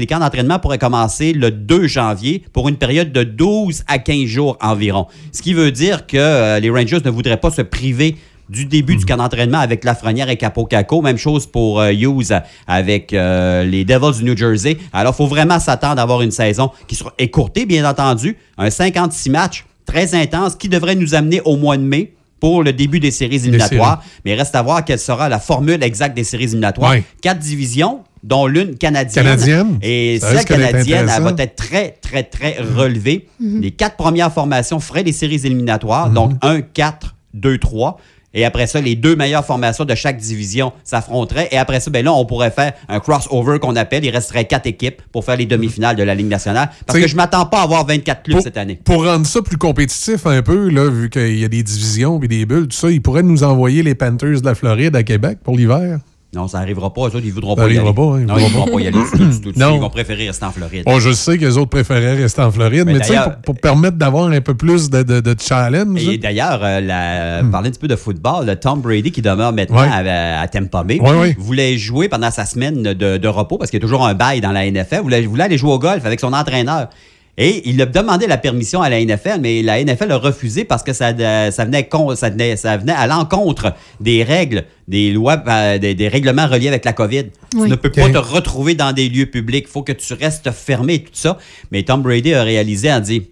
les 0.72 0.78
commencer 0.78 1.34
le 1.34 1.52
2 1.52 1.88
janvier 1.88 2.44
pour 2.54 2.70
une 2.70 2.78
période 2.78 3.12
de 3.12 3.24
12 3.24 3.84
à 3.88 4.00
15 4.00 4.26
jours 4.26 4.58
environ. 4.62 5.08
Ce 5.34 5.42
qui 5.42 5.54
veut 5.54 5.72
dire 5.72 6.08
que 6.08 6.16
euh, 6.18 6.60
les 6.60 6.70
Rangers 6.70 7.00
ne 7.04 7.10
voudraient 7.10 7.40
pas 7.40 7.52
se 7.52 7.62
priver 7.62 8.16
du 8.50 8.66
début 8.66 8.96
du 8.96 9.06
camp 9.06 9.18
d'entraînement 9.18 9.60
avec 9.60 9.84
Lafrenière 9.84 10.30
et 10.30 10.38
Capo 10.38 10.66
Caco. 10.66 11.02
Même 11.02 11.18
chose 11.18 11.48
pour 11.48 11.82
euh, 11.82 11.92
Hughes 11.92 12.34
avec 12.66 13.12
euh, 13.12 13.66
les 13.66 13.84
Devils 13.84 14.20
du 14.20 14.24
New 14.24 14.38
Jersey. 14.38 14.78
Alors, 14.94 15.14
il 15.14 15.18
faut 15.18 15.28
vraiment 15.28 15.60
s'attendre 15.60 16.00
à 16.00 16.04
avoir 16.04 16.22
une 16.22 16.32
saison 16.32 16.72
qui 16.88 16.96
sera 16.96 17.14
écourtée, 17.18 17.66
bien 17.66 17.88
entendu. 17.90 18.38
Un 18.58 18.70
56 18.70 19.30
matchs 19.30 19.66
très 19.86 20.16
intense 20.16 20.56
qui 20.56 20.70
devrait 20.70 20.96
nous 20.96 21.14
amener 21.14 21.42
au 21.42 21.58
mois 21.58 21.76
de 21.76 21.84
mai 21.84 22.14
pour 22.44 22.62
le 22.62 22.74
début 22.74 23.00
des 23.00 23.12
séries 23.12 23.38
éliminatoires. 23.38 24.04
Mais 24.26 24.36
reste 24.36 24.54
à 24.54 24.62
voir 24.62 24.84
quelle 24.84 25.00
sera 25.00 25.30
la 25.30 25.40
formule 25.40 25.82
exacte 25.82 26.14
des 26.14 26.26
séries 26.26 26.44
éliminatoires. 26.44 26.92
Ouais. 26.92 27.06
Quatre 27.22 27.40
divisions, 27.40 28.02
dont 28.22 28.48
l'une 28.48 28.76
canadienne. 28.76 29.24
Canadienne? 29.24 29.78
Et 29.82 30.20
Ça 30.20 30.36
celle 30.36 30.44
canadienne, 30.44 31.08
elle 31.10 31.24
va 31.24 31.34
être 31.38 31.56
très, 31.56 31.92
très, 32.02 32.24
très 32.24 32.58
relevée. 32.60 33.30
Les 33.40 33.72
quatre 33.72 33.96
premières 33.96 34.34
formations 34.34 34.82
feraient 34.82 35.04
les 35.04 35.14
séries 35.14 35.40
éliminatoires, 35.46 36.10
Mhm. 36.10 36.14
donc 36.16 36.32
1, 36.42 36.60
4, 36.60 37.16
2, 37.34 37.58
3. 37.58 37.98
Et 38.34 38.46
après 38.46 38.68
ça, 38.68 38.82
les 38.82 38.96
deux 38.96 39.16
meilleures 39.16 39.46
formations 39.46 39.86
de 39.86 39.96
chaque 39.96 40.18
division 40.18 40.74
s'affronteraient. 40.84 41.50
Et 41.52 41.58
après 41.58 41.80
ça, 41.80 41.92
ben 41.92 42.04
là, 42.04 42.14
on 42.14 42.26
pourrait 42.26 42.52
faire 42.52 42.74
un 42.90 43.00
crossover 43.00 43.60
qu'on 43.60 43.76
appelle. 43.76 44.04
Il 44.04 44.10
resterait 44.10 44.46
quatre 44.46 44.66
équipes 44.66 45.02
pour 45.12 45.24
faire 45.24 45.38
les 45.38 45.46
demi-finales 45.46 45.96
de 45.96 46.04
la 46.04 46.16
Ligue 46.16 46.28
nationale. 46.28 46.70
Parce 46.86 46.98
T'sais, 46.98 47.06
que 47.06 47.12
je 47.12 47.16
m'attends 47.16 47.46
pas 47.46 47.60
à 47.60 47.64
avoir 47.64 47.86
24 47.86 48.24
clubs 48.24 48.42
cette 48.42 48.58
année. 48.58 48.80
Pour 48.84 49.06
rendre 49.06 49.26
ça 49.26 49.42
plus 49.42 49.58
compétitif 49.58 50.26
un 50.26 50.42
peu, 50.42 50.70
là, 50.70 50.90
vu 50.90 51.10
qu'il 51.10 51.38
y 51.40 51.46
a 51.46 51.50
des 51.50 51.64
divisions 51.64 52.20
et 52.24 52.28
des 52.28 52.46
bulles, 52.46 52.68
tout 52.68 52.78
ça, 52.78 52.90
ils 52.90 53.02
pourraient 53.02 53.24
nous 53.24 53.44
envoyer 53.44 53.84
les 53.84 53.96
Panthers 53.96 54.42
de 54.42 54.46
la 54.46 54.56
Floride 54.56 54.96
à 54.96 55.04
Québec 55.04 55.40
pour 55.44 55.56
l'hiver. 55.56 56.00
Non, 56.36 56.48
ça 56.48 56.60
n'arrivera 56.60 56.92
pas. 56.94 57.02
Eux 57.02 57.06
autres, 57.06 57.22
ils 57.24 57.32
voudront 57.34 57.56
Ça 57.56 57.64
pas 57.64 57.70
y 57.70 57.78
aller. 57.78 57.94
pas, 57.94 58.02
hein, 58.02 58.20
ils 58.22 58.26
non, 58.26 58.34
voudront 58.36 58.40
ils 58.40 58.50
voudront 58.52 58.66
pas. 58.66 58.72
pas 58.72 58.80
y 58.82 58.88
aller 58.88 58.98
tout, 59.12 59.18
tout, 59.18 59.52
tout. 59.52 59.60
Non. 59.60 59.76
Ils 59.76 59.82
vont 59.82 59.90
préférer 59.90 60.28
rester 60.28 60.46
en 60.46 60.52
Floride. 60.52 60.84
Bon, 60.86 61.00
je 61.00 61.12
sais 61.12 61.38
que 61.38 61.46
les 61.46 61.58
autres 61.58 61.70
préféraient 61.70 62.16
rester 62.16 62.42
en 62.42 62.52
Floride, 62.52 62.84
Mais 62.86 62.94
mais, 62.94 63.00
tu 63.00 63.06
sais, 63.06 63.14
d'ailleurs- 63.14 63.36
pour, 63.42 63.54
pour 63.54 63.62
permettre 63.62 63.98
d'avoir 63.98 64.28
un 64.30 64.42
peu 64.42 64.56
plus 64.56 64.90
de, 64.90 65.04
de- 65.04 65.20
de 65.20 65.36
challenge. 65.40 66.08
Et 66.08 66.18
d'ailleurs, 66.18 66.60
euh, 66.64 66.82
la- 66.82 67.44
parler 67.52 67.68
un 67.68 67.72
petit 67.72 67.80
peu 67.80 67.88
de 67.88 67.96
football, 67.96 68.46
le 68.48 68.56
Tom 68.56 68.82
Brady, 68.82 69.12
qui 69.12 69.22
demeure 69.22 69.54
maintenant 69.54 69.82
Ouais. 69.82 69.88
à, 69.92 70.42
à 70.42 70.48
Tampa 70.48 70.84
Bay, 70.84 71.00
Ouais, 71.00 71.12
ouais. 71.12 71.36
voulait 71.38 71.78
jouer 71.78 72.10
pendant 72.10 72.32
sa 72.32 72.46
semaine 72.46 72.82
de, 72.82 73.18
de 73.18 73.28
repos, 73.28 73.58
parce 73.58 73.70
qu'il 73.70 73.80
y 73.80 73.84
a 73.84 73.86
toujours 73.86 74.06
un 74.08 74.14
bail 74.16 74.42
dans 74.42 74.52
la 74.52 74.66
NFL, 74.66 75.02
voulait, 75.02 75.22
voulait 75.22 75.44
aller 75.44 75.58
jouer 75.58 75.72
au 75.72 75.80
golf 75.80 76.06
avec 76.06 76.20
son 76.20 76.34
entraîneur. 76.34 76.88
Et 77.36 77.68
il 77.68 77.82
a 77.82 77.88
demandé 77.88 78.28
la 78.28 78.38
permission 78.38 78.84
à 78.84 78.90
la 78.92 79.04
NFL, 79.04 79.40
mais 79.42 79.64
la 79.64 79.84
NFL 79.84 80.12
a 80.12 80.18
refusé 80.18 80.66
parce 80.66 80.84
que 80.84 80.94
ça, 80.94 81.08
euh, 81.18 81.50
ça, 81.50 81.66
venait, 81.66 81.88
con- 81.88 82.16
ça, 82.16 82.30
venait, 82.30 82.56
ça 82.58 82.78
venait 82.78 82.94
à 82.94 83.08
l'encontre 83.08 83.74
des 84.00 84.22
règles, 84.24 84.66
des 84.88 85.12
lois, 85.12 85.42
euh, 85.48 85.80
des, 85.80 85.96
des 85.96 86.08
règlements 86.10 86.46
reliés 86.48 86.68
avec 86.68 86.86
la 86.86 86.94
COVID. 86.94 87.26
Oui. 87.56 87.64
Tu 87.64 87.70
ne 87.70 87.76
peux 87.76 87.90
pas 87.90 88.08
te 88.10 88.18
retrouver 88.20 88.76
dans 88.76 88.92
des 88.94 89.10
lieux 89.10 89.26
publics. 89.26 89.66
Il 89.68 89.72
faut 89.72 89.82
que 89.82 89.94
tu 89.94 90.14
restes 90.14 90.52
fermé 90.52 90.94
et 90.96 91.04
tout 91.04 91.10
ça. 91.14 91.40
Mais 91.72 91.82
Tom 91.82 92.04
Brady 92.04 92.36
a 92.36 92.44
réalisé, 92.44 92.90
a 92.92 93.00
dit 93.00 93.24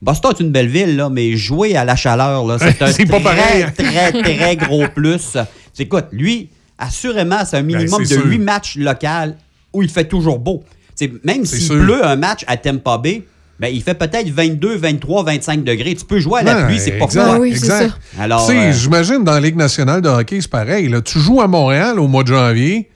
Boston 0.00 0.32
est 0.38 0.40
une 0.42 0.52
belle 0.52 0.68
ville, 0.68 0.94
là, 0.96 1.10
mais 1.10 1.36
jouer 1.36 1.74
à 1.76 1.84
la 1.84 1.96
chaleur, 1.96 2.46
là, 2.46 2.56
c'est 2.58 2.80
un 2.82 2.92
très, 2.92 3.04
pareil. 3.06 3.64
hein. 3.64 3.72
très, 3.76 4.12
très 4.12 4.56
gros 4.56 4.86
plus. 4.94 5.36
Écoute, 5.76 6.06
lui, 6.12 6.50
assurément, 6.78 7.44
c'est 7.44 7.56
un 7.56 7.62
minimum 7.62 7.98
Ben, 7.98 8.06
c'est 8.06 8.14
de 8.16 8.20
sûr. 8.20 8.30
8 8.30 8.38
matchs 8.38 8.76
locaux 8.76 9.34
où 9.72 9.82
il 9.82 9.88
fait 9.88 10.04
toujours 10.04 10.38
beau. 10.38 10.62
C'est- 10.94 11.10
même 11.24 11.44
s'il 11.44 11.68
pleut 11.68 12.04
un 12.06 12.16
match 12.16 12.44
à 12.46 12.56
Tampa 12.56 12.96
Bay, 12.98 13.22
ben, 13.60 13.68
il 13.68 13.82
fait 13.82 13.94
peut-être 13.94 14.28
22, 14.30 14.76
23, 14.76 15.22
25 15.24 15.62
degrés. 15.64 15.94
Tu 15.94 16.04
peux 16.06 16.18
jouer 16.18 16.40
à 16.40 16.42
la 16.42 16.56
Ouais, 16.56 16.64
pluie, 16.66 16.78
c'est 16.80 16.92
pas 16.92 17.06
froid. 17.08 17.22
Ah 17.34 17.38
oui, 17.38 17.50
c'est 17.50 17.66
exact. 17.66 17.92
Alors, 18.18 18.46
Tu 18.46 18.52
sais, 18.54 18.58
euh, 18.58 18.72
j'imagine 18.72 19.22
dans 19.22 19.32
la 19.34 19.40
Ligue 19.40 19.56
nationale 19.56 20.00
de 20.00 20.08
hockey, 20.08 20.38
c'est 20.40 20.50
pareil. 20.50 20.88
Là. 20.88 21.02
Tu 21.02 21.18
joues 21.20 21.42
à 21.42 21.46
Montréal 21.46 22.00
au 22.00 22.08
mois 22.08 22.22
de 22.22 22.28
janvier, 22.28 22.88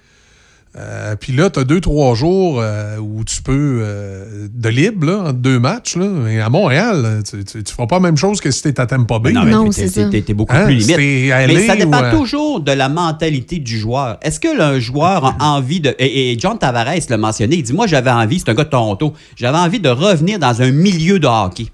euh, 0.77 1.15
puis 1.15 1.33
là, 1.33 1.51
tu 1.51 1.61
as 1.61 1.65
deux, 1.65 1.81
trois 1.81 2.15
jours 2.17 2.59
euh, 2.61 2.97
où 2.99 3.23
tu 3.25 3.41
peux 3.43 3.81
euh, 3.83 4.49
de 4.53 4.69
libre 4.69 5.07
là, 5.07 5.19
entre 5.29 5.35
deux 5.35 5.61
matchs. 5.61 5.95
Là. 5.97 6.07
Mais 6.07 6.41
à 6.41 6.49
Montréal, 6.51 7.23
tu, 7.29 7.45
tu, 7.45 7.63
tu 7.63 7.73
feras 7.73 7.87
pas 7.87 7.97
la 7.97 8.01
même 8.01 8.17
chose 8.17 8.41
que 8.41 8.51
si 8.51 8.63
tu 8.75 8.81
à 8.81 8.87
Tampa 8.87 9.21
Bay. 9.21 9.33
Non, 9.33 9.45
mais 9.45 9.53
Non, 9.53 9.67
t'es- 9.67 9.73
c'est 9.73 9.95
t'es- 9.95 10.03
ça. 10.05 10.09
t'es- 10.11 10.23
t'es 10.23 10.35
beaucoup 10.35 10.53
Hein, 10.57 10.65
plus 10.65 10.75
limite. 10.75 10.97
Mais 10.97 11.67
ça 11.67 11.77
dépend 11.77 12.01
ou, 12.01 12.05
euh, 12.05 12.11
toujours 12.11 12.61
de 12.61 12.73
la 12.73 12.89
mentalité 12.89 13.59
du 13.61 13.79
joueur. 13.79 14.19
Est-ce 14.23 14.41
que 14.41 14.49
le 14.75 14.81
joueur 14.81 15.27
a 15.39 15.53
envie 15.53 15.79
de. 15.81 15.95
Et, 16.01 16.33
et 16.33 16.39
John 16.41 16.59
Tavares 16.59 16.95
l'a 17.09 17.17
mentionné, 17.19 17.57
il 17.57 17.63
dit 17.63 17.73
Moi, 17.73 17.87
j'avais 17.87 18.11
envie, 18.11 18.41
c'est 18.41 18.49
un 18.51 18.55
gars 18.55 18.65
de 18.65 18.71
Toronto, 18.71 19.13
j'avais 19.37 19.59
envie 19.59 19.79
de 19.81 19.89
revenir 19.91 20.39
dans 20.41 20.61
un 20.61 20.73
milieu 20.73 21.19
de 21.21 21.27
hockey. 21.29 21.67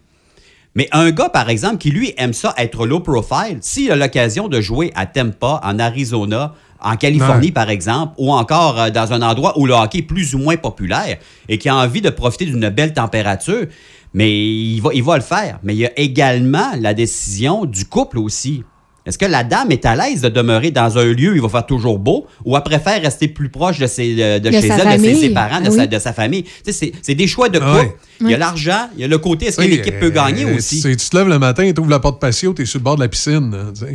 Mais 0.77 0.89
un 0.93 1.11
gars, 1.11 1.29
par 1.31 1.49
exemple, 1.51 1.79
qui 1.79 1.91
lui 1.91 2.15
aime 2.17 2.33
ça 2.33 2.55
être 2.57 2.87
low 2.87 3.01
profile, 3.01 3.59
s'il 3.61 3.91
a 3.91 3.97
l'occasion 3.97 4.47
de 4.47 4.61
jouer 4.61 4.93
à 4.95 5.05
Tampa, 5.07 5.61
en 5.65 5.79
Arizona, 5.81 6.55
en 6.83 6.97
Californie, 6.97 7.47
Ouais. 7.49 7.53
par 7.53 7.71
exemple, 7.71 8.15
ou 8.19 8.33
encore 8.33 8.81
euh, 8.81 8.91
dans 8.91 9.13
un 9.13 9.23
endroit 9.23 9.59
où 9.59 9.67
le 9.67 9.75
hockey 9.75 9.99
est 9.99 10.03
plus 10.03 10.35
ou 10.35 10.39
moins 10.39 10.57
populaire 10.57 11.19
et 11.49 11.59
qui 11.59 11.69
a 11.69 11.77
envie 11.77 12.01
de 12.01 12.11
profiter 12.11 12.47
d'une 12.47 12.69
belle 12.71 12.93
température, 12.93 13.67
mais 14.15 14.31
il 14.31 14.81
va, 14.81 14.91
il 14.93 15.03
va 15.03 15.17
le 15.17 15.23
faire. 15.23 15.59
Mais 15.63 15.75
il 15.75 15.79
y 15.79 15.87
a 15.87 15.99
également 15.99 16.71
la 16.81 16.95
décision 16.95 17.65
du 17.65 17.85
couple 17.85 18.19
aussi. 18.19 18.65
Est-ce 19.07 19.17
que 19.17 19.25
la 19.25 19.45
dame 19.45 19.71
est 19.71 19.87
à 19.87 19.97
l'aise 19.97 20.21
de 20.21 20.29
demeurer 20.29 20.71
dans 20.71 20.99
un 20.99 21.05
lieu 21.05 21.33
où 21.33 21.35
il 21.35 21.41
va 21.41 21.49
faire 21.49 21.65
toujours 21.67 21.99
beau 21.99 22.27
ou 22.45 22.55
elle 22.57 22.63
préfère 22.63 23.01
rester 23.01 23.29
plus 23.29 23.49
proche 23.49 23.79
de, 23.79 23.87
ses, 23.87 24.15
de, 24.15 24.39
de 24.41 24.51
chez 24.51 24.69
elle, 24.69 25.01
de 25.01 25.15
ses 25.15 25.31
parents, 25.31 25.61
de, 25.61 25.67
Ah 25.69 25.71
sa, 25.71 25.77
oui. 25.83 25.89
de 25.89 25.99
sa 25.99 26.13
famille? 26.13 26.45
C'est- 26.69 26.93
c'est 27.01 27.15
des 27.15 27.27
choix 27.27 27.49
de 27.49 27.59
couple. 27.59 27.71
Ouais. 27.71 27.97
Il 28.21 28.29
y 28.31 28.35
a 28.35 28.37
l'argent, 28.37 28.89
il 28.95 29.01
y 29.01 29.05
a 29.05 29.09
le 29.09 29.17
côté, 29.17 29.47
est-ce 29.47 29.57
que 29.57 29.63
Tu 29.63 29.71
sais, 29.71 29.77
l'équipe 29.77 29.99
peut 29.99 30.11
gagner 30.11 30.45
euh, 30.45 30.57
aussi? 30.57 30.81
c'est- 30.81 30.95
Tu 30.97 31.09
te 31.09 31.17
lèves 31.17 31.29
le 31.29 31.39
matin, 31.39 31.71
tu 31.75 31.81
ouvres 31.81 31.89
la 31.91 31.99
porte 31.99 32.21
patio, 32.21 32.53
tu 32.53 32.63
es 32.63 32.67
sur 32.67 32.79
le 32.79 32.85
bord 32.85 32.97
de 32.97 33.01
la 33.01 33.09
piscine. 33.09 33.51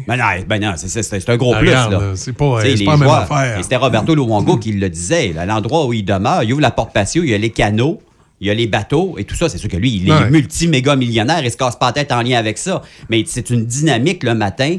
Ben 0.07 0.17
non, 0.17 0.23
ben 0.47 0.59
non, 0.61 0.73
c'est- 0.75 0.87
c'est 0.87 1.03
c'est 1.03 1.29
un 1.29 1.37
gros 1.37 1.53
Ah, 1.53 1.59
plus. 1.59 1.67
regarde, 1.69 1.91
là. 1.91 1.99
là, 1.99 2.11
c'est 2.15 2.33
pas- 2.33 2.57
pas 2.57 2.63
la 2.63 2.97
même 2.97 3.09
affaire. 3.09 3.59
C'était 3.61 3.75
Roberto 3.75 4.15
Luongo 4.15 4.57
qui 4.57 4.71
le 4.71 4.89
disait. 4.89 5.33
là, 5.33 5.45
L'endroit 5.45 5.85
où 5.85 5.93
il 5.93 6.03
demeure, 6.03 6.41
il 6.43 6.51
ouvre 6.53 6.61
la 6.63 6.71
porte 6.71 6.91
patio, 6.93 7.23
il 7.23 7.29
y 7.29 7.33
a 7.35 7.37
les 7.37 7.51
canaux, 7.51 8.01
il 8.41 8.47
y 8.47 8.49
a 8.49 8.53
les 8.55 8.65
bateaux 8.67 9.15
et 9.19 9.23
tout 9.23 9.35
ça. 9.35 9.47
C'est 9.49 9.59
sûr 9.59 9.69
que 9.69 9.77
lui, 9.77 9.95
il 9.97 10.09
est 10.09 10.11
Ouais. 10.11 10.29
multi-méga 10.31 10.95
millionnaire, 10.95 11.43
il 11.45 11.51
se 11.51 11.57
casse 11.57 11.75
pas 11.75 11.85
la 11.87 11.91
tête 11.93 12.11
en 12.11 12.21
lien 12.23 12.37
avec 12.39 12.57
ça. 12.57 12.81
Mais 13.09 13.23
c'est 13.27 13.49
une 13.51 13.65
dynamique 13.65 14.23
le 14.23 14.33
matin, 14.33 14.77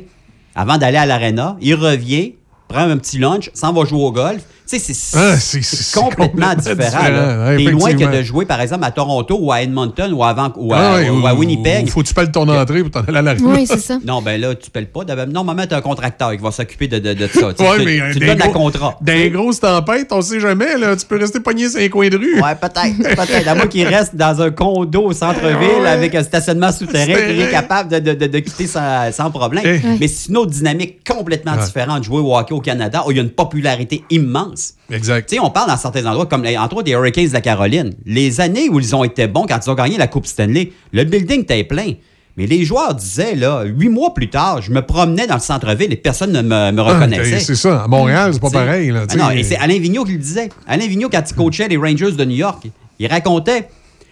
avant 0.56 0.78
d'aller 0.78 0.96
à 0.96 1.06
l'aréna. 1.06 1.56
Il 1.60 1.74
revient, 1.74 2.34
prend 2.66 2.80
un 2.80 2.96
petit 2.96 3.18
lunch, 3.18 3.50
s'en 3.54 3.72
va 3.72 3.84
jouer 3.84 4.02
au 4.02 4.10
golf. 4.10 4.42
Tu 4.68 4.80
sais, 4.80 4.92
c'est 4.94 5.16
Ah, 5.16 5.36
c'est- 5.38 5.94
complètement, 5.94 6.26
complètement 6.48 6.54
différent. 6.56 6.76
différent, 7.04 7.08
là. 7.08 7.46
ouais, 7.50 7.56
T'es 7.64 7.70
loin 7.70 7.94
que 7.94 8.16
de 8.16 8.22
jouer, 8.24 8.46
par 8.46 8.60
exemple, 8.60 8.84
à 8.84 8.90
Toronto 8.90 9.38
ou 9.40 9.52
à 9.52 9.62
Edmonton 9.62 10.12
ou 10.12 10.24
à, 10.24 10.32
Van- 10.32 10.52
ou 10.56 10.74
à, 10.74 10.78
Ah 10.78 10.94
ouais, 10.96 11.08
ou 11.08 11.24
à 11.24 11.34
ou- 11.34 11.38
Winnipeg. 11.38 11.86
ou 11.86 11.90
Faut 11.90 12.02
que 12.02 12.08
tu 12.08 12.14
payes 12.14 12.32
ton 12.32 12.48
entrée 12.48 12.82
pour 12.82 12.90
t'en 12.90 13.02
aller 13.06 13.18
à 13.18 13.22
la 13.22 13.34
Oui, 13.40 13.64
c'est 13.64 13.78
ça. 13.78 13.98
Non, 14.04 14.22
ben 14.22 14.40
là, 14.40 14.56
tu 14.56 14.68
payes 14.70 14.86
pas. 14.86 15.04
D'abord- 15.04 15.28
Normalement, 15.28 15.64
tu 15.68 15.74
as 15.74 15.76
un 15.76 15.82
contracteur 15.82 16.32
qui 16.32 16.38
va 16.42 16.50
s'occuper 16.50 16.88
de, 16.88 16.98
de, 16.98 17.14
de 17.14 17.26
ça. 17.28 17.52
Tu, 17.54 17.62
Ouais, 17.62 17.78
tu- 17.78 17.84
mais 17.84 18.12
tu 18.12 18.18
des 18.18 18.26
donnes 18.26 18.42
un 18.42 18.48
gros- 18.48 18.64
contrat. 18.64 18.98
Dans 19.00 19.12
les 19.12 19.30
grosses 19.30 19.60
tempêtes, 19.60 20.08
on 20.10 20.20
sait 20.20 20.40
jamais. 20.40 20.76
Là, 20.76 20.96
tu 20.96 21.06
peux 21.06 21.16
rester 21.18 21.38
pogné 21.38 21.68
sur 21.68 21.80
un 21.80 21.88
coin 21.88 22.08
de 22.08 22.16
rue. 22.16 22.40
Ouais, 22.40 22.54
peut-être. 22.60 23.14
Peut-être. 23.16 23.46
À 23.48 23.54
moins 23.54 23.68
qu'il 23.68 23.86
reste 23.86 24.16
dans 24.16 24.42
un 24.42 24.50
condo 24.50 25.02
au 25.04 25.12
centre-ville 25.12 25.82
Ouais. 25.82 25.88
avec 25.88 26.12
un 26.16 26.24
stationnement 26.24 26.72
souterrain, 26.72 27.14
il 27.30 27.40
est 27.40 27.50
capable 27.52 27.88
de, 27.92 27.98
de, 28.00 28.14
de, 28.14 28.26
de 28.26 28.38
quitter 28.40 28.66
sans, 28.66 29.12
sans 29.12 29.30
problème. 29.30 29.62
Eh. 29.64 29.80
Mais 30.00 30.08
c'est 30.08 30.28
une 30.30 30.38
autre 30.38 30.50
dynamique 30.50 31.06
complètement 31.08 31.52
Ouais. 31.52 31.64
différente 31.64 32.00
de 32.00 32.04
jouer 32.04 32.18
au 32.20 32.36
hockey 32.36 32.52
au 32.52 32.60
Canada 32.60 33.04
où 33.06 33.12
il 33.12 33.16
y 33.16 33.20
a 33.20 33.22
une 33.22 33.30
popularité 33.30 34.02
immense. 34.10 34.55
Exact. 34.90 35.34
On 35.42 35.50
parle 35.50 35.68
dans 35.70 35.76
certains 35.76 36.04
endroits, 36.06 36.26
comme 36.26 36.44
entre 36.58 36.74
autres 36.76 36.84
des 36.84 36.92
Hurricanes 36.92 37.28
de 37.28 37.32
la 37.32 37.40
Caroline. 37.40 37.94
Les 38.04 38.40
années 38.40 38.68
où 38.68 38.78
ils 38.80 38.94
ont 38.94 39.04
été 39.04 39.26
bons, 39.26 39.46
quand 39.48 39.58
ils 39.64 39.70
ont 39.70 39.74
gagné 39.74 39.96
la 39.98 40.06
Coupe 40.06 40.26
Stanley, 40.26 40.72
le 40.92 41.04
building 41.04 41.42
était 41.42 41.64
plein. 41.64 41.92
Mais 42.36 42.46
les 42.46 42.64
joueurs 42.64 42.94
disaient, 42.94 43.34
là, 43.34 43.62
huit 43.64 43.88
mois 43.88 44.12
plus 44.12 44.28
tard, 44.28 44.60
je 44.60 44.70
me 44.70 44.82
promenais 44.82 45.26
dans 45.26 45.36
le 45.36 45.40
centre-ville 45.40 45.90
et 45.92 45.96
personne 45.96 46.32
ne 46.32 46.42
me, 46.42 46.70
me 46.72 46.80
Ah, 46.80 46.92
reconnaissait. 46.94 47.40
c'est 47.40 47.54
ça. 47.54 47.84
À 47.84 47.88
Montréal, 47.88 48.30
c'est 48.34 48.40
pas 48.40 48.48
T'sais. 48.48 48.56
pareil. 48.58 48.90
Là, 48.90 49.04
Ah 49.08 49.16
non, 49.16 49.30
et 49.30 49.42
c'est 49.42 49.56
Alain 49.56 49.78
Vigneault 49.78 50.04
qui 50.04 50.12
le 50.12 50.18
disait. 50.18 50.50
Alain 50.66 50.86
Vigneault, 50.86 51.08
quand 51.08 51.22
il 51.30 51.34
coachait 51.34 51.68
les 51.68 51.78
Rangers 51.78 52.12
de 52.12 52.24
New 52.26 52.36
York, 52.36 52.66
il 52.98 53.06
racontait 53.06 53.68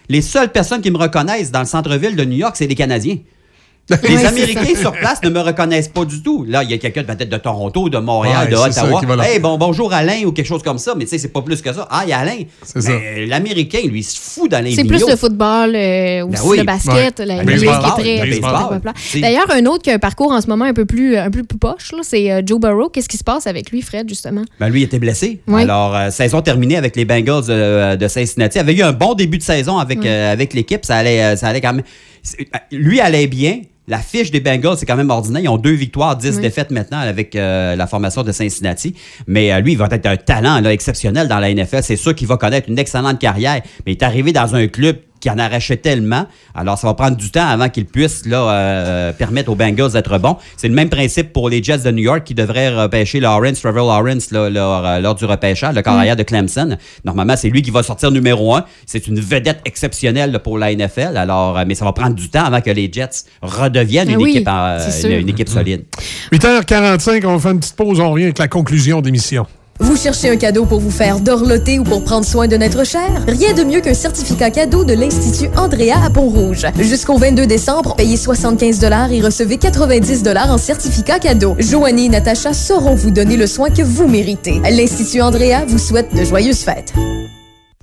les 0.09 0.21
seules 0.21 0.51
personnes 0.51 0.81
qui 0.81 0.89
me 0.89 0.97
reconnaissent 0.97 1.51
dans 1.51 1.59
le 1.59 1.65
centre-ville 1.65 2.15
de 2.15 2.25
New 2.25 2.37
York, 2.37 2.55
c'est 2.57 2.65
les 2.67 2.73
Canadiens. 2.75 3.17
Les 3.87 4.17
c'est 4.17 4.25
Américains 4.25 4.75
sur 4.79 4.93
place 4.93 5.21
ne 5.23 5.29
me 5.29 5.39
reconnaissent 5.41 5.89
pas 5.89 6.05
du 6.05 6.23
tout. 6.23 6.43
Là, 6.47 6.63
il 6.63 6.71
y 6.71 6.73
a 6.73 6.77
quelqu'un 6.79 7.03
peut-être 7.03 7.29
de 7.29 7.37
Toronto, 7.37 7.87
de 7.87 7.99
Montréal, 7.99 8.45
Ouais, 8.45 8.51
de 8.51 8.55
c'est 8.55 8.71
ça 8.79 8.85
Ottawa. 8.85 9.15
leur- 9.15 9.23
Hey, 9.25 9.39
bon, 9.39 9.59
bonjour 9.59 9.93
Alain 9.93 10.23
ou 10.25 10.31
quelque 10.31 10.47
chose 10.47 10.63
comme 10.63 10.79
ça, 10.79 10.95
mais 10.97 11.03
tu 11.03 11.11
sais, 11.11 11.17
c'est 11.19 11.27
pas 11.31 11.43
plus 11.43 11.61
que 11.61 11.71
ça. 11.71 11.87
Ah, 11.91 12.01
il 12.03 12.09
y 12.09 12.13
a 12.13 12.17
Alain. 12.17 12.37
C'est 12.63 13.27
l'Américain, 13.27 13.81
lui, 13.87 13.99
il 13.99 14.03
se 14.03 14.19
fout 14.19 14.49
d'Alain 14.49 14.71
C'est 14.73 14.81
Vigneault. 14.81 14.97
plus 15.05 15.09
le 15.11 15.15
football, 15.15 15.75
euh, 15.75 16.23
aussi 16.25 16.31
Ben 16.31 16.39
oui. 16.49 16.57
le 16.57 16.63
basket, 16.63 17.19
Ouais. 17.19 17.25
la, 17.25 17.35
est 17.43 17.45
très. 17.45 18.81
C'est- 18.95 19.19
D'ailleurs, 19.21 19.51
un 19.51 19.65
autre 19.67 19.83
qui 19.83 19.91
a 19.91 19.93
un 19.93 19.99
parcours 19.99 20.31
en 20.31 20.41
ce 20.41 20.47
moment 20.47 20.65
un 20.65 20.73
peu 20.73 20.85
plus, 20.85 21.15
un 21.17 21.29
peu 21.29 21.43
plus 21.43 21.57
poche, 21.59 21.91
c'est 22.01 22.31
euh, 22.31 22.41
Joe 22.43 22.59
Burrow. 22.59 22.89
Qu'est-ce 22.89 23.09
qui 23.09 23.17
se 23.17 23.23
passe 23.23 23.45
avec 23.45 23.69
lui, 23.69 23.83
Fred, 23.83 24.09
justement? 24.09 24.43
Ben, 24.59 24.69
lui, 24.69 24.81
il 24.81 24.83
était 24.85 24.99
blessé. 24.99 25.41
Oui. 25.47 25.61
Alors, 25.61 25.95
euh, 25.95 26.09
saison 26.09 26.41
terminée 26.41 26.77
avec 26.77 26.95
les 26.95 27.05
Bengals 27.05 27.43
euh, 27.49 27.95
de 27.95 28.07
Cincinnati. 28.07 28.57
Il 28.57 28.61
avait 28.61 28.73
eu 28.73 28.81
un 28.81 28.93
bon 28.93 29.13
début 29.13 29.37
de 29.37 29.43
saison 29.43 29.77
avec, 29.77 30.03
avec 30.05 30.55
l'équipe. 30.55 30.83
Ça 30.85 30.95
allait, 30.97 31.35
ça 31.37 31.49
allait 31.49 31.61
quand 31.61 31.73
même. 31.73 31.85
c'est- 32.23 32.47
Lui 32.71 32.99
allait 32.99 33.27
bien. 33.27 33.59
La 33.87 33.99
fiche 33.99 34.31
des 34.31 34.39
Bengals, 34.39 34.77
c'est 34.77 34.85
quand 34.87 34.95
même 34.95 35.11
ordinaire. 35.11 35.43
Ils 35.43 35.49
ont 35.49 35.57
deux 35.57 35.73
victoires, 35.73 36.15
dix 36.17 36.35
Oui. 36.37 36.41
défaites 36.41 36.71
maintenant 36.71 36.97
avec 36.99 37.35
euh, 37.35 37.75
la 37.75 37.85
formation 37.85 38.23
de 38.23 38.31
Cincinnati. 38.31 38.95
Mais 39.27 39.53
euh, 39.53 39.59
lui, 39.59 39.73
il 39.73 39.77
va 39.77 39.87
être 39.91 40.07
un 40.07 40.17
talent 40.17 40.59
là, 40.59 40.73
exceptionnel 40.73 41.27
dans 41.27 41.37
la 41.39 41.53
NFL. 41.53 41.83
C'est 41.83 41.95
sûr 41.95 42.15
qu'il 42.15 42.27
va 42.27 42.37
connaître 42.37 42.67
une 42.69 42.79
excellente 42.79 43.19
carrière. 43.19 43.61
Mais 43.85 43.91
il 43.93 43.97
est 43.97 44.03
arrivé 44.03 44.33
dans 44.33 44.55
un 44.55 44.67
club 44.67 44.97
qui 45.25 45.31
en 45.31 45.39
arrachait 45.39 45.77
tellement. 45.77 46.27
Alors, 46.53 46.77
ça 46.77 46.85
va 46.85 46.93
prendre 46.93 47.17
du 47.17 47.31
temps 47.31 47.47
avant 47.47 47.67
qu'il 47.67 47.85
puisse 47.85 48.27
là, 48.27 48.47
euh, 48.47 49.11
permettre 49.11 49.49
aux 49.49 49.55
Bengals 49.55 49.93
d'être 49.93 50.19
bons. 50.19 50.37
C'est 50.55 50.67
le 50.67 50.75
même 50.75 50.89
principe 50.89 51.33
pour 51.33 51.49
les 51.49 51.63
Jets 51.63 51.79
de 51.79 51.89
New 51.89 52.03
York 52.03 52.23
qui 52.23 52.35
devraient 52.35 52.69
repêcher 52.69 53.19
Lawrence, 53.19 53.59
Trevor 53.59 53.87
Lawrence 53.91 54.29
là, 54.29 54.51
lors, 54.51 54.85
euh, 54.85 54.99
lors 54.99 55.15
du 55.15 55.25
repêchage, 55.25 55.73
le 55.73 55.81
carrière 55.81 56.15
de 56.15 56.21
Clemson. 56.21 56.77
Normalement, 57.05 57.33
c'est 57.35 57.49
lui 57.49 57.63
qui 57.63 57.71
va 57.71 57.81
sortir 57.81 58.11
numéro 58.11 58.53
un. 58.53 58.65
C'est 58.85 59.07
une 59.07 59.19
vedette 59.19 59.61
exceptionnelle 59.65 60.31
là, 60.31 60.37
pour 60.37 60.59
la 60.59 60.71
NFL. 60.75 61.17
Alors, 61.17 61.57
euh, 61.57 61.63
mais 61.67 61.73
ça 61.73 61.85
va 61.85 61.93
prendre 61.93 62.13
du 62.13 62.29
temps 62.29 62.45
avant 62.45 62.61
que 62.61 62.69
les 62.69 62.87
Jets 62.93 63.25
redeviennent 63.41 64.09
Ah 64.09 64.13
une, 64.13 64.21
oui, 64.21 64.29
équipe, 64.29 64.47
en- 64.47 64.77
c'est 64.79 65.07
une, 65.07 65.09
sûr. 65.13 65.19
une 65.21 65.29
équipe 65.29 65.49
solide. 65.49 65.85
8h45, 66.31 67.25
on 67.25 67.33
va 67.33 67.39
faire 67.39 67.51
une 67.51 67.59
petite 67.61 67.75
pause. 67.75 67.99
On 67.99 68.11
revient 68.11 68.25
avec 68.25 68.37
la 68.37 68.47
conclusion 68.47 69.01
de 69.01 69.07
l'émission. 69.07 69.47
Vous 69.79 69.97
cherchez 69.97 70.29
un 70.29 70.37
cadeau 70.37 70.65
pour 70.65 70.79
vous 70.79 70.91
faire 70.91 71.19
dorloter 71.19 71.79
ou 71.79 71.83
pour 71.83 72.03
prendre 72.03 72.25
soin 72.25 72.47
de 72.47 72.57
notre 72.57 72.85
cher? 72.85 73.09
Rien 73.27 73.53
de 73.53 73.63
mieux 73.63 73.81
qu'un 73.81 73.93
certificat 73.93 74.49
cadeau 74.49 74.83
de 74.83 74.93
l'Institut 74.93 75.49
Andrea 75.57 76.03
à 76.03 76.09
Pont-Rouge. 76.09 76.65
Jusqu'au 76.79 77.17
22 77.17 77.45
décembre, 77.45 77.95
payez 77.95 78.17
75 78.17 78.83
et 79.11 79.21
recevez 79.21 79.57
90 79.57 80.23
en 80.49 80.57
certificat 80.57 81.19
cadeau. 81.19 81.55
Joanie 81.59 82.05
et 82.05 82.09
Natacha 82.09 82.53
sauront 82.53 82.95
vous 82.95 83.11
donner 83.11 83.37
le 83.37 83.47
soin 83.47 83.69
que 83.69 83.81
vous 83.81 84.07
méritez. 84.07 84.61
L'Institut 84.69 85.21
Andrea 85.21 85.65
vous 85.67 85.79
souhaite 85.79 86.15
de 86.15 86.23
joyeuses 86.23 86.59
fêtes. 86.59 86.93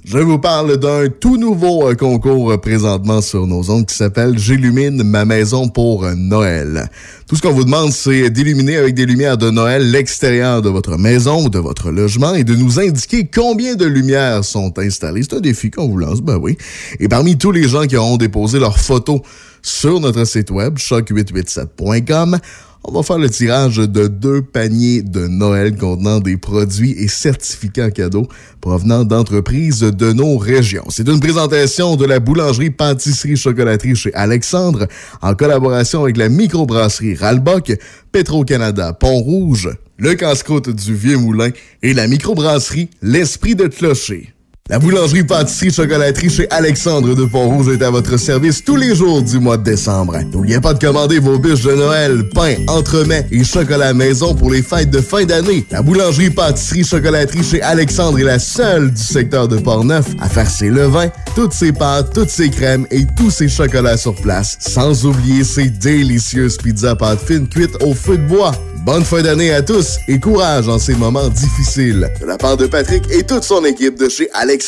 Je 0.05 0.19
vous 0.19 0.39
parle 0.39 0.79
d'un 0.79 1.09
tout 1.09 1.37
nouveau 1.37 1.89
euh, 1.89 1.95
concours 1.95 2.51
euh, 2.51 2.59
présentement 2.59 3.21
sur 3.21 3.47
nos 3.47 3.71
ondes 3.71 3.87
qui 3.87 3.95
s'appelle 3.95 4.37
J'illumine 4.37 5.05
ma 5.05 5.25
maison 5.25 5.69
pour 5.69 6.05
Noël. 6.17 6.91
Tout 7.29 7.37
ce 7.37 7.43
qu'on 7.43 7.53
vous 7.53 7.63
demande, 7.63 7.93
c'est 7.93 8.29
d'illuminer 8.29 8.79
avec 8.79 8.97
des 8.97 9.07
lumières 9.07 9.39
de 9.39 9.49
Noël 9.51 9.93
l'extérieur 9.93 10.61
de 10.61 10.69
votre 10.69 10.99
maison 10.99 11.45
ou 11.45 11.49
de 11.49 11.61
votre 11.61 11.93
logement 11.93 12.35
et 12.35 12.43
de 12.43 12.57
nous 12.57 12.81
indiquer 12.81 13.31
combien 13.33 13.77
de 13.77 13.85
lumières 13.87 14.45
sont 14.45 14.77
installées. 14.77 15.23
C'est 15.23 15.37
un 15.37 15.41
défi 15.41 15.71
qu'on 15.71 15.87
vous 15.87 15.99
lance, 15.99 16.21
ben 16.21 16.37
oui. 16.37 16.59
Et 16.99 17.07
parmi 17.07 17.39
tous 17.39 17.53
les 17.53 17.69
gens 17.69 17.87
qui 17.87 17.97
auront 17.97 18.17
déposé 18.17 18.59
leurs 18.59 18.81
photos 18.81 19.21
sur 19.63 20.01
notre 20.01 20.25
site 20.25 20.51
web, 20.51 20.79
choc887.com, 20.79 22.39
on 22.85 22.93
va 22.93 23.03
faire 23.03 23.19
le 23.19 23.31
tirage 23.31 23.77
de 23.77 24.09
deux 24.09 24.43
paniers 24.43 25.03
de 25.03 25.29
Noël 25.29 25.77
contenant 25.77 26.19
des 26.19 26.37
produits 26.37 26.93
et 26.93 27.09
certificats 27.09 27.91
cadeaux 27.91 28.27
provenant 28.61 29.05
d'entreprises 29.05 29.81
de 29.81 30.13
nos 30.13 30.37
régions. 30.37 30.85
C'est 30.89 31.09
une 31.09 31.21
présentation 31.21 31.97
de 31.97 32.05
la 32.05 32.19
boulangerie 32.19 32.71
pâtisserie 32.71 33.37
chocolaterie 33.37 33.95
chez 33.95 34.13
Alexandre 34.15 34.89
en 35.21 35.35
collaboration 35.35 36.03
avec 36.03 36.17
la 36.17 36.29
microbrasserie 36.29 37.15
Ralbock, 37.15 37.73
Petro-Canada 38.11 38.93
Pont-Rouge, 38.93 39.71
le 39.99 40.15
casse-croûte 40.15 40.71
du 40.71 40.95
Vieux 40.95 41.19
Moulin 41.19 41.51
et 41.83 41.95
la 41.95 42.09
microbrasserie 42.09 42.91
L'Esprit 43.01 43.55
de 43.55 43.69
Clocher. 43.69 44.35
La 44.73 44.79
boulangerie 44.79 45.23
pâtisserie 45.23 45.71
chocolaterie 45.71 46.31
chez 46.31 46.51
Alexandre 46.51 47.15
de 47.15 47.27
Pont-Rouge 47.27 47.75
est 47.75 47.83
à 47.83 47.91
votre 47.91 48.17
service 48.17 48.65
tous 48.65 48.77
les 48.77 48.95
jours 48.95 49.21
du 49.21 49.39
mois 49.39 49.59
de 49.59 49.65
décembre. 49.65 50.17
N'oubliez 50.33 50.61
pas 50.61 50.73
de 50.73 50.79
commander 50.79 51.19
vos 51.19 51.39
bûches 51.39 51.65
de 51.65 51.73
Noël, 51.73 52.27
pain, 52.31 52.55
entremets 52.69 53.27
et 53.31 53.45
chocolat 53.45 53.93
maison 53.93 54.35
pour 54.35 54.51
les 54.51 54.63
fêtes 54.63 54.89
de 54.89 55.03
fin 55.03 55.27
d'année. 55.27 55.67
La 55.71 55.83
boulangerie 55.83 56.31
pâtisserie 56.31 56.85
chocolaterie 56.85 57.45
chez 57.45 57.61
Alexandre 57.61 58.19
est 58.19 58.25
la 58.25 58.39
seule 58.39 58.91
du 58.91 59.03
secteur 59.03 59.47
de 59.47 59.59
Portneuf 59.59 60.07
à 60.23 60.31
faire 60.31 60.49
ses 60.49 60.71
levains, 60.71 61.11
toutes 61.35 61.53
ses 61.53 61.73
pâtes, 61.73 62.15
toutes 62.15 62.31
ses 62.31 62.49
crèmes 62.49 62.87
et 62.91 63.05
tous 63.15 63.31
ses 63.31 63.51
chocolats 63.51 63.99
sur 63.99 64.15
place. 64.15 64.57
Sans 64.59 65.05
oublier 65.05 65.45
ses 65.45 65.69
délicieuses 65.69 66.57
pizzas 66.57 66.95
pâtes 66.95 67.21
fines 67.21 67.47
cuites 67.47 67.77
au 67.83 67.93
feu 67.93 68.17
de 68.17 68.27
bois. 68.27 68.53
Bonne 68.85 69.05
fin 69.05 69.23
d'année 69.23 69.53
à 69.53 69.63
tous 69.63 69.99
et 70.09 70.19
courage 70.19 70.69
en 70.69 70.77
ces 70.77 70.97
moments 70.97 71.29
difficiles. 71.29 72.11
De 72.21 72.27
la 72.27 72.37
part 72.37 72.57
de 72.57 72.67
Patrick 72.67 73.05
et 73.13 73.23
toute 73.23 73.45
son 73.45 73.65
équipe 73.65 73.97
de 73.97 74.09
chez 74.09 74.29
Alexandre. 74.33 74.62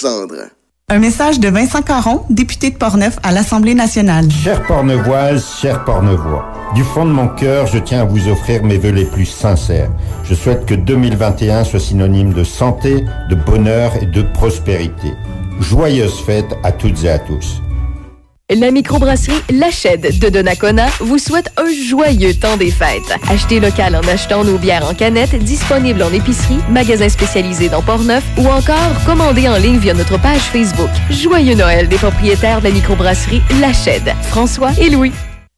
Un 0.91 0.99
message 0.99 1.41
de 1.41 1.49
Vincent 1.49 1.83
Caron, 1.83 2.25
député 2.29 2.71
de 2.71 2.77
Portneuf 2.77 3.16
à 3.23 3.33
l'Assemblée 3.33 3.75
nationale. 3.75 4.31
Chère 4.31 4.62
Pornevoise, 4.65 5.57
chers 5.61 5.83
Pornevois, 5.85 6.45
du 6.75 6.85
fond 6.85 7.07
de 7.07 7.11
mon 7.11 7.29
cœur, 7.29 7.66
je 7.66 7.79
tiens 7.79 8.03
à 8.03 8.05
vous 8.05 8.29
offrir 8.29 8.62
mes 8.62 8.77
vœux 8.77 8.91
les 8.91 9.07
plus 9.07 9.25
sincères. 9.25 9.91
Je 10.25 10.35
souhaite 10.35 10.66
que 10.66 10.75
2021 10.75 11.65
soit 11.65 11.81
synonyme 11.81 12.35
de 12.35 12.45
santé, 12.45 13.05
de 13.31 13.35
bonheur 13.35 13.93
et 14.03 14.07
de 14.07 14.23
prospérité. 14.23 15.15
Joyeuses 15.59 16.21
fêtes 16.21 16.55
à 16.62 16.73
toutes 16.73 17.03
et 17.05 17.11
à 17.11 17.19
tous. 17.19 17.64
La 18.51 18.71
microbrasserie 18.71 19.41
Lachède 19.51 20.19
de 20.19 20.29
Donnacona 20.29 20.89
vous 21.01 21.16
souhaite 21.16 21.51
un 21.57 21.73
joyeux 21.89 22.35
temps 22.35 22.59
des 22.59 22.71
fêtes. 22.71 23.19
Achetez 23.31 23.59
local 23.59 23.97
en 23.97 24.07
achetant 24.07 24.45
nos 24.45 24.59
bières 24.59 24.87
en 24.87 24.93
canette 24.93 25.35
disponibles 25.35 26.03
en 26.03 26.12
épicerie, 26.12 26.59
magasins 26.69 27.09
spécialisés 27.09 27.71
dans 27.71 27.81
Portneuf 27.81 28.23
ou 28.37 28.47
encore 28.47 28.93
commandez 29.07 29.49
en 29.49 29.57
ligne 29.57 29.79
via 29.79 29.95
notre 29.95 30.21
page 30.21 30.43
Facebook. 30.43 30.91
Joyeux 31.09 31.55
Noël 31.55 31.89
des 31.89 31.97
propriétaires 31.97 32.59
de 32.59 32.65
la 32.65 32.73
microbrasserie 32.73 33.41
Lachède, 33.62 34.12
François 34.25 34.73
et 34.79 34.91
Louis. 34.91 35.12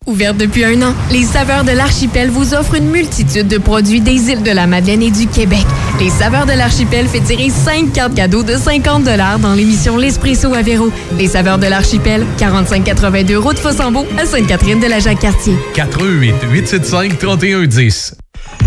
Ouverte 0.06 0.36
depuis 0.36 0.64
un 0.64 0.80
an, 0.82 0.94
les 1.10 1.24
Saveurs 1.24 1.64
de 1.64 1.72
l'Archipel 1.72 2.30
vous 2.30 2.54
offrent 2.54 2.76
une 2.76 2.88
multitude 2.88 3.48
de 3.48 3.58
produits 3.58 4.00
des 4.00 4.30
îles 4.30 4.44
de 4.44 4.52
la 4.52 4.68
Madeleine 4.68 5.02
et 5.02 5.10
du 5.10 5.26
Québec. 5.26 5.66
Les 5.98 6.10
Saveurs 6.10 6.46
de 6.46 6.52
l'Archipel 6.52 7.08
fait 7.08 7.18
tirer 7.18 7.50
5 7.50 7.92
cartes 7.92 8.14
cadeaux 8.14 8.44
de 8.44 8.54
50 8.54 9.02
dans 9.02 9.54
l'émission 9.54 9.96
L'Espresso 9.96 10.54
à 10.54 10.62
Véro. 10.62 10.92
Les 11.18 11.26
Saveurs 11.26 11.58
de 11.58 11.66
l'Archipel, 11.66 12.24
4582 12.38 13.36
route 13.36 13.58
Fossambeau 13.58 14.06
à 14.16 14.26
Sainte-Catherine 14.26 14.78
de 14.78 14.86
la 14.86 15.00
Jacques-Cartier. 15.00 15.56
418 15.74 16.34
875 16.52 17.18
3110. 17.18 18.14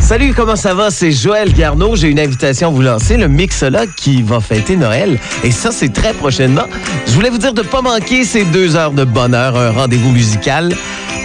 Salut, 0.01 0.33
comment 0.35 0.57
ça 0.57 0.73
va? 0.73 0.91
C'est 0.91 1.11
Joël 1.13 1.53
Garneau. 1.53 1.95
J'ai 1.95 2.09
une 2.09 2.19
invitation 2.19 2.67
à 2.67 2.71
vous 2.71 2.81
lancer, 2.81 3.15
le 3.15 3.29
Mixologue 3.29 3.89
qui 3.95 4.23
va 4.23 4.41
fêter 4.41 4.75
Noël. 4.75 5.17
Et 5.45 5.51
ça, 5.51 5.71
c'est 5.71 5.93
très 5.93 6.13
prochainement. 6.13 6.65
Je 7.07 7.13
voulais 7.13 7.29
vous 7.29 7.37
dire 7.37 7.53
de 7.53 7.61
ne 7.61 7.67
pas 7.67 7.81
manquer 7.81 8.25
ces 8.25 8.43
deux 8.43 8.75
heures 8.75 8.91
de 8.91 9.05
bonheur, 9.05 9.55
un 9.55 9.71
rendez-vous 9.71 10.11
musical 10.11 10.75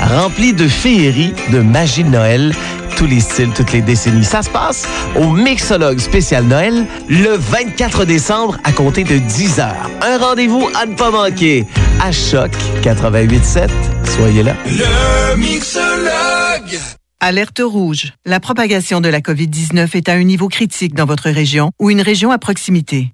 rempli 0.01 0.53
de 0.53 0.69
féerie, 0.69 1.33
de 1.53 1.61
magie 1.61 2.05
de 2.05 2.11
Noël, 2.11 2.55
tous 2.97 3.07
les 3.07 3.21
styles, 3.21 3.51
toutes 3.55 3.73
les 3.73 3.83
décennies. 3.83 4.25
Ça 4.25 4.43
se 4.43 4.51
passe 4.51 4.87
au 5.17 5.31
Mixologue 5.31 5.99
spécial 5.99 6.45
Noël 6.45 6.87
le 7.09 7.37
24 7.37 8.05
décembre 8.05 8.59
à 8.65 8.73
compter 8.73 9.05
de 9.05 9.19
10 9.19 9.61
heures. 9.61 9.91
Un 10.03 10.19
rendez-vous 10.19 10.69
à 10.75 10.87
ne 10.87 10.95
pas 10.95 11.11
manquer 11.11 11.67
à 12.01 12.13
Choc 12.13 12.53
88.7. 12.83 13.69
Soyez 14.17 14.43
là. 14.43 14.55
Le 14.67 15.37
mixologue. 15.37 16.79
Alerte 17.21 17.63
rouge. 17.65 18.13
La 18.27 18.39
propagation 18.39 19.01
de 19.01 19.09
la 19.09 19.21
COVID-19 19.21 19.97
est 19.97 20.09
à 20.09 20.13
un 20.13 20.25
niveau 20.25 20.49
critique 20.49 20.95
dans 20.95 21.07
votre 21.07 21.31
région 21.31 21.71
ou 21.81 21.91
une 21.91 22.03
région 22.03 22.31
à 22.31 22.39
proximité. 22.39 23.14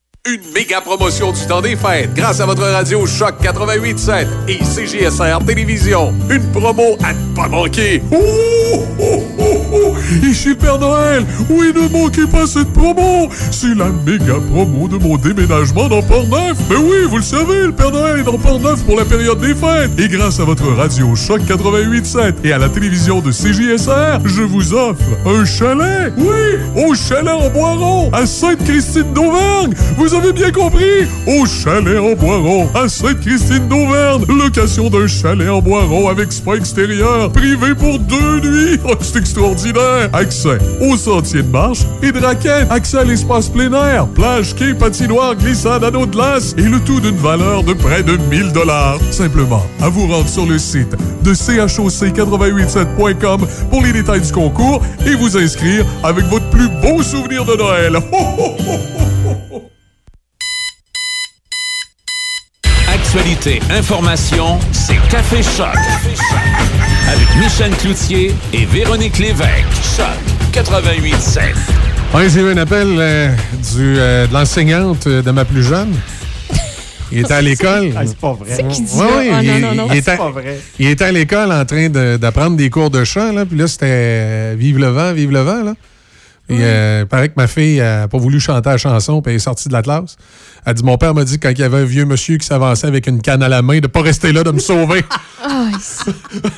Une 0.29 0.53
méga 0.53 0.81
promotion 0.81 1.31
du 1.31 1.47
temps 1.47 1.61
des 1.61 1.75
fêtes 1.75 2.13
grâce 2.13 2.41
à 2.41 2.45
votre 2.45 2.61
radio 2.61 3.07
Choc 3.07 3.41
88.7 3.41 4.27
et 4.49 4.63
CGSR 4.63 5.43
Télévision. 5.47 6.13
Une 6.29 6.43
promo 6.51 6.95
à 7.03 7.11
ne 7.11 7.35
pas 7.35 7.47
manquer. 7.47 8.03
Oh, 8.11 8.17
oh, 8.99 9.23
oh, 9.39 9.61
oh! 9.73 9.95
Ici 10.23 10.53
Père 10.53 10.77
Noël. 10.77 11.25
Oui, 11.49 11.73
ne 11.73 11.87
manquez 11.87 12.27
pas 12.27 12.45
cette 12.45 12.71
promo. 12.71 13.29
C'est 13.49 13.73
la 13.73 13.87
méga 14.05 14.35
promo 14.51 14.87
de 14.87 14.97
mon 14.97 15.17
déménagement 15.17 15.87
dans 15.87 16.03
Port-Neuf. 16.03 16.55
Mais 16.69 16.75
oui, 16.75 16.97
vous 17.09 17.17
le 17.17 17.23
savez, 17.23 17.65
le 17.65 17.71
Père 17.71 17.89
Noël 17.89 18.19
est 18.19 18.23
dans 18.23 18.37
Port-Neuf 18.37 18.83
pour 18.83 18.97
la 18.97 19.05
période 19.05 19.39
des 19.39 19.55
fêtes. 19.55 19.89
Et 19.97 20.07
grâce 20.07 20.39
à 20.39 20.43
votre 20.43 20.67
radio 20.67 21.15
Choc 21.15 21.41
88.7 21.41 22.33
et 22.43 22.53
à 22.53 22.59
la 22.59 22.69
télévision 22.69 23.21
de 23.21 23.31
CJSR, 23.31 24.19
je 24.25 24.43
vous 24.43 24.75
offre 24.75 25.01
un 25.25 25.43
chalet. 25.45 26.13
Oui, 26.15 26.83
au 26.85 26.93
chalet 26.93 27.33
en 27.33 27.49
Boiron, 27.49 28.11
à 28.13 28.27
Sainte-Christine 28.27 29.13
d'Auvergne. 29.13 29.73
Vous 29.97 30.10
avez 30.13 30.33
bien 30.33 30.51
compris, 30.51 31.07
au 31.27 31.45
chalet 31.45 31.99
en 31.99 32.15
Boiron, 32.15 32.67
à 32.73 32.89
Sainte-Christine 32.89 33.67
d'Auvergne. 33.67 34.25
Location 34.27 34.89
d'un 34.89 35.05
chalet 35.07 35.49
en 35.49 35.61
Boiron 35.61 36.09
avec 36.09 36.31
spa 36.31 36.55
extérieur, 36.55 37.31
privé 37.31 37.75
pour 37.75 37.99
deux 37.99 38.39
nuits. 38.39 38.79
Oh, 38.85 38.93
c'est 39.01 39.19
extraordinaire. 39.19 40.09
Accès 40.13 40.57
aux 40.81 40.97
sentiers 40.97 41.43
de 41.43 41.49
marche 41.49 41.81
et 42.01 42.11
de 42.11 42.19
raquettes. 42.19 42.67
Accès 42.69 42.97
à 42.97 43.03
l'espace 43.03 43.49
plein 43.49 43.71
air, 43.73 44.07
plage, 44.07 44.55
quai, 44.55 44.73
patinoire, 44.73 45.35
glissade, 45.35 45.83
anneau 45.83 46.05
de 46.05 46.11
glace 46.11 46.55
et 46.57 46.63
le 46.63 46.79
tout 46.79 46.99
d'une 46.99 47.17
valeur 47.17 47.63
de 47.63 47.73
près 47.73 48.03
de 48.03 48.17
1000 48.17 48.51
dollars. 48.51 48.97
Simplement, 49.11 49.65
à 49.81 49.89
vous 49.89 50.07
rendre 50.07 50.27
sur 50.27 50.45
le 50.45 50.57
site 50.57 50.95
de 51.23 51.33
choc887.com 51.33 53.47
pour 53.69 53.81
les 53.81 53.93
détails 53.93 54.21
du 54.21 54.31
concours 54.31 54.81
et 55.05 55.15
vous 55.15 55.37
inscrire 55.37 55.85
avec 56.03 56.25
votre 56.25 56.49
plus 56.49 56.67
beau 56.81 57.03
souvenir 57.03 57.45
de 57.45 57.55
Noël. 57.55 57.95
Ho, 57.95 58.01
ho, 58.37 58.55
ho, 58.59 58.79
ho. 58.95 59.01
Actualité, 63.13 63.59
information, 63.71 64.57
c'est 64.71 64.95
Café 65.09 65.43
Choc. 65.43 65.75
Avec 67.09 67.27
Michel 67.43 67.71
Cloutier 67.75 68.33
et 68.53 68.63
Véronique 68.63 69.17
Lévesque. 69.19 69.65
Choc 69.97 70.05
88.7. 70.53 71.41
Oui, 72.13 72.29
j'ai 72.33 72.39
eu 72.39 72.51
un 72.53 72.57
appel 72.57 72.87
euh, 72.97 73.27
du, 73.75 73.95
euh, 73.99 74.27
de 74.27 74.33
l'enseignante 74.33 75.07
euh, 75.07 75.21
de 75.21 75.29
ma 75.31 75.43
plus 75.43 75.61
jeune. 75.61 75.93
Il 77.11 77.19
était 77.19 77.33
à 77.33 77.41
l'école. 77.41 77.91
Ah, 77.97 78.03
c'est 78.05 78.15
pas 78.17 78.31
vrai. 78.31 78.49
C'est 78.55 78.65
qui 78.69 78.81
dit 78.83 78.93
Ouais, 78.95 78.99
ça? 79.09 79.13
oui, 79.19 79.29
Ah, 79.33 79.43
il, 79.43 79.51
non, 79.51 79.59
non, 79.59 79.75
non, 79.75 79.85
il 79.87 79.91
c'est 79.91 79.97
était, 79.99 80.15
pas 80.17 80.29
vrai. 80.29 80.59
il 80.79 80.87
était 80.87 81.03
à 81.03 81.11
l'école 81.11 81.51
en 81.51 81.65
train 81.65 81.89
de- 81.89 82.15
d'apprendre 82.15 82.55
des 82.55 82.69
cours 82.69 82.91
de 82.91 83.03
chant, 83.03 83.33
là, 83.33 83.45
puis 83.45 83.57
là, 83.57 83.67
c'était 83.67 83.87
euh, 83.89 84.55
Vive 84.57 84.77
le 84.77 84.87
vent, 84.87 85.11
vive 85.11 85.31
le 85.31 85.41
vent, 85.41 85.63
là. 85.65 85.73
Puis, 86.47 86.57
euh, 86.61 87.01
il 87.03 87.07
paraît 87.07 87.29
que 87.29 87.35
ma 87.37 87.47
fille 87.47 87.79
n'a 87.79 88.07
pas 88.09 88.17
voulu 88.17 88.39
chanter 88.39 88.69
la 88.69 88.77
chanson, 88.77 89.21
puis 89.21 89.31
elle 89.31 89.37
est 89.37 89.39
sortie 89.39 89.69
de 89.69 89.73
la 89.73 89.81
classe. 89.81 90.17
Elle 90.65 90.73
dit 90.73 90.83
Mon 90.83 90.97
père 90.97 91.13
m'a 91.13 91.23
dit 91.23 91.39
que 91.39 91.47
quand 91.47 91.53
il 91.53 91.59
y 91.59 91.63
avait 91.63 91.77
un 91.77 91.85
vieux 91.85 92.05
monsieur 92.05 92.37
qui 92.37 92.45
s'avançait 92.45 92.87
avec 92.87 93.07
une 93.07 93.21
canne 93.21 93.41
à 93.41 93.47
la 93.49 93.61
main, 93.61 93.79
de 93.79 93.87
pas 93.87 94.01
rester 94.01 94.31
là, 94.33 94.43
de 94.43 94.51
me 94.51 94.59
sauver. 94.59 95.03
Ah, 95.43 95.69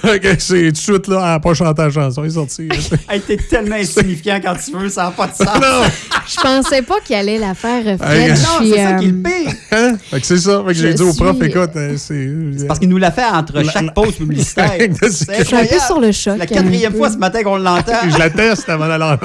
Fait 0.01 0.19
que 0.19 0.35
c'est 0.39 0.65
tout 0.65 0.71
de 0.71 0.77
suite, 0.77 1.07
là, 1.07 1.15
elle 1.19 1.23
n'a 1.23 1.39
pas 1.39 1.53
chanté 1.53 1.81
la 1.83 1.89
chanson, 1.89 2.21
elle 2.21 2.29
est 2.29 2.33
sortie. 2.33 2.67
Hey, 3.09 3.21
t'es 3.21 3.37
tellement 3.37 3.77
insignifiant 3.77 4.41
quand 4.43 4.55
tu 4.55 4.77
veux, 4.77 4.89
ça 4.89 5.05
n'a 5.05 5.11
pas 5.11 5.27
de 5.27 5.33
sens. 5.35 5.47
non! 5.47 5.83
Je 6.27 6.35
pensais 6.41 6.81
pas 6.81 6.99
qu'il 6.99 7.15
allait 7.15 7.37
la 7.37 7.53
faire, 7.53 7.81
euh, 7.85 7.97
Fred. 7.97 8.31
Non, 8.31 8.35
c'est 8.59 8.83
ça 8.83 8.93
qui 8.95 9.05
est 9.05 9.11
le 9.11 9.17
euh, 9.19 9.23
pire. 9.23 9.53
Hein? 9.71 9.95
Fait 10.11 10.19
que 10.19 10.25
c'est 10.25 10.37
ça. 10.37 10.61
Fait 10.67 10.73
que 10.73 10.79
j'ai 10.79 10.93
dit 10.93 11.01
au 11.01 11.13
prof 11.13 11.37
Écoute, 11.41 11.69
euh, 11.77 11.95
c'est. 11.97 12.29
C'est 12.57 12.67
parce 12.67 12.79
qu'il 12.79 12.89
nous 12.89 12.97
l'a 12.97 13.11
fait 13.11 13.23
entre 13.23 13.53
La- 13.61 13.71
chaque 13.71 13.85
la- 13.85 13.91
pause 13.93 14.15
publicitaire. 14.15 14.73
Je 14.77 15.07
C'est 15.09 15.39
Je 15.39 15.43
suis 15.45 15.55
un 15.55 15.65
peu 15.65 15.79
sur 15.79 16.01
le 16.01 16.11
choc. 16.11 16.37
La 16.37 16.45
quatrième 16.45 16.93
fois 16.93 17.09
ce 17.09 17.17
matin 17.17 17.41
qu'on 17.41 17.57
l'entend. 17.57 17.93
Je 18.11 18.17
la 18.17 18.29
teste 18.29 18.67
avant 18.67 18.87
d'aller 18.89 19.05
en 19.05 19.17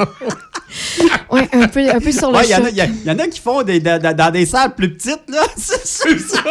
Ouais, 1.30 1.48
un 1.52 1.68
peu, 1.68 1.80
un 1.90 1.98
peu 2.00 2.12
sur 2.12 2.30
le 2.30 2.36
Ouais, 2.38 2.44
Il 2.46 2.50
y, 2.50 2.54
en 2.54 2.58
choc. 2.58 2.66
a- 2.66 2.70
il 2.70 2.76
y 2.76 2.80
a- 2.80 2.86
il 2.86 3.04
y 3.06 3.10
en 3.10 3.18
a 3.18 3.26
qui 3.28 3.40
font 3.40 3.62
des, 3.62 3.80
dans, 3.80 4.30
des 4.32 4.46
salles 4.46 4.74
plus 4.74 4.92
petites, 4.94 5.20
là. 5.28 5.42
C'est 5.56 6.18
ça. 6.18 6.42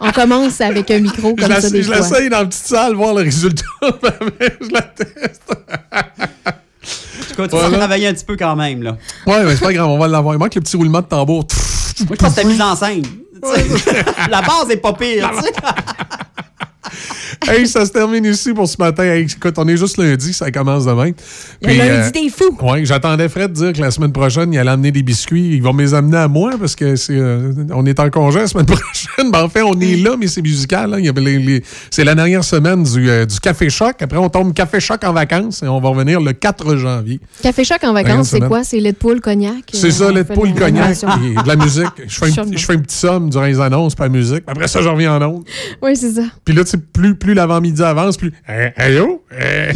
On 0.00 0.10
commence 0.12 0.60
avec 0.60 0.90
un 0.90 0.98
micro 1.00 1.34
Je 1.36 1.42
comme 1.42 1.50
la- 1.52 1.60
ça 1.60 1.70
des 1.70 1.82
je 1.82 1.92
l'essaye 1.92 2.28
dans 2.28 2.40
la 2.40 2.46
petite 2.46 2.66
salle, 2.66 2.94
voir 2.94 3.14
le 3.14 3.22
résultat. 3.22 3.62
je 3.82 4.72
la 4.72 4.82
teste. 4.82 5.42
Tu 7.28 7.34
Voilà. 7.50 7.66
à 7.68 7.70
travailler 7.78 8.08
un 8.08 8.14
petit 8.14 8.24
peu 8.24 8.36
quand 8.36 8.56
même, 8.56 8.82
là. 8.82 8.96
Ouais, 9.26 9.44
mais 9.44 9.54
c'est 9.54 9.62
pas 9.64 9.72
grave, 9.72 9.86
on 9.88 9.98
va 9.98 10.08
l'avoir. 10.08 10.34
Il 10.34 10.38
manque 10.38 10.54
le 10.56 10.60
petit 10.60 10.76
roulement 10.76 11.00
de 11.00 11.06
tambour. 11.06 11.46
Moi, 12.00 12.08
je 12.10 12.14
pense 12.16 12.34
que 12.34 12.40
ta 12.40 12.44
mise 12.46 12.60
en 12.60 12.74
scène. 12.74 13.02
La 14.30 14.42
base 14.42 14.68
est 14.70 14.78
pas 14.78 14.92
pire, 14.94 15.30
tu 15.36 15.42
sais. 15.44 15.52
hey, 17.46 17.66
ça 17.66 17.84
se 17.86 17.92
termine 17.92 18.24
ici 18.24 18.52
pour 18.52 18.68
ce 18.68 18.76
matin. 18.78 19.02
Hey, 19.04 19.22
écoute, 19.24 19.54
on 19.58 19.68
est 19.68 19.76
juste 19.76 19.96
lundi, 19.98 20.32
ça 20.32 20.50
commence 20.50 20.84
demain. 20.84 21.10
Le 21.62 21.72
lundi 21.76 22.12
des 22.12 22.28
fous. 22.30 22.56
Ouais, 22.62 22.84
j'attendais 22.84 23.28
Fred 23.28 23.52
dire 23.52 23.72
que 23.72 23.80
la 23.80 23.90
semaine 23.90 24.12
prochaine, 24.12 24.52
il 24.52 24.58
allait 24.58 24.70
amener 24.70 24.90
des 24.92 25.02
biscuits. 25.02 25.54
Il 25.56 25.62
va 25.62 25.72
me 25.72 25.82
les 25.82 25.94
amener 25.94 26.16
à 26.18 26.28
moi 26.28 26.52
parce 26.58 26.74
que 26.74 26.96
c'est, 26.96 27.16
euh, 27.16 27.52
on 27.74 27.84
est 27.86 27.98
en 28.00 28.10
congé 28.10 28.40
la 28.40 28.46
semaine 28.48 28.66
prochaine. 28.66 29.30
Ben, 29.30 29.44
en 29.44 29.48
fait, 29.48 29.62
on 29.62 29.78
est 29.80 29.96
là, 29.96 30.16
mais 30.18 30.26
c'est 30.26 30.42
musical. 30.42 30.94
hein. 30.94 30.98
Il 30.98 31.04
y 31.06 31.08
avait 31.08 31.20
les- 31.20 31.38
les- 31.38 31.62
c'est 31.90 32.04
la 32.04 32.14
dernière 32.14 32.44
semaine 32.44 32.82
du, 32.82 33.08
euh, 33.08 33.24
du 33.26 33.38
Café 33.40 33.70
Choc. 33.70 33.96
Après, 34.00 34.18
on 34.18 34.28
tombe 34.28 34.52
Café 34.52 34.80
Choc 34.80 35.02
en 35.04 35.12
vacances 35.12 35.62
et 35.62 35.68
on 35.68 35.80
va 35.80 35.88
revenir 35.88 36.20
le 36.20 36.32
4 36.32 36.76
janvier. 36.76 37.20
Café 37.42 37.64
choc 37.64 37.82
en 37.84 37.92
vacances, 37.92 38.28
c'est 38.30 38.40
quoi? 38.40 38.64
C'est 38.64 38.80
lait 38.80 38.92
de 38.92 38.96
poule, 38.96 39.20
cognac? 39.20 39.64
C'est 39.72 39.88
Euh, 39.88 39.90
ça, 39.90 40.06
on 40.06 40.10
lait 40.14 40.24
de 40.24 40.32
poule, 40.34 40.54
cognac 40.54 40.96
et 40.96 41.42
de 41.42 41.48
la 41.48 41.56
musique. 41.56 41.84
Je 42.06 42.18
fais, 42.18 42.26
un, 42.26 42.52
je 42.56 42.64
fais 42.64 42.74
un 42.74 42.78
petit 42.78 42.96
somme 42.96 43.30
durant 43.30 43.44
les 43.44 43.60
annonces, 43.60 43.94
pas 43.94 44.04
la 44.04 44.10
musique. 44.10 44.42
Après 44.46 44.68
ça, 44.68 44.82
je 44.82 44.88
reviens 44.88 45.16
en 45.16 45.22
ondes. 45.22 45.44
Oui, 45.82 45.96
c'est 45.96 46.12
ça. 46.12 46.22
Puis 46.44 46.54
là, 46.54 46.64
tu 46.64 46.70
sais, 46.70 46.78
plus, 46.78 47.14
plus 47.28 47.34
l'avant-midi 47.34 47.82
avance, 47.82 48.16
plus. 48.16 48.32
Hey, 48.48 48.98
oh! 48.98 49.22
Hey. 49.30 49.74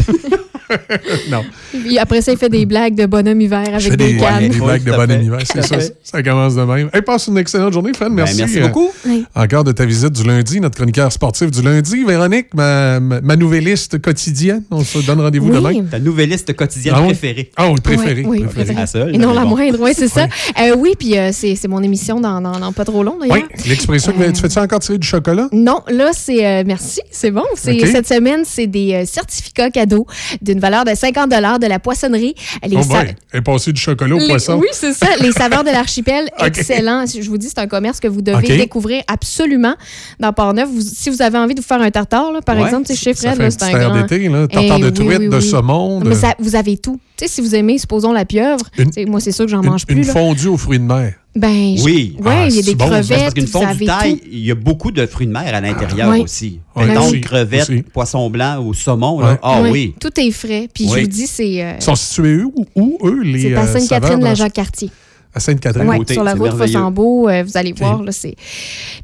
non. 1.31 1.45
Puis 1.73 1.99
après 1.99 2.23
ça, 2.23 2.33
il 2.33 2.39
fait 2.39 2.49
des 2.49 2.67
blagues 2.67 2.95
de 2.95 3.07
bonhomme 3.07 3.41
hiver 3.41 3.65
Je 3.67 3.73
avec 3.75 3.91
fais 3.91 3.97
des, 3.97 4.13
des, 4.15 4.19
cannes. 4.19 4.49
des 4.49 4.59
blagues 4.61 4.83
de 4.85 4.89
tout 4.91 4.95
à 4.95 4.99
bon 4.99 5.07
fait. 5.13 5.19
anniversaire. 5.19 5.65
Tout 5.67 5.75
à 5.75 5.81
C'est 5.81 5.89
ça. 5.89 5.95
Ça 6.03 6.23
commence 6.23 6.55
de 6.55 6.63
même. 6.63 6.91
Hey, 6.93 7.03
passe 7.03 7.27
une 7.29 7.39
excellente 7.39 7.73
journée, 7.73 7.93
Fred. 7.95 8.13
Merci. 8.13 8.35
Ben, 8.37 8.41
merci 8.47 8.59
euh, 8.61 8.67
beaucoup. 8.69 8.91
Oui. 9.07 9.25
encore 9.35 9.65
de 9.65 9.73
ta 9.73 9.85
visite 9.85 10.11
du 10.13 10.25
lundi, 10.25 10.61
notre 10.61 10.77
chroniqueur 10.77 11.11
sportif 11.13 11.51
du 11.51 11.63
lundi. 11.63 12.05
Véronique, 12.05 12.49
ma, 12.55 13.01
ma, 13.01 13.21
ma 13.21 13.37
nouvelliste 13.37 14.01
quotidienne. 14.01 14.63
On 14.71 14.83
se 14.85 14.99
donne 14.99 15.21
rendez-vous 15.21 15.49
Oui. 15.51 15.55
demain. 15.57 15.85
Ta 15.91 15.99
nouvelliste 15.99 16.55
quotidienne 16.55 16.95
Ah 16.99 17.03
préférée. 17.03 17.51
Ah 17.57 17.69
oui, 17.71 17.81
préférée. 17.83 18.25
Oui, 18.27 18.41
préférée. 18.45 18.75
La 18.75 18.87
seule, 18.87 19.15
Et 19.15 19.19
non 19.19 19.33
la 19.35 19.43
bon. 19.43 19.51
moindre, 19.51 19.79
oui, 19.81 19.93
c'est 19.97 20.09
ça. 20.09 20.27
Euh, 20.61 20.75
oui, 20.77 20.95
puis 20.99 21.17
euh, 21.19 21.31
c'est 21.33 21.55
c'est 21.57 21.69
mon 21.69 21.83
émission 21.83 22.21
dans, 22.21 22.41
dans, 22.41 22.59
dans 22.59 22.73
pas 22.73 22.85
trop 22.85 23.03
long, 23.03 23.17
d'ailleurs. 23.21 23.37
Oui, 23.37 23.45
l'expression. 23.69 24.13
que- 24.13 24.31
Tu 24.33 24.41
fais-tu 24.41 24.59
encore 24.59 24.81
tirer 24.81 24.99
du 24.99 25.07
chocolat? 25.07 25.49
Non, 25.53 25.81
là, 25.89 26.11
c'est. 26.13 26.45
euh, 26.47 26.63
merci, 26.67 27.01
c'est 27.11 27.31
bon. 27.31 27.45
Cette 27.55 28.07
semaine, 28.09 28.43
c'est 28.45 28.67
des 28.67 28.95
euh, 28.95 29.05
certificats 29.07 29.71
cadeaux 29.71 30.07
d'une 30.41 30.59
valeur 30.63 30.85
de 30.87 30.95
50 30.95 31.29
de 31.31 31.67
la 31.67 31.79
poissonnerie. 31.79 32.35
Les 32.67 32.77
Oh 32.79 32.83
sa- 32.83 33.05
est 33.37 33.43
passée 33.43 33.73
du 33.73 33.81
chocolat 33.81 34.15
au 34.15 34.19
les- 34.19 34.29
poisson. 34.29 34.59
Oui, 34.59 34.69
c'est 34.73 34.95
ça. 34.95 35.09
Les 35.21 35.33
saveurs 35.43 35.65
de 35.65 35.71
l'archipel, 35.71 36.29
excellent. 36.43 37.05
Je 37.07 37.29
vous 37.29 37.37
dis, 37.37 37.49
c'est 37.49 37.59
un 37.59 37.67
commerce 37.67 38.01
que 38.01 38.09
vous 38.09 38.23
devez 38.23 38.57
découvrir 38.57 39.03
absolument 39.09 39.75
dans 40.21 40.33
Port-Neuf. 40.33 40.69
Vous- 40.71 40.81
si 40.81 41.11
vous 41.11 41.21
avez 41.21 41.37
envie 41.39 41.55
de 41.55 41.61
vous 41.61 41.67
faire 41.67 41.83
un 41.83 41.91
tartare, 41.91 42.33
là, 42.33 42.41
par 42.41 42.57
Ouais. 42.57 42.65
exemple, 42.65 42.87
chez 42.95 43.13
Fred, 43.15 43.37
c'est 43.51 43.63
un 43.65 43.79
grand... 43.79 44.01
d'été, 44.03 44.29
là. 44.29 44.47
Tartare 44.49 44.77
Eh 44.79 44.81
de 44.81 44.87
oui, 44.87 44.93
truite, 44.93 45.19
oui, 45.19 45.29
de 45.29 45.41
saumon, 45.41 46.01
Mais 46.01 46.15
ça- 46.15 46.35
vous 46.39 46.57
avez 46.57 46.77
tout. 46.79 46.99
Si 47.25 47.41
vous 47.41 47.55
aimez, 47.55 47.79
supposons 47.79 48.13
la 48.13 48.25
pieuvre, 48.25 48.65
Une- 48.79 49.09
moi, 49.11 49.21
c'est 49.21 49.31
sûr 49.33 49.45
que 49.45 49.51
j'en 49.51 49.63
Une, 49.63 49.69
mange 49.71 49.87
plus. 49.87 49.97
une 49.97 50.07
là. 50.07 50.13
fondue 50.13 50.49
aux 50.49 50.57
fruits 50.57 50.79
de 50.81 50.85
mer. 50.85 51.15
Ben, 51.35 51.77
je- 51.79 51.83
Oui. 51.85 52.17
Ouais, 52.21 52.31
Ah, 52.31 52.47
il 52.49 52.57
y 52.57 52.59
a 52.59 52.63
des 52.63 52.75
bon, 52.75 52.85
ça, 52.85 52.91
parce 52.91 53.07
crevettes, 53.09 53.35
qu'une 53.35 53.47
fondue 53.47 53.65
avez 53.67 53.87
taille, 53.87 54.17
tout. 54.19 54.29
il 54.31 54.45
y 54.45 54.51
a 54.51 54.55
beaucoup 54.55 54.91
de 54.91 55.07
fruits 55.07 55.27
de 55.27 55.33
mer 55.33 55.55
à 55.55 55.61
l'intérieur 55.63 56.11
Oui. 56.11 56.21
aussi. 56.21 56.61
Oui, 56.77 56.85
Mettons, 56.85 57.07
aussi, 57.09 57.21
crevettes, 57.23 57.71
aussi. 57.71 57.83
poisson 57.83 58.29
blanc 58.29 58.63
ou 58.63 58.75
saumon. 58.75 59.21
Là. 59.21 59.39
Ah 59.43 59.63
oui. 59.63 59.95
Tout 59.99 60.11
est 60.21 60.31
frais. 60.31 60.69
Puis 60.73 60.87
je 60.89 60.93
Oui. 60.93 61.01
vous 61.03 61.07
dis, 61.07 61.27
c'est 61.27 61.65
euh, 61.65 61.73
Ils 61.79 61.83
sont 61.83 61.95
situés 61.95 62.43
où, 62.43 62.67
où 62.77 62.99
eux, 63.05 63.23
les 63.23 63.41
c'est 63.43 63.55
à 63.55 63.61
euh, 63.63 63.67
saveurs 63.67 63.81
Sainte-Catherine, 63.81 64.19
de 64.19 64.25
la 64.25 64.29
la- 64.31 64.35
Jacques-Cartier. 64.35 64.91
À 65.35 65.41
Sainte-Catherine? 65.41 65.89
Ouais, 65.89 66.01
sur 66.11 66.23
la 66.23 66.35
route. 66.35 66.51
Fossambeau, 66.59 67.31
euh, 67.31 67.43
vous 67.43 67.57
allez 67.57 67.73
voir, 67.73 68.03
là, 68.03 68.13
c'est... 68.13 68.35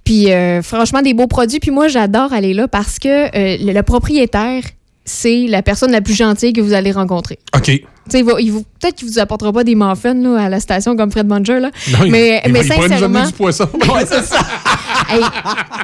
Puis, 0.04 0.30
euh, 0.30 0.60
franchement, 0.60 1.00
des 1.00 1.14
beaux 1.14 1.26
produits. 1.28 1.60
Puis 1.60 1.70
moi, 1.70 1.88
j'adore 1.88 2.34
aller 2.34 2.52
là 2.52 2.68
parce 2.68 2.98
que 2.98 3.08
euh, 3.08 3.56
le, 3.64 3.72
le 3.72 3.82
propriétaire, 3.82 4.62
c'est 5.06 5.46
la 5.46 5.62
personne 5.62 5.90
la 5.90 6.02
plus 6.02 6.12
gentille 6.14 6.52
que 6.52 6.60
vous 6.60 6.74
allez 6.74 6.92
rencontrer. 6.92 7.38
OK. 7.56 7.82
Il 8.14 8.24
va- 8.24 8.40
il 8.40 8.52
vous- 8.52 8.62
peut-être 8.80 8.94
qu'il 8.96 9.08
vous 9.08 9.18
apportera 9.18 9.52
pas 9.52 9.64
des 9.64 9.74
muffins 9.74 10.14
là, 10.14 10.44
à 10.44 10.48
la 10.48 10.60
station 10.60 10.96
comme 10.96 11.10
Fred 11.10 11.26
Munger, 11.26 11.60
là. 11.60 11.70
Non, 11.92 11.98
il- 12.04 12.10
mais 12.12 12.42
il, 12.44 12.52
mais 12.52 12.60
il 12.60 12.66
sincèrement, 12.72 13.24
du 13.26 13.32
poisson. 13.32 13.68
Ouais, 13.94 14.04
c'est 14.06 14.22
ça. 14.24 14.38
hey, 15.10 15.20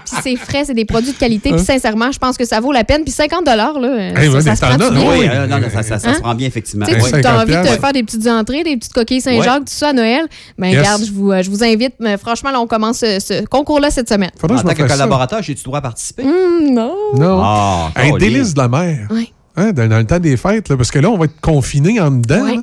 puis 0.04 0.16
c'est 0.22 0.36
frais, 0.36 0.64
c'est 0.66 0.74
des 0.74 0.84
produits 0.84 1.12
de 1.12 1.16
qualité. 1.18 1.50
Puis 1.50 1.60
Hein? 1.60 1.64
sincèrement, 1.64 2.10
je 2.12 2.18
pense 2.18 2.36
que 2.36 2.44
ça 2.44 2.60
vaut 2.60 2.72
la 2.72 2.84
peine. 2.84 3.02
Puis 3.02 3.12
50 3.12 3.44
là, 3.46 3.72
euh, 3.76 4.14
Hey, 4.16 4.26
ça, 4.28 4.32
ouais, 4.32 4.42
ça 4.42 4.56
se 4.56 4.60
prend 4.60 4.76
t'en 4.76 4.84
as, 4.86 4.90
bien. 4.90 5.00
oui. 5.00 5.16
Oui, 5.20 5.28
euh, 5.30 5.46
non, 5.46 5.58
non, 5.58 5.68
ça, 5.72 5.82
ça, 5.82 5.98
ça 5.98 6.10
Hein? 6.10 6.14
se 6.14 6.20
prend 6.20 6.34
bien, 6.34 6.46
effectivement. 6.48 6.86
Oui. 6.88 6.94
tu 6.98 7.00
as 7.00 7.08
50 7.22 7.26
envie 7.42 7.56
de 7.56 7.80
faire 7.80 7.92
des 7.92 8.02
petites 8.02 8.26
entrées, 8.26 8.62
des 8.64 8.76
petites 8.76 8.92
coquilles 8.92 9.20
Saint-Jacques, 9.20 9.60
tout 9.66 9.72
ça 9.74 9.88
à 9.88 9.92
Noël? 9.92 10.26
Ben, 10.58 10.68
Yes. 10.68 10.78
regarde, 10.78 11.04
je 11.04 11.12
vous, 11.12 11.32
euh, 11.32 11.42
je 11.42 11.50
vous 11.50 11.62
invite. 11.64 11.94
Mais 12.00 12.16
franchement, 12.16 12.50
là, 12.50 12.60
on 12.60 12.66
commence 12.66 12.98
ce, 12.98 13.18
ce 13.20 13.44
concours-là 13.46 13.90
cette 13.90 14.08
semaine. 14.08 14.30
Faudrait 14.40 14.58
En 14.58 14.62
tant 14.62 14.74
que 14.74 14.82
collaborateur, 14.82 15.42
j'ai-tu 15.42 15.64
droit 15.64 15.78
à 15.78 15.82
participer? 15.82 16.22
Hum, 16.24 16.72
non. 16.72 16.94
Non. 17.14 17.40
Ah, 17.42 17.90
un 17.96 18.10
Colin. 18.10 18.16
délice 18.18 18.54
de 18.54 18.58
la 18.60 18.68
mer. 18.68 19.08
Ouais. 19.10 19.28
Hein, 19.56 19.72
dans, 19.72 19.88
dans 19.88 19.98
le 19.98 20.04
temps 20.04 20.18
des 20.18 20.36
fêtes, 20.36 20.68
là, 20.68 20.76
parce 20.76 20.90
que 20.90 20.98
là, 20.98 21.10
on 21.10 21.18
va 21.18 21.26
être 21.26 21.40
confinés 21.40 22.00
en 22.00 22.10
dedans. 22.10 22.44
Ouais. 22.44 22.58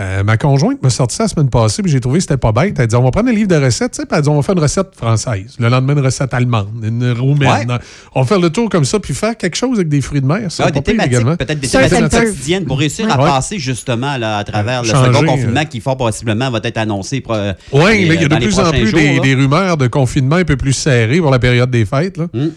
Euh, 0.00 0.24
ma 0.24 0.36
conjointe 0.36 0.82
m'a 0.82 0.90
sorti 0.90 1.14
ça 1.14 1.24
la 1.24 1.28
semaine 1.28 1.48
passée, 1.50 1.80
puis 1.80 1.92
j'ai 1.92 2.00
trouvé 2.00 2.18
que 2.18 2.22
c'était 2.22 2.36
pas 2.36 2.50
bête. 2.50 2.76
Elle 2.80 2.88
dit 2.88 2.96
on 2.96 3.02
va 3.04 3.12
prendre 3.12 3.28
un 3.28 3.32
livre 3.32 3.46
de 3.46 3.54
recettes, 3.54 3.92
tu 3.92 4.00
sais, 4.00 4.06
puis 4.06 4.16
elle 4.16 4.24
dit 4.24 4.28
on 4.28 4.34
va 4.34 4.42
faire 4.42 4.56
une 4.56 4.60
recette 4.60 4.88
française. 4.96 5.54
Le 5.60 5.68
lendemain, 5.68 5.92
une 5.92 6.04
recette 6.04 6.34
allemande, 6.34 6.68
une 6.82 7.12
roumaine. 7.12 7.78
On 8.12 8.22
va 8.22 8.26
faire 8.26 8.40
le 8.40 8.50
tour 8.50 8.68
comme 8.68 8.84
ça, 8.84 8.98
puis 8.98 9.14
faire 9.14 9.36
quelque 9.36 9.54
chose 9.54 9.76
avec 9.76 9.88
des 9.88 10.00
fruits 10.00 10.20
de 10.20 10.26
mer. 10.26 10.50
Ça, 10.50 10.64
Ah, 10.66 10.70
des 10.72 10.82
thématiques, 10.82 11.24
peut-être 11.24 11.60
des 11.60 11.68
thématiques 11.68 12.08
quotidiennes 12.10 12.64
pour 12.64 12.80
réussir 12.80 13.08
à 13.08 13.22
Ouais. 13.22 13.30
passer 13.30 13.60
justement 13.60 14.16
là, 14.16 14.38
à 14.38 14.42
travers 14.44 14.82
le 14.82 14.88
Changer, 14.88 15.12
second 15.12 15.26
confinement 15.26 15.60
euh. 15.60 15.64
qui 15.64 15.80
fort 15.80 15.96
possiblement 15.96 16.50
va 16.50 16.58
être 16.64 16.78
annoncé. 16.78 17.20
pour, 17.20 17.34
euh, 17.34 17.52
Oui, 17.72 18.00
il 18.00 18.20
y 18.20 18.24
a 18.24 18.28
de 18.28 18.34
plus 18.36 18.58
en 18.58 18.70
plus 18.72 18.88
jours, 18.88 19.22
des, 19.22 19.34
rumeurs 19.34 19.76
de 19.76 19.86
confinement 19.86 20.36
un 20.36 20.44
peu 20.44 20.56
plus 20.56 20.72
serré 20.72 21.20
pour 21.20 21.30
la 21.30 21.38
période 21.38 21.70
des 21.70 21.84
fêtes. 21.84 22.16
Là. 22.16 22.26
Hmm. 22.32 22.48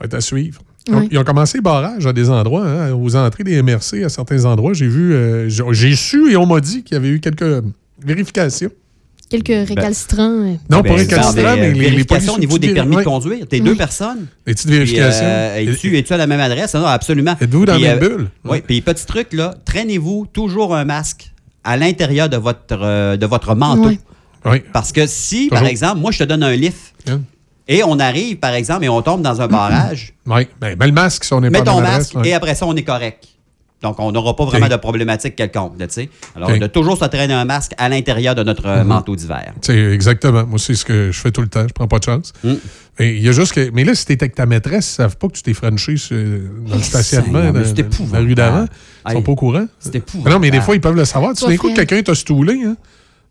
Va 0.00 0.04
être 0.04 0.14
à 0.14 0.20
suivre. 0.20 0.60
Oui. 0.88 1.08
Ils 1.10 1.18
ont 1.18 1.24
commencé 1.24 1.58
les 1.58 1.62
barrages 1.62 2.06
à 2.06 2.12
des 2.12 2.30
endroits, 2.30 2.66
hein, 2.66 2.92
aux 2.94 3.14
entrées 3.16 3.44
des 3.44 3.62
MRC 3.62 4.04
à 4.04 4.08
certains 4.08 4.44
endroits. 4.44 4.72
J'ai 4.72 4.88
vu, 4.88 5.12
euh, 5.12 5.48
j'ai 5.72 5.94
su 5.96 6.32
et 6.32 6.36
on 6.36 6.46
m'a 6.46 6.60
dit 6.60 6.82
qu'il 6.82 6.94
y 6.94 6.96
avait 6.98 7.08
eu 7.10 7.20
quelques 7.20 7.62
vérifications. 8.04 8.70
Quelques 9.30 9.68
récalcitrants. 9.68 10.22
euh. 10.22 10.54
Non, 10.70 10.80
Ben, 10.80 10.84
pas 10.84 10.94
récalcitrants, 10.94 11.32
faire 11.34 11.54
des, 11.56 11.60
mais 11.60 11.68
euh, 11.68 11.72
les, 11.72 11.80
vérifications 11.80 12.34
au 12.34 12.38
niveau 12.38 12.58
des 12.58 12.72
permis 12.72 12.96
de 12.96 13.02
conduire. 13.02 13.46
T'es 13.46 13.60
deux 13.60 13.74
personnes. 13.74 14.26
Les 14.46 14.54
petites 14.54 14.70
vérifications. 14.70 15.26
euh, 15.26 15.56
Es-tu 15.58 15.98
es-tu 15.98 16.12
à 16.14 16.16
la 16.16 16.26
même 16.26 16.40
adresse? 16.40 16.74
Non, 16.74 16.86
absolument. 16.86 17.34
Êtes-vous 17.38 17.66
dans 17.66 17.74
la 17.74 17.78
même 17.78 18.02
euh, 18.02 18.08
bulle? 18.08 18.30
Oui. 18.46 18.62
Puis, 18.66 18.80
petit 18.80 19.04
truc, 19.04 19.34
là, 19.34 19.54
traînez-vous 19.66 20.26
toujours 20.32 20.74
un 20.74 20.86
masque 20.86 21.30
à 21.62 21.76
l'intérieur 21.76 22.30
de 22.30 22.38
votre, 22.38 22.78
euh, 22.80 23.16
de 23.18 23.26
votre 23.26 23.54
manteau. 23.54 23.90
Oui. 24.46 24.62
Parce 24.72 24.92
que 24.92 25.06
si, 25.06 25.48
par 25.50 25.66
exemple, 25.66 25.98
moi, 26.00 26.10
je 26.10 26.20
te 26.20 26.24
donne 26.24 26.42
un 26.42 26.56
lift 26.56 26.94
Hein? 27.06 27.20
Et 27.68 27.84
on 27.84 27.98
arrive, 28.00 28.36
par 28.38 28.54
exemple, 28.54 28.84
et 28.84 28.88
on 28.88 29.02
tombe 29.02 29.22
dans 29.22 29.40
un 29.40 29.46
barrage, 29.48 30.14
Oui, 30.26 30.46
ben, 30.60 30.74
ben, 30.76 30.86
le 30.86 30.92
masque, 30.92 31.24
si 31.24 31.32
on 31.32 31.40
n'est 31.40 31.50
mets 31.50 31.58
pas 31.58 31.64
ton 31.72 31.80
masque 31.80 32.14
adresse, 32.16 32.28
et 32.30 32.34
après 32.34 32.54
ça, 32.54 32.66
on 32.66 32.74
est 32.74 32.82
correct. 32.82 33.24
Donc, 33.80 34.00
on 34.00 34.10
n'aura 34.10 34.34
pas 34.34 34.44
vraiment 34.44 34.66
de 34.66 34.74
problématique 34.74 35.36
quelconque. 35.36 35.78
là, 35.78 35.86
tu 35.86 35.94
sais. 35.94 36.10
Alors, 36.34 36.50
Ok. 36.50 36.58
de 36.58 36.66
toujours 36.66 36.98
se 36.98 37.04
traîner 37.04 37.32
un 37.34 37.44
masque 37.44 37.74
à 37.78 37.88
l'intérieur 37.88 38.34
de 38.34 38.42
notre 38.42 38.66
euh, 38.66 38.80
Mhm. 38.82 38.88
manteau 38.88 39.14
d'hiver. 39.14 39.52
C'est 39.62 39.78
exactement. 39.92 40.44
Moi, 40.44 40.58
c'est 40.58 40.74
ce 40.74 40.84
que 40.84 41.12
je 41.12 41.20
fais 41.20 41.30
tout 41.30 41.42
le 41.42 41.46
temps. 41.46 41.62
Je 41.68 41.72
prends 41.72 41.86
pas 41.86 42.00
de 42.00 42.04
chance. 42.04 42.32
Mm. 42.42 42.54
Et 42.98 43.14
il 43.14 43.22
y 43.22 43.28
a 43.28 43.32
juste 43.32 43.52
que. 43.52 43.70
Mais 43.72 43.84
là, 43.84 43.94
si 43.94 44.04
t'es 44.04 44.20
avec 44.20 44.34
ta 44.34 44.46
maîtresse, 44.46 44.90
ils 44.90 44.94
savent 44.96 45.16
pas 45.16 45.28
que 45.28 45.34
tu 45.34 45.42
t'es 45.44 45.54
frenché 45.54 45.96
sur- 45.96 46.16
dans 46.66 46.74
le 46.74 46.82
stationnement 46.82 47.52
mais 47.52 47.72
de 47.72 48.12
la 48.12 48.18
rue 48.18 48.34
d'avant. 48.34 48.64
Ils 49.08 49.12
sont 49.12 49.22
pas 49.22 49.30
au 49.30 49.36
courant. 49.36 49.66
C'est 49.78 49.92
Mais 49.94 49.98
épouvantable. 49.98 50.34
non, 50.34 50.40
mais 50.40 50.50
des 50.50 50.60
fois, 50.60 50.74
ils 50.74 50.80
peuvent 50.80 50.96
le 50.96 51.04
savoir. 51.04 51.34
Tu 51.34 51.46
d'un 51.46 51.56
coup, 51.56 51.72
quelqu'un 51.72 52.02
t'a 52.02 52.16
stoulé. 52.16 52.60
Hein? 52.66 52.76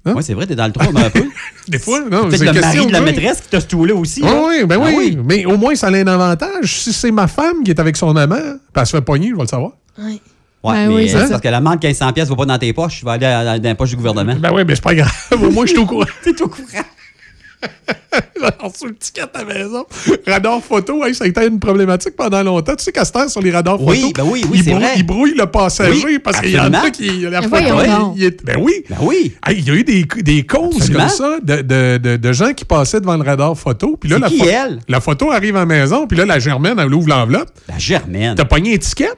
Oui, 0.06 0.24
c'est 0.24 0.34
vrai, 0.34 0.48
t'es 0.48 0.56
dans 0.56 0.68
le 0.68 0.72
trouble 0.72 0.98
un 0.98 1.10
peu. 1.10 1.24
Des 1.68 1.80
fois, 1.80 2.00
non. 2.02 2.30
Peut-être 2.30 2.38
c'est 2.38 2.46
le 2.54 2.62
mari 2.62 2.86
de 2.86 2.92
la 2.94 3.00
oui. 3.00 3.06
maîtresse 3.06 3.42
qui 3.42 3.50
t'a 3.50 3.60
stoulé 3.60 3.92
aussi. 3.92 4.22
Oui, 4.24 4.30
oui, 4.62 4.66
ben 4.66 4.80
Ah 4.82 4.90
oui. 4.96 5.18
Mais 5.24 5.46
au 5.46 5.58
moins, 5.58 5.76
ça 5.76 5.88
a 5.88 5.92
un 5.92 6.08
avantage. 6.08 6.80
Si 6.80 6.94
c'est 6.94 7.12
ma 7.12 7.28
femme 7.28 7.64
qui 7.66 7.72
est 7.72 7.80
avec 7.80 7.98
son 7.98 8.16
amant, 8.16 8.36
puis 8.38 8.52
elle 8.76 8.86
se 8.86 8.96
fait 8.96 9.02
pogner, 9.02 9.30
je 9.30 9.36
vais 9.36 9.42
le 9.42 9.48
savoir. 9.48 9.72
Ouais. 9.98 10.22
Ouais, 10.64 10.74
Ben 10.74 10.88
mais 10.90 10.96
oui, 10.96 11.10
c'est 11.10 11.20
ça. 11.20 11.28
parce 11.30 11.42
que 11.42 11.48
l'amende 11.50 11.84
1500 11.84 12.14
pièces 12.14 12.30
va 12.30 12.36
pas 12.36 12.46
dans 12.46 12.58
tes 12.58 12.74
poches, 12.74 13.00
tu 13.00 13.06
vas 13.06 13.12
aller 13.14 13.60
dans 13.60 13.70
les 13.70 13.76
poches 13.76 13.90
du 13.92 13.96
gouvernement. 13.98 14.36
Ben 14.40 14.50
oui, 14.54 14.64
mais 14.66 14.76
c'est 14.76 14.84
pas 14.84 14.96
grave. 14.96 15.12
Au 15.32 15.52
moins, 15.52 15.66
je 15.66 15.72
suis 15.72 15.80
au 15.80 15.86
courant. 15.86 16.06
T'es 16.24 16.42
au 16.42 16.48
courant. 16.48 16.84
Alors, 18.42 18.76
sur 18.76 18.88
le 18.88 18.96
ticket 18.96 19.22
à 19.22 19.30
la 19.40 19.46
maison, 19.46 19.86
radar 20.26 20.62
photo, 20.62 21.04
hey, 21.06 21.14
ça 21.14 21.24
a 21.26 21.28
été 21.28 21.46
une 21.46 21.60
problématique 21.60 22.16
pendant 22.16 22.42
longtemps. 22.44 22.76
Tu 22.76 22.84
sais 22.84 22.92
qu'à 22.92 23.06
cette 23.06 23.30
sur 23.30 23.42
les 23.42 23.52
radars 23.52 23.82
Oui, 23.82 24.02
photo, 24.02 24.14
ben 24.16 24.24
oui, 24.32 24.46
oui, 24.50 24.60
ils, 24.60 24.64
brouillent, 24.66 24.80
vrai. 24.84 24.94
ils 24.98 25.06
brouillent 25.06 25.36
le 25.38 25.46
passager 25.48 26.02
Oui, 26.04 26.20
parce 26.20 26.40
qu'il 26.42 26.52
y 26.52 26.60
en 26.60 26.74
a 26.74 26.90
qui. 26.90 27.22
La 27.22 27.42
Ben 27.42 27.50
photo, 27.50 27.82
il- 27.84 27.90
donc. 27.92 28.14
il 28.18 28.24
est- 28.24 28.44
ben 28.46 28.58
oui. 28.60 28.74
Ben 28.90 28.98
oui. 29.02 29.34
Hey, 29.46 29.58
il 29.60 29.68
y 29.68 29.72
a 29.72 29.74
eu 29.76 29.84
des, 29.84 30.06
des 30.24 30.46
causes 30.46 30.76
Absolument. 30.78 31.00
comme 31.08 31.10
ça 31.10 31.40
de, 31.42 31.62
de- 31.62 31.98
de- 31.98 32.18
de 32.18 32.34
gens 32.34 32.54
qui 32.54 32.66
passaient 32.66 33.00
devant 33.02 33.18
le 33.18 33.24
radar 33.24 33.58
photo. 33.58 33.98
Puis 34.00 34.10
là, 34.10 34.20
la, 34.20 34.30
qui, 34.30 34.40
pho- 34.40 34.48
elle? 34.48 34.80
la 34.88 35.00
photo 35.02 35.32
arrive 35.32 35.56
à 35.56 35.60
la 35.60 35.66
maison, 35.66 36.08
puis 36.08 36.18
là, 36.18 36.26
la 36.26 36.40
germaine, 36.40 36.78
elle 36.80 36.94
ouvre 36.94 37.10
l'enveloppe. 37.10 37.50
La 37.68 37.78
germaine. 37.78 38.36
T'as 38.36 38.46
pogné 38.46 38.74
étiquette? 38.74 39.18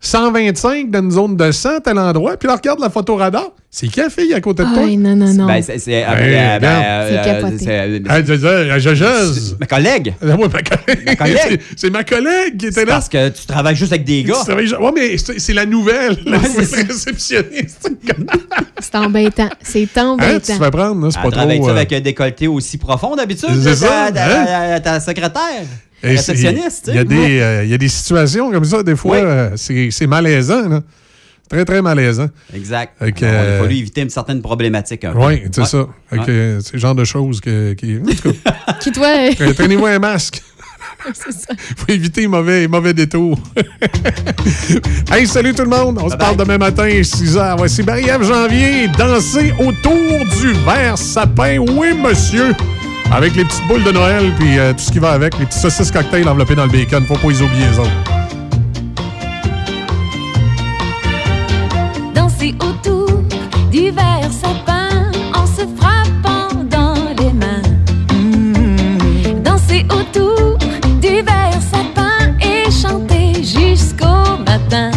125 0.00 0.90
dans 0.90 1.00
une 1.02 1.10
zone 1.10 1.36
de 1.36 1.50
100 1.50 1.80
tel 1.80 1.98
endroit, 1.98 2.36
puis 2.36 2.46
là, 2.48 2.54
regarde 2.56 2.78
la 2.80 2.88
photo 2.90 3.16
radar. 3.16 3.48
C'est 3.70 3.88
qui 3.88 4.00
la 4.00 4.08
fille 4.08 4.32
à 4.32 4.40
côté 4.40 4.62
de 4.64 4.72
toi? 4.72 4.84
Ay, 4.84 4.96
non, 4.96 5.14
non, 5.14 5.30
non. 5.34 5.46
Ben, 5.46 5.60
c'est. 5.62 5.78
c'est- 5.78 6.02
Ben, 6.02 6.14
euh, 6.16 6.58
ben, 6.58 6.58
regarde. 6.58 6.84
euh, 6.86 7.08
C'est 7.22 7.30
capoté. 7.30 7.58
c'est, 7.58 8.24
je- 8.24 8.34
je- 8.34 8.78
je- 8.78 8.94
je- 8.94 9.40
je- 9.50 9.54
Ma 9.60 9.66
collègue. 9.66 10.14
Ah, 10.22 10.26
ouais, 10.26 10.36
ma 10.36 10.62
collègue. 10.62 11.02
Ma 11.04 11.16
collègue. 11.16 11.60
C'est- 11.76 11.90
ma 11.90 12.02
collègue 12.04 12.56
qui 12.56 12.66
était 12.68 12.84
là. 12.86 12.92
parce 12.94 13.08
que 13.10 13.28
tu 13.28 13.44
travailles 13.46 13.76
juste 13.76 13.92
avec 13.92 14.04
des 14.06 14.22
gars. 14.22 14.36
Ouais, 14.48 14.92
mais 14.94 15.16
c'est 15.18 15.52
la 15.52 15.66
nouvelle, 15.66 16.16
la 16.24 16.38
Ouais, 16.38 16.48
nouvelle 16.48 16.66
c'est 16.66 16.86
réceptionniste. 16.86 17.90
C'est 18.80 18.94
embêtant. 18.94 19.48
C'est 19.62 19.82
Hein, 19.82 19.86
tu 19.92 20.00
embêtant. 20.00 20.38
te 20.58 20.64
fais 20.64 20.70
prendre, 20.70 21.10
c'est 21.12 21.20
pas 21.20 21.30
trop. 21.30 21.40
euh, 21.68 21.70
avec 21.70 21.92
un 21.92 22.00
décolleté 22.00 22.46
aussi 22.46 22.78
profond 22.78 23.16
d'habitude? 23.16 23.48
C'est 23.62 23.74
ça, 23.74 24.10
ta, 24.14 24.24
hein? 24.24 24.44
ta- 24.78 24.80
ta 24.80 25.00
secrétaire? 25.00 25.64
Et 26.02 26.16
c'est- 26.16 26.32
réceptionniste, 26.32 26.84
tu 26.86 26.90
Il 26.90 26.94
y, 26.94 26.98
a 26.98 27.02
sais. 27.02 27.04
des, 27.06 27.40
euh, 27.40 27.64
il 27.64 27.70
y 27.70 27.74
a 27.74 27.78
des 27.78 27.88
situations 27.88 28.50
comme 28.50 28.64
ça, 28.64 28.82
des 28.82 28.96
fois, 28.96 29.16
Oui. 29.16 29.22
euh, 29.24 29.50
c'est 29.90 30.06
malaisant. 30.06 30.68
Là. 30.68 30.80
Très, 31.48 31.64
très 31.64 31.80
malaisant. 31.80 32.28
Exact. 32.54 32.92
Il 33.00 33.24
a 33.24 33.26
euh, 33.28 33.60
fallu 33.62 33.76
éviter 33.76 34.02
une 34.02 34.10
certaine 34.10 34.42
problématique. 34.42 35.04
un. 35.06 35.14
Oui, 35.16 35.42
c'est 35.50 35.60
Ouais. 35.62 35.66
ça. 35.66 35.86
Euh, 36.28 36.60
C'est 36.62 36.74
le 36.74 36.78
genre 36.78 36.94
de 36.94 37.04
choses 37.04 37.40
que, 37.40 37.72
qui. 37.72 37.98
Qui, 38.80 38.92
toi? 38.92 39.08
Traînez-vous 39.54 39.86
un 39.86 39.98
masque. 39.98 40.42
c'est 41.14 41.32
ça. 41.32 41.54
faut 41.76 41.90
éviter 41.92 42.20
les 42.22 42.28
mauvais, 42.28 42.60
les 42.60 42.68
mauvais 42.68 42.92
détours. 42.92 43.38
hey, 45.10 45.26
salut 45.26 45.54
tout 45.54 45.62
le 45.62 45.68
monde. 45.70 45.98
On 46.02 46.10
se 46.10 46.16
parle 46.16 46.36
demain 46.36 46.58
matin, 46.58 46.86
6 47.02 47.36
h. 47.36 47.54
Voici 47.56 47.82
Marie-Ève 47.82 48.22
Janvier, 48.24 48.88
danser 48.98 49.52
autour 49.58 49.94
du 50.40 50.52
verre 50.66 50.98
sapin. 50.98 51.58
Oui, 51.58 51.94
monsieur. 51.94 52.52
Avec 53.10 53.34
les 53.36 53.44
petites 53.44 53.66
boules 53.66 53.84
de 53.84 53.90
Noël, 53.90 54.32
puis 54.38 54.58
euh, 54.58 54.72
tout 54.72 54.80
ce 54.80 54.92
qui 54.92 54.98
va 54.98 55.12
avec, 55.12 55.38
les 55.38 55.46
petits 55.46 55.58
saucisses 55.58 55.90
cocktails 55.90 56.28
enveloppées 56.28 56.54
dans 56.54 56.66
le 56.66 56.70
bacon. 56.70 57.04
Faut 57.06 57.14
pas 57.14 57.28
les 57.28 57.42
oublier, 57.42 57.66
les 57.66 57.78
autres. 57.78 57.90
danser 62.38 62.54
autour 62.60 63.08
du 63.70 63.90
verre 63.90 64.30
sapin 64.30 65.10
en 65.34 65.46
se 65.46 65.62
frappant 65.76 66.54
dans 66.70 66.94
les 67.18 67.32
mains. 67.32 67.62
Danser 69.42 69.84
autour 69.90 70.58
du 71.00 71.22
verre 71.22 71.60
sapin 71.72 72.36
et 72.40 72.70
chanter 72.70 73.42
jusqu'au 73.42 74.38
matin. 74.46 74.90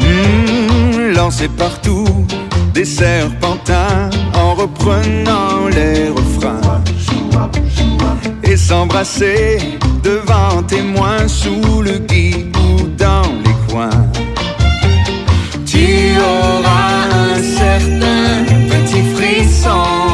Mmh, 0.00 1.14
lancer 1.16 1.48
partout 1.48 2.04
des 2.74 2.84
serpentins 2.84 4.10
en 4.34 4.54
reprenant 4.54 5.66
les 5.68 6.10
refrains. 6.10 6.77
S'embrasser 8.66 9.58
devant 10.02 10.62
témoins 10.64 11.26
sous 11.26 11.80
le 11.80 11.98
gui 11.98 12.50
ou 12.62 12.82
dans 12.98 13.30
les 13.44 13.72
coins. 13.72 14.04
Tu 15.64 15.86
auras 16.18 16.98
un 17.24 17.42
certain 17.42 18.44
petit 18.68 19.04
frisson 19.14 20.07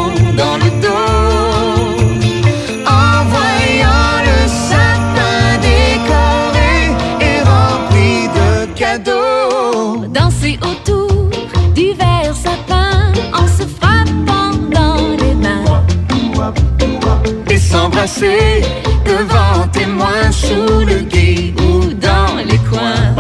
s'embrasser 17.84 18.62
devant 19.04 19.68
témoins 19.70 20.32
sous 20.32 20.86
le 20.86 21.00
gui 21.02 21.54
ou 21.58 21.92
dans 21.92 22.36
les 22.48 22.58
coins. 22.70 23.14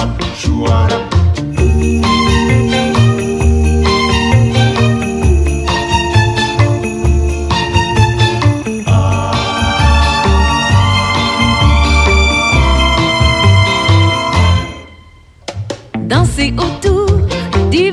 Danser 16.08 16.54
autour 16.56 17.10
du 17.70 17.90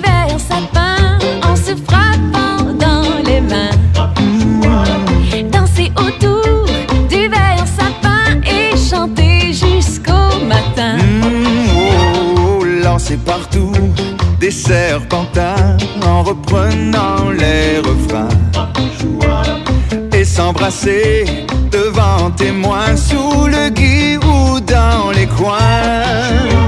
Partout 13.18 13.74
des 14.40 14.52
serpentins 14.52 15.78
en 16.06 16.24
reprenant 16.24 17.30
les 17.30 17.80
refrains. 17.80 18.30
Et 20.14 20.24
s'embrasser 20.24 21.26
devant 21.72 22.32
témoins 22.32 22.96
sous 22.96 23.48
le 23.48 23.70
gui 23.70 24.18
ou 24.18 24.60
dans 24.62 25.12
les 25.12 25.28
coins. 25.28 26.62